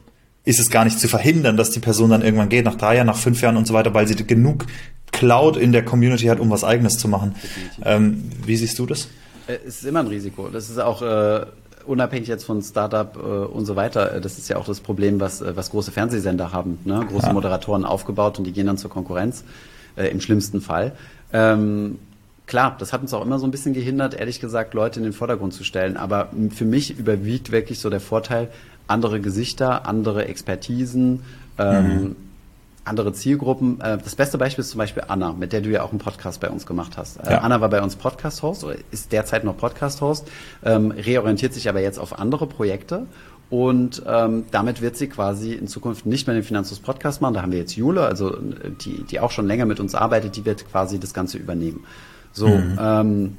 ist 0.46 0.60
es 0.60 0.70
gar 0.70 0.84
nicht 0.84 1.00
zu 1.00 1.08
verhindern, 1.08 1.56
dass 1.56 1.72
die 1.72 1.80
Person 1.80 2.10
dann 2.10 2.22
irgendwann 2.22 2.50
geht, 2.50 2.66
nach 2.66 2.76
drei 2.76 2.96
Jahren, 2.96 3.08
nach 3.08 3.18
fünf 3.18 3.42
Jahren 3.42 3.56
und 3.56 3.66
so 3.66 3.74
weiter, 3.74 3.94
weil 3.94 4.08
sie 4.08 4.16
genug 4.16 4.66
Cloud 5.14 5.56
in 5.56 5.72
der 5.72 5.86
Community 5.86 6.26
hat, 6.26 6.40
um 6.40 6.50
was 6.50 6.64
Eigenes 6.64 6.98
zu 6.98 7.08
machen. 7.08 7.36
Ähm, 7.84 8.30
wie 8.46 8.58
siehst 8.58 8.78
du 8.78 8.86
das? 8.86 9.08
Äh, 9.48 9.58
es 9.66 9.78
ist 9.78 9.86
immer 9.86 10.00
ein 10.00 10.08
Risiko. 10.08 10.50
Das 10.50 10.70
ist 10.70 10.80
auch 10.80 11.02
äh, 11.02 11.46
unabhängig 11.86 12.28
jetzt 12.28 12.44
von 12.44 12.62
Startup 12.62 13.16
äh, 13.16 13.20
und 13.20 13.66
so 13.66 13.76
weiter. 13.76 14.16
Äh, 14.16 14.22
das 14.22 14.38
ist 14.38 14.50
ja 14.50 14.58
auch 14.58 14.66
das 14.66 14.80
Problem, 14.80 15.20
was, 15.20 15.42
äh, 15.42 15.56
was 15.56 15.70
große 15.72 15.92
Fernsehsender 15.92 16.52
haben. 16.52 16.80
Ne? 16.84 17.06
Große 17.10 17.28
ja. 17.28 17.34
Moderatoren 17.34 17.86
aufgebaut 17.86 18.38
und 18.38 18.46
die 18.46 18.52
gehen 18.52 18.68
dann 18.68 18.78
zur 18.78 18.90
Konkurrenz, 18.90 19.44
äh, 19.96 20.08
im 20.08 20.22
schlimmsten 20.22 20.62
Fall. 20.62 20.94
Ähm, 21.32 22.00
klar, 22.46 22.76
das 22.80 22.94
hat 22.94 23.02
uns 23.02 23.14
auch 23.14 23.24
immer 23.24 23.40
so 23.40 23.48
ein 23.48 23.52
bisschen 23.52 23.74
gehindert, 23.74 24.14
ehrlich 24.14 24.40
gesagt, 24.40 24.74
Leute 24.74 25.00
in 25.00 25.04
den 25.04 25.14
Vordergrund 25.14 25.54
zu 25.54 25.64
stellen. 25.64 25.98
Aber 25.98 26.30
für 26.50 26.66
mich 26.66 26.98
überwiegt 26.98 27.52
wirklich 27.52 27.80
so 27.80 27.90
der 27.90 28.02
Vorteil, 28.02 28.50
andere 28.88 29.22
Gesichter, 29.22 29.88
andere 29.88 30.26
Expertisen, 30.26 31.22
ähm, 31.58 31.86
mhm. 31.86 32.16
Andere 32.86 33.14
Zielgruppen. 33.14 33.80
Äh, 33.82 33.98
das 33.98 34.16
beste 34.16 34.38
Beispiel 34.38 34.64
ist 34.64 34.72
zum 34.72 34.80
Beispiel 34.80 35.04
Anna, 35.08 35.34
mit 35.34 35.54
der 35.54 35.62
du 35.62 35.70
ja 35.70 35.84
auch 35.84 35.92
einen 35.92 36.00
Podcast 36.00 36.40
bei 36.40 36.50
uns 36.50 36.66
gemacht 36.66 36.98
hast. 36.98 37.18
Äh, 37.18 37.34
ja. 37.34 37.38
Anna 37.40 37.62
war 37.62 37.70
bei 37.70 37.82
uns 37.82 37.96
Podcast-Host, 37.96 38.66
ist 38.92 39.12
derzeit 39.12 39.44
noch 39.44 39.58
Podcast-Host, 39.58 40.28
ähm, 40.64 40.92
reorientiert 40.92 41.54
sich 41.54 41.70
aber 41.70 41.82
jetzt 41.82 42.00
auf 42.00 42.20
andere 42.20 42.48
Projekte 42.48 43.06
und 43.50 44.02
ähm, 44.08 44.46
damit 44.52 44.82
wird 44.82 44.98
sie 44.98 45.08
quasi 45.08 45.54
in 45.54 45.68
Zukunft 45.68 46.06
nicht 46.06 46.28
mehr 46.28 46.36
den 46.36 46.44
Finanzus 46.44 46.80
Podcast 46.80 47.22
machen. 47.22 47.36
Da 47.36 47.42
haben 47.44 47.52
wir 47.52 47.60
jetzt 47.60 47.76
Jule, 47.76 48.02
also 48.02 48.36
die, 48.84 49.04
die 49.04 49.20
auch 49.20 49.32
schon 49.32 49.46
länger 49.48 49.66
mit 49.66 49.80
uns 49.80 49.94
arbeitet, 49.94 50.36
die 50.36 50.46
wird 50.46 50.70
quasi 50.70 51.00
das 51.00 51.14
Ganze 51.14 51.38
übernehmen. 51.38 51.86
So, 52.32 52.48
mhm. 52.48 52.80
ähm, 52.82 53.38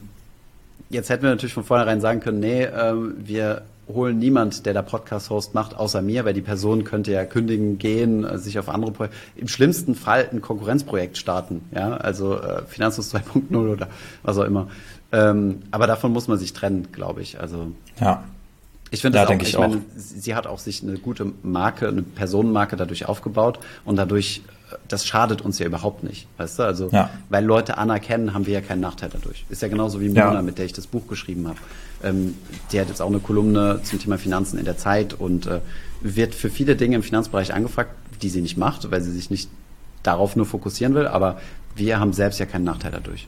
jetzt 0.88 1.10
hätten 1.10 1.24
wir 1.24 1.30
natürlich 1.30 1.54
von 1.54 1.64
vornherein 1.64 2.00
sagen 2.00 2.20
können, 2.20 2.38
nee, 2.38 2.62
ähm, 2.62 3.14
wir 3.18 3.62
holen 3.88 4.18
niemand, 4.18 4.66
der 4.66 4.74
da 4.74 4.82
Podcast-Host 4.82 5.54
macht, 5.54 5.76
außer 5.76 6.02
mir, 6.02 6.24
weil 6.24 6.34
die 6.34 6.40
Person 6.40 6.84
könnte 6.84 7.12
ja 7.12 7.24
kündigen, 7.24 7.78
gehen, 7.78 8.24
äh, 8.24 8.38
sich 8.38 8.58
auf 8.58 8.68
andere 8.68 8.92
Projekte, 8.92 9.16
im 9.36 9.48
schlimmsten 9.48 9.94
Fall 9.94 10.28
ein 10.32 10.40
Konkurrenzprojekt 10.40 11.18
starten, 11.18 11.62
ja, 11.74 11.96
also 11.96 12.38
äh, 12.38 12.62
Finanzlos 12.66 13.14
2.0 13.14 13.56
oder 13.56 13.88
was 14.22 14.38
auch 14.38 14.44
immer. 14.44 14.68
Ähm, 15.12 15.62
aber 15.70 15.86
davon 15.86 16.12
muss 16.12 16.28
man 16.28 16.38
sich 16.38 16.52
trennen, 16.52 16.88
glaube 16.92 17.22
ich. 17.22 17.40
Also 17.40 17.72
ja. 18.00 18.24
Ich 18.90 19.00
finde 19.00 19.18
ja, 19.18 19.24
das 19.24 19.36
auch, 19.36 19.42
ich, 19.42 19.48
ich 19.48 19.58
meine, 19.58 19.82
sie 19.96 20.34
hat 20.34 20.46
auch 20.46 20.58
sich 20.58 20.82
eine 20.82 20.98
gute 20.98 21.32
Marke, 21.42 21.88
eine 21.88 22.02
Personenmarke 22.02 22.76
dadurch 22.76 23.06
aufgebaut 23.06 23.58
und 23.84 23.96
dadurch 23.96 24.42
das 24.88 25.06
schadet 25.06 25.42
uns 25.42 25.58
ja 25.58 25.66
überhaupt 25.66 26.04
nicht, 26.04 26.26
weißt 26.36 26.58
du? 26.58 26.62
Also, 26.64 26.88
ja. 26.90 27.10
weil 27.28 27.44
Leute 27.44 27.78
anerkennen, 27.78 28.34
haben 28.34 28.46
wir 28.46 28.54
ja 28.54 28.60
keinen 28.60 28.80
Nachteil 28.80 29.10
dadurch. 29.12 29.44
Ist 29.48 29.62
ja 29.62 29.68
genauso 29.68 30.00
wie 30.00 30.08
Mona, 30.08 30.34
ja. 30.34 30.42
mit 30.42 30.58
der 30.58 30.66
ich 30.66 30.72
das 30.72 30.86
Buch 30.86 31.06
geschrieben 31.06 31.48
habe. 31.48 31.58
Ähm, 32.02 32.34
die 32.72 32.80
hat 32.80 32.88
jetzt 32.88 33.00
auch 33.00 33.08
eine 33.08 33.20
Kolumne 33.20 33.80
zum 33.82 33.98
Thema 33.98 34.18
Finanzen 34.18 34.58
in 34.58 34.64
der 34.64 34.76
Zeit 34.76 35.14
und 35.14 35.46
äh, 35.46 35.60
wird 36.00 36.34
für 36.34 36.50
viele 36.50 36.76
Dinge 36.76 36.96
im 36.96 37.02
Finanzbereich 37.02 37.54
angefragt, 37.54 37.94
die 38.22 38.28
sie 38.28 38.40
nicht 38.40 38.56
macht, 38.56 38.90
weil 38.90 39.02
sie 39.02 39.12
sich 39.12 39.30
nicht 39.30 39.48
darauf 40.02 40.36
nur 40.36 40.46
fokussieren 40.46 40.94
will, 40.94 41.06
aber 41.06 41.40
wir 41.74 41.98
haben 41.98 42.12
selbst 42.12 42.38
ja 42.38 42.46
keinen 42.46 42.64
Nachteil 42.64 42.92
dadurch. 42.92 43.26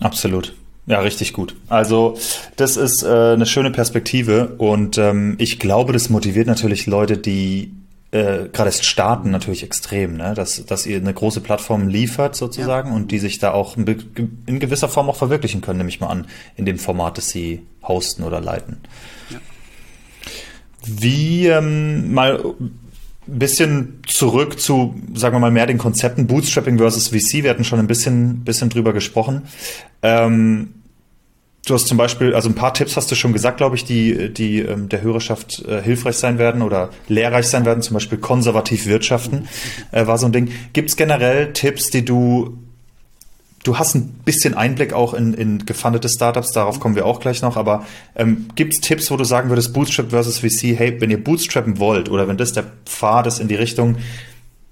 Absolut. 0.00 0.54
Ja, 0.86 1.00
richtig 1.00 1.32
gut. 1.32 1.54
Also 1.68 2.16
das 2.56 2.76
ist 2.76 3.02
äh, 3.02 3.06
eine 3.06 3.46
schöne 3.46 3.70
Perspektive 3.70 4.54
und 4.58 4.98
ähm, 4.98 5.36
ich 5.38 5.58
glaube, 5.58 5.92
das 5.92 6.10
motiviert 6.10 6.46
natürlich 6.48 6.86
Leute, 6.86 7.16
die 7.16 7.72
äh, 8.12 8.48
gerade 8.52 8.68
erst 8.68 8.84
starten 8.84 9.30
natürlich 9.30 9.62
extrem, 9.62 10.16
ne? 10.16 10.34
dass, 10.34 10.64
dass 10.66 10.86
ihr 10.86 10.96
eine 10.96 11.14
große 11.14 11.40
Plattform 11.40 11.86
liefert 11.86 12.34
sozusagen 12.34 12.90
ja. 12.90 12.96
und 12.96 13.12
die 13.12 13.18
sich 13.18 13.38
da 13.38 13.52
auch 13.52 13.76
in 13.76 14.58
gewisser 14.58 14.88
Form 14.88 15.08
auch 15.08 15.16
verwirklichen 15.16 15.60
können, 15.60 15.78
nehme 15.78 15.90
ich 15.90 16.00
mal 16.00 16.08
an, 16.08 16.26
in 16.56 16.64
dem 16.64 16.78
Format, 16.78 17.18
das 17.18 17.28
sie 17.28 17.62
hosten 17.82 18.24
oder 18.24 18.40
leiten. 18.40 18.78
Ja. 19.30 19.38
Wie 20.84 21.46
ähm, 21.46 22.12
mal 22.12 22.42
ein 23.28 23.38
bisschen 23.38 24.02
zurück 24.08 24.58
zu, 24.58 25.00
sagen 25.14 25.36
wir 25.36 25.40
mal, 25.40 25.52
mehr 25.52 25.66
den 25.66 25.78
Konzepten 25.78 26.26
Bootstrapping 26.26 26.78
versus 26.78 27.08
VC. 27.08 27.44
Wir 27.44 27.50
hatten 27.50 27.64
schon 27.64 27.78
ein 27.78 27.86
bisschen, 27.86 28.42
bisschen 28.42 28.70
drüber 28.70 28.92
gesprochen. 28.92 29.42
Ähm, 30.02 30.79
du 31.66 31.74
hast 31.74 31.86
zum 31.86 31.98
Beispiel, 31.98 32.34
also 32.34 32.48
ein 32.48 32.54
paar 32.54 32.74
Tipps 32.74 32.96
hast 32.96 33.10
du 33.10 33.14
schon 33.14 33.32
gesagt, 33.32 33.58
glaube 33.58 33.76
ich, 33.76 33.84
die, 33.84 34.32
die 34.32 34.60
ähm, 34.60 34.88
der 34.88 35.02
Hörerschaft 35.02 35.64
äh, 35.66 35.82
hilfreich 35.82 36.16
sein 36.16 36.38
werden 36.38 36.62
oder 36.62 36.90
lehrreich 37.08 37.46
sein 37.46 37.64
werden. 37.64 37.82
Zum 37.82 37.94
Beispiel 37.94 38.18
konservativ 38.18 38.86
wirtschaften 38.86 39.48
äh, 39.92 40.06
war 40.06 40.18
so 40.18 40.26
ein 40.26 40.32
Ding. 40.32 40.50
Gibt 40.72 40.88
es 40.88 40.96
generell 40.96 41.52
Tipps, 41.52 41.90
die 41.90 42.04
du 42.04 42.58
Du 43.62 43.78
hast 43.78 43.94
ein 43.94 44.08
bisschen 44.24 44.54
Einblick 44.54 44.94
auch 44.94 45.12
in, 45.12 45.34
in 45.34 45.66
gefundete 45.66 46.08
Startups, 46.08 46.52
darauf 46.52 46.80
kommen 46.80 46.94
wir 46.94 47.04
auch 47.04 47.20
gleich 47.20 47.42
noch, 47.42 47.58
aber 47.58 47.84
ähm, 48.16 48.46
gibt 48.54 48.72
es 48.72 48.80
Tipps, 48.80 49.10
wo 49.10 49.18
du 49.18 49.24
sagen 49.24 49.50
würdest, 49.50 49.74
Bootstrap 49.74 50.08
versus 50.08 50.38
VC, 50.38 50.78
hey, 50.78 50.98
wenn 50.98 51.10
ihr 51.10 51.22
bootstrappen 51.22 51.78
wollt 51.78 52.08
oder 52.08 52.26
wenn 52.26 52.38
das 52.38 52.54
der 52.54 52.64
Pfad 52.86 53.26
ist 53.26 53.38
in 53.38 53.48
die 53.48 53.56
Richtung, 53.56 53.96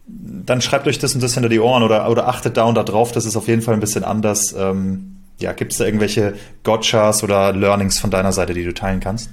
dann 0.07 0.63
schreibt 0.63 0.87
euch 0.87 0.99
das 0.99 1.15
und 1.15 1.23
das 1.23 1.35
hinter 1.35 1.51
die 1.51 1.61
Ohren 1.61 1.83
oder, 1.83 2.11
oder 2.11 2.29
achtet 2.29 2.57
da 2.57 2.65
und 2.65 2.77
da 2.77 2.83
drauf, 2.83 3.13
das 3.13 3.27
ist 3.27 3.37
auf 3.37 3.47
jeden 3.47 3.61
Fall 3.61 3.75
ein 3.75 3.81
bisschen 3.81 4.05
anders. 4.05 4.55
Ähm, 4.57 5.18
ja, 5.39 5.53
gibt 5.53 5.73
es 5.73 5.79
da 5.79 5.85
irgendwelche 5.85 6.35
Gotchas 6.65 7.23
oder 7.23 7.53
Learnings 7.53 7.99
von 7.99 8.11
deiner 8.11 8.33
Seite, 8.33 8.55
die 8.55 8.65
du 8.65 8.75
teilen 8.75 9.01
kannst? 9.01 9.31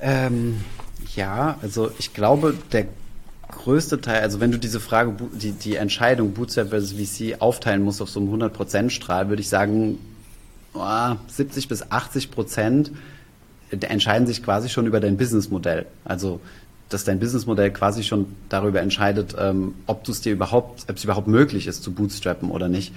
Ähm, 0.00 0.60
ja, 1.14 1.58
also 1.62 1.90
ich 1.98 2.12
glaube, 2.12 2.54
der 2.72 2.86
größte 3.48 4.00
Teil, 4.00 4.20
also 4.20 4.40
wenn 4.40 4.52
du 4.52 4.58
diese 4.58 4.80
Frage, 4.80 5.16
die, 5.32 5.52
die 5.52 5.76
Entscheidung 5.76 6.34
Bootstrap 6.34 6.68
versus 6.68 6.92
VC 6.92 7.40
aufteilen 7.40 7.82
musst 7.82 8.02
auf 8.02 8.10
so 8.10 8.20
einem 8.20 8.32
100%-Strahl, 8.34 9.28
würde 9.28 9.40
ich 9.40 9.48
sagen, 9.48 9.98
oh, 10.74 11.14
70 11.28 11.68
bis 11.68 11.90
80 11.90 12.30
Prozent 12.30 12.92
entscheiden 13.70 14.26
sich 14.26 14.44
quasi 14.44 14.68
schon 14.68 14.86
über 14.86 15.00
dein 15.00 15.16
Businessmodell. 15.16 15.86
Also 16.04 16.40
dass 16.88 17.04
dein 17.04 17.18
Businessmodell 17.18 17.72
quasi 17.72 18.04
schon 18.04 18.26
darüber 18.48 18.80
entscheidet, 18.80 19.34
ähm, 19.38 19.74
ob 19.86 20.04
du 20.04 20.12
es 20.12 20.20
dir 20.20 20.32
überhaupt, 20.32 20.84
ob 20.88 20.96
es 20.96 21.04
überhaupt 21.04 21.26
möglich 21.26 21.66
ist 21.66 21.82
zu 21.82 21.92
bootstrappen 21.92 22.50
oder 22.50 22.68
nicht. 22.68 22.92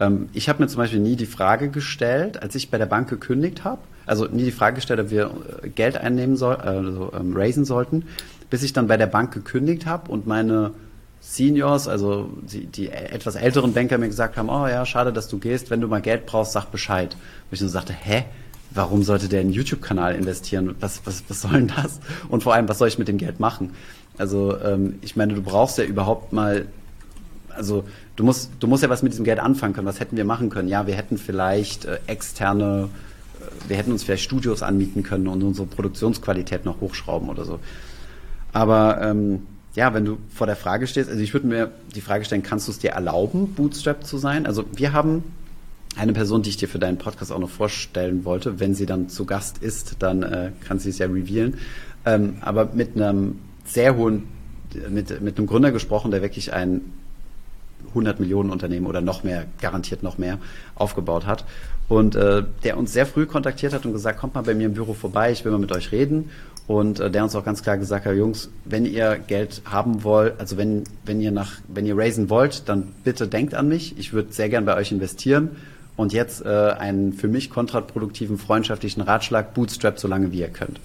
Ähm, 0.00 0.28
ich 0.32 0.48
habe 0.48 0.62
mir 0.62 0.68
zum 0.68 0.78
Beispiel 0.78 1.00
nie 1.00 1.16
die 1.16 1.26
Frage 1.26 1.68
gestellt, 1.68 2.42
als 2.42 2.54
ich 2.54 2.70
bei 2.70 2.78
der 2.78 2.86
Bank 2.86 3.08
gekündigt 3.08 3.64
habe, 3.64 3.80
also 4.06 4.26
nie 4.26 4.44
die 4.44 4.52
Frage 4.52 4.76
gestellt, 4.76 5.00
ob 5.00 5.10
wir 5.10 5.30
äh, 5.62 5.68
Geld 5.68 5.96
einnehmen 5.96 6.36
soll, 6.36 6.56
also 6.56 7.12
ähm, 7.18 7.34
raisen 7.36 7.64
sollten, 7.64 8.04
bis 8.50 8.62
ich 8.62 8.72
dann 8.72 8.86
bei 8.86 8.96
der 8.96 9.06
Bank 9.06 9.32
gekündigt 9.32 9.86
habe 9.86 10.10
und 10.10 10.26
meine 10.26 10.72
Seniors, 11.20 11.88
also 11.88 12.28
die, 12.42 12.66
die 12.66 12.90
etwas 12.90 13.34
älteren 13.34 13.72
Banker 13.72 13.96
mir 13.96 14.08
gesagt 14.08 14.36
haben, 14.36 14.50
oh 14.50 14.66
ja, 14.66 14.84
schade, 14.84 15.10
dass 15.12 15.26
du 15.26 15.38
gehst, 15.38 15.70
wenn 15.70 15.80
du 15.80 15.88
mal 15.88 16.02
Geld 16.02 16.26
brauchst, 16.26 16.52
sag 16.52 16.66
Bescheid. 16.66 17.14
Und 17.14 17.52
ich 17.52 17.60
so 17.60 17.68
sagte, 17.68 17.94
hä? 17.94 18.24
Warum 18.76 19.04
sollte 19.04 19.28
der 19.28 19.40
in 19.40 19.46
einen 19.46 19.54
YouTube-Kanal 19.54 20.16
investieren? 20.16 20.74
Was, 20.80 21.00
was, 21.04 21.22
was 21.28 21.42
soll 21.42 21.52
denn 21.52 21.68
das? 21.68 22.00
Und 22.28 22.42
vor 22.42 22.54
allem, 22.54 22.68
was 22.68 22.78
soll 22.78 22.88
ich 22.88 22.98
mit 22.98 23.06
dem 23.06 23.18
Geld 23.18 23.38
machen? 23.38 23.70
Also 24.18 24.58
ähm, 24.60 24.96
ich 25.00 25.16
meine, 25.16 25.34
du 25.34 25.42
brauchst 25.42 25.78
ja 25.78 25.84
überhaupt 25.84 26.32
mal, 26.32 26.66
also 27.56 27.84
du 28.16 28.24
musst, 28.24 28.50
du 28.60 28.66
musst 28.66 28.82
ja 28.82 28.90
was 28.90 29.02
mit 29.02 29.12
diesem 29.12 29.24
Geld 29.24 29.40
anfangen 29.40 29.74
können. 29.74 29.86
Was 29.86 30.00
hätten 30.00 30.16
wir 30.16 30.24
machen 30.24 30.50
können? 30.50 30.68
Ja, 30.68 30.86
wir 30.86 30.94
hätten 30.94 31.18
vielleicht 31.18 31.84
äh, 31.84 31.98
externe, 32.06 32.88
äh, 33.40 33.68
wir 33.68 33.76
hätten 33.76 33.92
uns 33.92 34.04
vielleicht 34.04 34.24
Studios 34.24 34.62
anmieten 34.62 35.02
können 35.02 35.28
und 35.28 35.42
unsere 35.42 35.66
Produktionsqualität 35.66 36.64
noch 36.64 36.80
hochschrauben 36.80 37.28
oder 37.28 37.44
so. 37.44 37.60
Aber 38.52 39.00
ähm, 39.02 39.42
ja, 39.74 39.92
wenn 39.92 40.04
du 40.04 40.18
vor 40.32 40.46
der 40.46 40.56
Frage 40.56 40.86
stehst, 40.86 41.08
also 41.10 41.20
ich 41.20 41.32
würde 41.34 41.46
mir 41.46 41.72
die 41.94 42.00
Frage 42.00 42.24
stellen, 42.24 42.42
kannst 42.42 42.68
du 42.68 42.72
es 42.72 42.78
dir 42.78 42.92
erlauben, 42.92 43.54
Bootstrap 43.54 44.04
zu 44.06 44.18
sein? 44.18 44.46
Also 44.46 44.64
wir 44.74 44.92
haben 44.92 45.24
eine 45.96 46.12
Person, 46.12 46.42
die 46.42 46.50
ich 46.50 46.56
dir 46.56 46.68
für 46.68 46.78
deinen 46.78 46.98
Podcast 46.98 47.32
auch 47.32 47.38
noch 47.38 47.50
vorstellen 47.50 48.24
wollte. 48.24 48.60
Wenn 48.60 48.74
sie 48.74 48.86
dann 48.86 49.08
zu 49.08 49.24
Gast 49.24 49.58
ist, 49.58 49.96
dann 50.00 50.22
äh, 50.22 50.50
kann 50.66 50.78
sie 50.78 50.90
es 50.90 50.98
ja 50.98 51.06
revealen. 51.06 51.58
Ähm, 52.04 52.36
aber 52.40 52.70
mit 52.74 52.96
einem 52.96 53.40
sehr 53.64 53.96
hohen, 53.96 54.24
mit, 54.88 55.20
mit 55.20 55.38
einem 55.38 55.46
Gründer 55.46 55.72
gesprochen, 55.72 56.10
der 56.10 56.22
wirklich 56.22 56.52
ein 56.52 56.80
100 57.88 58.20
Millionen 58.20 58.50
Unternehmen 58.50 58.86
oder 58.86 59.00
noch 59.00 59.24
mehr, 59.24 59.46
garantiert 59.60 60.02
noch 60.02 60.18
mehr, 60.18 60.38
aufgebaut 60.74 61.26
hat. 61.26 61.44
Und 61.88 62.16
äh, 62.16 62.42
der 62.62 62.78
uns 62.78 62.92
sehr 62.92 63.06
früh 63.06 63.26
kontaktiert 63.26 63.74
hat 63.74 63.84
und 63.84 63.92
gesagt, 63.92 64.18
kommt 64.18 64.34
mal 64.34 64.42
bei 64.42 64.54
mir 64.54 64.66
im 64.66 64.74
Büro 64.74 64.94
vorbei, 64.94 65.32
ich 65.32 65.44
will 65.44 65.52
mal 65.52 65.58
mit 65.58 65.72
euch 65.72 65.92
reden 65.92 66.30
und 66.66 66.98
äh, 66.98 67.10
der 67.10 67.24
uns 67.24 67.36
auch 67.36 67.44
ganz 67.44 67.62
klar 67.62 67.76
gesagt 67.76 68.06
hat, 68.06 68.16
Jungs, 68.16 68.50
wenn 68.64 68.86
ihr 68.86 69.18
Geld 69.26 69.62
haben 69.66 70.02
wollt, 70.02 70.40
also 70.40 70.56
wenn, 70.56 70.84
wenn 71.04 71.20
ihr 71.20 71.30
nach, 71.30 71.52
wenn 71.68 71.84
ihr 71.84 71.96
raisen 71.96 72.30
wollt, 72.30 72.68
dann 72.68 72.92
bitte 73.04 73.28
denkt 73.28 73.54
an 73.54 73.68
mich. 73.68 73.98
Ich 73.98 74.12
würde 74.12 74.32
sehr 74.32 74.48
gern 74.48 74.64
bei 74.64 74.76
euch 74.76 74.90
investieren. 74.90 75.50
Und 75.96 76.12
jetzt 76.12 76.44
äh, 76.44 76.48
einen 76.48 77.12
für 77.12 77.28
mich 77.28 77.50
kontraproduktiven 77.50 78.38
freundschaftlichen 78.38 79.02
Ratschlag, 79.02 79.54
Bootstrap 79.54 79.98
so 79.98 80.08
lange 80.08 80.32
wie 80.32 80.40
ihr 80.40 80.48
könnt. 80.48 80.80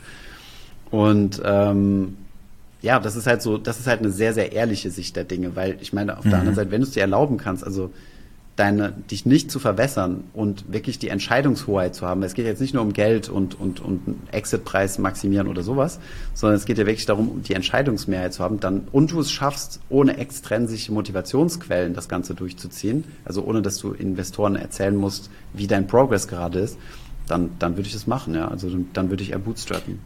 Und 0.92 1.42
ähm, 1.44 2.18
ja, 2.82 3.00
das 3.00 3.16
ist 3.16 3.28
halt 3.28 3.42
so, 3.42 3.58
das 3.58 3.80
ist 3.80 3.88
halt 3.88 4.00
eine 4.00 4.12
sehr, 4.12 4.34
sehr 4.34 4.52
ehrliche 4.52 4.90
Sicht 4.90 5.16
der 5.16 5.26
Dinge, 5.26 5.56
weil 5.56 5.78
ich 5.82 5.94
meine, 5.94 6.18
auf 6.18 6.26
mhm. 6.26 6.30
der 6.30 6.40
anderen 6.40 6.56
Seite, 6.56 6.72
wenn 6.72 6.82
du 6.82 6.88
es 6.88 6.94
dir 6.94 7.02
erlauben 7.02 7.38
kannst, 7.38 7.64
also 7.64 7.92
deine, 8.60 8.92
dich 9.10 9.26
nicht 9.26 9.50
zu 9.50 9.58
verwässern 9.58 10.26
und 10.34 10.72
wirklich 10.72 11.00
die 11.00 11.08
Entscheidungshoheit 11.08 11.96
zu 11.96 12.06
haben. 12.06 12.22
Es 12.24 12.34
geht 12.34 12.46
jetzt 12.46 12.60
nicht 12.60 12.74
nur 12.74 12.84
um 12.84 12.92
Geld 12.92 13.30
und, 13.30 13.58
und, 13.58 13.80
und 13.80 14.02
Exitpreis 14.34 15.00
maximieren 15.00 15.48
oder 15.48 15.64
sowas, 15.64 16.00
sondern 16.34 16.58
es 16.58 16.66
geht 16.66 16.78
ja 16.78 16.86
wirklich 16.86 17.06
darum, 17.06 17.42
die 17.42 17.54
Entscheidungsmehrheit 17.54 18.34
zu 18.34 18.44
haben. 18.44 18.60
Dann, 18.60 18.88
und 18.92 19.12
du 19.12 19.22
es 19.22 19.32
schaffst, 19.32 19.80
ohne 19.88 20.18
extrinsische 20.18 20.92
Motivationsquellen 20.92 21.94
das 21.94 22.10
Ganze 22.10 22.36
durchzuziehen, 22.36 23.06
also 23.24 23.44
ohne 23.46 23.62
dass 23.62 23.78
du 23.78 23.94
Investoren 23.94 24.58
erzählen 24.58 24.96
musst, 24.96 25.30
wie 25.54 25.68
dein 25.68 25.88
Progress 25.88 26.28
gerade 26.28 26.60
ist, 26.60 26.78
dann, 27.28 27.52
dann 27.60 27.78
würde 27.78 27.88
ich 27.88 27.96
es 27.96 28.08
machen, 28.08 28.36
ja. 28.36 28.50
Also 28.50 28.70
dann 28.92 29.10
würde 29.10 29.24
ich 29.24 29.32
eher 29.32 29.40
bootstrappen. 29.40 30.00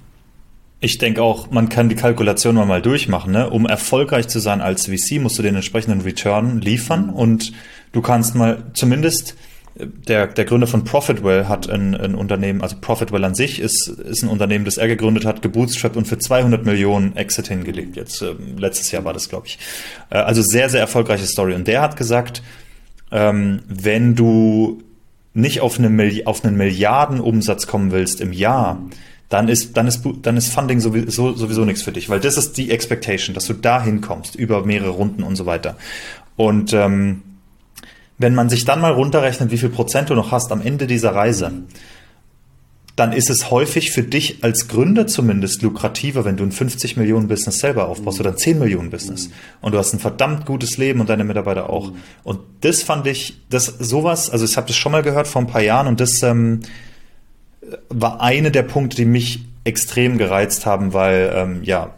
Ich 0.83 0.97
denke 0.97 1.23
auch, 1.23 1.49
man 1.49 1.69
kann 1.69 1.87
die 1.87 1.95
Kalkulation 1.95 2.55
mal 2.55 2.81
durchmachen. 2.81 3.31
Ne? 3.31 3.49
Um 3.49 3.65
erfolgreich 3.65 4.27
zu 4.27 4.39
sein 4.39 4.59
als 4.59 4.87
VC, 4.87 5.21
musst 5.21 5.39
du 5.39 5.41
den 5.41 5.55
entsprechenden 5.55 6.01
Return 6.01 6.59
liefern 6.59 7.09
und 7.09 7.53
du 7.93 8.01
kannst 8.01 8.35
mal 8.35 8.65
zumindest 8.73 9.37
der, 9.75 10.27
der 10.27 10.43
Gründer 10.43 10.67
von 10.67 10.83
Profitwell 10.83 11.47
hat 11.47 11.69
ein, 11.69 11.95
ein 11.95 12.15
Unternehmen, 12.15 12.61
also 12.61 12.75
Profitwell 12.81 13.23
an 13.23 13.33
sich 13.33 13.61
ist, 13.61 13.87
ist 13.87 14.23
ein 14.23 14.27
Unternehmen, 14.29 14.65
das 14.65 14.75
er 14.75 14.89
gegründet 14.89 15.23
hat, 15.23 15.41
gebootstrapped 15.41 15.95
und 15.95 16.05
für 16.05 16.17
200 16.17 16.65
Millionen 16.65 17.15
Exit 17.15 17.47
hingelegt. 17.47 17.95
Jetzt, 17.95 18.21
äh, 18.21 18.33
letztes 18.57 18.91
Jahr 18.91 19.05
war 19.05 19.13
das, 19.13 19.29
glaube 19.29 19.47
ich. 19.47 19.59
Äh, 20.09 20.17
also 20.17 20.41
sehr, 20.41 20.67
sehr 20.67 20.81
erfolgreiche 20.81 21.25
Story. 21.25 21.53
Und 21.53 21.65
der 21.65 21.81
hat 21.81 21.95
gesagt, 21.95 22.43
ähm, 23.09 23.61
wenn 23.69 24.15
du 24.15 24.83
nicht 25.33 25.61
auf, 25.61 25.79
eine, 25.79 26.25
auf 26.25 26.43
einen 26.43 26.57
Milliardenumsatz 26.57 27.67
kommen 27.67 27.93
willst 27.93 28.19
im 28.19 28.33
Jahr, 28.33 28.81
dann 29.33 29.47
ist, 29.47 29.75
dann 29.75 29.87
ist, 29.87 30.03
dann 30.21 30.37
ist 30.37 30.53
Funding 30.53 30.79
sowieso, 30.79 31.33
sowieso 31.33 31.65
nichts 31.65 31.81
für 31.81 31.91
dich, 31.91 32.07
weil 32.07 32.19
das 32.19 32.37
ist 32.37 32.55
die 32.55 32.69
Expectation, 32.69 33.33
dass 33.33 33.47
du 33.47 33.53
da 33.53 33.81
hinkommst, 33.81 34.35
über 34.35 34.63
mehrere 34.63 34.91
Runden 34.91 35.23
und 35.23 35.35
so 35.35 35.47
weiter. 35.47 35.75
Und 36.35 36.71
ähm, 36.73 37.23
wenn 38.19 38.35
man 38.35 38.49
sich 38.49 38.63
dann 38.63 38.79
mal 38.79 38.91
runterrechnet, 38.91 39.49
wie 39.49 39.57
viel 39.57 39.69
Prozent 39.69 40.11
du 40.11 40.13
noch 40.13 40.31
hast 40.31 40.51
am 40.51 40.61
Ende 40.61 40.85
dieser 40.85 41.15
Reise, 41.15 41.51
dann 42.95 43.11
ist 43.11 43.31
es 43.31 43.49
häufig 43.49 43.91
für 43.91 44.03
dich 44.03 44.43
als 44.43 44.67
Gründer 44.67 45.07
zumindest 45.07 45.63
lukrativer, 45.63 46.25
wenn 46.25 46.37
du 46.37 46.43
ein 46.43 46.51
50 46.51 46.95
Millionen 46.95 47.27
Business 47.27 47.57
selber 47.57 47.87
aufbaust 47.87 48.19
oder 48.19 48.29
ein 48.29 48.37
10 48.37 48.59
Millionen 48.59 48.91
Business. 48.91 49.31
Und 49.61 49.71
du 49.71 49.79
hast 49.79 49.93
ein 49.93 49.99
verdammt 49.99 50.45
gutes 50.45 50.77
Leben 50.77 51.01
und 51.01 51.09
deine 51.09 51.23
Mitarbeiter 51.23 51.71
auch. 51.71 51.91
Und 52.23 52.39
das 52.61 52.83
fand 52.83 53.07
ich, 53.07 53.41
das 53.49 53.65
sowas, 53.65 54.29
also 54.29 54.45
ich 54.45 54.55
habe 54.57 54.67
das 54.67 54.75
schon 54.75 54.91
mal 54.91 55.01
gehört 55.01 55.27
vor 55.27 55.41
ein 55.41 55.47
paar 55.47 55.63
Jahren 55.63 55.87
und 55.87 55.99
das 55.99 56.21
ähm, 56.21 56.59
war 57.89 58.21
eine 58.21 58.51
der 58.51 58.63
Punkte, 58.63 58.97
die 58.97 59.05
mich 59.05 59.41
extrem 59.65 60.17
gereizt 60.17 60.65
haben, 60.65 60.93
weil 60.93 61.31
ähm, 61.33 61.63
ja, 61.63 61.93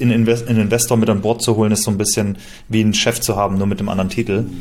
einen 0.00 0.12
Invest 0.12 0.48
Investor 0.48 0.96
mit 0.96 1.10
an 1.10 1.22
Bord 1.22 1.42
zu 1.42 1.56
holen, 1.56 1.72
ist 1.72 1.82
so 1.82 1.90
ein 1.90 1.98
bisschen 1.98 2.38
wie 2.68 2.80
einen 2.80 2.94
Chef 2.94 3.20
zu 3.20 3.36
haben, 3.36 3.58
nur 3.58 3.66
mit 3.66 3.80
einem 3.80 3.88
anderen 3.88 4.10
Titel. 4.10 4.42
Mhm. 4.42 4.60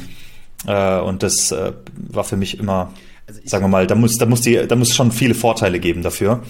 Äh, 0.68 1.00
und 1.00 1.22
das 1.22 1.52
äh, 1.52 1.74
war 1.96 2.24
für 2.24 2.38
mich 2.38 2.60
immer, 2.60 2.92
also 3.28 3.40
sagen 3.46 3.66
wir 3.66 3.70
mal, 3.70 3.86
da 3.86 3.96
muss, 3.96 4.18
da 4.18 4.26
muss 4.26 4.42
die, 4.42 4.66
da 4.68 4.76
muss 4.76 4.96
schon 4.96 5.12
viele 5.12 5.36
Vorteile 5.36 5.80
geben 5.80 6.02
dafür 6.02 6.42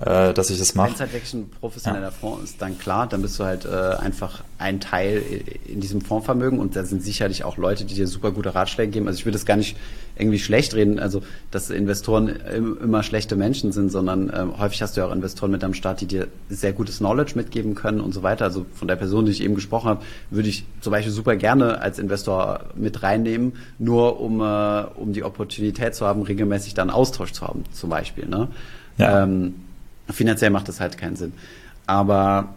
äh, 0.00 0.32
dass 0.32 0.50
ich 0.50 0.58
das 0.58 0.74
mache. 0.74 0.88
Wenn 0.88 0.94
es 0.94 1.00
halt 1.00 1.12
wirklich 1.12 1.34
ein 1.34 1.50
professioneller 1.50 2.06
ja. 2.06 2.10
Fonds 2.10 2.44
ist, 2.44 2.62
dann 2.62 2.78
klar, 2.78 3.08
dann 3.08 3.22
bist 3.22 3.38
du 3.38 3.44
halt 3.44 3.64
äh, 3.64 3.68
einfach 3.68 4.44
ein 4.58 4.80
Teil 4.80 5.22
in 5.66 5.80
diesem 5.80 6.00
Fondsvermögen 6.00 6.58
und 6.58 6.76
da 6.76 6.84
sind 6.84 7.02
sicherlich 7.02 7.44
auch 7.44 7.56
Leute, 7.56 7.84
die 7.84 7.94
dir 7.94 8.06
super 8.06 8.30
gute 8.30 8.54
Ratschläge 8.54 8.92
geben. 8.92 9.08
Also 9.08 9.18
ich 9.18 9.24
würde 9.24 9.38
das 9.38 9.46
gar 9.46 9.56
nicht 9.56 9.76
irgendwie 10.16 10.38
schlecht 10.38 10.74
reden, 10.74 10.98
also 10.98 11.22
dass 11.50 11.70
Investoren 11.70 12.28
immer 12.28 13.04
schlechte 13.04 13.36
Menschen 13.36 13.70
sind, 13.70 13.90
sondern 13.90 14.32
ähm, 14.34 14.58
häufig 14.58 14.82
hast 14.82 14.96
du 14.96 15.00
ja 15.00 15.06
auch 15.06 15.12
Investoren 15.12 15.52
mit 15.52 15.62
am 15.62 15.74
Start, 15.74 16.00
die 16.00 16.06
dir 16.06 16.28
sehr 16.48 16.72
gutes 16.72 16.98
Knowledge 16.98 17.32
mitgeben 17.36 17.76
können 17.76 18.00
und 18.00 18.12
so 18.12 18.24
weiter. 18.24 18.44
Also 18.44 18.66
von 18.74 18.88
der 18.88 18.96
Person, 18.96 19.26
die 19.26 19.32
ich 19.32 19.42
eben 19.42 19.54
gesprochen 19.54 19.88
habe, 19.88 20.04
würde 20.30 20.48
ich 20.48 20.64
zum 20.80 20.90
Beispiel 20.90 21.12
super 21.12 21.36
gerne 21.36 21.80
als 21.80 22.00
Investor 22.00 22.60
mit 22.74 23.02
reinnehmen, 23.02 23.52
nur 23.78 24.20
um, 24.20 24.40
äh, 24.40 24.84
um 24.96 25.12
die 25.12 25.22
Opportunität 25.22 25.94
zu 25.94 26.04
haben, 26.04 26.22
regelmäßig 26.22 26.74
dann 26.74 26.90
Austausch 26.90 27.32
zu 27.32 27.46
haben, 27.46 27.64
zum 27.72 27.90
Beispiel. 27.90 28.26
Ne? 28.26 28.48
Ja. 28.96 29.22
Ähm, 29.22 29.54
Finanziell 30.10 30.50
macht 30.50 30.68
das 30.68 30.80
halt 30.80 30.98
keinen 30.98 31.16
Sinn. 31.16 31.32
Aber 31.86 32.54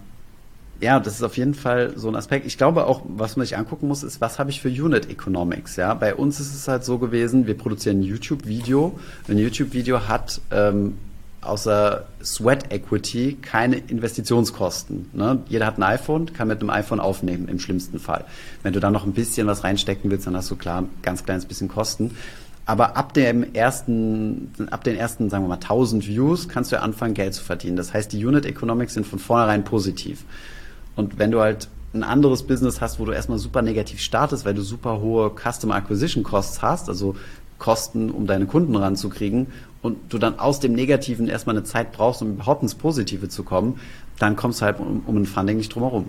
ja, 0.81 0.99
das 0.99 1.15
ist 1.15 1.23
auf 1.23 1.37
jeden 1.37 1.53
Fall 1.53 1.93
so 1.95 2.07
ein 2.07 2.15
Aspekt. 2.15 2.45
Ich 2.45 2.57
glaube 2.57 2.87
auch, 2.87 3.03
was 3.05 3.37
man 3.37 3.45
sich 3.45 3.55
angucken 3.55 3.87
muss, 3.87 4.03
ist, 4.03 4.19
was 4.19 4.39
habe 4.39 4.49
ich 4.49 4.61
für 4.61 4.69
Unit 4.69 5.09
Economics? 5.09 5.75
Ja, 5.75 5.93
bei 5.93 6.15
uns 6.15 6.39
ist 6.39 6.55
es 6.55 6.67
halt 6.67 6.83
so 6.83 6.97
gewesen, 6.97 7.45
wir 7.45 7.55
produzieren 7.55 7.99
ein 7.99 8.03
YouTube-Video. 8.03 8.99
Ein 9.27 9.37
YouTube-Video 9.37 10.07
hat 10.07 10.41
ähm, 10.49 10.97
außer 11.41 12.05
Sweat 12.23 12.71
Equity 12.71 13.37
keine 13.41 13.77
Investitionskosten. 13.77 15.09
Ne? 15.13 15.39
Jeder 15.49 15.67
hat 15.67 15.77
ein 15.77 15.83
iPhone, 15.83 16.33
kann 16.33 16.47
mit 16.47 16.61
einem 16.61 16.71
iPhone 16.71 16.99
aufnehmen 16.99 17.47
im 17.47 17.59
schlimmsten 17.59 17.99
Fall. 17.99 18.25
Wenn 18.63 18.73
du 18.73 18.79
da 18.79 18.89
noch 18.89 19.05
ein 19.05 19.13
bisschen 19.13 19.47
was 19.47 19.63
reinstecken 19.63 20.09
willst, 20.09 20.27
dann 20.27 20.35
hast 20.35 20.49
du 20.49 20.55
klar 20.55 20.81
ein 20.81 20.89
ganz 21.01 21.23
kleines 21.25 21.45
bisschen 21.45 21.67
Kosten. 21.67 22.15
Aber 22.71 22.95
ab 22.95 23.13
dem 23.13 23.53
ersten, 23.53 24.49
ab 24.71 24.85
den 24.85 24.95
ersten, 24.95 25.29
sagen 25.29 25.43
wir 25.43 25.49
mal, 25.49 25.55
1000 25.55 26.07
Views 26.07 26.47
kannst 26.47 26.71
du 26.71 26.77
ja 26.77 26.81
anfangen, 26.81 27.13
Geld 27.13 27.33
zu 27.33 27.43
verdienen. 27.43 27.75
Das 27.75 27.93
heißt, 27.93 28.13
die 28.13 28.25
Unit 28.25 28.45
Economics 28.45 28.93
sind 28.93 29.05
von 29.05 29.19
vornherein 29.19 29.65
positiv. 29.65 30.23
Und 30.95 31.19
wenn 31.19 31.31
du 31.31 31.41
halt 31.41 31.67
ein 31.93 32.03
anderes 32.03 32.43
Business 32.43 32.79
hast, 32.79 32.97
wo 32.97 33.03
du 33.03 33.11
erstmal 33.11 33.39
super 33.39 33.61
negativ 33.61 33.99
startest, 33.99 34.45
weil 34.45 34.53
du 34.53 34.61
super 34.61 35.01
hohe 35.01 35.31
Customer 35.35 35.75
Acquisition 35.75 36.23
Costs 36.23 36.61
hast, 36.61 36.87
also 36.87 37.17
Kosten, 37.59 38.09
um 38.09 38.25
deine 38.25 38.45
Kunden 38.45 38.73
ranzukriegen, 38.77 39.47
und 39.81 39.97
du 40.07 40.17
dann 40.17 40.39
aus 40.39 40.61
dem 40.61 40.71
Negativen 40.71 41.27
erstmal 41.27 41.57
eine 41.57 41.65
Zeit 41.65 41.91
brauchst, 41.91 42.21
um 42.21 42.35
überhaupt 42.35 42.63
ins 42.63 42.75
Positive 42.75 43.27
zu 43.27 43.43
kommen, 43.43 43.81
dann 44.17 44.37
kommst 44.37 44.61
du 44.61 44.65
halt 44.65 44.79
um, 44.79 45.03
um 45.05 45.17
ein 45.17 45.25
Funding 45.25 45.57
nicht 45.57 45.75
drum 45.75 45.83
herum. 45.83 46.07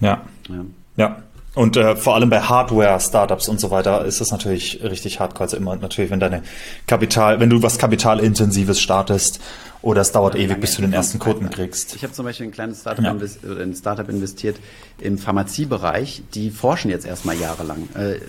Ja. 0.00 0.22
ja. 0.48 0.64
Ja. 0.96 1.22
Und 1.54 1.76
äh, 1.76 1.94
vor 1.94 2.16
allem 2.16 2.30
bei 2.30 2.40
Hardware-Startups 2.40 3.48
und 3.48 3.60
so 3.60 3.70
weiter 3.70 4.04
ist 4.04 4.20
das 4.20 4.32
natürlich 4.32 4.82
richtig 4.82 5.20
hardcore. 5.20 5.44
Also 5.44 5.56
immer 5.56 5.76
natürlich, 5.76 6.10
wenn 6.10 6.20
deine 6.20 6.42
Kapital, 6.86 7.38
wenn 7.38 7.48
du 7.48 7.62
was 7.62 7.78
Kapitalintensives 7.78 8.80
startest 8.80 9.40
oder 9.80 10.00
es 10.00 10.10
dauert 10.10 10.34
ewig, 10.34 10.60
bis 10.60 10.74
du 10.74 10.82
den 10.82 10.92
ersten 10.92 11.18
Kunden 11.18 11.50
kriegst. 11.50 11.94
Ich 11.94 12.02
habe 12.02 12.12
zum 12.12 12.24
Beispiel 12.24 12.46
ein 12.46 12.52
kleines 12.52 12.80
Startup, 12.80 13.04
ja. 13.04 13.10
invest 13.12 13.44
ein 13.44 13.74
Startup 13.74 14.08
investiert 14.08 14.56
im 14.98 15.18
Pharmaziebereich, 15.18 16.22
die 16.34 16.50
forschen 16.50 16.90
jetzt 16.90 17.06
erstmal 17.06 17.36
jahrelang. 17.36 17.88
Äh, 17.94 18.14
äh, 18.14 18.20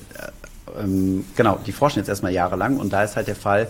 ähm, 0.80 1.26
genau, 1.36 1.58
die 1.66 1.72
forschen 1.72 2.00
jetzt 2.00 2.10
erstmal 2.10 2.34
jahrelang 2.34 2.78
und 2.78 2.94
da 2.94 3.04
ist 3.04 3.16
halt 3.16 3.28
der 3.28 3.36
Fall, 3.36 3.70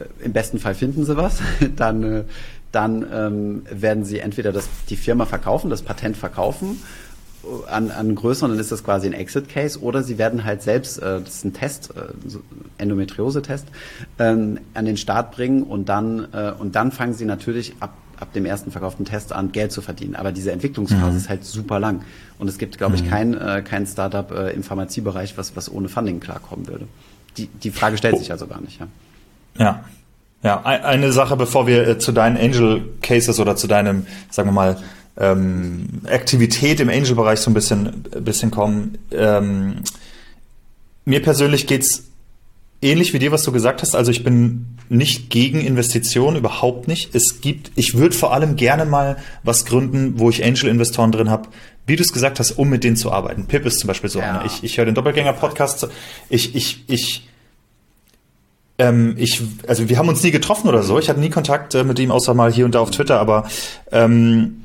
äh, 0.00 0.24
im 0.24 0.32
besten 0.32 0.58
Fall 0.58 0.74
finden 0.74 1.06
sie 1.06 1.16
was, 1.16 1.38
dann, 1.76 2.02
äh, 2.02 2.24
dann 2.72 3.06
ähm, 3.10 3.62
werden 3.70 4.04
sie 4.04 4.18
entweder 4.18 4.52
das, 4.52 4.68
die 4.90 4.96
Firma 4.96 5.24
verkaufen, 5.24 5.70
das 5.70 5.82
Patent 5.82 6.16
verkaufen 6.16 6.82
an, 7.68 7.90
an 7.90 8.14
größeren, 8.14 8.50
dann 8.50 8.60
ist 8.60 8.72
das 8.72 8.84
quasi 8.84 9.06
ein 9.06 9.12
Exit-Case, 9.12 9.80
oder 9.80 10.02
sie 10.02 10.18
werden 10.18 10.44
halt 10.44 10.62
selbst, 10.62 10.98
äh, 10.98 11.20
das 11.20 11.36
ist 11.36 11.44
ein 11.44 11.52
Test, 11.52 11.90
äh, 11.96 12.12
Endometriose-Test, 12.78 13.66
ähm, 14.18 14.60
an 14.74 14.84
den 14.84 14.96
Start 14.96 15.32
bringen 15.32 15.62
und 15.62 15.88
dann, 15.88 16.28
äh, 16.32 16.52
und 16.58 16.74
dann 16.74 16.92
fangen 16.92 17.14
sie 17.14 17.24
natürlich 17.24 17.74
ab, 17.80 17.96
ab 18.18 18.32
dem 18.32 18.46
ersten 18.46 18.70
verkauften 18.70 19.04
Test 19.04 19.32
an, 19.32 19.50
Geld 19.52 19.72
zu 19.72 19.82
verdienen. 19.82 20.14
Aber 20.14 20.30
diese 20.30 20.52
Entwicklungsphase 20.52 21.10
mhm. 21.10 21.16
ist 21.16 21.28
halt 21.28 21.44
super 21.44 21.80
lang. 21.80 22.02
Und 22.38 22.48
es 22.48 22.58
gibt, 22.58 22.78
glaube 22.78 22.94
ich, 22.94 23.02
mhm. 23.02 23.08
kein, 23.08 23.34
äh, 23.34 23.62
kein 23.62 23.86
Startup 23.86 24.30
äh, 24.30 24.50
im 24.50 24.62
Pharmaziebereich, 24.62 25.36
was, 25.36 25.56
was 25.56 25.70
ohne 25.70 25.88
Funding 25.88 26.20
klarkommen 26.20 26.68
würde. 26.68 26.86
Die, 27.36 27.46
die 27.48 27.70
Frage 27.70 27.98
stellt 27.98 28.14
oh. 28.14 28.18
sich 28.18 28.30
also 28.30 28.46
gar 28.46 28.60
nicht, 28.60 28.78
ja. 28.78 28.86
Ja. 29.58 29.84
Ja, 30.44 30.60
eine 30.64 31.12
Sache, 31.12 31.36
bevor 31.36 31.68
wir 31.68 31.86
äh, 31.86 31.98
zu 31.98 32.10
deinen 32.10 32.36
Angel 32.36 32.82
Cases 33.00 33.38
oder 33.38 33.54
zu 33.54 33.68
deinem, 33.68 34.06
sagen 34.28 34.48
wir 34.48 34.52
mal, 34.52 34.76
ähm, 35.16 35.88
Aktivität 36.06 36.80
im 36.80 36.88
Angel-Bereich 36.88 37.40
so 37.40 37.50
ein 37.50 37.54
bisschen, 37.54 38.04
bisschen 38.20 38.50
kommen. 38.50 38.98
Ähm, 39.10 39.82
mir 41.04 41.22
persönlich 41.22 41.66
geht's 41.66 42.04
ähnlich 42.80 43.12
wie 43.12 43.18
dir, 43.18 43.32
was 43.32 43.44
du 43.44 43.52
gesagt 43.52 43.82
hast. 43.82 43.94
Also 43.94 44.10
ich 44.10 44.24
bin 44.24 44.66
nicht 44.88 45.30
gegen 45.30 45.60
Investitionen, 45.60 46.36
überhaupt 46.36 46.88
nicht. 46.88 47.14
Es 47.14 47.40
gibt, 47.40 47.70
ich 47.76 47.96
würde 47.96 48.14
vor 48.14 48.32
allem 48.32 48.56
gerne 48.56 48.84
mal 48.84 49.16
was 49.42 49.64
gründen, 49.64 50.18
wo 50.18 50.28
ich 50.30 50.44
Angel-Investoren 50.44 51.12
drin 51.12 51.30
habe, 51.30 51.48
wie 51.86 51.96
du 51.96 52.02
es 52.02 52.12
gesagt 52.12 52.40
hast, 52.40 52.52
um 52.52 52.68
mit 52.68 52.84
denen 52.84 52.96
zu 52.96 53.12
arbeiten. 53.12 53.46
Pip 53.46 53.64
ist 53.64 53.78
zum 53.78 53.88
Beispiel 53.88 54.10
so 54.10 54.18
ja. 54.18 54.30
einer. 54.30 54.44
Ich, 54.44 54.64
ich 54.64 54.78
höre 54.78 54.84
den 54.84 54.94
Doppelgänger-Podcast. 54.94 55.88
Ich, 56.28 56.54
ich, 56.54 56.84
ich, 56.88 57.28
ähm, 58.78 59.14
ich, 59.16 59.40
also 59.66 59.88
wir 59.88 59.98
haben 59.98 60.08
uns 60.08 60.22
nie 60.22 60.30
getroffen 60.30 60.68
oder 60.68 60.82
so. 60.82 60.98
Ich 60.98 61.08
hatte 61.08 61.20
nie 61.20 61.30
Kontakt 61.30 61.74
äh, 61.74 61.84
mit 61.84 61.98
ihm, 61.98 62.10
außer 62.10 62.34
mal 62.34 62.52
hier 62.52 62.64
und 62.64 62.74
da 62.74 62.80
auf 62.80 62.90
Twitter, 62.90 63.20
aber 63.20 63.48
ähm, 63.90 64.61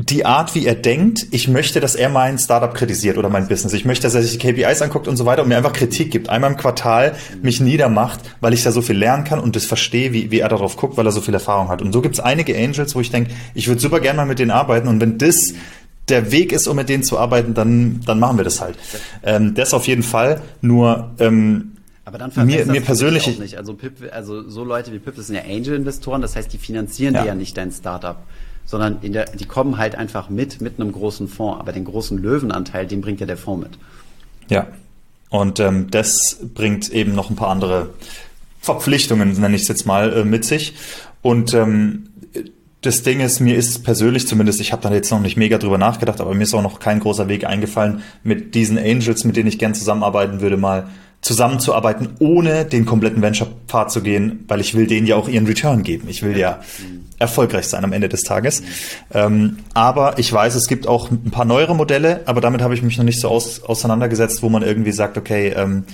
die 0.00 0.24
Art, 0.24 0.54
wie 0.54 0.64
er 0.64 0.76
denkt, 0.76 1.26
ich 1.32 1.48
möchte, 1.48 1.80
dass 1.80 1.96
er 1.96 2.08
mein 2.08 2.38
Startup 2.38 2.72
kritisiert 2.72 3.18
oder 3.18 3.28
mein 3.28 3.48
Business. 3.48 3.72
Ich 3.72 3.84
möchte, 3.84 4.04
dass 4.04 4.14
er 4.14 4.22
sich 4.22 4.38
die 4.38 4.38
KPIs 4.38 4.80
anguckt 4.80 5.08
und 5.08 5.16
so 5.16 5.26
weiter 5.26 5.42
und 5.42 5.48
mir 5.48 5.56
einfach 5.56 5.72
Kritik 5.72 6.12
gibt. 6.12 6.28
Einmal 6.28 6.52
im 6.52 6.56
Quartal 6.56 7.16
mich 7.42 7.60
niedermacht, 7.60 8.20
weil 8.40 8.54
ich 8.54 8.62
da 8.62 8.70
so 8.70 8.80
viel 8.80 8.96
lernen 8.96 9.24
kann 9.24 9.40
und 9.40 9.56
das 9.56 9.64
verstehe, 9.64 10.12
wie, 10.12 10.30
wie 10.30 10.38
er 10.38 10.48
darauf 10.48 10.76
guckt, 10.76 10.96
weil 10.96 11.04
er 11.04 11.10
so 11.10 11.20
viel 11.20 11.34
Erfahrung 11.34 11.68
hat. 11.68 11.82
Und 11.82 11.92
so 11.92 12.00
gibt 12.00 12.14
es 12.14 12.20
einige 12.20 12.56
Angels, 12.56 12.94
wo 12.94 13.00
ich 13.00 13.10
denke, 13.10 13.32
ich 13.54 13.66
würde 13.66 13.80
super 13.80 13.98
gerne 13.98 14.18
mal 14.18 14.26
mit 14.26 14.38
denen 14.38 14.52
arbeiten 14.52 14.86
und 14.86 15.00
wenn 15.00 15.18
das 15.18 15.54
der 16.08 16.30
Weg 16.30 16.52
ist, 16.52 16.68
um 16.68 16.76
mit 16.76 16.88
denen 16.88 17.02
zu 17.02 17.18
arbeiten, 17.18 17.54
dann, 17.54 18.00
dann 18.06 18.20
machen 18.20 18.36
wir 18.36 18.44
das 18.44 18.60
halt. 18.60 18.78
Ähm, 19.24 19.54
das 19.54 19.74
auf 19.74 19.88
jeden 19.88 20.04
Fall. 20.04 20.40
Nur 20.60 21.10
ähm, 21.18 21.72
aber 22.04 22.18
dann 22.18 22.32
mir, 22.46 22.64
mir 22.64 22.80
persönlich 22.80 23.28
auch 23.28 23.38
nicht. 23.38 23.58
Also, 23.58 23.74
Pip, 23.74 23.94
also 24.12 24.48
so 24.48 24.64
Leute 24.64 24.92
wie 24.92 24.98
Pip, 25.00 25.16
das 25.16 25.26
sind 25.26 25.36
ja 25.36 25.42
Angel-Investoren, 25.42 26.22
das 26.22 26.36
heißt, 26.36 26.50
die 26.50 26.56
finanzieren 26.56 27.14
ja. 27.14 27.22
dir 27.22 27.28
ja 27.28 27.34
nicht 27.34 27.56
dein 27.56 27.70
Startup 27.70 28.16
sondern 28.68 28.98
in 29.00 29.14
der, 29.14 29.24
die 29.24 29.46
kommen 29.46 29.78
halt 29.78 29.94
einfach 29.94 30.28
mit, 30.28 30.60
mit 30.60 30.78
einem 30.78 30.92
großen 30.92 31.26
Fonds. 31.26 31.58
Aber 31.58 31.72
den 31.72 31.86
großen 31.86 32.18
Löwenanteil, 32.18 32.86
den 32.86 33.00
bringt 33.00 33.18
ja 33.18 33.26
der 33.26 33.38
Fonds 33.38 33.66
mit. 33.66 33.78
Ja. 34.50 34.66
Und 35.30 35.58
ähm, 35.58 35.90
das 35.90 36.38
bringt 36.54 36.90
eben 36.90 37.14
noch 37.14 37.30
ein 37.30 37.36
paar 37.36 37.48
andere 37.48 37.94
Verpflichtungen, 38.60 39.32
nenne 39.40 39.56
ich 39.56 39.62
es 39.62 39.68
jetzt 39.68 39.86
mal, 39.86 40.12
äh, 40.12 40.24
mit 40.24 40.44
sich. 40.44 40.74
Und 41.22 41.54
ähm, 41.54 42.10
das 42.82 43.02
Ding 43.02 43.20
ist, 43.20 43.40
mir 43.40 43.56
ist 43.56 43.84
persönlich 43.84 44.28
zumindest, 44.28 44.60
ich 44.60 44.70
habe 44.70 44.82
da 44.82 44.92
jetzt 44.92 45.10
noch 45.10 45.20
nicht 45.20 45.38
mega 45.38 45.56
drüber 45.56 45.78
nachgedacht, 45.78 46.20
aber 46.20 46.34
mir 46.34 46.44
ist 46.44 46.52
auch 46.52 46.62
noch 46.62 46.78
kein 46.78 47.00
großer 47.00 47.26
Weg 47.26 47.44
eingefallen, 47.44 48.02
mit 48.22 48.54
diesen 48.54 48.76
Angels, 48.78 49.24
mit 49.24 49.36
denen 49.36 49.48
ich 49.48 49.58
gern 49.58 49.74
zusammenarbeiten 49.74 50.42
würde, 50.42 50.58
mal 50.58 50.88
zusammenzuarbeiten, 51.22 52.10
ohne 52.18 52.66
den 52.66 52.84
kompletten 52.84 53.22
Venture-Pfad 53.22 53.90
zu 53.90 54.02
gehen, 54.02 54.44
weil 54.46 54.60
ich 54.60 54.74
will 54.74 54.86
denen 54.86 55.06
ja 55.06 55.16
auch 55.16 55.28
ihren 55.28 55.46
Return 55.46 55.82
geben. 55.82 56.08
Ich 56.08 56.22
will 56.22 56.36
ja 56.36 56.60
erfolgreich 57.18 57.66
sein 57.66 57.84
am 57.84 57.92
Ende 57.92 58.08
des 58.08 58.22
Tages. 58.22 58.62
Ähm, 59.12 59.58
aber 59.74 60.18
ich 60.18 60.32
weiß, 60.32 60.54
es 60.54 60.68
gibt 60.68 60.86
auch 60.86 61.10
ein 61.10 61.30
paar 61.30 61.44
neuere 61.44 61.74
Modelle, 61.74 62.20
aber 62.26 62.40
damit 62.40 62.62
habe 62.62 62.74
ich 62.74 62.82
mich 62.82 62.96
noch 62.98 63.04
nicht 63.04 63.20
so 63.20 63.28
aus, 63.28 63.62
auseinandergesetzt, 63.62 64.42
wo 64.42 64.48
man 64.48 64.62
irgendwie 64.62 64.92
sagt, 64.92 65.18
okay, 65.18 65.52
ähm, 65.56 65.84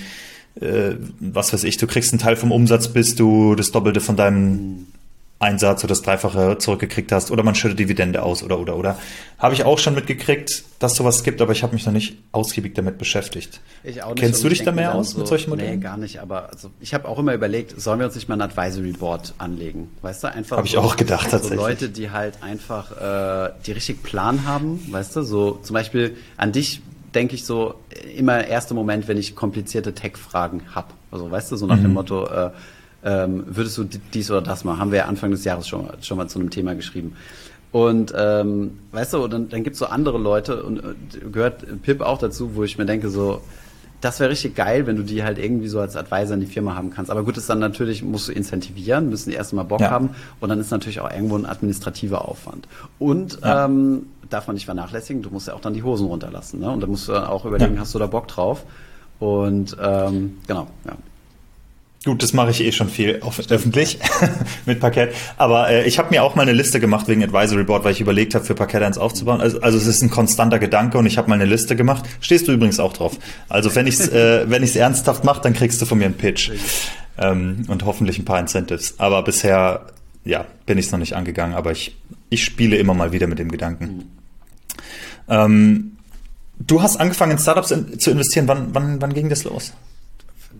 äh, 0.59 0.95
was 1.19 1.53
weiß 1.53 1.63
ich, 1.63 1.77
du 1.77 1.87
kriegst 1.87 2.13
einen 2.13 2.19
Teil 2.19 2.35
vom 2.35 2.51
Umsatz, 2.51 2.87
bis 2.87 3.15
du 3.15 3.55
das 3.55 3.71
Doppelte 3.71 4.01
von 4.01 4.15
deinem 4.15 4.87
Einsatz 5.37 5.83
oder 5.83 5.89
das 5.89 6.01
Dreifache 6.01 6.57
zurückgekriegt 6.59 7.11
hast 7.11 7.29
oder 7.29 7.43
man 7.43 7.55
schüttet 7.55 7.77
Dividende 7.77 8.23
aus 8.23 8.41
oder 8.41 8.57
oder 8.57 8.77
oder. 8.77 8.97
Habe 9.37 9.53
ich 9.53 9.65
auch 9.65 9.77
schon 9.79 9.93
mitgekriegt, 9.93 10.63
dass 10.79 10.95
sowas 10.95 11.23
gibt, 11.23 11.41
aber 11.41 11.51
ich 11.51 11.61
habe 11.61 11.73
mich 11.73 11.85
noch 11.85 11.91
nicht 11.91 12.17
ausgiebig 12.31 12.73
damit 12.73 12.97
beschäftigt. 12.97 13.59
Ich 13.83 14.01
auch 14.01 14.11
nicht. 14.11 14.21
Kennst 14.21 14.43
du 14.43 14.49
dich 14.49 14.63
da 14.63 14.71
mehr 14.71 14.95
aus 14.95 15.11
so, 15.11 15.19
mit 15.19 15.27
solchen 15.27 15.49
Modellen? 15.49 15.79
Nee, 15.79 15.83
gar 15.83 15.97
nicht, 15.97 16.19
aber 16.19 16.49
also 16.51 16.71
ich 16.79 16.93
habe 16.93 17.07
auch 17.09 17.19
immer 17.19 17.33
überlegt, 17.33 17.79
sollen 17.79 17.99
wir 17.99 18.05
uns 18.05 18.15
nicht 18.15 18.29
mal 18.29 18.35
ein 18.35 18.49
Advisory 18.49 18.93
Board 18.93 19.33
anlegen? 19.37 19.91
Weißt 20.01 20.23
du, 20.23 20.31
einfach 20.31 20.57
Habe 20.57 20.67
so, 20.69 20.77
ich 20.77 20.77
auch 20.77 20.95
gedacht 20.95 21.25
so 21.25 21.31
tatsächlich. 21.31 21.59
Leute, 21.59 21.89
die 21.89 22.11
halt 22.11 22.41
einfach 22.41 22.91
äh, 22.91 23.51
die 23.65 23.73
richtig 23.73 24.03
Plan 24.03 24.45
haben, 24.45 24.79
weißt 24.89 25.17
du, 25.17 25.23
so 25.23 25.59
zum 25.61 25.73
Beispiel 25.73 26.15
an 26.37 26.53
dich 26.53 26.81
denke 27.13 27.35
ich 27.35 27.45
so 27.45 27.75
immer 28.15 28.45
erster 28.45 28.75
Moment, 28.75 29.07
wenn 29.07 29.17
ich 29.17 29.35
komplizierte 29.35 29.93
Tech-Fragen 29.93 30.63
habe. 30.75 30.87
Also 31.11 31.31
weißt 31.31 31.51
du, 31.51 31.55
so 31.55 31.65
nach 31.65 31.77
mhm. 31.77 31.83
dem 31.83 31.93
Motto, 31.93 32.25
äh, 32.25 32.51
ähm, 33.05 33.45
würdest 33.47 33.77
du 33.77 33.85
dies 33.85 34.29
oder 34.31 34.41
das 34.41 34.63
machen? 34.63 34.79
Haben 34.79 34.91
wir 34.91 34.99
ja 34.99 35.05
Anfang 35.05 35.31
des 35.31 35.45
Jahres 35.45 35.67
schon, 35.67 35.87
schon 36.01 36.17
mal 36.17 36.27
zu 36.27 36.39
einem 36.39 36.49
Thema 36.49 36.75
geschrieben. 36.75 37.15
Und 37.71 38.13
ähm, 38.17 38.79
weißt 38.91 39.13
du, 39.13 39.27
dann, 39.27 39.49
dann 39.49 39.63
gibt 39.63 39.75
es 39.75 39.79
so 39.79 39.85
andere 39.85 40.17
Leute 40.17 40.63
und 40.63 40.79
äh, 40.79 41.29
gehört 41.31 41.81
Pip 41.83 42.01
auch 42.01 42.17
dazu, 42.17 42.55
wo 42.55 42.63
ich 42.63 42.77
mir 42.77 42.85
denke, 42.85 43.09
so, 43.09 43.41
das 44.01 44.19
wäre 44.19 44.29
richtig 44.29 44.55
geil, 44.55 44.87
wenn 44.87 44.95
du 44.95 45.03
die 45.03 45.23
halt 45.23 45.37
irgendwie 45.37 45.67
so 45.67 45.79
als 45.79 45.95
Advisor 45.95 46.35
in 46.35 46.39
die 46.39 46.45
Firma 46.45 46.75
haben 46.75 46.89
kannst. 46.89 47.11
Aber 47.11 47.23
gut, 47.23 47.37
ist 47.37 47.49
dann 47.49 47.59
natürlich, 47.59 48.03
musst 48.03 48.27
du 48.27 48.31
incentivieren, 48.31 49.09
müssen 49.09 49.29
die 49.29 49.35
erst 49.35 49.53
mal 49.53 49.63
Bock 49.63 49.81
ja. 49.81 49.91
haben 49.91 50.11
und 50.39 50.49
dann 50.49 50.59
ist 50.59 50.71
natürlich 50.71 50.99
auch 50.99 51.11
irgendwo 51.11 51.37
ein 51.37 51.45
administrativer 51.45 52.27
Aufwand. 52.27 52.67
Und 52.97 53.39
ja. 53.41 53.65
ähm, 53.65 54.07
darf 54.29 54.47
man 54.47 54.55
nicht 54.55 54.65
vernachlässigen, 54.65 55.21
du 55.21 55.29
musst 55.29 55.47
ja 55.47 55.53
auch 55.53 55.61
dann 55.61 55.73
die 55.73 55.83
Hosen 55.83 56.07
runterlassen. 56.07 56.59
Ne? 56.59 56.69
Und 56.69 56.81
da 56.81 56.87
musst 56.87 57.07
du 57.07 57.11
dann 57.11 57.25
auch 57.25 57.45
überlegen, 57.45 57.75
ja. 57.75 57.81
hast 57.81 57.93
du 57.93 57.99
da 57.99 58.07
Bock 58.07 58.27
drauf? 58.27 58.63
Und 59.19 59.75
ähm, 59.81 60.37
genau, 60.47 60.67
ja. 60.85 60.93
Gut, 62.05 62.21
das 62.21 62.33
mache 62.33 62.51
ich 62.51 62.61
eh 62.63 62.71
schon 62.71 62.87
viel 62.87 63.19
auf, 63.21 63.39
öffentlich 63.49 63.97
mit 64.67 64.79
Parkett. 64.79 65.15
Aber 65.37 65.71
äh, 65.71 65.87
ich 65.87 65.97
habe 65.97 66.11
mir 66.11 66.21
auch 66.21 66.35
mal 66.35 66.43
eine 66.43 66.53
Liste 66.53 66.79
gemacht 66.79 67.07
wegen 67.07 67.23
Advisory 67.23 67.63
Board, 67.63 67.83
weil 67.83 67.93
ich 67.93 67.99
überlegt 67.99 68.35
habe, 68.35 68.45
für 68.45 68.53
Parkett 68.53 68.83
eins 68.83 68.99
aufzubauen. 68.99 69.41
Also, 69.41 69.59
also 69.61 69.79
es 69.79 69.87
ist 69.87 70.03
ein 70.03 70.11
konstanter 70.11 70.59
Gedanke 70.59 70.99
und 70.99 71.07
ich 71.07 71.17
habe 71.17 71.29
mal 71.29 71.33
eine 71.33 71.45
Liste 71.45 71.75
gemacht. 71.75 72.05
Stehst 72.21 72.47
du 72.47 72.51
übrigens 72.51 72.79
auch 72.79 72.93
drauf. 72.93 73.17
Also 73.49 73.73
wenn 73.73 73.87
ich 73.87 73.99
äh, 73.99 74.47
wenn 74.49 74.61
ich's 74.61 74.75
ernsthaft 74.75 75.23
mache, 75.23 75.41
dann 75.41 75.53
kriegst 75.53 75.81
du 75.81 75.87
von 75.87 75.97
mir 75.97 76.05
einen 76.05 76.13
Pitch 76.13 76.51
ähm, 77.17 77.65
und 77.69 77.85
hoffentlich 77.85 78.19
ein 78.19 78.25
paar 78.25 78.39
Incentives. 78.39 78.99
Aber 78.99 79.23
bisher 79.23 79.87
ja 80.23 80.45
bin 80.67 80.77
ich 80.77 80.85
es 80.85 80.91
noch 80.91 80.99
nicht 80.99 81.15
angegangen. 81.15 81.55
Aber 81.55 81.71
ich 81.71 81.97
ich 82.29 82.43
spiele 82.43 82.77
immer 82.77 82.93
mal 82.93 83.13
wieder 83.13 83.25
mit 83.25 83.39
dem 83.39 83.49
Gedanken. 83.49 83.85
Mhm. 83.85 84.03
Ähm, 85.27 85.91
du 86.59 86.83
hast 86.83 86.97
angefangen 86.97 87.31
in 87.31 87.39
Startups 87.39 87.71
in, 87.71 87.99
zu 87.99 88.11
investieren. 88.11 88.47
Wann 88.47 88.75
wann 88.75 89.01
wann 89.01 89.13
ging 89.15 89.27
das 89.27 89.43
los? 89.43 89.73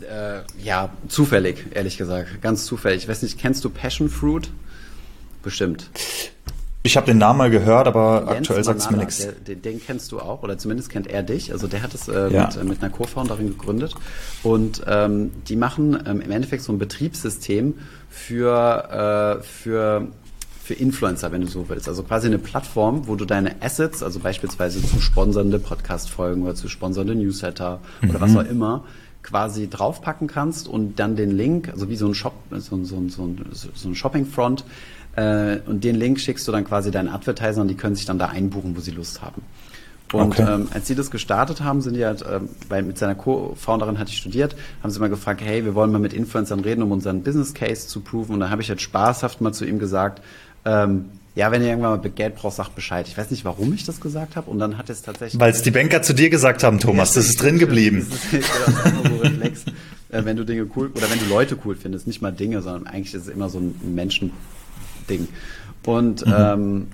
Äh, 0.01 0.41
ja, 0.63 0.89
zufällig, 1.07 1.65
ehrlich 1.71 1.97
gesagt. 1.97 2.41
Ganz 2.41 2.65
zufällig. 2.65 3.03
Ich 3.03 3.07
weiß 3.09 3.21
nicht, 3.21 3.39
kennst 3.39 3.63
du 3.63 3.69
Passion 3.69 4.09
Fruit? 4.09 4.49
Bestimmt. 5.43 5.89
Ich 6.85 6.97
habe 6.97 7.07
den 7.07 7.17
Namen 7.17 7.39
mal 7.39 7.49
gehört, 7.49 7.87
aber 7.87 8.25
Jens 8.27 8.37
aktuell 8.49 8.63
sagt 8.63 8.79
es 8.79 8.91
mir 8.91 8.97
nichts. 8.97 9.27
Den, 9.47 9.61
den, 9.61 9.81
kennst 9.83 10.11
du 10.11 10.19
auch, 10.19 10.43
oder 10.43 10.57
zumindest 10.59 10.89
kennt 10.89 11.07
er 11.07 11.23
dich. 11.23 11.51
Also 11.51 11.65
der 11.65 11.81
hat 11.81 11.95
es 11.95 12.07
äh, 12.07 12.31
ja. 12.31 12.47
mit, 12.57 12.63
mit, 12.63 12.83
einer 12.83 12.91
Co-Founderin 12.91 13.47
gegründet. 13.47 13.95
Und 14.43 14.83
ähm, 14.87 15.31
die 15.47 15.55
machen 15.55 15.97
ähm, 16.05 16.21
im 16.21 16.29
Endeffekt 16.29 16.61
so 16.61 16.71
ein 16.71 16.77
Betriebssystem 16.77 17.73
für, 18.09 19.39
äh, 19.39 19.43
für 19.43 20.07
für 20.65 20.73
Influencer, 20.73 21.31
wenn 21.31 21.41
du 21.41 21.47
so 21.47 21.69
willst. 21.69 21.87
Also 21.87 22.01
quasi 22.01 22.25
eine 22.25 22.39
Plattform, 22.39 23.07
wo 23.07 23.15
du 23.15 23.25
deine 23.25 23.61
Assets, 23.61 24.01
also 24.01 24.19
beispielsweise 24.19 24.81
zu 24.81 24.99
sponsernde 24.99 25.59
Podcast-Folgen 25.59 26.41
oder 26.41 26.55
zu 26.55 26.69
sponsernde 26.69 27.13
Newsletter 27.13 27.81
mhm. 28.01 28.09
oder 28.09 28.21
was 28.21 28.35
auch 28.35 28.49
immer, 28.49 28.83
quasi 29.25 29.67
draufpacken 29.69 30.27
kannst 30.27 30.67
und 30.67 30.99
dann 30.99 31.15
den 31.15 31.31
Link, 31.31 31.69
also 31.69 31.89
wie 31.89 31.95
so 31.95 32.07
ein 32.07 32.13
Shop, 32.13 32.33
so, 32.51 32.83
so, 32.83 33.03
so, 33.09 33.29
so 33.73 33.89
ein 33.89 33.95
Shopping-Front, 33.95 34.63
äh, 35.15 35.57
und 35.65 35.83
den 35.83 35.95
Link 35.95 36.19
schickst 36.19 36.47
du 36.47 36.51
dann 36.51 36.63
quasi 36.63 36.91
deinen 36.91 37.09
Advertisern, 37.09 37.67
die 37.67 37.75
können 37.75 37.95
sich 37.95 38.05
dann 38.05 38.19
da 38.19 38.27
einbuchen, 38.27 38.75
wo 38.77 38.81
sie 38.81 38.91
Lust 38.91 39.21
haben. 39.21 39.41
Und 40.13 40.39
okay. 40.39 40.45
ähm, 40.47 40.67
als 40.71 40.87
sie 40.87 40.95
das 40.95 41.09
gestartet 41.09 41.61
haben, 41.61 41.81
sind 41.81 41.95
die 41.95 42.05
halt, 42.05 42.23
ähm, 42.29 42.49
weil 42.69 42.83
mit 42.83 42.97
seiner 42.97 43.15
Co-Founderin 43.15 43.97
hatte 43.97 44.11
ich 44.11 44.17
studiert, 44.17 44.55
haben 44.83 44.91
sie 44.91 44.99
mal 44.99 45.09
gefragt, 45.09 45.41
hey, 45.43 45.65
wir 45.65 45.73
wollen 45.73 45.91
mal 45.91 45.99
mit 45.99 46.13
Influencern 46.13 46.59
reden, 46.59 46.83
um 46.83 46.91
unseren 46.91 47.23
Business 47.23 47.53
Case 47.53 47.87
zu 47.87 48.01
proven. 48.01 48.35
Und 48.35 48.39
dann 48.41 48.51
habe 48.51 48.61
ich 48.61 48.69
halt 48.69 48.81
spaßhaft 48.81 49.41
mal 49.41 49.51
zu 49.51 49.65
ihm 49.65 49.79
gesagt, 49.79 50.21
ähm, 50.63 51.05
ja, 51.35 51.51
wenn 51.51 51.61
ihr 51.61 51.67
irgendwann 51.69 51.99
mal 51.99 52.09
Geld 52.09 52.35
braucht, 52.35 52.55
sagt 52.55 52.75
Bescheid. 52.75 53.07
Ich 53.09 53.17
weiß 53.17 53.29
nicht, 53.29 53.43
warum 53.43 53.73
ich 53.73 53.83
das 53.83 53.99
gesagt 53.99 54.37
habe. 54.37 54.49
Und 54.49 54.57
dann 54.59 54.77
hat 54.77 54.89
es 54.89 55.01
tatsächlich. 55.01 55.39
Weil 55.39 55.51
es 55.51 55.61
die 55.61 55.71
Banker 55.71 56.01
zu 56.01 56.13
dir 56.13 56.29
gesagt 56.29 56.63
haben, 56.63 56.79
Thomas. 56.79 57.13
Das 57.13 57.27
ist 57.27 57.41
drin 57.41 57.59
geblieben. 57.59 58.07
Das 58.09 58.33
ist, 58.33 58.49
ist 58.49 59.07
so 59.07 59.17
Reflex, 59.17 59.65
äh, 60.11 60.23
wenn 60.23 60.37
du 60.37 60.45
Dinge 60.45 60.65
cool 60.77 60.91
oder 60.95 61.09
wenn 61.11 61.19
du 61.19 61.25
Leute 61.25 61.57
cool 61.65 61.75
findest. 61.75 62.07
Nicht 62.07 62.21
mal 62.21 62.31
Dinge, 62.31 62.61
sondern 62.61 62.87
eigentlich 62.87 63.13
ist 63.13 63.23
es 63.23 63.27
immer 63.27 63.49
so 63.49 63.59
ein 63.59 63.75
Menschending. 63.83 65.27
Und 65.85 66.25
mhm. 66.25 66.33
ähm, 66.37 66.87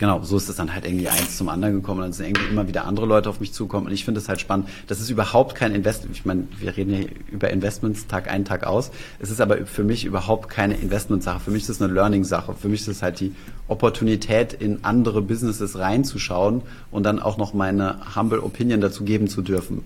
Genau, 0.00 0.22
so 0.22 0.38
ist 0.38 0.48
es 0.48 0.56
dann 0.56 0.72
halt 0.72 0.86
irgendwie 0.86 1.08
eins 1.10 1.36
zum 1.36 1.50
anderen 1.50 1.74
gekommen. 1.74 1.98
Und 1.98 2.06
dann 2.06 2.12
sind 2.14 2.24
irgendwie 2.24 2.48
immer 2.48 2.66
wieder 2.66 2.86
andere 2.86 3.04
Leute 3.04 3.28
auf 3.28 3.38
mich 3.38 3.52
zukommen. 3.52 3.86
Und 3.86 3.92
ich 3.92 4.06
finde 4.06 4.18
es 4.18 4.30
halt 4.30 4.40
spannend. 4.40 4.66
Das 4.86 4.98
ist 4.98 5.10
überhaupt 5.10 5.54
kein 5.54 5.74
Investment. 5.74 6.16
Ich 6.16 6.24
meine, 6.24 6.44
wir 6.58 6.74
reden 6.74 6.94
hier 6.94 7.08
über 7.30 7.50
Investments 7.50 8.06
Tag 8.06 8.30
ein, 8.30 8.46
Tag 8.46 8.64
aus. 8.64 8.92
Es 9.18 9.30
ist 9.30 9.42
aber 9.42 9.58
für 9.66 9.84
mich 9.84 10.06
überhaupt 10.06 10.48
keine 10.48 10.74
Investmentsache. 10.78 11.40
Für 11.40 11.50
mich 11.50 11.64
ist 11.64 11.68
es 11.68 11.82
eine 11.82 11.92
Learning-Sache. 11.92 12.54
Für 12.54 12.70
mich 12.70 12.80
ist 12.80 12.88
es 12.88 13.02
halt 13.02 13.20
die 13.20 13.34
Opportunität, 13.68 14.54
in 14.54 14.84
andere 14.86 15.20
Businesses 15.20 15.78
reinzuschauen 15.78 16.62
und 16.90 17.02
dann 17.02 17.20
auch 17.20 17.36
noch 17.36 17.52
meine 17.52 17.96
humble 18.16 18.42
Opinion 18.42 18.80
dazu 18.80 19.04
geben 19.04 19.28
zu 19.28 19.42
dürfen. 19.42 19.84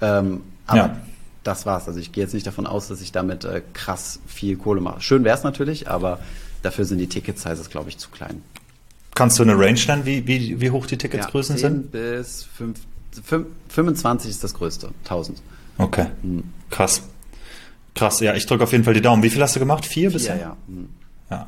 Ähm, 0.00 0.42
aber 0.68 0.78
ja. 0.78 0.96
das 1.42 1.66
war's. 1.66 1.88
Also 1.88 1.98
ich 1.98 2.12
gehe 2.12 2.22
jetzt 2.22 2.34
nicht 2.34 2.46
davon 2.46 2.68
aus, 2.68 2.86
dass 2.86 3.00
ich 3.00 3.10
damit 3.10 3.44
äh, 3.44 3.62
krass 3.72 4.20
viel 4.28 4.56
Kohle 4.56 4.80
mache. 4.80 5.00
Schön 5.00 5.24
wäre 5.24 5.36
es 5.36 5.42
natürlich, 5.42 5.90
aber 5.90 6.20
dafür 6.62 6.84
sind 6.84 6.98
die 6.98 7.08
Ticket-Sizes, 7.08 7.68
glaube 7.68 7.88
ich, 7.88 7.98
zu 7.98 8.10
klein. 8.10 8.42
Kannst 9.16 9.38
du 9.38 9.44
eine 9.44 9.58
Range 9.58 9.80
nennen, 9.88 10.04
wie, 10.04 10.26
wie, 10.26 10.60
wie 10.60 10.70
hoch 10.70 10.84
die 10.84 10.98
Ticketsgrößen 10.98 11.56
ja, 11.56 11.60
sind? 11.60 11.90
bis 11.90 12.46
5, 12.56 12.78
5, 13.24 13.46
25 13.70 14.30
ist 14.30 14.44
das 14.44 14.52
größte, 14.52 14.90
1000. 15.04 15.40
Okay, 15.78 16.08
mhm. 16.22 16.44
krass. 16.70 17.00
Krass, 17.94 18.20
ja, 18.20 18.34
ich 18.34 18.44
drücke 18.44 18.64
auf 18.64 18.72
jeden 18.72 18.84
Fall 18.84 18.92
die 18.92 19.00
Daumen. 19.00 19.22
Wie 19.22 19.30
viel 19.30 19.40
hast 19.40 19.56
du 19.56 19.60
gemacht? 19.60 19.86
Vier, 19.86 20.10
Vier 20.10 20.18
bisher? 20.18 20.36
Ja, 20.36 20.56
mhm. 20.68 20.90
ja. 21.30 21.46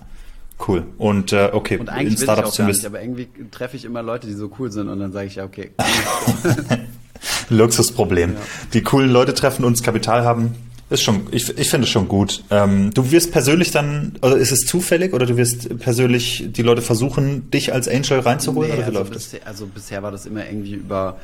Cool. 0.66 0.86
Und 0.96 1.34
äh, 1.34 1.50
okay, 1.52 1.76
und 1.76 1.90
eigentlich 1.90 2.14
in 2.14 2.22
Startups 2.22 2.56
gar 2.56 2.66
nicht, 2.68 2.86
aber 2.86 3.02
irgendwie 3.02 3.28
treffe 3.50 3.76
ich 3.76 3.84
immer 3.84 4.02
Leute, 4.02 4.26
die 4.26 4.32
so 4.32 4.50
cool 4.58 4.72
sind 4.72 4.88
und 4.88 4.98
dann 4.98 5.12
sage 5.12 5.26
ich 5.26 5.34
ja, 5.34 5.44
okay. 5.44 5.72
Luxusproblem. 7.50 8.32
Ja. 8.32 8.40
Die 8.72 8.82
coolen 8.82 9.10
Leute 9.10 9.34
treffen 9.34 9.64
uns 9.64 9.82
Kapital 9.82 10.24
haben, 10.24 10.54
ist 10.90 11.02
schon, 11.02 11.26
ich, 11.32 11.56
ich 11.58 11.68
finde 11.68 11.84
es 11.84 11.90
schon 11.90 12.08
gut. 12.08 12.42
Ähm, 12.50 12.92
du 12.94 13.10
wirst 13.10 13.30
persönlich 13.30 13.70
dann, 13.70 14.16
oder 14.22 14.36
ist 14.36 14.52
es 14.52 14.60
zufällig, 14.60 15.12
oder 15.12 15.26
du 15.26 15.36
wirst 15.36 15.78
persönlich 15.78 16.46
die 16.48 16.62
Leute 16.62 16.80
versuchen, 16.80 17.50
dich 17.50 17.72
als 17.72 17.88
Angel 17.88 18.20
reinzuholen, 18.20 18.70
nee, 18.70 18.76
oder 18.76 18.82
wie 18.82 18.86
also 18.86 18.98
läuft 19.00 19.12
bisher, 19.12 19.40
das? 19.40 19.48
Also 19.48 19.66
bisher 19.66 20.02
war 20.02 20.10
das 20.10 20.24
immer 20.24 20.46
irgendwie 20.46 20.74
über, 20.74 21.18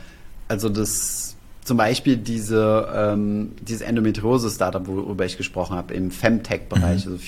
also 0.48 0.68
das, 0.68 1.36
zum 1.64 1.78
Beispiel 1.78 2.18
diese, 2.18 2.88
ähm, 2.94 3.52
dieses 3.62 3.80
Endometriose-Startup, 3.82 4.86
worüber 4.86 5.24
ich 5.24 5.38
gesprochen 5.38 5.76
habe, 5.76 5.94
im 5.94 6.10
Femtech-Bereich, 6.10 7.06
mhm. 7.06 7.12
also 7.12 7.24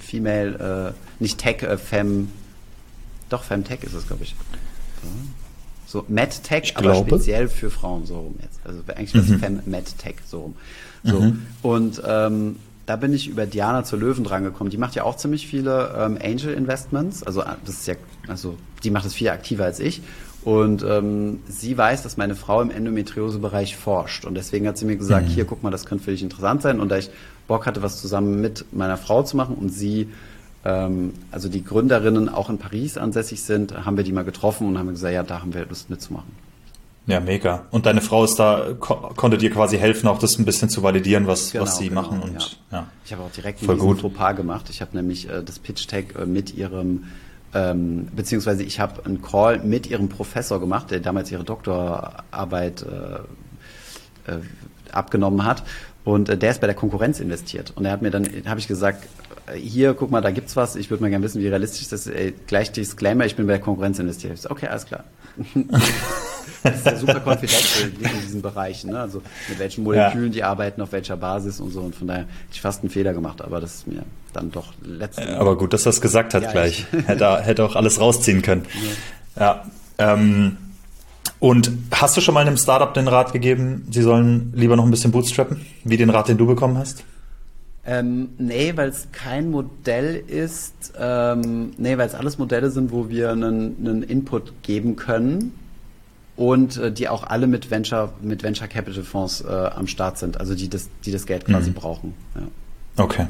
Female, 0.00 0.92
äh, 0.92 1.22
nicht 1.22 1.38
Tech, 1.38 1.62
äh, 1.62 1.78
Fem, 1.78 2.30
doch 3.28 3.44
Femtech 3.44 3.84
ist 3.84 3.94
es, 3.94 4.08
glaube 4.08 4.24
ich. 4.24 4.34
So 5.02 5.08
MedTech, 6.08 6.74
aber 6.76 6.94
speziell 6.94 7.48
für 7.48 7.70
Frauen 7.70 8.06
so 8.06 8.18
rum 8.18 8.34
jetzt. 8.42 8.60
Also 8.64 8.80
eigentlich 8.88 9.14
mhm. 9.14 9.38
Fem 9.38 9.60
MedTech 9.66 10.16
so 10.26 10.40
rum. 10.40 10.54
So. 11.04 11.20
Mhm. 11.20 11.42
Und 11.62 12.02
ähm, 12.06 12.56
da 12.86 12.96
bin 12.96 13.12
ich 13.14 13.28
über 13.28 13.46
Diana 13.46 13.84
zur 13.84 13.98
Löwen 13.98 14.24
dran 14.24 14.44
gekommen. 14.44 14.70
Die 14.70 14.76
macht 14.76 14.94
ja 14.94 15.04
auch 15.04 15.16
ziemlich 15.16 15.46
viele 15.46 15.94
ähm, 15.98 16.18
Angel 16.22 16.52
Investments. 16.52 17.22
Also 17.22 17.42
äh, 17.42 17.46
das 17.64 17.76
ist 17.76 17.86
ja, 17.86 17.94
also 18.28 18.56
die 18.82 18.90
macht 18.90 19.06
es 19.06 19.14
viel 19.14 19.28
aktiver 19.28 19.64
als 19.64 19.80
ich. 19.80 20.02
Und 20.44 20.84
ähm, 20.86 21.40
sie 21.48 21.76
weiß, 21.76 22.02
dass 22.02 22.18
meine 22.18 22.34
Frau 22.34 22.60
im 22.60 22.70
Endometriose-Bereich 22.70 23.76
forscht. 23.76 24.26
Und 24.26 24.34
deswegen 24.34 24.68
hat 24.68 24.76
sie 24.76 24.84
mir 24.84 24.96
gesagt, 24.96 25.28
mhm. 25.28 25.30
hier, 25.30 25.46
guck 25.46 25.62
mal, 25.62 25.70
das 25.70 25.86
könnte 25.86 26.04
für 26.04 26.10
dich 26.10 26.22
interessant 26.22 26.60
sein. 26.60 26.80
Und 26.80 26.90
da 26.90 26.98
ich 26.98 27.08
Bock 27.48 27.66
hatte, 27.66 27.82
was 27.82 28.00
zusammen 28.00 28.42
mit 28.42 28.66
meiner 28.72 28.98
Frau 28.98 29.22
zu 29.22 29.38
machen 29.38 29.54
und 29.54 29.70
sie, 29.70 30.08
also 30.66 31.50
die 31.50 31.62
Gründerinnen 31.62 32.30
auch 32.30 32.48
in 32.48 32.56
Paris 32.56 32.96
ansässig 32.96 33.42
sind, 33.42 33.84
haben 33.84 33.98
wir 33.98 34.04
die 34.04 34.12
mal 34.12 34.24
getroffen 34.24 34.66
und 34.66 34.78
haben 34.78 34.88
gesagt, 34.88 35.12
ja, 35.12 35.22
da 35.22 35.42
haben 35.42 35.52
wir 35.52 35.66
Lust 35.66 35.90
mitzumachen. 35.90 36.32
Ja, 37.06 37.20
mega. 37.20 37.66
Und 37.70 37.84
deine 37.84 38.00
Frau 38.00 38.24
ist 38.24 38.36
da, 38.36 38.68
ko 38.80 39.12
konnte 39.14 39.36
dir 39.36 39.50
quasi 39.50 39.76
helfen, 39.76 40.08
auch 40.08 40.18
das 40.18 40.38
ein 40.38 40.46
bisschen 40.46 40.70
zu 40.70 40.82
validieren, 40.82 41.26
was, 41.26 41.52
genau, 41.52 41.64
was 41.64 41.76
sie 41.76 41.90
genau, 41.90 42.02
machen. 42.02 42.20
Und, 42.20 42.60
ja. 42.72 42.78
ja. 42.78 42.86
Ich 43.04 43.12
habe 43.12 43.22
auch 43.22 43.30
direkt 43.30 43.60
Voll 43.60 43.78
einen 43.78 43.98
Fauxpas 43.98 44.36
gemacht. 44.36 44.70
Ich 44.70 44.80
habe 44.80 44.96
nämlich 44.96 45.28
äh, 45.28 45.42
das 45.42 45.58
Pitch-Tag 45.58 46.18
äh, 46.18 46.24
mit 46.24 46.54
ihrem, 46.54 47.04
ähm, 47.52 48.08
beziehungsweise 48.16 48.62
ich 48.62 48.80
habe 48.80 49.04
einen 49.04 49.20
Call 49.20 49.58
mit 49.58 49.86
ihrem 49.86 50.08
Professor 50.08 50.60
gemacht, 50.60 50.90
der 50.90 51.00
damals 51.00 51.30
ihre 51.30 51.44
Doktorarbeit 51.44 52.82
äh, 52.82 54.32
äh, 54.32 54.38
abgenommen 54.90 55.44
hat. 55.44 55.62
Und 56.04 56.30
äh, 56.30 56.38
der 56.38 56.52
ist 56.52 56.62
bei 56.62 56.66
der 56.66 56.76
Konkurrenz 56.76 57.20
investiert. 57.20 57.72
Und 57.74 57.84
er 57.84 57.92
hat 57.92 58.00
mir 58.00 58.10
dann, 58.10 58.26
habe 58.46 58.60
ich 58.60 58.68
gesagt, 58.68 59.06
hier, 59.54 59.94
guck 59.94 60.10
mal, 60.10 60.20
da 60.20 60.30
gibt's 60.30 60.56
was. 60.56 60.76
Ich 60.76 60.90
würde 60.90 61.02
mal 61.02 61.10
gerne 61.10 61.24
wissen, 61.24 61.40
wie 61.40 61.48
realistisch 61.48 61.88
das 61.88 62.06
ist. 62.06 62.14
Ey, 62.14 62.34
gleich 62.46 62.72
Disclaimer, 62.72 63.26
ich 63.26 63.36
bin 63.36 63.46
bei 63.46 63.54
der 63.54 63.60
Konkurrenz 63.60 63.98
investiert. 63.98 64.38
Okay, 64.50 64.68
alles 64.68 64.86
klar. 64.86 65.04
das 66.62 66.76
ist 66.76 66.86
ja 66.86 66.96
super 66.96 67.20
confidential 67.20 67.90
in 68.00 68.20
diesen 68.22 68.42
Bereichen. 68.42 68.90
Ne? 68.90 69.00
Also 69.00 69.22
mit 69.48 69.58
welchen 69.58 69.84
Molekülen 69.84 70.26
ja. 70.26 70.32
die 70.32 70.42
arbeiten, 70.44 70.80
auf 70.80 70.92
welcher 70.92 71.16
Basis 71.16 71.60
und 71.60 71.70
so. 71.70 71.80
Und 71.80 71.94
von 71.94 72.06
daher 72.06 72.22
hätte 72.22 72.30
ich 72.52 72.60
fast 72.60 72.82
einen 72.82 72.90
Fehler 72.90 73.12
gemacht, 73.12 73.42
aber 73.42 73.60
das 73.60 73.74
ist 73.74 73.86
mir 73.86 74.02
dann 74.32 74.50
doch 74.50 74.72
letztendlich. 74.82 75.36
Äh, 75.36 75.40
aber 75.40 75.56
gut, 75.56 75.72
dass 75.72 75.86
er 75.86 75.90
es 75.90 76.00
gesagt 76.00 76.34
hat 76.34 76.42
ja, 76.42 76.52
gleich. 76.52 76.86
hätte, 77.06 77.42
hätte 77.42 77.64
auch 77.64 77.76
alles 77.76 78.00
rausziehen 78.00 78.42
können. 78.42 78.64
Ja. 79.36 79.62
ja 79.98 80.12
ähm, 80.14 80.56
und 81.38 81.70
hast 81.92 82.16
du 82.16 82.20
schon 82.20 82.34
mal 82.34 82.40
einem 82.40 82.56
Startup 82.56 82.94
den 82.94 83.08
Rat 83.08 83.32
gegeben, 83.32 83.86
sie 83.90 84.02
sollen 84.02 84.52
lieber 84.54 84.76
noch 84.76 84.84
ein 84.84 84.90
bisschen 84.90 85.10
bootstrappen, 85.10 85.60
wie 85.84 85.96
den 85.96 86.08
Rat, 86.10 86.28
den 86.28 86.38
du 86.38 86.46
bekommen 86.46 86.78
hast? 86.78 87.04
Ähm, 87.86 88.30
nee, 88.38 88.72
weil 88.76 88.88
es 88.88 89.08
kein 89.12 89.50
Modell 89.50 90.16
ist, 90.26 90.94
ähm, 90.98 91.72
nee, 91.76 91.98
weil 91.98 92.06
es 92.06 92.14
alles 92.14 92.38
Modelle 92.38 92.70
sind, 92.70 92.92
wo 92.92 93.10
wir 93.10 93.32
einen, 93.32 93.76
einen 93.78 94.02
Input 94.02 94.54
geben 94.62 94.96
können 94.96 95.52
und 96.36 96.78
äh, 96.78 96.90
die 96.90 97.08
auch 97.08 97.24
alle 97.24 97.46
mit 97.46 97.70
Venture, 97.70 98.12
mit 98.22 98.42
Venture 98.42 98.68
Capital 98.68 99.02
Fonds 99.02 99.42
äh, 99.42 99.48
am 99.48 99.86
Start 99.86 100.18
sind, 100.18 100.40
also 100.40 100.54
die 100.54 100.70
das, 100.70 100.88
die 101.04 101.12
das 101.12 101.26
Geld 101.26 101.44
quasi 101.44 101.70
mhm. 101.70 101.74
brauchen. 101.74 102.14
Ja. 102.34 103.04
Okay. 103.04 103.26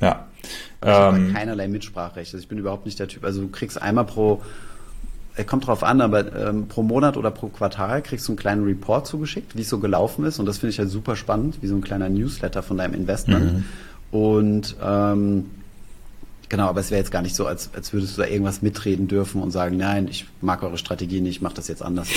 Ja. 0.00 0.26
Ich 0.42 0.88
ähm, 0.88 0.92
habe 0.92 1.32
keinerlei 1.32 1.68
Mitspracherecht. 1.68 2.34
Also 2.34 2.42
ich 2.42 2.48
bin 2.48 2.58
überhaupt 2.58 2.86
nicht 2.86 2.98
der 2.98 3.08
Typ. 3.08 3.24
Also 3.24 3.42
du 3.42 3.48
kriegst 3.48 3.80
einmal 3.80 4.04
pro, 4.04 4.42
kommt 5.46 5.66
drauf 5.66 5.82
an, 5.82 6.00
aber 6.00 6.48
ähm, 6.48 6.68
pro 6.68 6.82
Monat 6.82 7.16
oder 7.16 7.30
pro 7.30 7.48
Quartal 7.48 8.02
kriegst 8.02 8.26
du 8.28 8.32
einen 8.32 8.38
kleinen 8.38 8.64
Report 8.64 9.06
zugeschickt, 9.06 9.56
wie 9.56 9.62
es 9.62 9.68
so 9.68 9.78
gelaufen 9.78 10.24
ist. 10.24 10.38
Und 10.38 10.46
das 10.46 10.58
finde 10.58 10.72
ich 10.72 10.78
halt 10.78 10.90
super 10.90 11.16
spannend, 11.16 11.58
wie 11.60 11.66
so 11.66 11.74
ein 11.74 11.80
kleiner 11.80 12.08
Newsletter 12.08 12.62
von 12.62 12.76
deinem 12.76 12.94
Investment. 12.94 13.52
Mhm. 13.52 13.64
Und 14.10 14.76
ähm, 14.82 15.46
Genau, 16.50 16.66
aber 16.66 16.80
es 16.80 16.90
wäre 16.90 16.98
jetzt 16.98 17.12
gar 17.12 17.22
nicht 17.22 17.36
so, 17.36 17.46
als, 17.46 17.70
als 17.76 17.92
würdest 17.92 18.18
du 18.18 18.22
da 18.22 18.28
irgendwas 18.28 18.60
mitreden 18.60 19.06
dürfen 19.06 19.40
und 19.40 19.52
sagen, 19.52 19.76
nein, 19.76 20.08
ich 20.10 20.26
mag 20.40 20.64
eure 20.64 20.78
Strategie 20.78 21.20
nicht, 21.20 21.36
ich 21.36 21.42
mache 21.42 21.54
das 21.54 21.68
jetzt 21.68 21.80
anders 21.80 22.08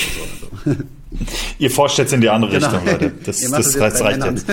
oder 0.65 0.75
so. 0.75 0.83
Ihr 1.59 1.69
forscht 1.69 1.99
jetzt 1.99 2.13
in 2.13 2.21
die 2.21 2.29
andere 2.29 2.51
genau. 2.51 2.67
Richtung, 2.67 2.85
Leute. 2.85 3.11
Das, 3.25 3.41
das, 3.41 3.73
das 3.73 4.01
reicht 4.01 4.25
jetzt. 4.25 4.47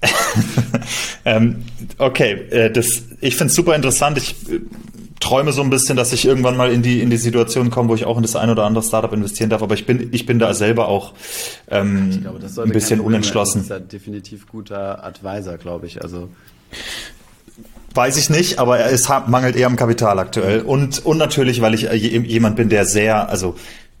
ähm, 1.24 1.64
okay, 1.98 2.32
äh, 2.50 2.70
das, 2.70 2.86
ich 3.20 3.34
finde 3.34 3.50
es 3.50 3.54
super 3.54 3.74
interessant. 3.74 4.18
Ich 4.18 4.36
äh, 4.48 4.60
träume 5.20 5.52
so 5.52 5.62
ein 5.62 5.70
bisschen, 5.70 5.96
dass 5.96 6.12
ich 6.12 6.24
irgendwann 6.24 6.56
mal 6.56 6.70
in 6.70 6.82
die 6.82 7.00
in 7.00 7.10
die 7.10 7.16
Situation 7.16 7.70
komme, 7.70 7.88
wo 7.88 7.94
ich 7.94 8.04
auch 8.04 8.16
in 8.16 8.22
das 8.22 8.36
ein 8.36 8.50
oder 8.50 8.64
andere 8.64 8.84
Startup 8.84 9.12
investieren 9.12 9.50
darf. 9.50 9.62
Aber 9.62 9.74
ich 9.74 9.86
bin 9.86 10.08
ich 10.12 10.26
bin 10.26 10.38
da 10.38 10.54
selber 10.54 10.88
auch 10.88 11.14
ähm, 11.70 12.22
glaube, 12.22 12.40
ein 12.62 12.70
bisschen 12.70 13.00
unentschlossen. 13.00 13.58
Das 13.58 13.64
ist 13.64 13.70
ja 13.70 13.78
definitiv 13.78 14.46
guter 14.46 15.04
Advisor, 15.04 15.58
glaube 15.58 15.86
ich. 15.86 16.02
Also 16.02 16.28
Weiß 17.94 18.16
ich 18.16 18.30
nicht, 18.30 18.58
aber 18.58 18.78
es 18.80 19.08
mangelt 19.26 19.56
eher 19.56 19.66
am 19.66 19.76
Kapital 19.76 20.18
aktuell. 20.18 20.60
Und, 20.60 21.04
und 21.04 21.16
natürlich, 21.16 21.60
weil 21.62 21.74
ich 21.74 21.90
äh, 21.90 21.94
jemand 21.96 22.54
bin, 22.54 22.68
der 22.68 22.84
sehr, 22.84 23.28
also 23.28 23.56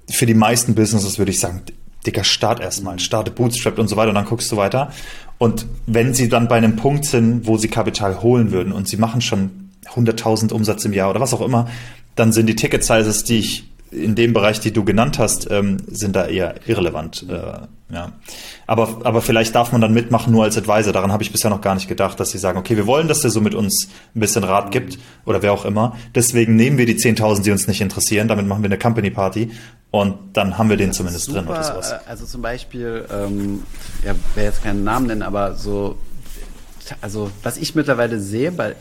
für 0.08 0.26
die 0.26 0.34
meisten 0.34 0.74
Businesses 0.74 1.18
würde 1.18 1.30
ich 1.32 1.40
sagen, 1.40 1.62
dicker, 2.06 2.22
start 2.22 2.60
erstmal, 2.60 2.98
starte 3.00 3.30
Bootstrap 3.30 3.78
und 3.78 3.88
so 3.88 3.96
weiter 3.96 4.10
und 4.10 4.14
dann 4.14 4.26
guckst 4.26 4.52
du 4.52 4.56
weiter. 4.56 4.92
Und 5.38 5.66
wenn 5.86 6.14
sie 6.14 6.28
dann 6.28 6.48
bei 6.48 6.56
einem 6.56 6.76
Punkt 6.76 7.06
sind, 7.06 7.46
wo 7.46 7.56
sie 7.56 7.68
Kapital 7.68 8.22
holen 8.22 8.52
würden 8.52 8.72
und 8.72 8.88
sie 8.88 8.98
machen 8.98 9.20
schon 9.20 9.67
100.000 9.94 10.52
Umsatz 10.52 10.84
im 10.84 10.92
Jahr 10.92 11.10
oder 11.10 11.20
was 11.20 11.34
auch 11.34 11.40
immer, 11.40 11.68
dann 12.14 12.32
sind 12.32 12.46
die 12.46 12.56
Ticket 12.56 12.84
Sizes, 12.84 13.24
die 13.24 13.38
ich 13.38 13.68
in 13.90 14.14
dem 14.14 14.32
Bereich, 14.32 14.60
die 14.60 14.72
du 14.72 14.84
genannt 14.84 15.18
hast, 15.18 15.50
ähm, 15.50 15.78
sind 15.86 16.14
da 16.14 16.26
eher 16.26 16.56
irrelevant. 16.66 17.24
Äh, 17.28 17.94
ja. 17.94 18.12
Aber, 18.66 19.00
aber 19.04 19.22
vielleicht 19.22 19.54
darf 19.54 19.72
man 19.72 19.80
dann 19.80 19.94
mitmachen 19.94 20.30
nur 20.30 20.44
als 20.44 20.58
Advisor. 20.58 20.92
Daran 20.92 21.10
habe 21.10 21.22
ich 21.22 21.32
bisher 21.32 21.50
noch 21.50 21.62
gar 21.62 21.74
nicht 21.74 21.88
gedacht, 21.88 22.20
dass 22.20 22.30
sie 22.30 22.38
sagen, 22.38 22.58
okay, 22.58 22.76
wir 22.76 22.86
wollen, 22.86 23.08
dass 23.08 23.20
der 23.20 23.30
so 23.30 23.40
mit 23.40 23.54
uns 23.54 23.88
ein 24.14 24.20
bisschen 24.20 24.44
Rat 24.44 24.72
gibt 24.72 24.98
oder 25.24 25.42
wer 25.42 25.52
auch 25.52 25.64
immer. 25.64 25.96
Deswegen 26.14 26.56
nehmen 26.56 26.76
wir 26.76 26.84
die 26.84 26.96
10.000, 26.96 27.42
die 27.42 27.50
uns 27.50 27.66
nicht 27.66 27.80
interessieren. 27.80 28.28
Damit 28.28 28.46
machen 28.46 28.62
wir 28.62 28.68
eine 28.68 28.78
Company 28.78 29.10
Party 29.10 29.50
und 29.90 30.16
dann 30.34 30.58
haben 30.58 30.68
wir 30.68 30.76
den 30.76 30.92
zumindest 30.92 31.26
super, 31.26 31.40
drin 31.40 31.48
oder 31.48 31.62
sowas. 31.62 31.94
Also 32.06 32.26
zum 32.26 32.42
Beispiel, 32.42 33.06
ähm, 33.10 33.62
ja, 34.04 34.14
wer 34.34 34.44
jetzt 34.44 34.62
keinen 34.62 34.84
Namen 34.84 35.06
nennen, 35.06 35.22
aber 35.22 35.54
so, 35.54 35.96
also 37.00 37.30
was 37.42 37.56
ich 37.56 37.74
mittlerweile 37.74 38.20
sehe 38.20 38.52
bei, 38.52 38.76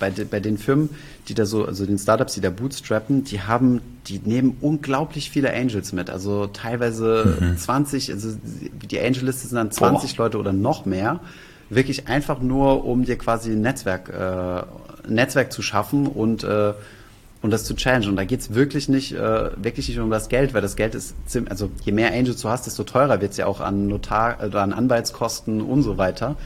bei, 0.00 0.10
bei 0.10 0.40
den 0.40 0.58
Firmen, 0.58 0.88
die 1.28 1.34
da 1.34 1.46
so, 1.46 1.64
also 1.64 1.86
den 1.86 1.98
Startups, 1.98 2.34
die 2.34 2.40
da 2.40 2.50
bootstrappen, 2.50 3.22
die 3.22 3.42
haben, 3.42 3.80
die 4.08 4.18
nehmen 4.18 4.56
unglaublich 4.60 5.30
viele 5.30 5.54
Angels 5.54 5.92
mit. 5.92 6.10
Also 6.10 6.48
teilweise 6.48 7.36
mhm. 7.38 7.56
20, 7.56 8.10
also 8.10 8.36
die 8.42 8.98
Angel-Liste 8.98 9.46
sind 9.46 9.56
dann 9.56 9.70
20 9.70 10.16
Boah. 10.16 10.24
Leute 10.24 10.38
oder 10.38 10.52
noch 10.52 10.86
mehr. 10.86 11.20
Wirklich 11.68 12.08
einfach 12.08 12.40
nur, 12.40 12.84
um 12.84 13.04
dir 13.04 13.16
quasi 13.16 13.52
ein 13.52 13.60
Netzwerk, 13.60 14.08
äh, 14.08 15.06
ein 15.06 15.14
Netzwerk 15.14 15.52
zu 15.52 15.62
schaffen 15.62 16.08
und 16.08 16.42
äh, 16.42 16.72
und 17.42 17.50
das 17.50 17.64
zu 17.64 17.74
change. 17.74 18.08
Und 18.08 18.16
da 18.16 18.24
geht's 18.24 18.54
wirklich 18.54 18.88
nicht, 18.88 19.12
äh, 19.12 19.50
wirklich 19.56 19.88
nicht 19.88 19.98
um 19.98 20.10
das 20.10 20.28
Geld, 20.28 20.52
weil 20.54 20.60
das 20.60 20.76
Geld 20.76 20.94
ist 20.94 21.14
ziemlich, 21.26 21.50
also 21.50 21.70
je 21.82 21.92
mehr 21.92 22.12
Angels 22.12 22.42
du 22.42 22.48
hast, 22.48 22.66
desto 22.66 22.84
teurer 22.84 23.20
wird's 23.20 23.36
ja 23.36 23.46
auch 23.46 23.60
an 23.60 23.86
Notar, 23.86 24.42
äh, 24.42 24.56
an 24.56 24.72
Anwaltskosten 24.72 25.62
und 25.62 25.82
so 25.82 25.96
weiter. 25.96 26.36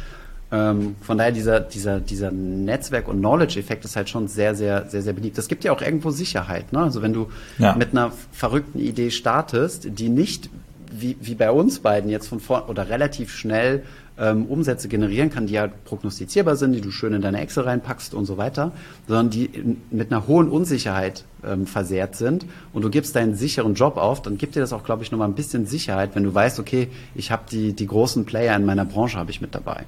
Ähm, 0.54 0.94
von 1.00 1.18
daher 1.18 1.32
dieser, 1.32 1.58
dieser, 1.58 1.98
dieser 1.98 2.30
Netzwerk- 2.30 3.08
und 3.08 3.18
Knowledge-Effekt 3.18 3.84
ist 3.84 3.96
halt 3.96 4.08
schon 4.08 4.28
sehr, 4.28 4.54
sehr, 4.54 4.88
sehr, 4.88 5.02
sehr 5.02 5.12
beliebt. 5.12 5.36
Das 5.36 5.48
gibt 5.48 5.64
ja 5.64 5.72
auch 5.72 5.82
irgendwo 5.82 6.10
Sicherheit. 6.10 6.72
Ne? 6.72 6.78
Also 6.78 7.02
wenn 7.02 7.12
du 7.12 7.28
ja. 7.58 7.74
mit 7.74 7.90
einer 7.90 8.12
verrückten 8.30 8.78
Idee 8.78 9.10
startest, 9.10 9.98
die 9.98 10.08
nicht 10.08 10.50
wie, 10.92 11.16
wie 11.20 11.34
bei 11.34 11.50
uns 11.50 11.80
beiden 11.80 12.08
jetzt 12.08 12.28
von 12.28 12.38
vor 12.38 12.68
oder 12.68 12.88
relativ 12.88 13.34
schnell 13.34 13.82
ähm, 14.16 14.46
Umsätze 14.46 14.86
generieren 14.86 15.28
kann, 15.28 15.48
die 15.48 15.54
ja 15.54 15.66
prognostizierbar 15.66 16.54
sind, 16.54 16.72
die 16.72 16.80
du 16.80 16.92
schön 16.92 17.14
in 17.14 17.22
deine 17.22 17.40
Excel 17.40 17.64
reinpackst 17.64 18.14
und 18.14 18.26
so 18.26 18.36
weiter, 18.36 18.70
sondern 19.08 19.30
die 19.30 19.46
in, 19.46 19.82
mit 19.90 20.12
einer 20.12 20.28
hohen 20.28 20.48
Unsicherheit 20.48 21.24
ähm, 21.44 21.66
versehrt 21.66 22.14
sind 22.14 22.46
und 22.72 22.82
du 22.82 22.90
gibst 22.90 23.16
deinen 23.16 23.34
sicheren 23.34 23.74
Job 23.74 23.96
auf, 23.96 24.22
dann 24.22 24.38
gibt 24.38 24.54
dir 24.54 24.60
das 24.60 24.72
auch, 24.72 24.84
glaube 24.84 25.02
ich, 25.02 25.10
nochmal 25.10 25.26
ein 25.26 25.34
bisschen 25.34 25.66
Sicherheit, 25.66 26.10
wenn 26.14 26.22
du 26.22 26.32
weißt, 26.32 26.60
okay, 26.60 26.86
ich 27.16 27.32
habe 27.32 27.42
die, 27.50 27.72
die 27.72 27.88
großen 27.88 28.24
Player 28.24 28.54
in 28.54 28.64
meiner 28.64 28.84
Branche 28.84 29.18
habe 29.18 29.32
ich 29.32 29.40
mit 29.40 29.52
dabei. 29.52 29.84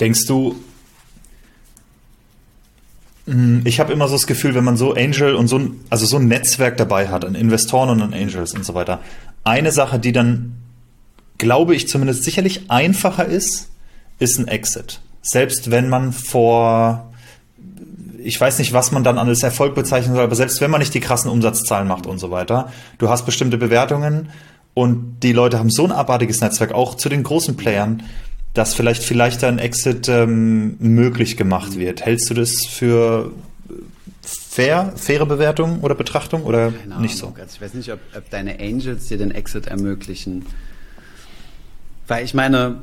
Denkst 0.00 0.26
du, 0.26 0.56
hm, 3.28 3.62
ich 3.64 3.78
habe 3.78 3.92
immer 3.92 4.08
so 4.08 4.14
das 4.14 4.26
Gefühl, 4.26 4.54
wenn 4.54 4.64
man 4.64 4.76
so 4.76 4.94
Angel 4.94 5.34
und 5.34 5.48
so 5.48 5.58
ein, 5.58 5.80
also 5.90 6.06
so 6.06 6.16
ein 6.16 6.28
Netzwerk 6.28 6.76
dabei 6.76 7.08
hat, 7.08 7.24
an 7.24 7.34
Investoren 7.34 7.90
und 7.90 8.00
an 8.00 8.14
Angels 8.14 8.54
und 8.54 8.64
so 8.64 8.74
weiter, 8.74 9.00
eine 9.44 9.70
Sache, 9.70 9.98
die 9.98 10.12
dann, 10.12 10.54
glaube 11.36 11.74
ich, 11.74 11.88
zumindest 11.88 12.24
sicherlich 12.24 12.70
einfacher 12.70 13.26
ist, 13.26 13.70
ist 14.18 14.38
ein 14.38 14.48
Exit. 14.48 15.00
Selbst 15.20 15.70
wenn 15.70 15.88
man 15.88 16.12
vor, 16.12 17.12
ich 18.22 18.40
weiß 18.40 18.58
nicht, 18.60 18.72
was 18.72 18.92
man 18.92 19.04
dann 19.04 19.18
als 19.18 19.42
Erfolg 19.42 19.74
bezeichnen 19.74 20.14
soll, 20.14 20.24
aber 20.24 20.34
selbst 20.34 20.60
wenn 20.60 20.70
man 20.70 20.80
nicht 20.80 20.94
die 20.94 21.00
krassen 21.00 21.30
Umsatzzahlen 21.30 21.86
macht 21.86 22.06
und 22.06 22.18
so 22.18 22.30
weiter, 22.30 22.72
du 22.96 23.10
hast 23.10 23.26
bestimmte 23.26 23.58
Bewertungen 23.58 24.30
und 24.72 25.20
die 25.22 25.32
Leute 25.32 25.58
haben 25.58 25.70
so 25.70 25.84
ein 25.84 25.92
abartiges 25.92 26.40
Netzwerk, 26.40 26.72
auch 26.72 26.94
zu 26.94 27.08
den 27.08 27.24
großen 27.24 27.56
Playern, 27.56 28.04
dass 28.58 28.74
vielleicht 28.74 29.04
vielleicht 29.04 29.44
ein 29.44 29.60
Exit 29.60 30.08
ähm, 30.08 30.76
möglich 30.80 31.36
gemacht 31.36 31.78
wird. 31.78 32.04
Hältst 32.04 32.28
du 32.28 32.34
das 32.34 32.66
für 32.66 33.30
fair, 34.20 34.92
faire 34.96 35.26
Bewertung 35.26 35.80
oder 35.82 35.94
Betrachtung 35.94 36.42
oder 36.42 36.72
Keine 36.72 37.00
nicht 37.00 37.22
Ahnung. 37.22 37.36
so? 37.36 37.40
Also 37.40 37.54
ich 37.54 37.60
weiß 37.60 37.74
nicht, 37.74 37.92
ob, 37.92 38.00
ob 38.16 38.28
deine 38.30 38.58
Angels 38.58 39.06
dir 39.06 39.16
den 39.16 39.30
Exit 39.30 39.68
ermöglichen. 39.68 40.44
Weil 42.08 42.24
ich 42.24 42.34
meine, 42.34 42.80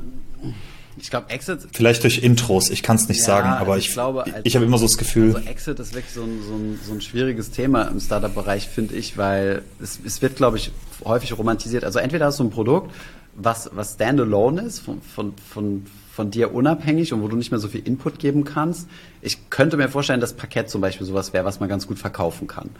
ich 0.96 1.10
glaube, 1.10 1.28
Exit. 1.28 1.60
Vielleicht 1.74 2.04
durch 2.04 2.22
Intros, 2.22 2.70
ich 2.70 2.82
kann 2.82 2.96
es 2.96 3.06
nicht 3.10 3.18
ja, 3.18 3.24
sagen, 3.24 3.48
aber 3.50 3.74
also 3.74 3.80
ich, 3.80 3.88
ich, 3.88 3.92
glaube, 3.92 4.24
als, 4.24 4.40
ich 4.44 4.56
habe 4.56 4.64
immer 4.64 4.78
so 4.78 4.86
das 4.86 4.96
Gefühl. 4.96 5.36
Also 5.36 5.46
Exit 5.46 5.78
ist 5.78 5.94
wirklich 5.94 6.14
so 6.14 6.22
ein, 6.22 6.40
so 6.42 6.54
ein, 6.54 6.80
so 6.82 6.92
ein 6.94 7.02
schwieriges 7.02 7.50
Thema 7.50 7.82
im 7.82 8.00
Startup-Bereich, 8.00 8.66
finde 8.66 8.94
ich, 8.94 9.18
weil 9.18 9.60
es, 9.82 10.00
es 10.06 10.22
wird, 10.22 10.36
glaube 10.36 10.56
ich, 10.56 10.72
häufig 11.04 11.36
romantisiert. 11.36 11.84
Also 11.84 11.98
entweder 11.98 12.24
hast 12.24 12.38
du 12.40 12.44
ein 12.44 12.50
Produkt, 12.50 12.94
was, 13.36 13.70
was 13.74 13.94
standalone 13.94 14.62
ist, 14.62 14.80
von, 14.80 15.00
von, 15.02 15.34
von, 15.36 15.86
von 16.12 16.30
dir 16.30 16.54
unabhängig 16.54 17.12
und 17.12 17.22
wo 17.22 17.28
du 17.28 17.36
nicht 17.36 17.50
mehr 17.50 17.60
so 17.60 17.68
viel 17.68 17.86
Input 17.86 18.18
geben 18.18 18.44
kannst. 18.44 18.88
Ich 19.20 19.50
könnte 19.50 19.76
mir 19.76 19.88
vorstellen, 19.88 20.20
dass 20.20 20.32
Parkett 20.32 20.70
zum 20.70 20.80
Beispiel 20.80 21.06
sowas 21.06 21.32
wäre, 21.32 21.44
was 21.44 21.60
man 21.60 21.68
ganz 21.68 21.86
gut 21.86 21.98
verkaufen 21.98 22.46
kann. 22.46 22.70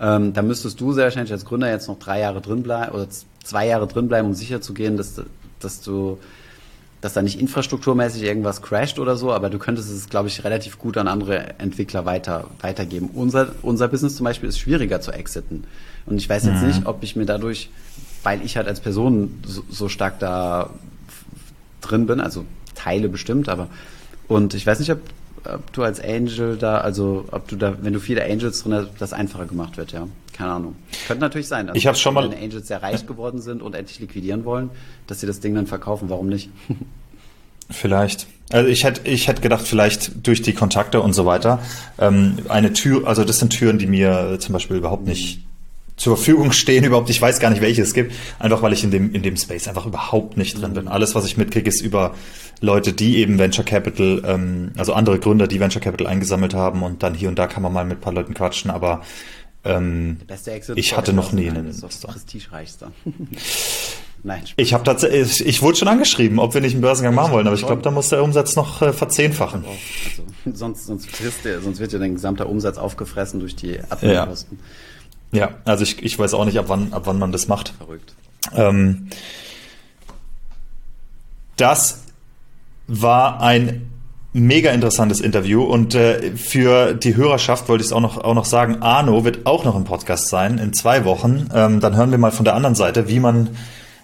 Ähm, 0.00 0.32
da 0.32 0.42
müsstest 0.42 0.80
du 0.80 0.92
sehr 0.92 1.04
wahrscheinlich 1.04 1.32
als 1.32 1.44
Gründer 1.44 1.70
jetzt 1.70 1.88
noch 1.88 1.98
drei 1.98 2.20
Jahre 2.20 2.40
drin 2.40 2.62
bleiben 2.62 2.92
oder 2.92 3.06
zwei 3.44 3.66
Jahre 3.66 3.86
drin 3.86 4.08
bleiben, 4.08 4.28
um 4.28 4.34
sicher 4.34 4.60
zu 4.60 4.74
gehen, 4.74 4.96
dass, 4.96 5.20
dass 5.60 5.82
du 5.82 6.18
dass 7.00 7.14
da 7.14 7.22
nicht 7.22 7.40
infrastrukturmäßig 7.40 8.22
irgendwas 8.22 8.60
crasht 8.60 8.98
oder 8.98 9.16
so, 9.16 9.32
aber 9.32 9.48
du 9.48 9.58
könntest 9.58 9.90
es, 9.90 10.08
glaube 10.08 10.28
ich, 10.28 10.44
relativ 10.44 10.78
gut 10.78 10.98
an 10.98 11.08
andere 11.08 11.58
Entwickler 11.58 12.04
weiter, 12.04 12.48
weitergeben. 12.60 13.10
Unser, 13.14 13.52
unser 13.62 13.88
Business 13.88 14.16
zum 14.16 14.24
Beispiel 14.24 14.48
ist 14.48 14.58
schwieriger 14.58 15.00
zu 15.00 15.12
exiten. 15.12 15.64
Und 16.04 16.18
ich 16.18 16.28
weiß 16.28 16.44
jetzt 16.44 16.60
mhm. 16.60 16.68
nicht, 16.68 16.86
ob 16.86 17.02
ich 17.02 17.16
mir 17.16 17.24
dadurch 17.24 17.70
weil 18.22 18.44
ich 18.44 18.56
halt 18.56 18.66
als 18.68 18.80
Person 18.80 19.42
so, 19.46 19.62
so 19.68 19.88
stark 19.88 20.18
da 20.18 20.70
drin 21.80 22.06
bin, 22.06 22.20
also 22.20 22.44
Teile 22.74 23.08
bestimmt, 23.08 23.48
aber 23.48 23.68
und 24.28 24.54
ich 24.54 24.66
weiß 24.66 24.78
nicht, 24.78 24.92
ob, 24.92 25.00
ob, 25.44 25.72
du 25.72 25.82
als 25.82 26.00
Angel 26.00 26.56
da, 26.56 26.78
also 26.78 27.24
ob 27.32 27.48
du 27.48 27.56
da, 27.56 27.74
wenn 27.82 27.92
du 27.92 28.00
viele 28.00 28.24
Angels 28.24 28.62
drin 28.62 28.74
hast, 28.74 28.88
das 28.98 29.12
einfacher 29.12 29.46
gemacht 29.46 29.76
wird, 29.76 29.92
ja. 29.92 30.06
Keine 30.32 30.52
Ahnung. 30.52 30.76
Könnte 31.06 31.20
natürlich 31.20 31.48
sein. 31.48 31.68
Also, 31.68 31.76
ich 31.76 31.86
habe 31.86 31.98
schon 31.98 32.14
mal. 32.14 32.30
Wenn 32.30 32.38
Angels 32.38 32.68
sehr 32.68 32.82
reich 32.82 33.06
geworden 33.06 33.42
sind 33.42 33.60
und 33.60 33.74
endlich 33.74 34.00
liquidieren 34.00 34.46
wollen, 34.46 34.70
dass 35.06 35.20
sie 35.20 35.26
das 35.26 35.40
Ding 35.40 35.54
dann 35.54 35.66
verkaufen, 35.66 36.08
warum 36.08 36.28
nicht? 36.28 36.48
Vielleicht. 37.70 38.26
Also 38.50 38.68
ich 38.68 38.84
hätte 38.84 39.08
ich 39.08 39.28
hätte 39.28 39.42
gedacht, 39.42 39.66
vielleicht 39.66 40.26
durch 40.26 40.42
die 40.42 40.54
Kontakte 40.54 41.00
und 41.00 41.12
so 41.12 41.24
weiter. 41.24 41.60
Ähm, 41.98 42.38
eine 42.48 42.72
Tür, 42.72 43.06
also 43.06 43.22
das 43.22 43.38
sind 43.38 43.50
Türen, 43.50 43.78
die 43.78 43.86
mir 43.86 44.38
zum 44.40 44.54
Beispiel 44.54 44.76
überhaupt 44.76 45.06
nicht 45.06 45.44
zur 46.00 46.16
Verfügung 46.16 46.50
stehen 46.52 46.84
überhaupt. 46.84 47.10
Ich 47.10 47.20
weiß 47.20 47.38
gar 47.38 47.50
nicht, 47.50 47.60
welche 47.60 47.82
es 47.82 47.92
gibt, 47.92 48.12
einfach 48.38 48.62
weil 48.62 48.72
ich 48.72 48.82
in 48.82 48.90
dem, 48.90 49.14
in 49.14 49.22
dem 49.22 49.36
Space 49.36 49.68
einfach 49.68 49.86
überhaupt 49.86 50.36
nicht 50.36 50.60
drin 50.60 50.72
bin. 50.72 50.88
Alles, 50.88 51.14
was 51.14 51.26
ich 51.26 51.36
mitkriege, 51.36 51.68
ist 51.68 51.82
über 51.82 52.14
Leute, 52.60 52.92
die 52.92 53.18
eben 53.18 53.38
Venture 53.38 53.64
Capital, 53.64 54.22
ähm, 54.26 54.72
also 54.76 54.94
andere 54.94 55.18
Gründer, 55.18 55.46
die 55.46 55.60
Venture 55.60 55.82
Capital 55.82 56.06
eingesammelt 56.06 56.54
haben 56.54 56.82
und 56.82 57.02
dann 57.02 57.14
hier 57.14 57.28
und 57.28 57.38
da 57.38 57.46
kann 57.46 57.62
man 57.62 57.72
mal 57.72 57.84
mit 57.84 57.98
ein 57.98 58.00
paar 58.00 58.14
Leuten 58.14 58.34
quatschen, 58.34 58.70
aber 58.70 59.02
ähm, 59.62 60.16
ich 60.74 60.96
hatte 60.96 61.12
noch 61.12 61.32
nie 61.32 61.50
einen 61.50 61.66
Investor. 61.66 62.10
Prestigereichster. 62.12 62.92
Nein. 64.22 64.46
Spaß. 64.46 64.54
Ich 64.56 64.72
habe 64.74 64.84
tatsächlich, 64.84 65.46
ich 65.46 65.62
wurde 65.62 65.76
schon 65.76 65.88
angeschrieben, 65.88 66.38
ob 66.38 66.54
wir 66.54 66.62
nicht 66.62 66.72
einen 66.72 66.82
Börsengang 66.82 67.14
machen 67.14 67.32
wollen, 67.32 67.46
aber 67.46 67.56
ich 67.56 67.64
glaube, 67.64 67.82
da 67.82 67.90
muss 67.90 68.08
der 68.08 68.22
Umsatz 68.22 68.56
noch 68.56 68.80
äh, 68.80 68.92
verzehnfachen. 68.92 69.64
Also, 69.66 70.22
sonst, 70.58 70.86
sonst, 70.86 71.10
frisst 71.10 71.44
der, 71.44 71.60
sonst 71.60 71.78
wird 71.78 71.92
ja 71.92 71.98
dein 71.98 72.14
gesamter 72.14 72.48
Umsatz 72.48 72.78
aufgefressen 72.78 73.40
durch 73.40 73.56
die 73.56 73.80
Adminkosten. 73.80 74.58
Ja. 74.58 74.64
Ja, 75.32 75.50
also 75.64 75.84
ich, 75.84 76.02
ich 76.02 76.18
weiß 76.18 76.34
auch 76.34 76.44
nicht, 76.44 76.58
ab 76.58 76.66
wann, 76.68 76.92
ab 76.92 77.02
wann 77.04 77.18
man 77.18 77.32
das 77.32 77.48
macht. 77.48 77.72
Verrückt. 77.78 78.14
Ähm, 78.54 79.08
das 81.56 82.02
war 82.86 83.40
ein 83.40 83.90
mega 84.32 84.70
interessantes 84.70 85.20
Interview 85.20 85.62
und 85.62 85.94
äh, 85.94 86.36
für 86.36 86.94
die 86.94 87.16
Hörerschaft 87.16 87.68
wollte 87.68 87.82
ich 87.82 87.88
es 87.88 87.92
auch 87.92 88.00
noch, 88.00 88.18
auch 88.18 88.34
noch 88.34 88.44
sagen, 88.44 88.80
Arno 88.80 89.24
wird 89.24 89.44
auch 89.46 89.64
noch 89.64 89.76
im 89.76 89.84
Podcast 89.84 90.28
sein 90.28 90.58
in 90.58 90.72
zwei 90.72 91.04
Wochen. 91.04 91.48
Ähm, 91.52 91.80
dann 91.80 91.96
hören 91.96 92.10
wir 92.10 92.18
mal 92.18 92.30
von 92.30 92.44
der 92.44 92.54
anderen 92.54 92.74
Seite, 92.74 93.08
wie 93.08 93.20
man 93.20 93.50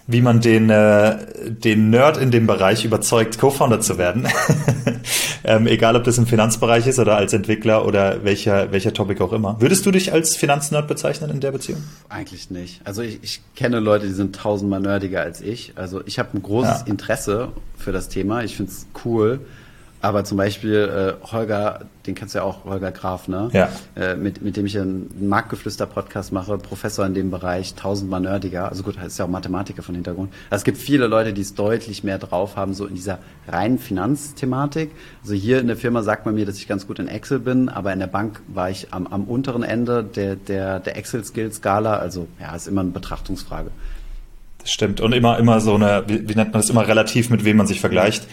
wie 0.07 0.21
man 0.21 0.39
den, 0.39 0.69
äh, 0.69 1.17
den 1.49 1.89
Nerd 1.89 2.17
in 2.17 2.31
dem 2.31 2.47
Bereich 2.47 2.85
überzeugt, 2.85 3.37
Co-Founder 3.37 3.81
zu 3.81 3.97
werden. 3.97 4.25
ähm, 5.43 5.67
egal, 5.67 5.97
ob 5.97 6.05
das 6.05 6.17
im 6.17 6.25
Finanzbereich 6.25 6.87
ist 6.87 6.97
oder 6.97 7.17
als 7.17 7.33
Entwickler 7.33 7.85
oder 7.85 8.23
welcher, 8.23 8.71
welcher 8.71 8.93
Topic 8.93 9.21
auch 9.21 9.33
immer. 9.33 9.59
Würdest 9.59 9.85
du 9.85 9.91
dich 9.91 10.13
als 10.13 10.37
Finanznerd 10.37 10.87
bezeichnen 10.87 11.29
in 11.29 11.41
der 11.41 11.51
Beziehung? 11.51 11.83
Eigentlich 12.07 12.49
nicht. 12.49 12.79
Also 12.85 13.01
ich, 13.01 13.19
ich 13.21 13.41
kenne 13.55 13.81
Leute, 13.81 14.07
die 14.07 14.13
sind 14.13 14.33
tausendmal 14.33 14.79
nerdiger 14.79 15.21
als 15.21 15.41
ich. 15.41 15.73
Also 15.75 16.01
ich 16.05 16.19
habe 16.19 16.29
ein 16.37 16.41
großes 16.41 16.81
ja. 16.81 16.87
Interesse 16.87 17.49
für 17.77 17.91
das 17.91 18.07
Thema. 18.07 18.43
Ich 18.43 18.55
finde 18.55 18.71
es 18.71 18.87
cool. 19.03 19.41
Aber 19.99 20.23
zum 20.23 20.37
Beispiel 20.37 21.17
äh, 21.23 21.31
Holger, 21.31 21.85
den 22.05 22.13
kennst 22.13 22.35
du 22.35 22.39
ja 22.39 22.43
auch, 22.43 22.65
Holger 22.65 22.91
Graf, 22.91 23.27
ne? 23.27 23.49
Ja. 23.51 23.69
Äh, 23.95 24.15
mit, 24.15 24.43
mit 24.43 24.55
dem 24.55 24.67
ich 24.67 24.77
einen 24.77 25.27
Marktgeflüster-Podcast 25.27 26.31
mache, 26.31 26.57
Professor 26.59 27.03
in 27.05 27.15
dem 27.15 27.31
Bereich, 27.31 27.73
tausendmal 27.73 28.21
nerdiger. 28.21 28.69
Also 28.69 28.83
gut, 28.83 28.95
ist 29.03 29.17
ja 29.17 29.25
auch 29.25 29.29
Mathematiker 29.29 29.81
von 29.81 29.95
Hintergrund. 29.95 30.31
Also 30.51 30.61
es 30.61 30.63
gibt 30.65 30.77
viele 30.77 31.07
Leute, 31.07 31.33
die 31.33 31.41
es 31.41 31.55
deutlich 31.55 32.03
mehr 32.03 32.19
drauf 32.19 32.55
haben, 32.55 32.75
so 32.75 32.85
in 32.85 32.93
dieser 32.93 33.17
reinen 33.47 33.79
Finanzthematik. 33.79 34.91
Also 35.23 35.33
hier 35.33 35.59
in 35.59 35.67
der 35.67 35.77
Firma 35.77 36.03
sagt 36.03 36.27
man 36.27 36.35
mir, 36.35 36.45
dass 36.45 36.57
ich 36.57 36.67
ganz 36.67 36.85
gut 36.85 36.99
in 36.99 37.07
Excel 37.07 37.39
bin, 37.39 37.67
aber 37.67 37.91
in 37.91 37.99
der 37.99 38.07
Bank 38.07 38.41
war 38.47 38.69
ich 38.69 38.93
am, 38.93 39.07
am 39.07 39.23
unteren 39.23 39.63
Ende 39.63 40.03
der, 40.03 40.35
der, 40.35 40.79
der 40.79 40.95
Excel-Skill-Skala. 40.95 41.97
Also 41.97 42.27
ja, 42.39 42.55
ist 42.55 42.67
immer 42.67 42.81
eine 42.81 42.91
Betrachtungsfrage. 42.91 43.71
Das 44.59 44.71
stimmt. 44.71 45.01
Und 45.01 45.13
immer, 45.13 45.39
immer 45.39 45.59
so 45.61 45.75
eine, 45.75 46.03
wie, 46.07 46.27
wie 46.27 46.35
nennt 46.35 46.51
man 46.53 46.61
das, 46.61 46.69
immer 46.69 46.87
relativ, 46.87 47.29
mit 47.29 47.45
wem 47.45 47.57
man 47.57 47.67
sich 47.67 47.79
vergleicht. 47.79 48.27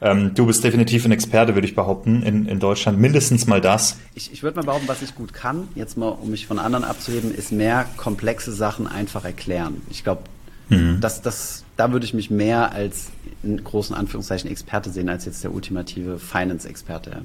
Ähm, 0.00 0.34
du 0.34 0.46
bist 0.46 0.62
definitiv 0.64 1.04
ein 1.04 1.12
Experte, 1.12 1.54
würde 1.54 1.66
ich 1.66 1.74
behaupten, 1.74 2.22
in, 2.22 2.46
in 2.46 2.60
Deutschland. 2.60 2.98
Mindestens 2.98 3.46
mal 3.46 3.60
das. 3.60 3.98
Ich, 4.14 4.32
ich 4.32 4.42
würde 4.42 4.56
mal 4.56 4.64
behaupten, 4.64 4.88
was 4.88 5.02
ich 5.02 5.14
gut 5.14 5.32
kann, 5.32 5.68
jetzt 5.74 5.96
mal, 5.96 6.08
um 6.08 6.30
mich 6.30 6.46
von 6.46 6.58
anderen 6.58 6.84
abzuheben, 6.84 7.34
ist 7.34 7.52
mehr 7.52 7.86
komplexe 7.96 8.52
Sachen 8.52 8.86
einfach 8.86 9.24
erklären. 9.24 9.82
Ich 9.90 10.04
glaube, 10.04 10.22
mhm. 10.68 10.98
das, 11.00 11.22
das, 11.22 11.64
da 11.76 11.92
würde 11.92 12.04
ich 12.04 12.14
mich 12.14 12.30
mehr 12.30 12.72
als 12.72 13.10
in 13.42 13.62
großen 13.62 13.94
Anführungszeichen 13.94 14.50
Experte 14.50 14.90
sehen, 14.90 15.08
als 15.08 15.24
jetzt 15.24 15.44
der 15.44 15.52
ultimative 15.52 16.18
Finance-Experte. 16.18 17.22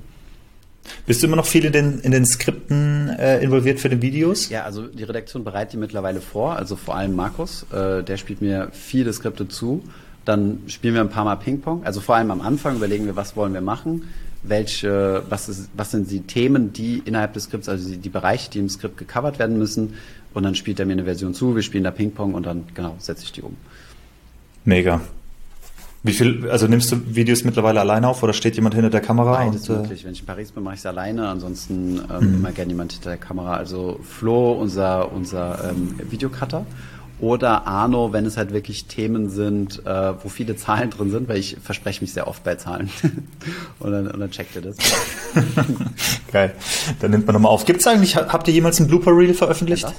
Bist 1.05 1.21
du 1.21 1.27
immer 1.27 1.35
noch 1.35 1.45
viel 1.45 1.65
in 1.65 1.73
den, 1.73 1.99
in 1.99 2.11
den 2.11 2.25
Skripten 2.25 3.09
äh, 3.09 3.39
involviert 3.39 3.79
für 3.79 3.89
die 3.89 4.01
Videos? 4.01 4.49
Ja, 4.49 4.63
also 4.63 4.87
die 4.87 5.03
Redaktion 5.03 5.43
bereitet 5.43 5.73
die 5.73 5.77
mittlerweile 5.77 6.21
vor, 6.21 6.55
also 6.55 6.75
vor 6.75 6.95
allem 6.95 7.15
Markus, 7.15 7.65
äh, 7.71 8.03
der 8.03 8.17
spielt 8.17 8.41
mir 8.41 8.69
viele 8.71 9.11
Skripte 9.13 9.47
zu. 9.47 9.83
Dann 10.30 10.60
spielen 10.68 10.93
wir 10.93 11.01
ein 11.01 11.10
paar 11.10 11.26
Mal 11.26 11.38
Ping-Pong. 11.38 11.84
Also 11.85 12.01
vor 12.01 12.15
allem 12.15 12.30
am 12.30 12.41
Anfang 12.41 12.76
überlegen 12.76 13.07
wir, 13.07 13.15
was 13.15 13.35
wollen 13.35 13.51
wir 13.51 13.61
machen, 13.61 14.10
welche, 14.43 15.23
was, 15.27 15.49
ist, 15.49 15.72
was 15.76 15.89
sind 15.89 16.11
die 16.11 16.19
Themen, 16.19 16.72
die 16.72 17.01
innerhalb 17.03 17.34
des 17.34 17.45
Skripts, 17.45 17.68
also 17.68 17.89
die, 17.89 17.97
die 17.97 18.10
Bereiche, 18.10 18.51
die 18.51 18.60
im 18.60 18.69
Skript 18.69 18.97
gecovert 18.97 19.39
werden 19.39 19.57
müssen. 19.57 19.95
Und 20.35 20.43
dann 20.43 20.53
spielt 20.53 20.80
er 20.80 20.85
mir 20.85 20.93
eine 20.93 21.06
Version 21.06 21.34
zu, 21.34 21.56
wir 21.56 21.64
spielen 21.64 21.84
da 21.84 21.89
Ping-Pong 21.89 22.35
und 22.35 22.45
dann, 22.45 22.65
genau, 22.76 22.93
setze 22.99 23.23
ich 23.23 23.31
die 23.31 23.41
um. 23.41 23.57
Mega. 24.65 25.01
Wie 26.03 26.14
viel, 26.14 26.47
also 26.47 26.68
nimmst 26.68 26.91
du 26.91 27.15
Videos 27.15 27.43
mittlerweile 27.43 27.80
alleine 27.80 28.07
auf 28.07 28.22
oder 28.22 28.34
steht 28.34 28.56
jemand 28.56 28.76
hinter 28.76 28.91
der 28.91 29.01
Kamera? 29.01 29.31
Beides 29.31 29.68
und, 29.68 29.81
möglich. 29.81 30.06
Wenn 30.06 30.11
ich 30.11 30.19
in 30.19 30.27
Paris 30.27 30.51
bin, 30.51 30.61
mache 30.64 30.76
ich 30.76 30.81
es 30.81 30.85
alleine. 30.85 31.27
Ansonsten 31.27 31.99
ähm, 32.07 32.30
mhm. 32.30 32.35
immer 32.35 32.51
gerne 32.51 32.69
jemand 32.69 32.93
hinter 32.93 33.10
der 33.10 33.18
Kamera. 33.18 33.56
Also 33.56 33.99
Flo, 34.03 34.51
unser, 34.51 35.11
unser 35.11 35.72
ähm, 35.72 35.95
Videocutter. 36.11 36.68
Oder 37.19 37.67
Arno, 37.67 38.13
wenn 38.13 38.25
es 38.25 38.37
halt 38.37 38.53
wirklich 38.53 38.85
Themen 38.85 39.29
sind, 39.29 39.85
äh, 39.85 40.13
wo 40.23 40.29
viele 40.29 40.55
Zahlen 40.55 40.89
drin 40.89 41.11
sind, 41.11 41.27
weil 41.27 41.37
ich 41.37 41.57
verspreche 41.61 42.01
mich 42.01 42.13
sehr 42.13 42.27
oft 42.27 42.43
bei 42.43 42.55
Zahlen. 42.55 42.89
und, 43.79 43.91
dann, 43.91 44.07
und 44.07 44.19
dann 44.19 44.31
checkt 44.31 44.55
ihr 44.55 44.61
das. 44.61 44.77
Geil. 46.31 46.55
Dann 47.01 47.11
nimmt 47.11 47.27
man 47.27 47.33
nochmal 47.33 47.51
auf. 47.51 47.65
Gibt 47.65 47.81
es 47.81 47.87
eigentlich, 47.87 48.15
habt 48.15 48.47
ihr 48.47 48.53
jemals 48.53 48.79
ein 48.79 48.87
Blooper-Reel 48.87 49.33
veröffentlicht? 49.33 49.83
Ja, 49.83 49.93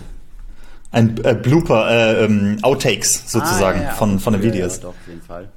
ein 0.92 1.22
äh, 1.24 1.34
Blooper, 1.34 1.88
äh, 1.90 2.24
ähm, 2.24 2.58
Outtakes 2.62 3.30
sozusagen 3.30 3.80
ah, 3.80 3.82
ja, 3.82 3.88
ja, 3.90 3.94
von, 3.94 4.18
von 4.18 4.32
den 4.32 4.42
Videos. 4.42 4.76
Ja, 4.76 4.82
doch, 4.82 4.88
auf 4.90 5.06
jeden 5.06 5.22
Fall. 5.22 5.48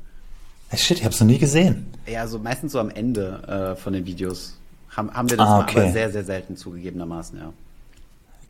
Shit, 0.75 0.97
ich 0.97 1.03
habe 1.03 1.13
es 1.13 1.19
noch 1.19 1.27
nie 1.27 1.37
gesehen. 1.37 1.85
Ja, 2.07 2.21
also 2.21 2.39
meistens 2.39 2.71
so 2.71 2.79
am 2.79 2.89
Ende 2.89 3.73
äh, 3.75 3.79
von 3.79 3.93
den 3.93 4.05
Videos 4.05 4.57
haben, 4.89 5.13
haben 5.13 5.29
wir 5.29 5.37
das 5.37 5.47
ah, 5.47 5.59
okay. 5.61 5.81
aber 5.81 5.91
sehr, 5.91 6.11
sehr 6.11 6.23
selten 6.23 6.57
zugegebenermaßen, 6.57 7.39
ja. 7.39 7.53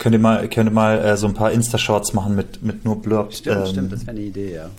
Könnt 0.04 0.16
ihr 0.16 0.20
mal, 0.20 0.50
könnt 0.50 0.70
ihr 0.70 0.74
mal 0.74 1.00
äh, 1.00 1.16
so 1.16 1.28
ein 1.28 1.34
paar 1.34 1.54
Insta-Shorts 1.54 2.12
machen 2.12 2.36
mit, 2.36 2.62
mit 2.62 2.84
nur 2.84 3.02
Blurb. 3.02 3.34
Stimmt, 3.34 3.56
ähm, 3.56 3.66
stimmt, 3.68 3.94
das 3.94 4.02
wäre 4.02 4.12
eine 4.12 4.20
Idee, 4.20 4.56
ja. 4.56 4.70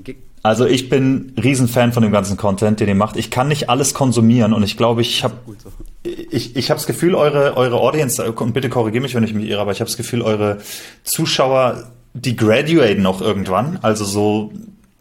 Ge 0.00 0.16
also 0.42 0.66
ich 0.66 0.90
bin 0.90 1.32
Riesenfan 1.42 1.94
von 1.94 2.02
dem 2.02 2.12
ganzen 2.12 2.36
Content, 2.36 2.78
den 2.78 2.88
ihr 2.88 2.94
macht. 2.94 3.16
Ich 3.16 3.30
kann 3.30 3.48
nicht 3.48 3.70
alles 3.70 3.94
konsumieren 3.94 4.52
und 4.52 4.62
ich 4.64 4.76
glaube, 4.76 5.00
ich 5.00 5.24
habe 5.24 5.34
so. 5.62 5.70
ich, 6.04 6.56
ich 6.56 6.68
habe 6.68 6.76
das 6.76 6.86
Gefühl, 6.86 7.14
eure, 7.14 7.56
eure 7.56 7.80
Audience, 7.80 8.22
und 8.30 8.52
bitte 8.52 8.68
korrigiere 8.68 9.00
mich, 9.00 9.14
wenn 9.14 9.24
ich 9.24 9.32
mich 9.32 9.48
irre, 9.48 9.62
aber 9.62 9.72
ich 9.72 9.80
habe 9.80 9.88
das 9.88 9.96
Gefühl, 9.96 10.20
eure 10.20 10.58
Zuschauer, 11.02 11.90
die 12.12 12.36
graduaten 12.36 13.06
auch 13.06 13.22
irgendwann. 13.22 13.78
Also 13.80 14.04
so 14.04 14.52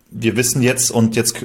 wir 0.09 0.37
wissen 0.37 0.61
jetzt 0.61 0.89
und 0.89 1.17
jetzt 1.17 1.35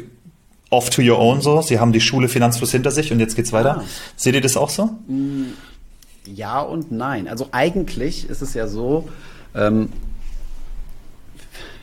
off 0.70 0.89
to 0.90 1.02
your 1.02 1.18
own 1.18 1.40
so, 1.40 1.60
Sie 1.62 1.81
haben 1.81 1.93
die 1.93 2.01
Schule 2.01 2.28
Finanzfluss 2.28 2.70
hinter 2.70 2.93
sich 2.93 3.12
und 3.12 3.18
jetzt 3.18 3.35
geht's 3.35 3.52
weiter. 3.52 3.78
Ah. 3.81 3.85
Seht 4.16 4.36
ihr 4.36 4.40
das 4.40 4.56
auch 4.56 4.70
so? 4.70 4.85
Mm, 5.09 5.47
ja 6.26 6.60
und 6.60 6.92
nein. 6.92 7.28
Also 7.28 7.48
eigentlich 7.52 8.28
ist 8.28 8.42
es 8.42 8.55
ja 8.55 8.66
so, 8.66 9.09
ähm, 9.55 9.90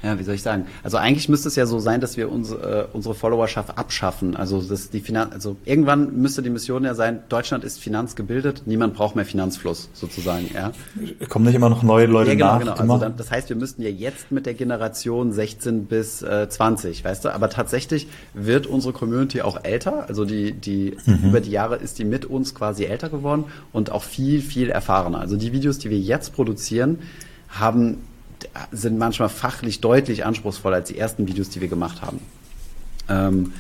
ja, 0.04 0.20
wie 0.20 0.24
soll 0.24 0.36
ich 0.36 0.44
sagen? 0.44 0.66
Also 0.84 0.98
eigentlich 0.98 1.28
müsste 1.30 1.48
es 1.48 1.56
ja 1.56 1.66
so 1.66 1.80
sein, 1.80 2.02
dass 2.02 2.18
wir 2.18 2.32
unsere, 2.32 2.88
äh, 2.92 2.96
unsere 2.96 3.16
Followerschaft 3.16 3.78
abschaffen. 3.78 4.36
Also 4.36 4.62
das 4.62 4.90
die 4.90 5.00
Finan 5.00 5.32
also 5.32 5.58
irgendwann 5.66 6.22
müsste 6.22 6.42
die 6.42 6.50
Mission 6.50 6.84
ja 6.84 6.94
sein, 6.94 7.22
Deutschland 7.30 7.64
ist 7.64 7.80
finanzgebildet, 7.80 8.64
niemand 8.66 8.94
braucht 8.94 9.16
mehr 9.16 9.26
Finanzfluss 9.26 9.90
sozusagen, 9.94 10.50
ja. 10.54 10.72
Kommen 11.30 11.46
nicht 11.46 11.56
immer 11.56 11.70
noch 11.70 11.84
neue 11.84 12.06
Leute 12.06 12.32
ja, 12.32 12.36
genau, 12.36 12.48
nach? 12.48 12.60
Genau. 12.60 12.94
Also 12.94 13.06
dann, 13.06 13.18
das 13.18 13.32
heißt, 13.32 13.50
wir 13.50 13.56
müssten 13.56 13.82
ja 13.82 13.90
jetzt 13.90 14.32
mit 14.32 14.46
der 14.46 14.54
Generation 14.54 15.32
16 15.32 15.86
bis 15.86 16.22
äh, 16.22 16.48
20, 16.48 17.04
weißt 17.04 17.26
du? 17.26 17.34
Aber 17.34 17.50
tatsächlich 17.50 18.08
wird 18.34 18.68
unsere 18.68 18.94
Community 18.94 19.42
auch 19.42 19.64
älter. 19.64 20.08
Also 20.08 20.26
die, 20.26 20.54
die 20.54 20.96
mhm. 21.06 21.30
über 21.30 21.42
die 21.42 21.52
Jahre 21.52 21.78
ist 21.78 22.00
die 22.00 22.06
mit 22.06 22.26
uns 22.26 22.54
quasi 22.56 22.86
älter 22.86 23.10
geworden 23.10 23.46
und 23.72 23.92
auch 23.92 24.04
viel, 24.04 24.42
viel 24.42 24.70
erfahrener. 24.70 25.20
Also 25.20 25.38
die 25.38 25.52
Videos, 25.54 25.80
die 25.80 25.90
wir 25.90 26.00
jetzt 26.00 26.34
produzieren, 26.34 27.00
haben 27.50 28.00
sind 28.72 28.98
manchmal 28.98 29.30
fachlich 29.30 29.82
deutlich 29.82 30.26
anspruchsvoller 30.26 30.78
als 30.78 30.90
die 30.90 30.98
ersten 30.98 31.28
Videos, 31.28 31.50
die 31.50 31.62
wir 31.62 31.68
gemacht 31.68 32.02
haben. 32.02 32.20
Ähm, 33.10 33.54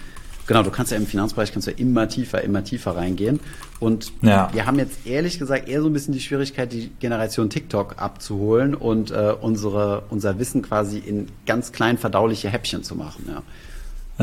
genau, 0.46 0.64
du 0.64 0.72
kannst 0.72 0.92
ja 0.92 0.98
im 0.98 1.08
Finanzbereich 1.08 1.52
kannst 1.52 1.68
ja 1.68 1.74
immer 1.76 2.08
tiefer, 2.08 2.42
immer 2.44 2.64
tiefer 2.64 2.96
reingehen. 2.96 3.40
Und 3.80 4.12
ja. 4.22 4.50
wir 4.54 4.66
haben 4.66 4.78
jetzt 4.80 5.06
ehrlich 5.06 5.40
gesagt 5.40 5.68
eher 5.68 5.82
so 5.82 5.88
ein 5.88 5.94
bisschen 5.94 6.14
die 6.14 6.20
Schwierigkeit, 6.20 6.72
die 6.72 6.90
Generation 7.00 7.50
TikTok 7.50 7.96
abzuholen 7.98 8.76
und 8.76 9.12
äh, 9.12 9.34
unsere, 9.40 10.04
unser 10.10 10.40
Wissen 10.40 10.62
quasi 10.62 10.98
in 11.00 11.28
ganz 11.46 11.72
klein 11.72 11.98
verdauliche 11.98 12.50
Häppchen 12.50 12.84
zu 12.84 12.96
machen. 12.96 13.26
Ja. 13.28 13.44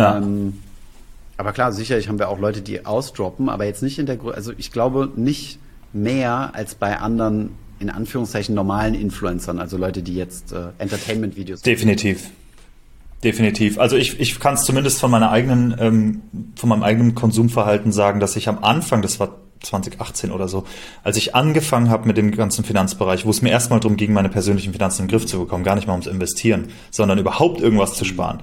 ja. 0.02 0.16
Ähm, 0.18 0.58
aber 1.36 1.52
klar, 1.52 1.72
sicherlich 1.72 2.08
haben 2.08 2.18
wir 2.18 2.28
auch 2.28 2.38
Leute, 2.38 2.62
die 2.62 2.86
ausdroppen, 2.86 3.48
aber 3.48 3.64
jetzt 3.64 3.82
nicht 3.82 3.98
in 3.98 4.06
der 4.06 4.16
Größe, 4.16 4.36
also 4.36 4.52
ich 4.56 4.70
glaube 4.70 5.10
nicht 5.16 5.58
mehr 5.92 6.50
als 6.54 6.74
bei 6.74 6.98
anderen 6.98 7.50
in 7.78 7.90
Anführungszeichen 7.90 8.54
normalen 8.54 8.94
Influencern, 8.94 9.58
also 9.58 9.76
Leute, 9.76 10.02
die 10.02 10.14
jetzt 10.14 10.52
äh, 10.52 10.68
Entertainment-Videos 10.78 11.62
Definitiv. 11.62 12.30
Definitiv. 13.22 13.78
Also 13.78 13.96
ich, 13.96 14.20
ich 14.20 14.38
kann 14.38 14.54
es 14.54 14.62
zumindest 14.62 15.00
von 15.00 15.10
meiner 15.10 15.30
eigenen, 15.30 15.74
ähm, 15.78 16.22
von 16.56 16.68
meinem 16.68 16.82
eigenen 16.82 17.14
Konsumverhalten 17.14 17.90
sagen, 17.90 18.20
dass 18.20 18.36
ich 18.36 18.48
am 18.48 18.62
Anfang, 18.62 19.00
das 19.00 19.18
war 19.18 19.36
2018 19.62 20.30
oder 20.30 20.46
so, 20.46 20.64
als 21.02 21.16
ich 21.16 21.34
angefangen 21.34 21.88
habe 21.88 22.06
mit 22.06 22.18
dem 22.18 22.32
ganzen 22.32 22.64
Finanzbereich, 22.64 23.24
wo 23.24 23.30
es 23.30 23.40
mir 23.40 23.50
erstmal 23.50 23.80
darum 23.80 23.96
ging, 23.96 24.12
meine 24.12 24.28
persönlichen 24.28 24.72
Finanzen 24.72 25.02
in 25.02 25.08
den 25.08 25.12
Griff 25.12 25.26
zu 25.26 25.38
bekommen, 25.38 25.64
gar 25.64 25.74
nicht 25.74 25.86
mal 25.86 25.94
ums 25.94 26.06
Investieren, 26.06 26.68
sondern 26.90 27.18
überhaupt 27.18 27.62
irgendwas 27.62 27.94
zu 27.94 28.04
sparen. 28.04 28.40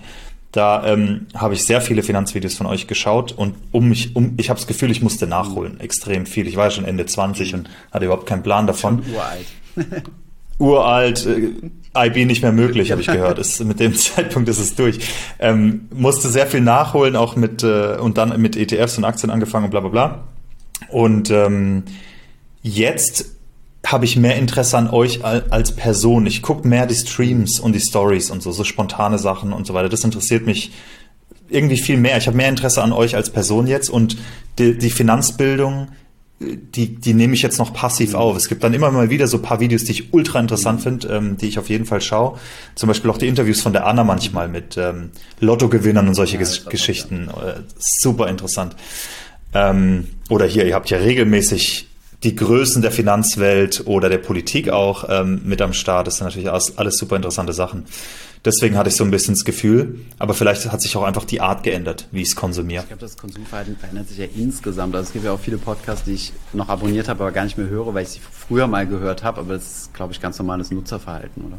Da 0.52 0.86
ähm, 0.86 1.28
habe 1.34 1.54
ich 1.54 1.64
sehr 1.64 1.80
viele 1.80 2.04
Finanzvideos 2.04 2.56
von 2.56 2.68
euch 2.68 2.88
geschaut 2.88 3.32
und 3.32 3.56
um 3.72 3.88
mich, 3.88 4.16
um, 4.16 4.34
ich 4.38 4.50
habe 4.50 4.60
das 4.60 4.68
Gefühl, 4.68 4.92
ich 4.92 5.02
musste 5.02 5.26
nachholen, 5.26 5.80
extrem 5.80 6.26
viel. 6.26 6.48
Ich 6.48 6.58
war 6.58 6.66
ja 6.66 6.72
schon 6.72 6.86
Ende 6.86 7.06
20 7.06 7.54
und 7.54 7.70
hatte 7.92 8.06
überhaupt 8.06 8.26
keinen 8.26 8.44
Plan 8.44 8.68
davon. 8.68 9.02
Uralt. 9.14 9.46
uralt, 10.62 11.26
äh, 11.26 12.08
IB 12.08 12.26
nicht 12.26 12.42
mehr 12.42 12.52
möglich, 12.52 12.92
habe 12.92 13.02
ich 13.02 13.08
gehört. 13.08 13.40
Ist, 13.40 13.64
mit 13.64 13.80
dem 13.80 13.96
Zeitpunkt 13.96 14.48
ist 14.48 14.60
es 14.60 14.76
durch. 14.76 15.00
Ähm, 15.40 15.90
musste 15.94 16.30
sehr 16.30 16.48
viel 16.48 16.62
nachholen, 16.62 17.16
auch 17.16 17.36
mit 17.36 17.64
äh, 17.64 17.98
und 17.98 18.18
dann 18.18 18.40
mit 18.40 18.56
ETFs 18.56 18.98
und 18.98 19.04
Aktien 19.04 19.32
angefangen 19.32 19.66
und 19.66 19.72
bla 19.72 19.82
bla 19.82 19.90
bla. 19.90 20.24
Und 20.90 21.30
ähm, 21.32 21.84
jetzt 22.62 23.36
habe 23.92 24.06
ich 24.06 24.16
mehr 24.16 24.38
Interesse 24.38 24.78
an 24.78 24.90
euch 24.90 25.24
als 25.24 25.76
Person. 25.76 26.26
Ich 26.26 26.42
gucke 26.42 26.68
mehr 26.68 26.86
die 26.86 26.96
Streams 26.96 27.60
und 27.60 27.74
die 27.74 27.80
Stories 27.80 28.32
und 28.32 28.42
so, 28.42 28.52
so 28.52 28.64
spontane 28.64 29.20
Sachen 29.20 29.54
und 29.54 29.68
so 29.68 29.74
weiter. 29.74 29.90
Das 29.90 30.04
interessiert 30.04 30.46
mich 30.46 30.72
irgendwie 31.50 31.78
viel 31.78 31.98
mehr. 31.98 32.18
Ich 32.18 32.28
habe 32.28 32.38
mehr 32.38 32.50
Interesse 32.50 32.82
an 32.82 32.94
euch 32.94 33.16
als 33.16 33.30
Person 33.30 33.68
jetzt 33.68 33.90
und 33.90 34.18
die, 34.58 34.78
die 34.78 34.90
Finanzbildung, 34.90 35.90
die, 36.40 36.96
die 36.96 37.14
nehme 37.14 37.34
ich 37.34 37.42
jetzt 37.42 37.60
noch 37.60 37.74
passiv 37.74 38.16
auf. 38.16 38.36
Es 38.36 38.48
gibt 38.48 38.64
dann 38.64 38.74
immer 38.74 38.90
mal 38.90 39.10
wieder 39.10 39.28
so 39.28 39.38
ein 39.38 39.44
paar 39.44 39.60
Videos, 39.60 39.84
die 39.84 39.92
ich 39.92 40.14
ultra 40.14 40.40
interessant 40.40 40.82
finde, 40.82 41.08
ähm, 41.10 41.38
die 41.38 41.48
ich 41.48 41.60
auf 41.60 41.70
jeden 41.70 41.86
Fall 41.86 42.02
schaue. 42.02 42.40
Zum 42.76 42.88
Beispiel 42.88 43.12
auch 43.12 43.18
die 43.18 43.28
Interviews 43.28 43.62
von 43.62 43.74
der 43.74 43.86
Anna 43.86 44.04
manchmal 44.04 44.48
mit 44.48 44.78
ähm, 44.78 45.12
Lottogewinnern 45.40 46.08
und 46.08 46.16
solche 46.16 46.38
ja, 46.38 46.48
Geschichten. 46.70 47.30
Äh, 47.30 47.62
super 47.78 48.28
interessant. 48.28 48.76
Ähm, 49.54 50.08
oder 50.30 50.46
hier, 50.46 50.66
ihr 50.66 50.74
habt 50.74 50.90
ja 50.90 50.98
regelmäßig 50.98 51.91
die 52.24 52.36
Größen 52.36 52.82
der 52.82 52.92
Finanzwelt 52.92 53.84
oder 53.86 54.10
der 54.10 54.20
Politik 54.20 54.70
auch 54.70 55.06
ähm, 55.10 55.42
mit 55.44 55.62
am 55.62 55.74
Start. 55.74 56.08
Das 56.08 56.18
sind 56.18 56.26
natürlich 56.26 56.52
alles, 56.52 56.78
alles 56.78 56.98
super 56.98 57.16
interessante 57.16 57.54
Sachen. 57.54 57.86
Deswegen 58.44 58.76
hatte 58.76 58.90
ich 58.90 58.96
so 58.96 59.04
ein 59.04 59.12
bisschen 59.12 59.36
das 59.36 59.46
Gefühl, 59.46 60.00
aber 60.18 60.34
vielleicht 60.34 60.72
hat 60.72 60.82
sich 60.82 60.96
auch 60.98 61.04
einfach 61.04 61.26
die 61.26 61.42
Art 61.42 61.62
geändert, 61.62 62.08
wie 62.12 62.24
ich 62.24 62.30
es 62.30 62.36
konsumiere. 62.36 62.82
Ich 62.82 62.88
glaube, 62.88 63.02
das 63.02 63.16
Konsumverhalten 63.16 63.78
verändert 63.78 64.08
sich 64.08 64.18
ja 64.18 64.26
insgesamt. 64.36 64.96
Also 64.96 65.08
es 65.08 65.14
gibt 65.14 65.26
ja 65.26 65.32
auch 65.32 65.40
viele 65.40 65.60
Podcasts, 65.60 66.06
die 66.06 66.14
ich 66.14 66.34
noch 66.52 66.68
abonniert 66.68 67.08
habe, 67.08 67.24
aber 67.24 67.32
gar 67.32 67.44
nicht 67.44 67.58
mehr 67.58 67.68
höre, 67.68 67.94
weil 67.94 68.04
ich 68.04 68.10
sie 68.10 68.20
früher 68.20 68.66
mal 68.66 68.88
gehört 68.88 69.24
habe. 69.24 69.42
Aber 69.42 69.54
das 69.54 69.64
ist, 69.64 69.94
glaube 69.94 70.14
ich, 70.14 70.22
ganz 70.22 70.40
normales 70.40 70.72
Nutzerverhalten, 70.72 71.44
oder? 71.46 71.58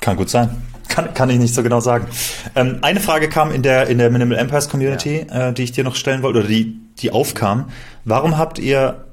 Kann 0.00 0.16
gut 0.16 0.30
sein. 0.30 0.62
Kann, 0.88 1.12
kann 1.12 1.28
ich 1.28 1.38
nicht 1.38 1.54
so 1.54 1.62
genau 1.62 1.80
sagen. 1.80 2.06
Ähm, 2.54 2.78
eine 2.82 3.00
Frage 3.00 3.28
kam 3.28 3.50
in 3.50 3.62
der, 3.62 3.88
in 3.88 3.98
der 3.98 4.10
Minimal 4.10 4.38
Empires 4.38 4.68
Community, 4.68 5.26
ja. 5.28 5.48
äh, 5.48 5.52
die 5.52 5.64
ich 5.64 5.72
dir 5.72 5.84
noch 5.84 5.96
stellen 5.96 6.22
wollte, 6.22 6.38
oder 6.38 6.48
die, 6.48 6.80
die 7.02 7.10
aufkam. 7.10 7.70
Warum 8.04 8.38
habt 8.38 8.58
ihr 8.58 9.04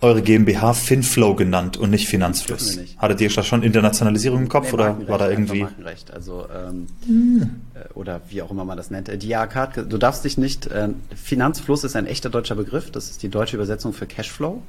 eure 0.00 0.22
GmbH 0.22 0.72
Finflow 0.72 1.34
genannt 1.34 1.76
und 1.76 1.90
nicht 1.90 2.08
Finanzfluss? 2.08 2.76
Nicht. 2.76 2.98
Hattet 2.98 3.20
ihr 3.20 3.28
da 3.28 3.42
schon 3.42 3.62
Internationalisierung 3.62 4.40
im 4.40 4.48
Kopf 4.48 4.68
nee, 4.68 4.74
oder 4.74 5.08
war 5.08 5.18
da 5.18 5.28
irgendwie? 5.28 5.62
Markenrecht, 5.62 6.12
also 6.12 6.46
ähm, 6.54 6.86
hm. 7.06 7.50
Oder 7.94 8.20
wie 8.28 8.42
auch 8.42 8.50
immer 8.50 8.64
man 8.64 8.76
das 8.76 8.90
nennt. 8.90 9.08
Die 9.22 9.32
IHK, 9.32 9.88
du 9.88 9.98
darfst 9.98 10.24
dich 10.24 10.38
nicht. 10.38 10.66
Äh, 10.68 10.90
Finanzfluss 11.14 11.84
ist 11.84 11.96
ein 11.96 12.06
echter 12.06 12.30
deutscher 12.30 12.54
Begriff. 12.54 12.90
Das 12.90 13.10
ist 13.10 13.22
die 13.22 13.28
deutsche 13.28 13.56
Übersetzung 13.56 13.92
für 13.92 14.06
Cashflow. 14.06 14.62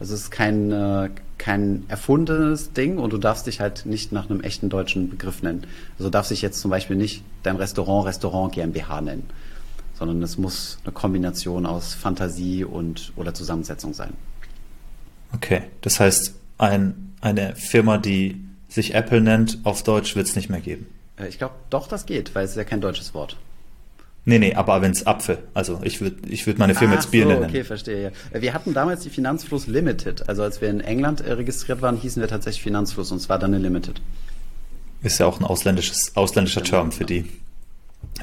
Also 0.00 0.14
es 0.14 0.22
ist 0.22 0.30
kein, 0.32 0.72
äh, 0.72 1.10
kein 1.38 1.84
erfundenes 1.86 2.72
Ding 2.72 2.98
und 2.98 3.12
du 3.12 3.18
darfst 3.18 3.46
dich 3.46 3.60
halt 3.60 3.86
nicht 3.86 4.10
nach 4.10 4.28
einem 4.28 4.40
echten 4.40 4.68
deutschen 4.68 5.10
Begriff 5.10 5.42
nennen. 5.42 5.64
Also 5.92 6.04
du 6.04 6.10
darfst 6.10 6.32
dich 6.32 6.42
jetzt 6.42 6.60
zum 6.60 6.72
Beispiel 6.72 6.96
nicht 6.96 7.22
dein 7.44 7.54
Restaurant 7.54 8.06
Restaurant 8.06 8.52
GmbH 8.52 9.00
nennen. 9.00 9.28
Sondern 9.94 10.22
es 10.22 10.38
muss 10.38 10.78
eine 10.84 10.92
Kombination 10.92 11.66
aus 11.66 11.94
Fantasie 11.94 12.64
und 12.64 13.12
oder 13.16 13.34
Zusammensetzung 13.34 13.94
sein. 13.94 14.12
Okay, 15.34 15.62
das 15.80 16.00
heißt, 16.00 16.34
ein, 16.58 17.14
eine 17.20 17.56
Firma, 17.56 17.98
die 17.98 18.40
sich 18.68 18.94
Apple 18.94 19.20
nennt, 19.20 19.58
auf 19.64 19.82
Deutsch 19.82 20.16
wird 20.16 20.26
es 20.26 20.36
nicht 20.36 20.48
mehr 20.50 20.60
geben. 20.60 20.86
Äh, 21.18 21.28
ich 21.28 21.38
glaube, 21.38 21.54
doch, 21.70 21.88
das 21.88 22.06
geht, 22.06 22.34
weil 22.34 22.44
es 22.44 22.52
ist 22.52 22.56
ja 22.56 22.64
kein 22.64 22.80
deutsches 22.80 23.14
Wort. 23.14 23.36
Nee, 24.24 24.38
nee, 24.38 24.54
aber 24.54 24.80
wenn 24.82 24.92
es 24.92 25.04
Apfel, 25.04 25.38
also 25.52 25.80
ich 25.82 26.00
würde 26.00 26.28
ich 26.28 26.46
würd 26.46 26.58
meine 26.58 26.76
Firma 26.76 26.94
Ach 26.94 26.98
jetzt 26.98 27.10
Bier 27.10 27.24
so, 27.24 27.30
nennen. 27.30 27.44
okay, 27.44 27.64
verstehe. 27.64 28.12
Ja. 28.32 28.40
Wir 28.42 28.54
hatten 28.54 28.72
damals 28.72 29.02
die 29.02 29.10
Finanzfluss 29.10 29.66
Limited. 29.66 30.28
Also 30.28 30.44
als 30.44 30.60
wir 30.60 30.70
in 30.70 30.80
England 30.80 31.22
äh, 31.22 31.32
registriert 31.32 31.82
waren, 31.82 31.96
hießen 31.96 32.22
wir 32.22 32.28
tatsächlich 32.28 32.62
Finanzfluss 32.62 33.10
und 33.10 33.18
zwar 33.18 33.40
dann 33.40 33.52
eine 33.52 33.62
Limited. 33.62 34.00
Ist 35.02 35.18
ja 35.18 35.26
auch 35.26 35.40
ein 35.40 35.44
ausländisches, 35.44 36.12
ausländischer 36.14 36.60
Genau, 36.60 36.70
Term 36.70 36.92
für 36.92 37.04
die. 37.04 37.24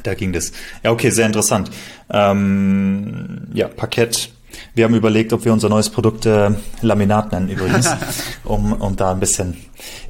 Da 0.03 0.13
ging 0.13 0.33
das. 0.33 0.51
Ja, 0.83 0.91
okay, 0.91 1.09
sehr 1.09 1.25
interessant. 1.25 1.71
Ähm, 2.09 3.47
ja, 3.53 3.67
Parkett. 3.67 4.31
Wir 4.73 4.85
haben 4.85 4.95
überlegt, 4.95 5.31
ob 5.33 5.45
wir 5.45 5.53
unser 5.53 5.69
neues 5.69 5.89
Produkt 5.89 6.25
äh, 6.25 6.51
Laminat 6.81 7.31
nennen 7.31 7.49
übrigens, 7.49 7.89
um, 8.43 8.73
um 8.73 8.95
da 8.95 9.11
ein 9.11 9.19
bisschen 9.19 9.57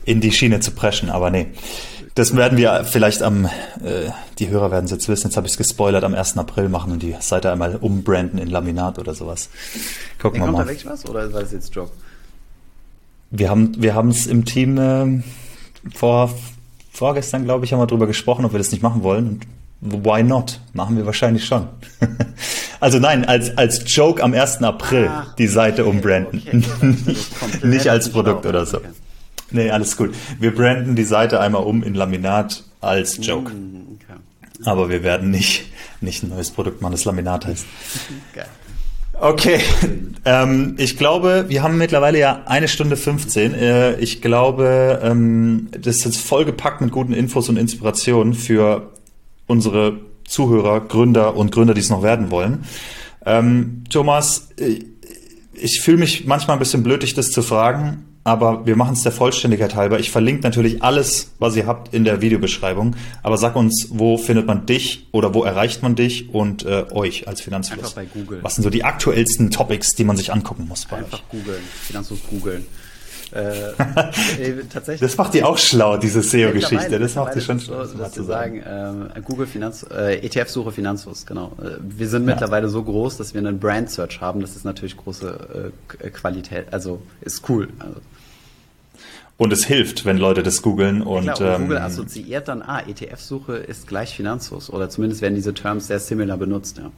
in 0.06 0.22
die 0.22 0.32
Schiene 0.32 0.60
zu 0.60 0.72
preschen, 0.72 1.10
aber 1.10 1.30
nee. 1.30 1.48
Das 2.16 2.36
werden 2.36 2.58
wir 2.58 2.84
vielleicht 2.86 3.22
am, 3.22 3.46
äh, 3.46 4.10
die 4.40 4.50
Hörer 4.50 4.72
werden 4.72 4.86
es 4.86 4.92
jetzt 4.92 5.08
wissen, 5.08 5.28
jetzt 5.28 5.38
habe 5.38 5.48
ich 5.48 5.54
es 5.54 5.58
gespoilert, 5.58 6.04
am 6.04 6.14
1. 6.14 6.38
April 6.38 6.68
machen 6.68 6.92
und 6.92 7.04
die 7.04 7.16
Seite 7.20 7.52
einmal 7.52 7.76
umbranden 7.76 8.40
in 8.40 8.50
Laminat 8.50 9.00
oder 9.00 9.14
sowas. 9.14 9.50
Gucken 10.22 10.42
Hey, 10.42 10.48
wir 10.48 10.52
kommt 10.52 10.60
da 10.60 10.64
mal. 10.64 10.68
wirklich 10.68 10.86
was 10.86 11.08
oder 11.08 11.32
war 11.32 11.42
das 11.42 11.52
jetzt 11.52 11.74
Joke? 11.76 11.92
Wir 13.32 13.50
haben 13.50 13.74
wir 13.78 13.94
haben 13.94 14.10
es 14.10 14.26
im 14.26 14.44
Team 14.44 14.78
äh, 14.78 15.24
vor 15.94 16.34
vorgestern, 16.92 17.46
glaube 17.46 17.66
ich, 17.66 17.74
haben 17.74 17.80
wir 17.80 17.88
drüber 17.88 18.08
gesprochen, 18.08 18.44
ob 18.44 18.54
wir 18.54 18.58
das 18.58 18.72
nicht 18.72 18.82
machen 18.82 19.04
wollen. 19.04 19.28
Und 19.28 19.48
why 19.82 20.24
not? 20.24 20.60
Machen 20.74 20.98
wir 20.98 21.06
wahrscheinlich 21.06 21.46
schon. 21.46 21.68
also 22.80 23.00
nein, 23.00 23.26
als 23.26 23.58
als 23.58 23.84
Joke 23.86 24.22
am 24.24 24.34
1. 24.34 24.62
April 24.64 25.10
Ach, 25.10 25.36
die 25.36 25.48
Seite 25.48 25.86
okay, 25.86 25.92
umbranden. 25.96 26.44
okay. 26.48 26.96
Nicht 27.68 27.88
als 27.88 28.10
Produkt 28.10 28.46
oder 28.46 28.66
so. 28.66 28.78
Okay. 28.78 28.88
Nee, 29.52 29.72
alles 29.72 29.98
gut. 29.98 30.14
Wir 30.40 30.54
branden 30.54 30.96
die 30.96 31.04
Seite 31.04 31.40
einmal 31.40 31.64
um 31.64 31.82
in 31.84 31.96
Laminat 31.96 32.64
als 32.82 33.26
Joke. 33.26 33.52
Hm, 33.52 33.80
Okay. 33.96 34.20
Aber 34.66 34.90
wir 34.90 35.04
werden 35.04 35.32
nicht, 35.32 35.66
nicht 36.02 36.24
ein 36.24 36.30
neues 36.30 36.52
Produkt 36.52 36.82
machen, 36.82 36.92
das 36.92 37.06
Laminat 37.06 37.46
heißt. 37.46 37.66
Okay, 39.22 39.60
ähm, 40.24 40.76
ich 40.78 40.98
glaube, 40.98 41.46
wir 41.50 41.62
haben 41.62 41.78
mittlerweile 41.78 42.20
ja 42.20 42.44
eine 42.46 42.70
Stunde 42.70 42.96
15. 42.96 43.54
Äh, 43.54 43.96
ich 43.96 44.22
glaube, 44.22 45.02
ähm, 45.04 45.68
das 45.78 45.98
ist 45.98 46.06
jetzt 46.06 46.22
vollgepackt 46.22 46.80
mit 46.80 46.92
guten 46.92 47.12
Infos 47.12 47.50
und 47.50 47.58
Inspirationen 47.58 48.34
für 48.34 48.94
unsere 49.50 50.00
Zuhörer, 50.26 50.82
Gründer 50.82 51.36
und 51.36 51.52
Gründer, 51.52 51.74
die 51.74 51.82
es 51.82 51.90
noch 51.90 52.04
werden 52.04 52.32
wollen. 52.32 52.64
Ähm, 53.26 53.84
Thomas, 53.90 54.50
äh, 54.58 54.80
ich 55.54 55.82
fühle 55.82 55.98
mich 55.98 56.26
manchmal 56.26 56.56
ein 56.56 56.60
bisschen 56.60 56.84
blöd, 56.84 57.04
dich 57.04 57.16
das 57.16 57.32
zu 57.32 57.42
fragen, 57.42 58.06
aber 58.24 58.66
wir 58.66 58.76
machen 58.76 58.94
es 58.94 59.02
der 59.02 59.12
Vollständigkeit 59.12 59.76
halber. 59.76 60.00
Ich 60.00 60.12
verlinke 60.12 60.44
natürlich 60.44 60.84
alles, 60.84 61.32
was 61.40 61.56
ihr 61.56 61.66
habt, 61.66 61.94
in 61.94 62.04
der 62.04 62.22
Videobeschreibung. 62.22 62.96
Aber 63.24 63.38
sag 63.38 63.56
uns, 63.56 63.88
wo 63.92 64.18
findet 64.18 64.46
man 64.46 64.66
dich 64.68 65.08
oder 65.12 65.34
wo 65.34 65.44
erreicht 65.44 65.82
man 65.82 65.96
dich 65.96 66.34
und 66.34 66.64
äh, 66.64 66.86
euch 66.92 67.28
als 67.28 67.42
Finanzfluss? 67.42 67.80
Einfach 67.80 67.96
bei 67.96 68.06
Google. 68.06 68.40
Was 68.44 68.56
sind 68.56 68.64
so 68.64 68.70
die 68.70 68.84
aktuellsten 68.84 69.50
Topics, 69.50 69.96
die 69.96 70.04
man 70.04 70.16
sich 70.16 70.32
angucken 70.32 70.68
muss 70.68 70.86
bei 70.86 70.98
Einfach 70.98 71.20
euch? 71.20 71.30
googeln. 71.40 71.62
Finanzfluss 71.82 72.20
googeln. 72.30 72.66
Äh, 73.32 73.72
ey, 74.40 74.56
tatsächlich. 74.70 75.02
Das 75.02 75.18
macht 75.18 75.34
die 75.34 75.44
auch 75.44 75.58
schlau, 75.58 75.98
diese 75.98 76.22
SEO-Geschichte. 76.22 77.00
Das 77.00 77.16
macht 77.16 77.36
die 77.36 77.42
schon 77.42 77.60
schlau. 77.60 77.80
das 77.80 77.92
So, 77.92 77.98
dass 77.98 78.12
zu 78.14 78.22
wir 78.22 78.26
sagen, 78.26 78.64
ähm, 78.66 79.10
Google 79.24 79.48
Finanz, 79.48 79.86
äh, 79.92 80.16
ETF-Suche 80.26 80.72
Finanzfluss, 80.72 81.26
genau. 81.26 81.54
Äh, 81.62 81.78
wir 81.80 82.08
sind 82.08 82.26
mittlerweile 82.26 82.70
so 82.70 82.84
groß, 82.84 83.18
dass 83.18 83.34
wir 83.34 83.40
einen 83.40 83.60
Brand 83.60 83.90
Search 83.90 84.22
haben. 84.22 84.42
Das 84.42 84.56
ist 84.56 84.66
natürlich 84.66 84.98
große 84.98 85.72
äh, 86.04 86.10
Qualität, 86.10 86.68
also 86.72 87.02
ist 87.22 87.48
cool. 87.50 87.70
Also, 87.80 87.96
Und 89.38 89.54
es 89.54 89.66
hilft, 89.66 90.06
wenn 90.06 90.18
Leute 90.18 90.44
das 90.44 90.62
googeln 90.62 91.02
und, 91.02 91.24
klar, 91.24 91.40
und 91.40 91.46
ähm, 91.46 91.62
Google 91.64 91.78
assoziiert 91.80 92.48
dann, 92.48 92.62
ah, 92.62 92.82
ETF-Suche 92.88 93.58
ist 93.58 93.88
gleich 93.88 94.16
Finanzfluss. 94.16 94.70
Oder 94.70 94.90
zumindest 94.90 95.22
werden 95.22 95.36
diese 95.36 95.54
Terms 95.54 95.88
sehr 95.88 96.00
similar 96.00 96.38
benutzt, 96.38 96.78
ja. 96.78 96.92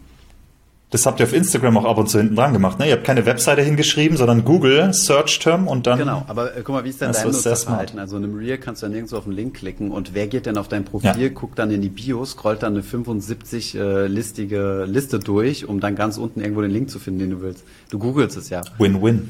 Das 0.91 1.05
habt 1.05 1.19
ihr 1.19 1.25
auf 1.25 1.33
Instagram 1.33 1.77
auch 1.77 1.85
ab 1.85 1.97
und 1.97 2.09
zu 2.09 2.19
hinten 2.19 2.35
dran 2.35 2.53
gemacht. 2.53 2.77
Ne? 2.77 2.87
Ihr 2.87 2.93
habt 2.93 3.05
keine 3.05 3.25
Webseite 3.25 3.61
hingeschrieben, 3.63 4.17
sondern 4.17 4.43
Google 4.45 4.93
Search 4.93 5.39
Term 5.39 5.67
und 5.67 5.87
dann 5.87 5.97
Genau, 5.99 6.23
aber 6.27 6.55
äh, 6.55 6.61
guck 6.63 6.75
mal, 6.75 6.83
wie 6.83 6.89
ist 6.89 7.01
denn 7.01 7.07
Das 7.07 7.23
dein 7.23 7.31
Nutzerverhalten? 7.31 7.97
Also 7.97 8.17
in 8.17 8.25
einem 8.25 8.37
Reel 8.37 8.57
kannst 8.57 8.81
du 8.81 8.85
dann 8.85 8.93
nirgendwo 8.93 9.17
auf 9.17 9.23
den 9.23 9.33
Link 9.33 9.55
klicken 9.55 9.89
und 9.91 10.13
wer 10.13 10.27
geht 10.27 10.45
denn 10.45 10.57
auf 10.57 10.67
dein 10.67 10.85
Profil, 10.85 11.11
Ja. 11.17 11.29
guckt 11.29 11.57
dann 11.59 11.71
in 11.71 11.81
die 11.81 11.89
Bio, 11.89 12.23
scrollt 12.25 12.61
dann 12.61 12.73
eine 12.73 12.83
75-listige 12.83 14.85
Liste 14.85 15.19
durch, 15.19 15.67
um 15.67 15.79
dann 15.79 15.95
ganz 15.95 16.17
unten 16.17 16.41
irgendwo 16.41 16.61
den 16.61 16.71
Link 16.71 16.89
zu 16.89 16.99
finden, 16.99 17.19
den 17.19 17.29
du 17.31 17.41
willst. 17.41 17.63
Du 17.89 17.99
googelst 17.99 18.37
es 18.37 18.49
ja. 18.49 18.61
Win-Win. 18.77 19.29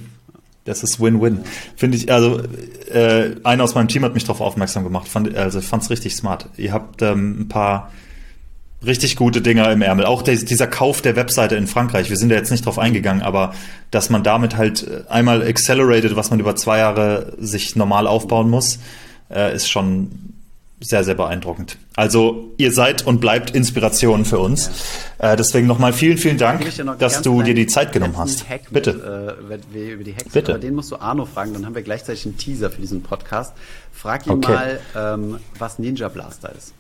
Das 0.66 0.84
ist 0.84 1.00
Win-Win. 1.00 1.40
Finde 1.76 1.98
ich, 1.98 2.12
also 2.12 2.42
äh, 2.92 3.36
einer 3.44 3.64
aus 3.64 3.74
meinem 3.74 3.88
Team 3.88 4.04
hat 4.04 4.14
mich 4.14 4.24
darauf 4.24 4.42
aufmerksam 4.42 4.84
gemacht. 4.84 5.08
Fand, 5.08 5.36
also 5.36 5.60
ich 5.60 5.66
fand 5.66 5.84
es 5.84 5.90
richtig 5.90 6.16
smart. 6.16 6.48
Ihr 6.58 6.72
habt 6.72 7.02
ähm, 7.02 7.42
ein 7.42 7.48
paar 7.48 7.92
richtig 8.86 9.16
gute 9.16 9.42
Dinger 9.42 9.72
im 9.72 9.82
Ärmel. 9.82 10.06
Auch 10.06 10.22
der, 10.22 10.36
dieser 10.36 10.68
Kauf 10.68 11.02
der 11.02 11.16
Webseite 11.16 11.56
in 11.56 11.68
Frankreich. 11.68 12.10
Wir 12.10 12.18
sind 12.18 12.30
da 12.30 12.36
jetzt 12.36 12.52
nicht 12.52 12.66
drauf 12.66 12.80
eingegangen, 12.80 13.22
aber 13.22 13.54
dass 13.92 14.10
man 14.10 14.24
damit 14.24 14.58
halt 14.58 14.84
äh, 14.88 15.04
einmal 15.10 15.42
accelerated, 15.44 16.16
was 16.16 16.30
man 16.32 16.40
über 16.40 16.56
zwei 16.56 16.80
Jahre 16.80 17.34
sich 17.40 17.76
normal 17.76 18.08
aufbauen 18.08 18.50
muss, 18.50 18.80
äh, 19.30 19.56
ist 19.56 19.70
schon 19.70 20.10
sehr, 20.84 21.04
sehr 21.04 21.14
beeindruckend. 21.14 21.78
Also 21.96 22.50
ihr 22.58 22.72
seid 22.72 23.06
und 23.06 23.22
bleibt 23.22 23.52
Inspiration 23.52 24.26
für 24.26 24.40
uns. 24.40 24.72
Äh, 25.20 25.36
deswegen 25.36 25.68
nochmal 25.68 25.94
vielen, 25.94 26.18
vielen 26.18 26.40
Dank, 26.40 26.66
dass 26.98 27.22
du 27.22 27.44
dir 27.44 27.54
die 27.54 27.68
Zeit 27.68 27.92
genommen 27.92 28.18
hast. 28.18 28.50
Hack 28.50 28.62
Bitte. 28.72 29.38
Mit, 29.48 29.76
äh, 29.76 29.94
über 29.94 30.04
die 30.04 30.16
Hacks, 30.16 30.34
Bitte. 30.34 30.54
aber 30.54 30.60
den 30.60 30.74
musst 30.74 30.90
du 30.92 30.96
Arno 30.96 31.26
fragen, 31.26 31.54
dann 31.54 31.68
haben 31.68 31.76
wir 31.76 31.84
gleichzeitig 31.84 32.26
einen 32.26 32.38
Teaser 32.38 32.72
für 32.72 32.82
diesen 32.82 33.04
Podcast. 33.04 33.54
Frag 33.94 34.26
ihn 34.26 34.34
Okay. 34.34 34.52
mal, 34.52 34.80
ähm, 34.96 35.38
was 35.60 35.78
Ninja 35.78 36.08
Blaster 36.08 36.52
ist. 36.58 36.74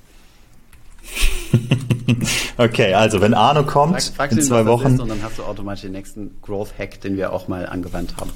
Okay, 2.57 2.93
also 2.93 3.21
wenn 3.21 3.33
Arno 3.33 3.63
kommt 3.63 3.93
Frag, 4.01 4.15
fragst 4.15 4.37
in 4.37 4.43
zwei 4.43 4.65
Wochen. 4.65 4.99
und 4.99 5.09
dann 5.09 5.23
hast 5.23 5.37
du 5.37 5.43
automatisch 5.43 5.81
den 5.81 5.93
nächsten 5.93 6.35
Growth 6.41 6.77
Hack, 6.77 7.01
den 7.01 7.17
wir 7.17 7.33
auch 7.33 7.47
mal 7.47 7.65
angewandt 7.65 8.15
haben. 8.19 8.31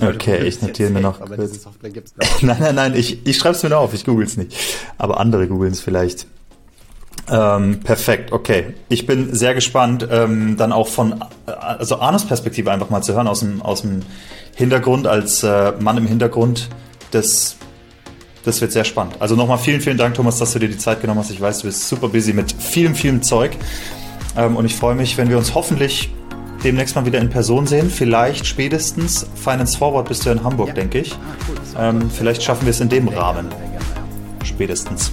Okay, 0.00 0.46
ich 0.46 0.60
notiere 0.62 0.90
mir 0.90 1.00
noch 1.00 1.20
Aber 1.20 1.36
kurz. 1.36 1.50
diese 1.50 1.62
Software 1.62 1.90
gibt's 1.90 2.14
nicht. 2.16 2.42
Nein, 2.42 2.58
nein, 2.60 2.74
nein, 2.74 2.94
ich, 2.94 3.26
ich 3.26 3.36
schreibe 3.36 3.56
es 3.56 3.62
mir 3.62 3.70
nur 3.70 3.78
auf, 3.78 3.92
ich 3.92 4.04
google 4.04 4.24
es 4.24 4.36
nicht. 4.36 4.56
Aber 4.98 5.20
andere 5.20 5.46
googeln 5.46 5.72
es 5.72 5.80
vielleicht. 5.80 6.26
Ähm, 7.28 7.80
perfekt, 7.80 8.32
okay. 8.32 8.74
Ich 8.88 9.06
bin 9.06 9.34
sehr 9.34 9.54
gespannt, 9.54 10.06
ähm, 10.10 10.56
dann 10.56 10.72
auch 10.72 10.88
von 10.88 11.22
äh, 11.46 11.50
also 11.50 12.00
Arnos 12.00 12.24
Perspektive 12.24 12.70
einfach 12.72 12.90
mal 12.90 13.02
zu 13.02 13.14
hören, 13.14 13.28
aus 13.28 13.40
dem, 13.40 13.62
aus 13.62 13.82
dem 13.82 14.00
Hintergrund, 14.56 15.06
als 15.06 15.42
äh, 15.42 15.72
Mann 15.80 15.96
im 15.98 16.06
Hintergrund. 16.06 16.68
Das, 17.10 17.56
das 18.44 18.60
wird 18.60 18.72
sehr 18.72 18.84
spannend. 18.84 19.14
Also 19.20 19.36
nochmal 19.36 19.58
vielen, 19.58 19.80
vielen 19.80 19.98
Dank, 19.98 20.14
Thomas, 20.14 20.38
dass 20.38 20.52
du 20.52 20.58
dir 20.58 20.68
die 20.68 20.78
Zeit 20.78 21.00
genommen 21.00 21.20
hast. 21.20 21.30
Ich 21.30 21.40
weiß, 21.40 21.60
du 21.60 21.66
bist 21.66 21.88
super 21.88 22.08
busy 22.08 22.32
mit 22.32 22.52
vielem, 22.58 22.94
vielem 22.94 23.22
Zeug. 23.22 23.52
Ähm, 24.36 24.56
und 24.56 24.64
ich 24.64 24.74
freue 24.76 24.94
mich, 24.94 25.16
wenn 25.18 25.28
wir 25.28 25.38
uns 25.38 25.54
hoffentlich 25.54 26.10
demnächst 26.64 26.94
mal 26.94 27.04
wieder 27.06 27.18
in 27.18 27.30
Person 27.30 27.66
sehen. 27.66 27.90
Vielleicht 27.90 28.46
spätestens 28.46 29.26
Finance 29.34 29.76
Forward 29.78 30.08
bist 30.08 30.26
du 30.26 30.30
in 30.30 30.42
Hamburg, 30.44 30.68
Ja. 30.68 30.74
denke 30.74 30.98
ich. 30.98 31.12
Ah, 31.12 31.16
cool. 31.48 31.56
Ähm, 31.78 32.10
vielleicht 32.10 32.42
schaffen 32.42 32.66
wir 32.66 32.70
es 32.70 32.80
in 32.80 32.88
dem 32.88 33.08
Rahmen. 33.08 33.48
Spätestens. 34.44 35.10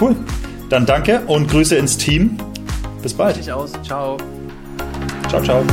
Cool. 0.00 0.14
Dann 0.68 0.84
danke 0.86 1.22
und 1.26 1.48
Grüße 1.48 1.76
ins 1.76 1.96
Team. 1.96 2.36
Bis 3.02 3.14
bald. 3.14 3.36
Richtig 3.36 3.52
aus. 3.52 3.72
Ciao. 3.82 4.16
Ciao, 5.28 5.42
ciao. 5.42 5.64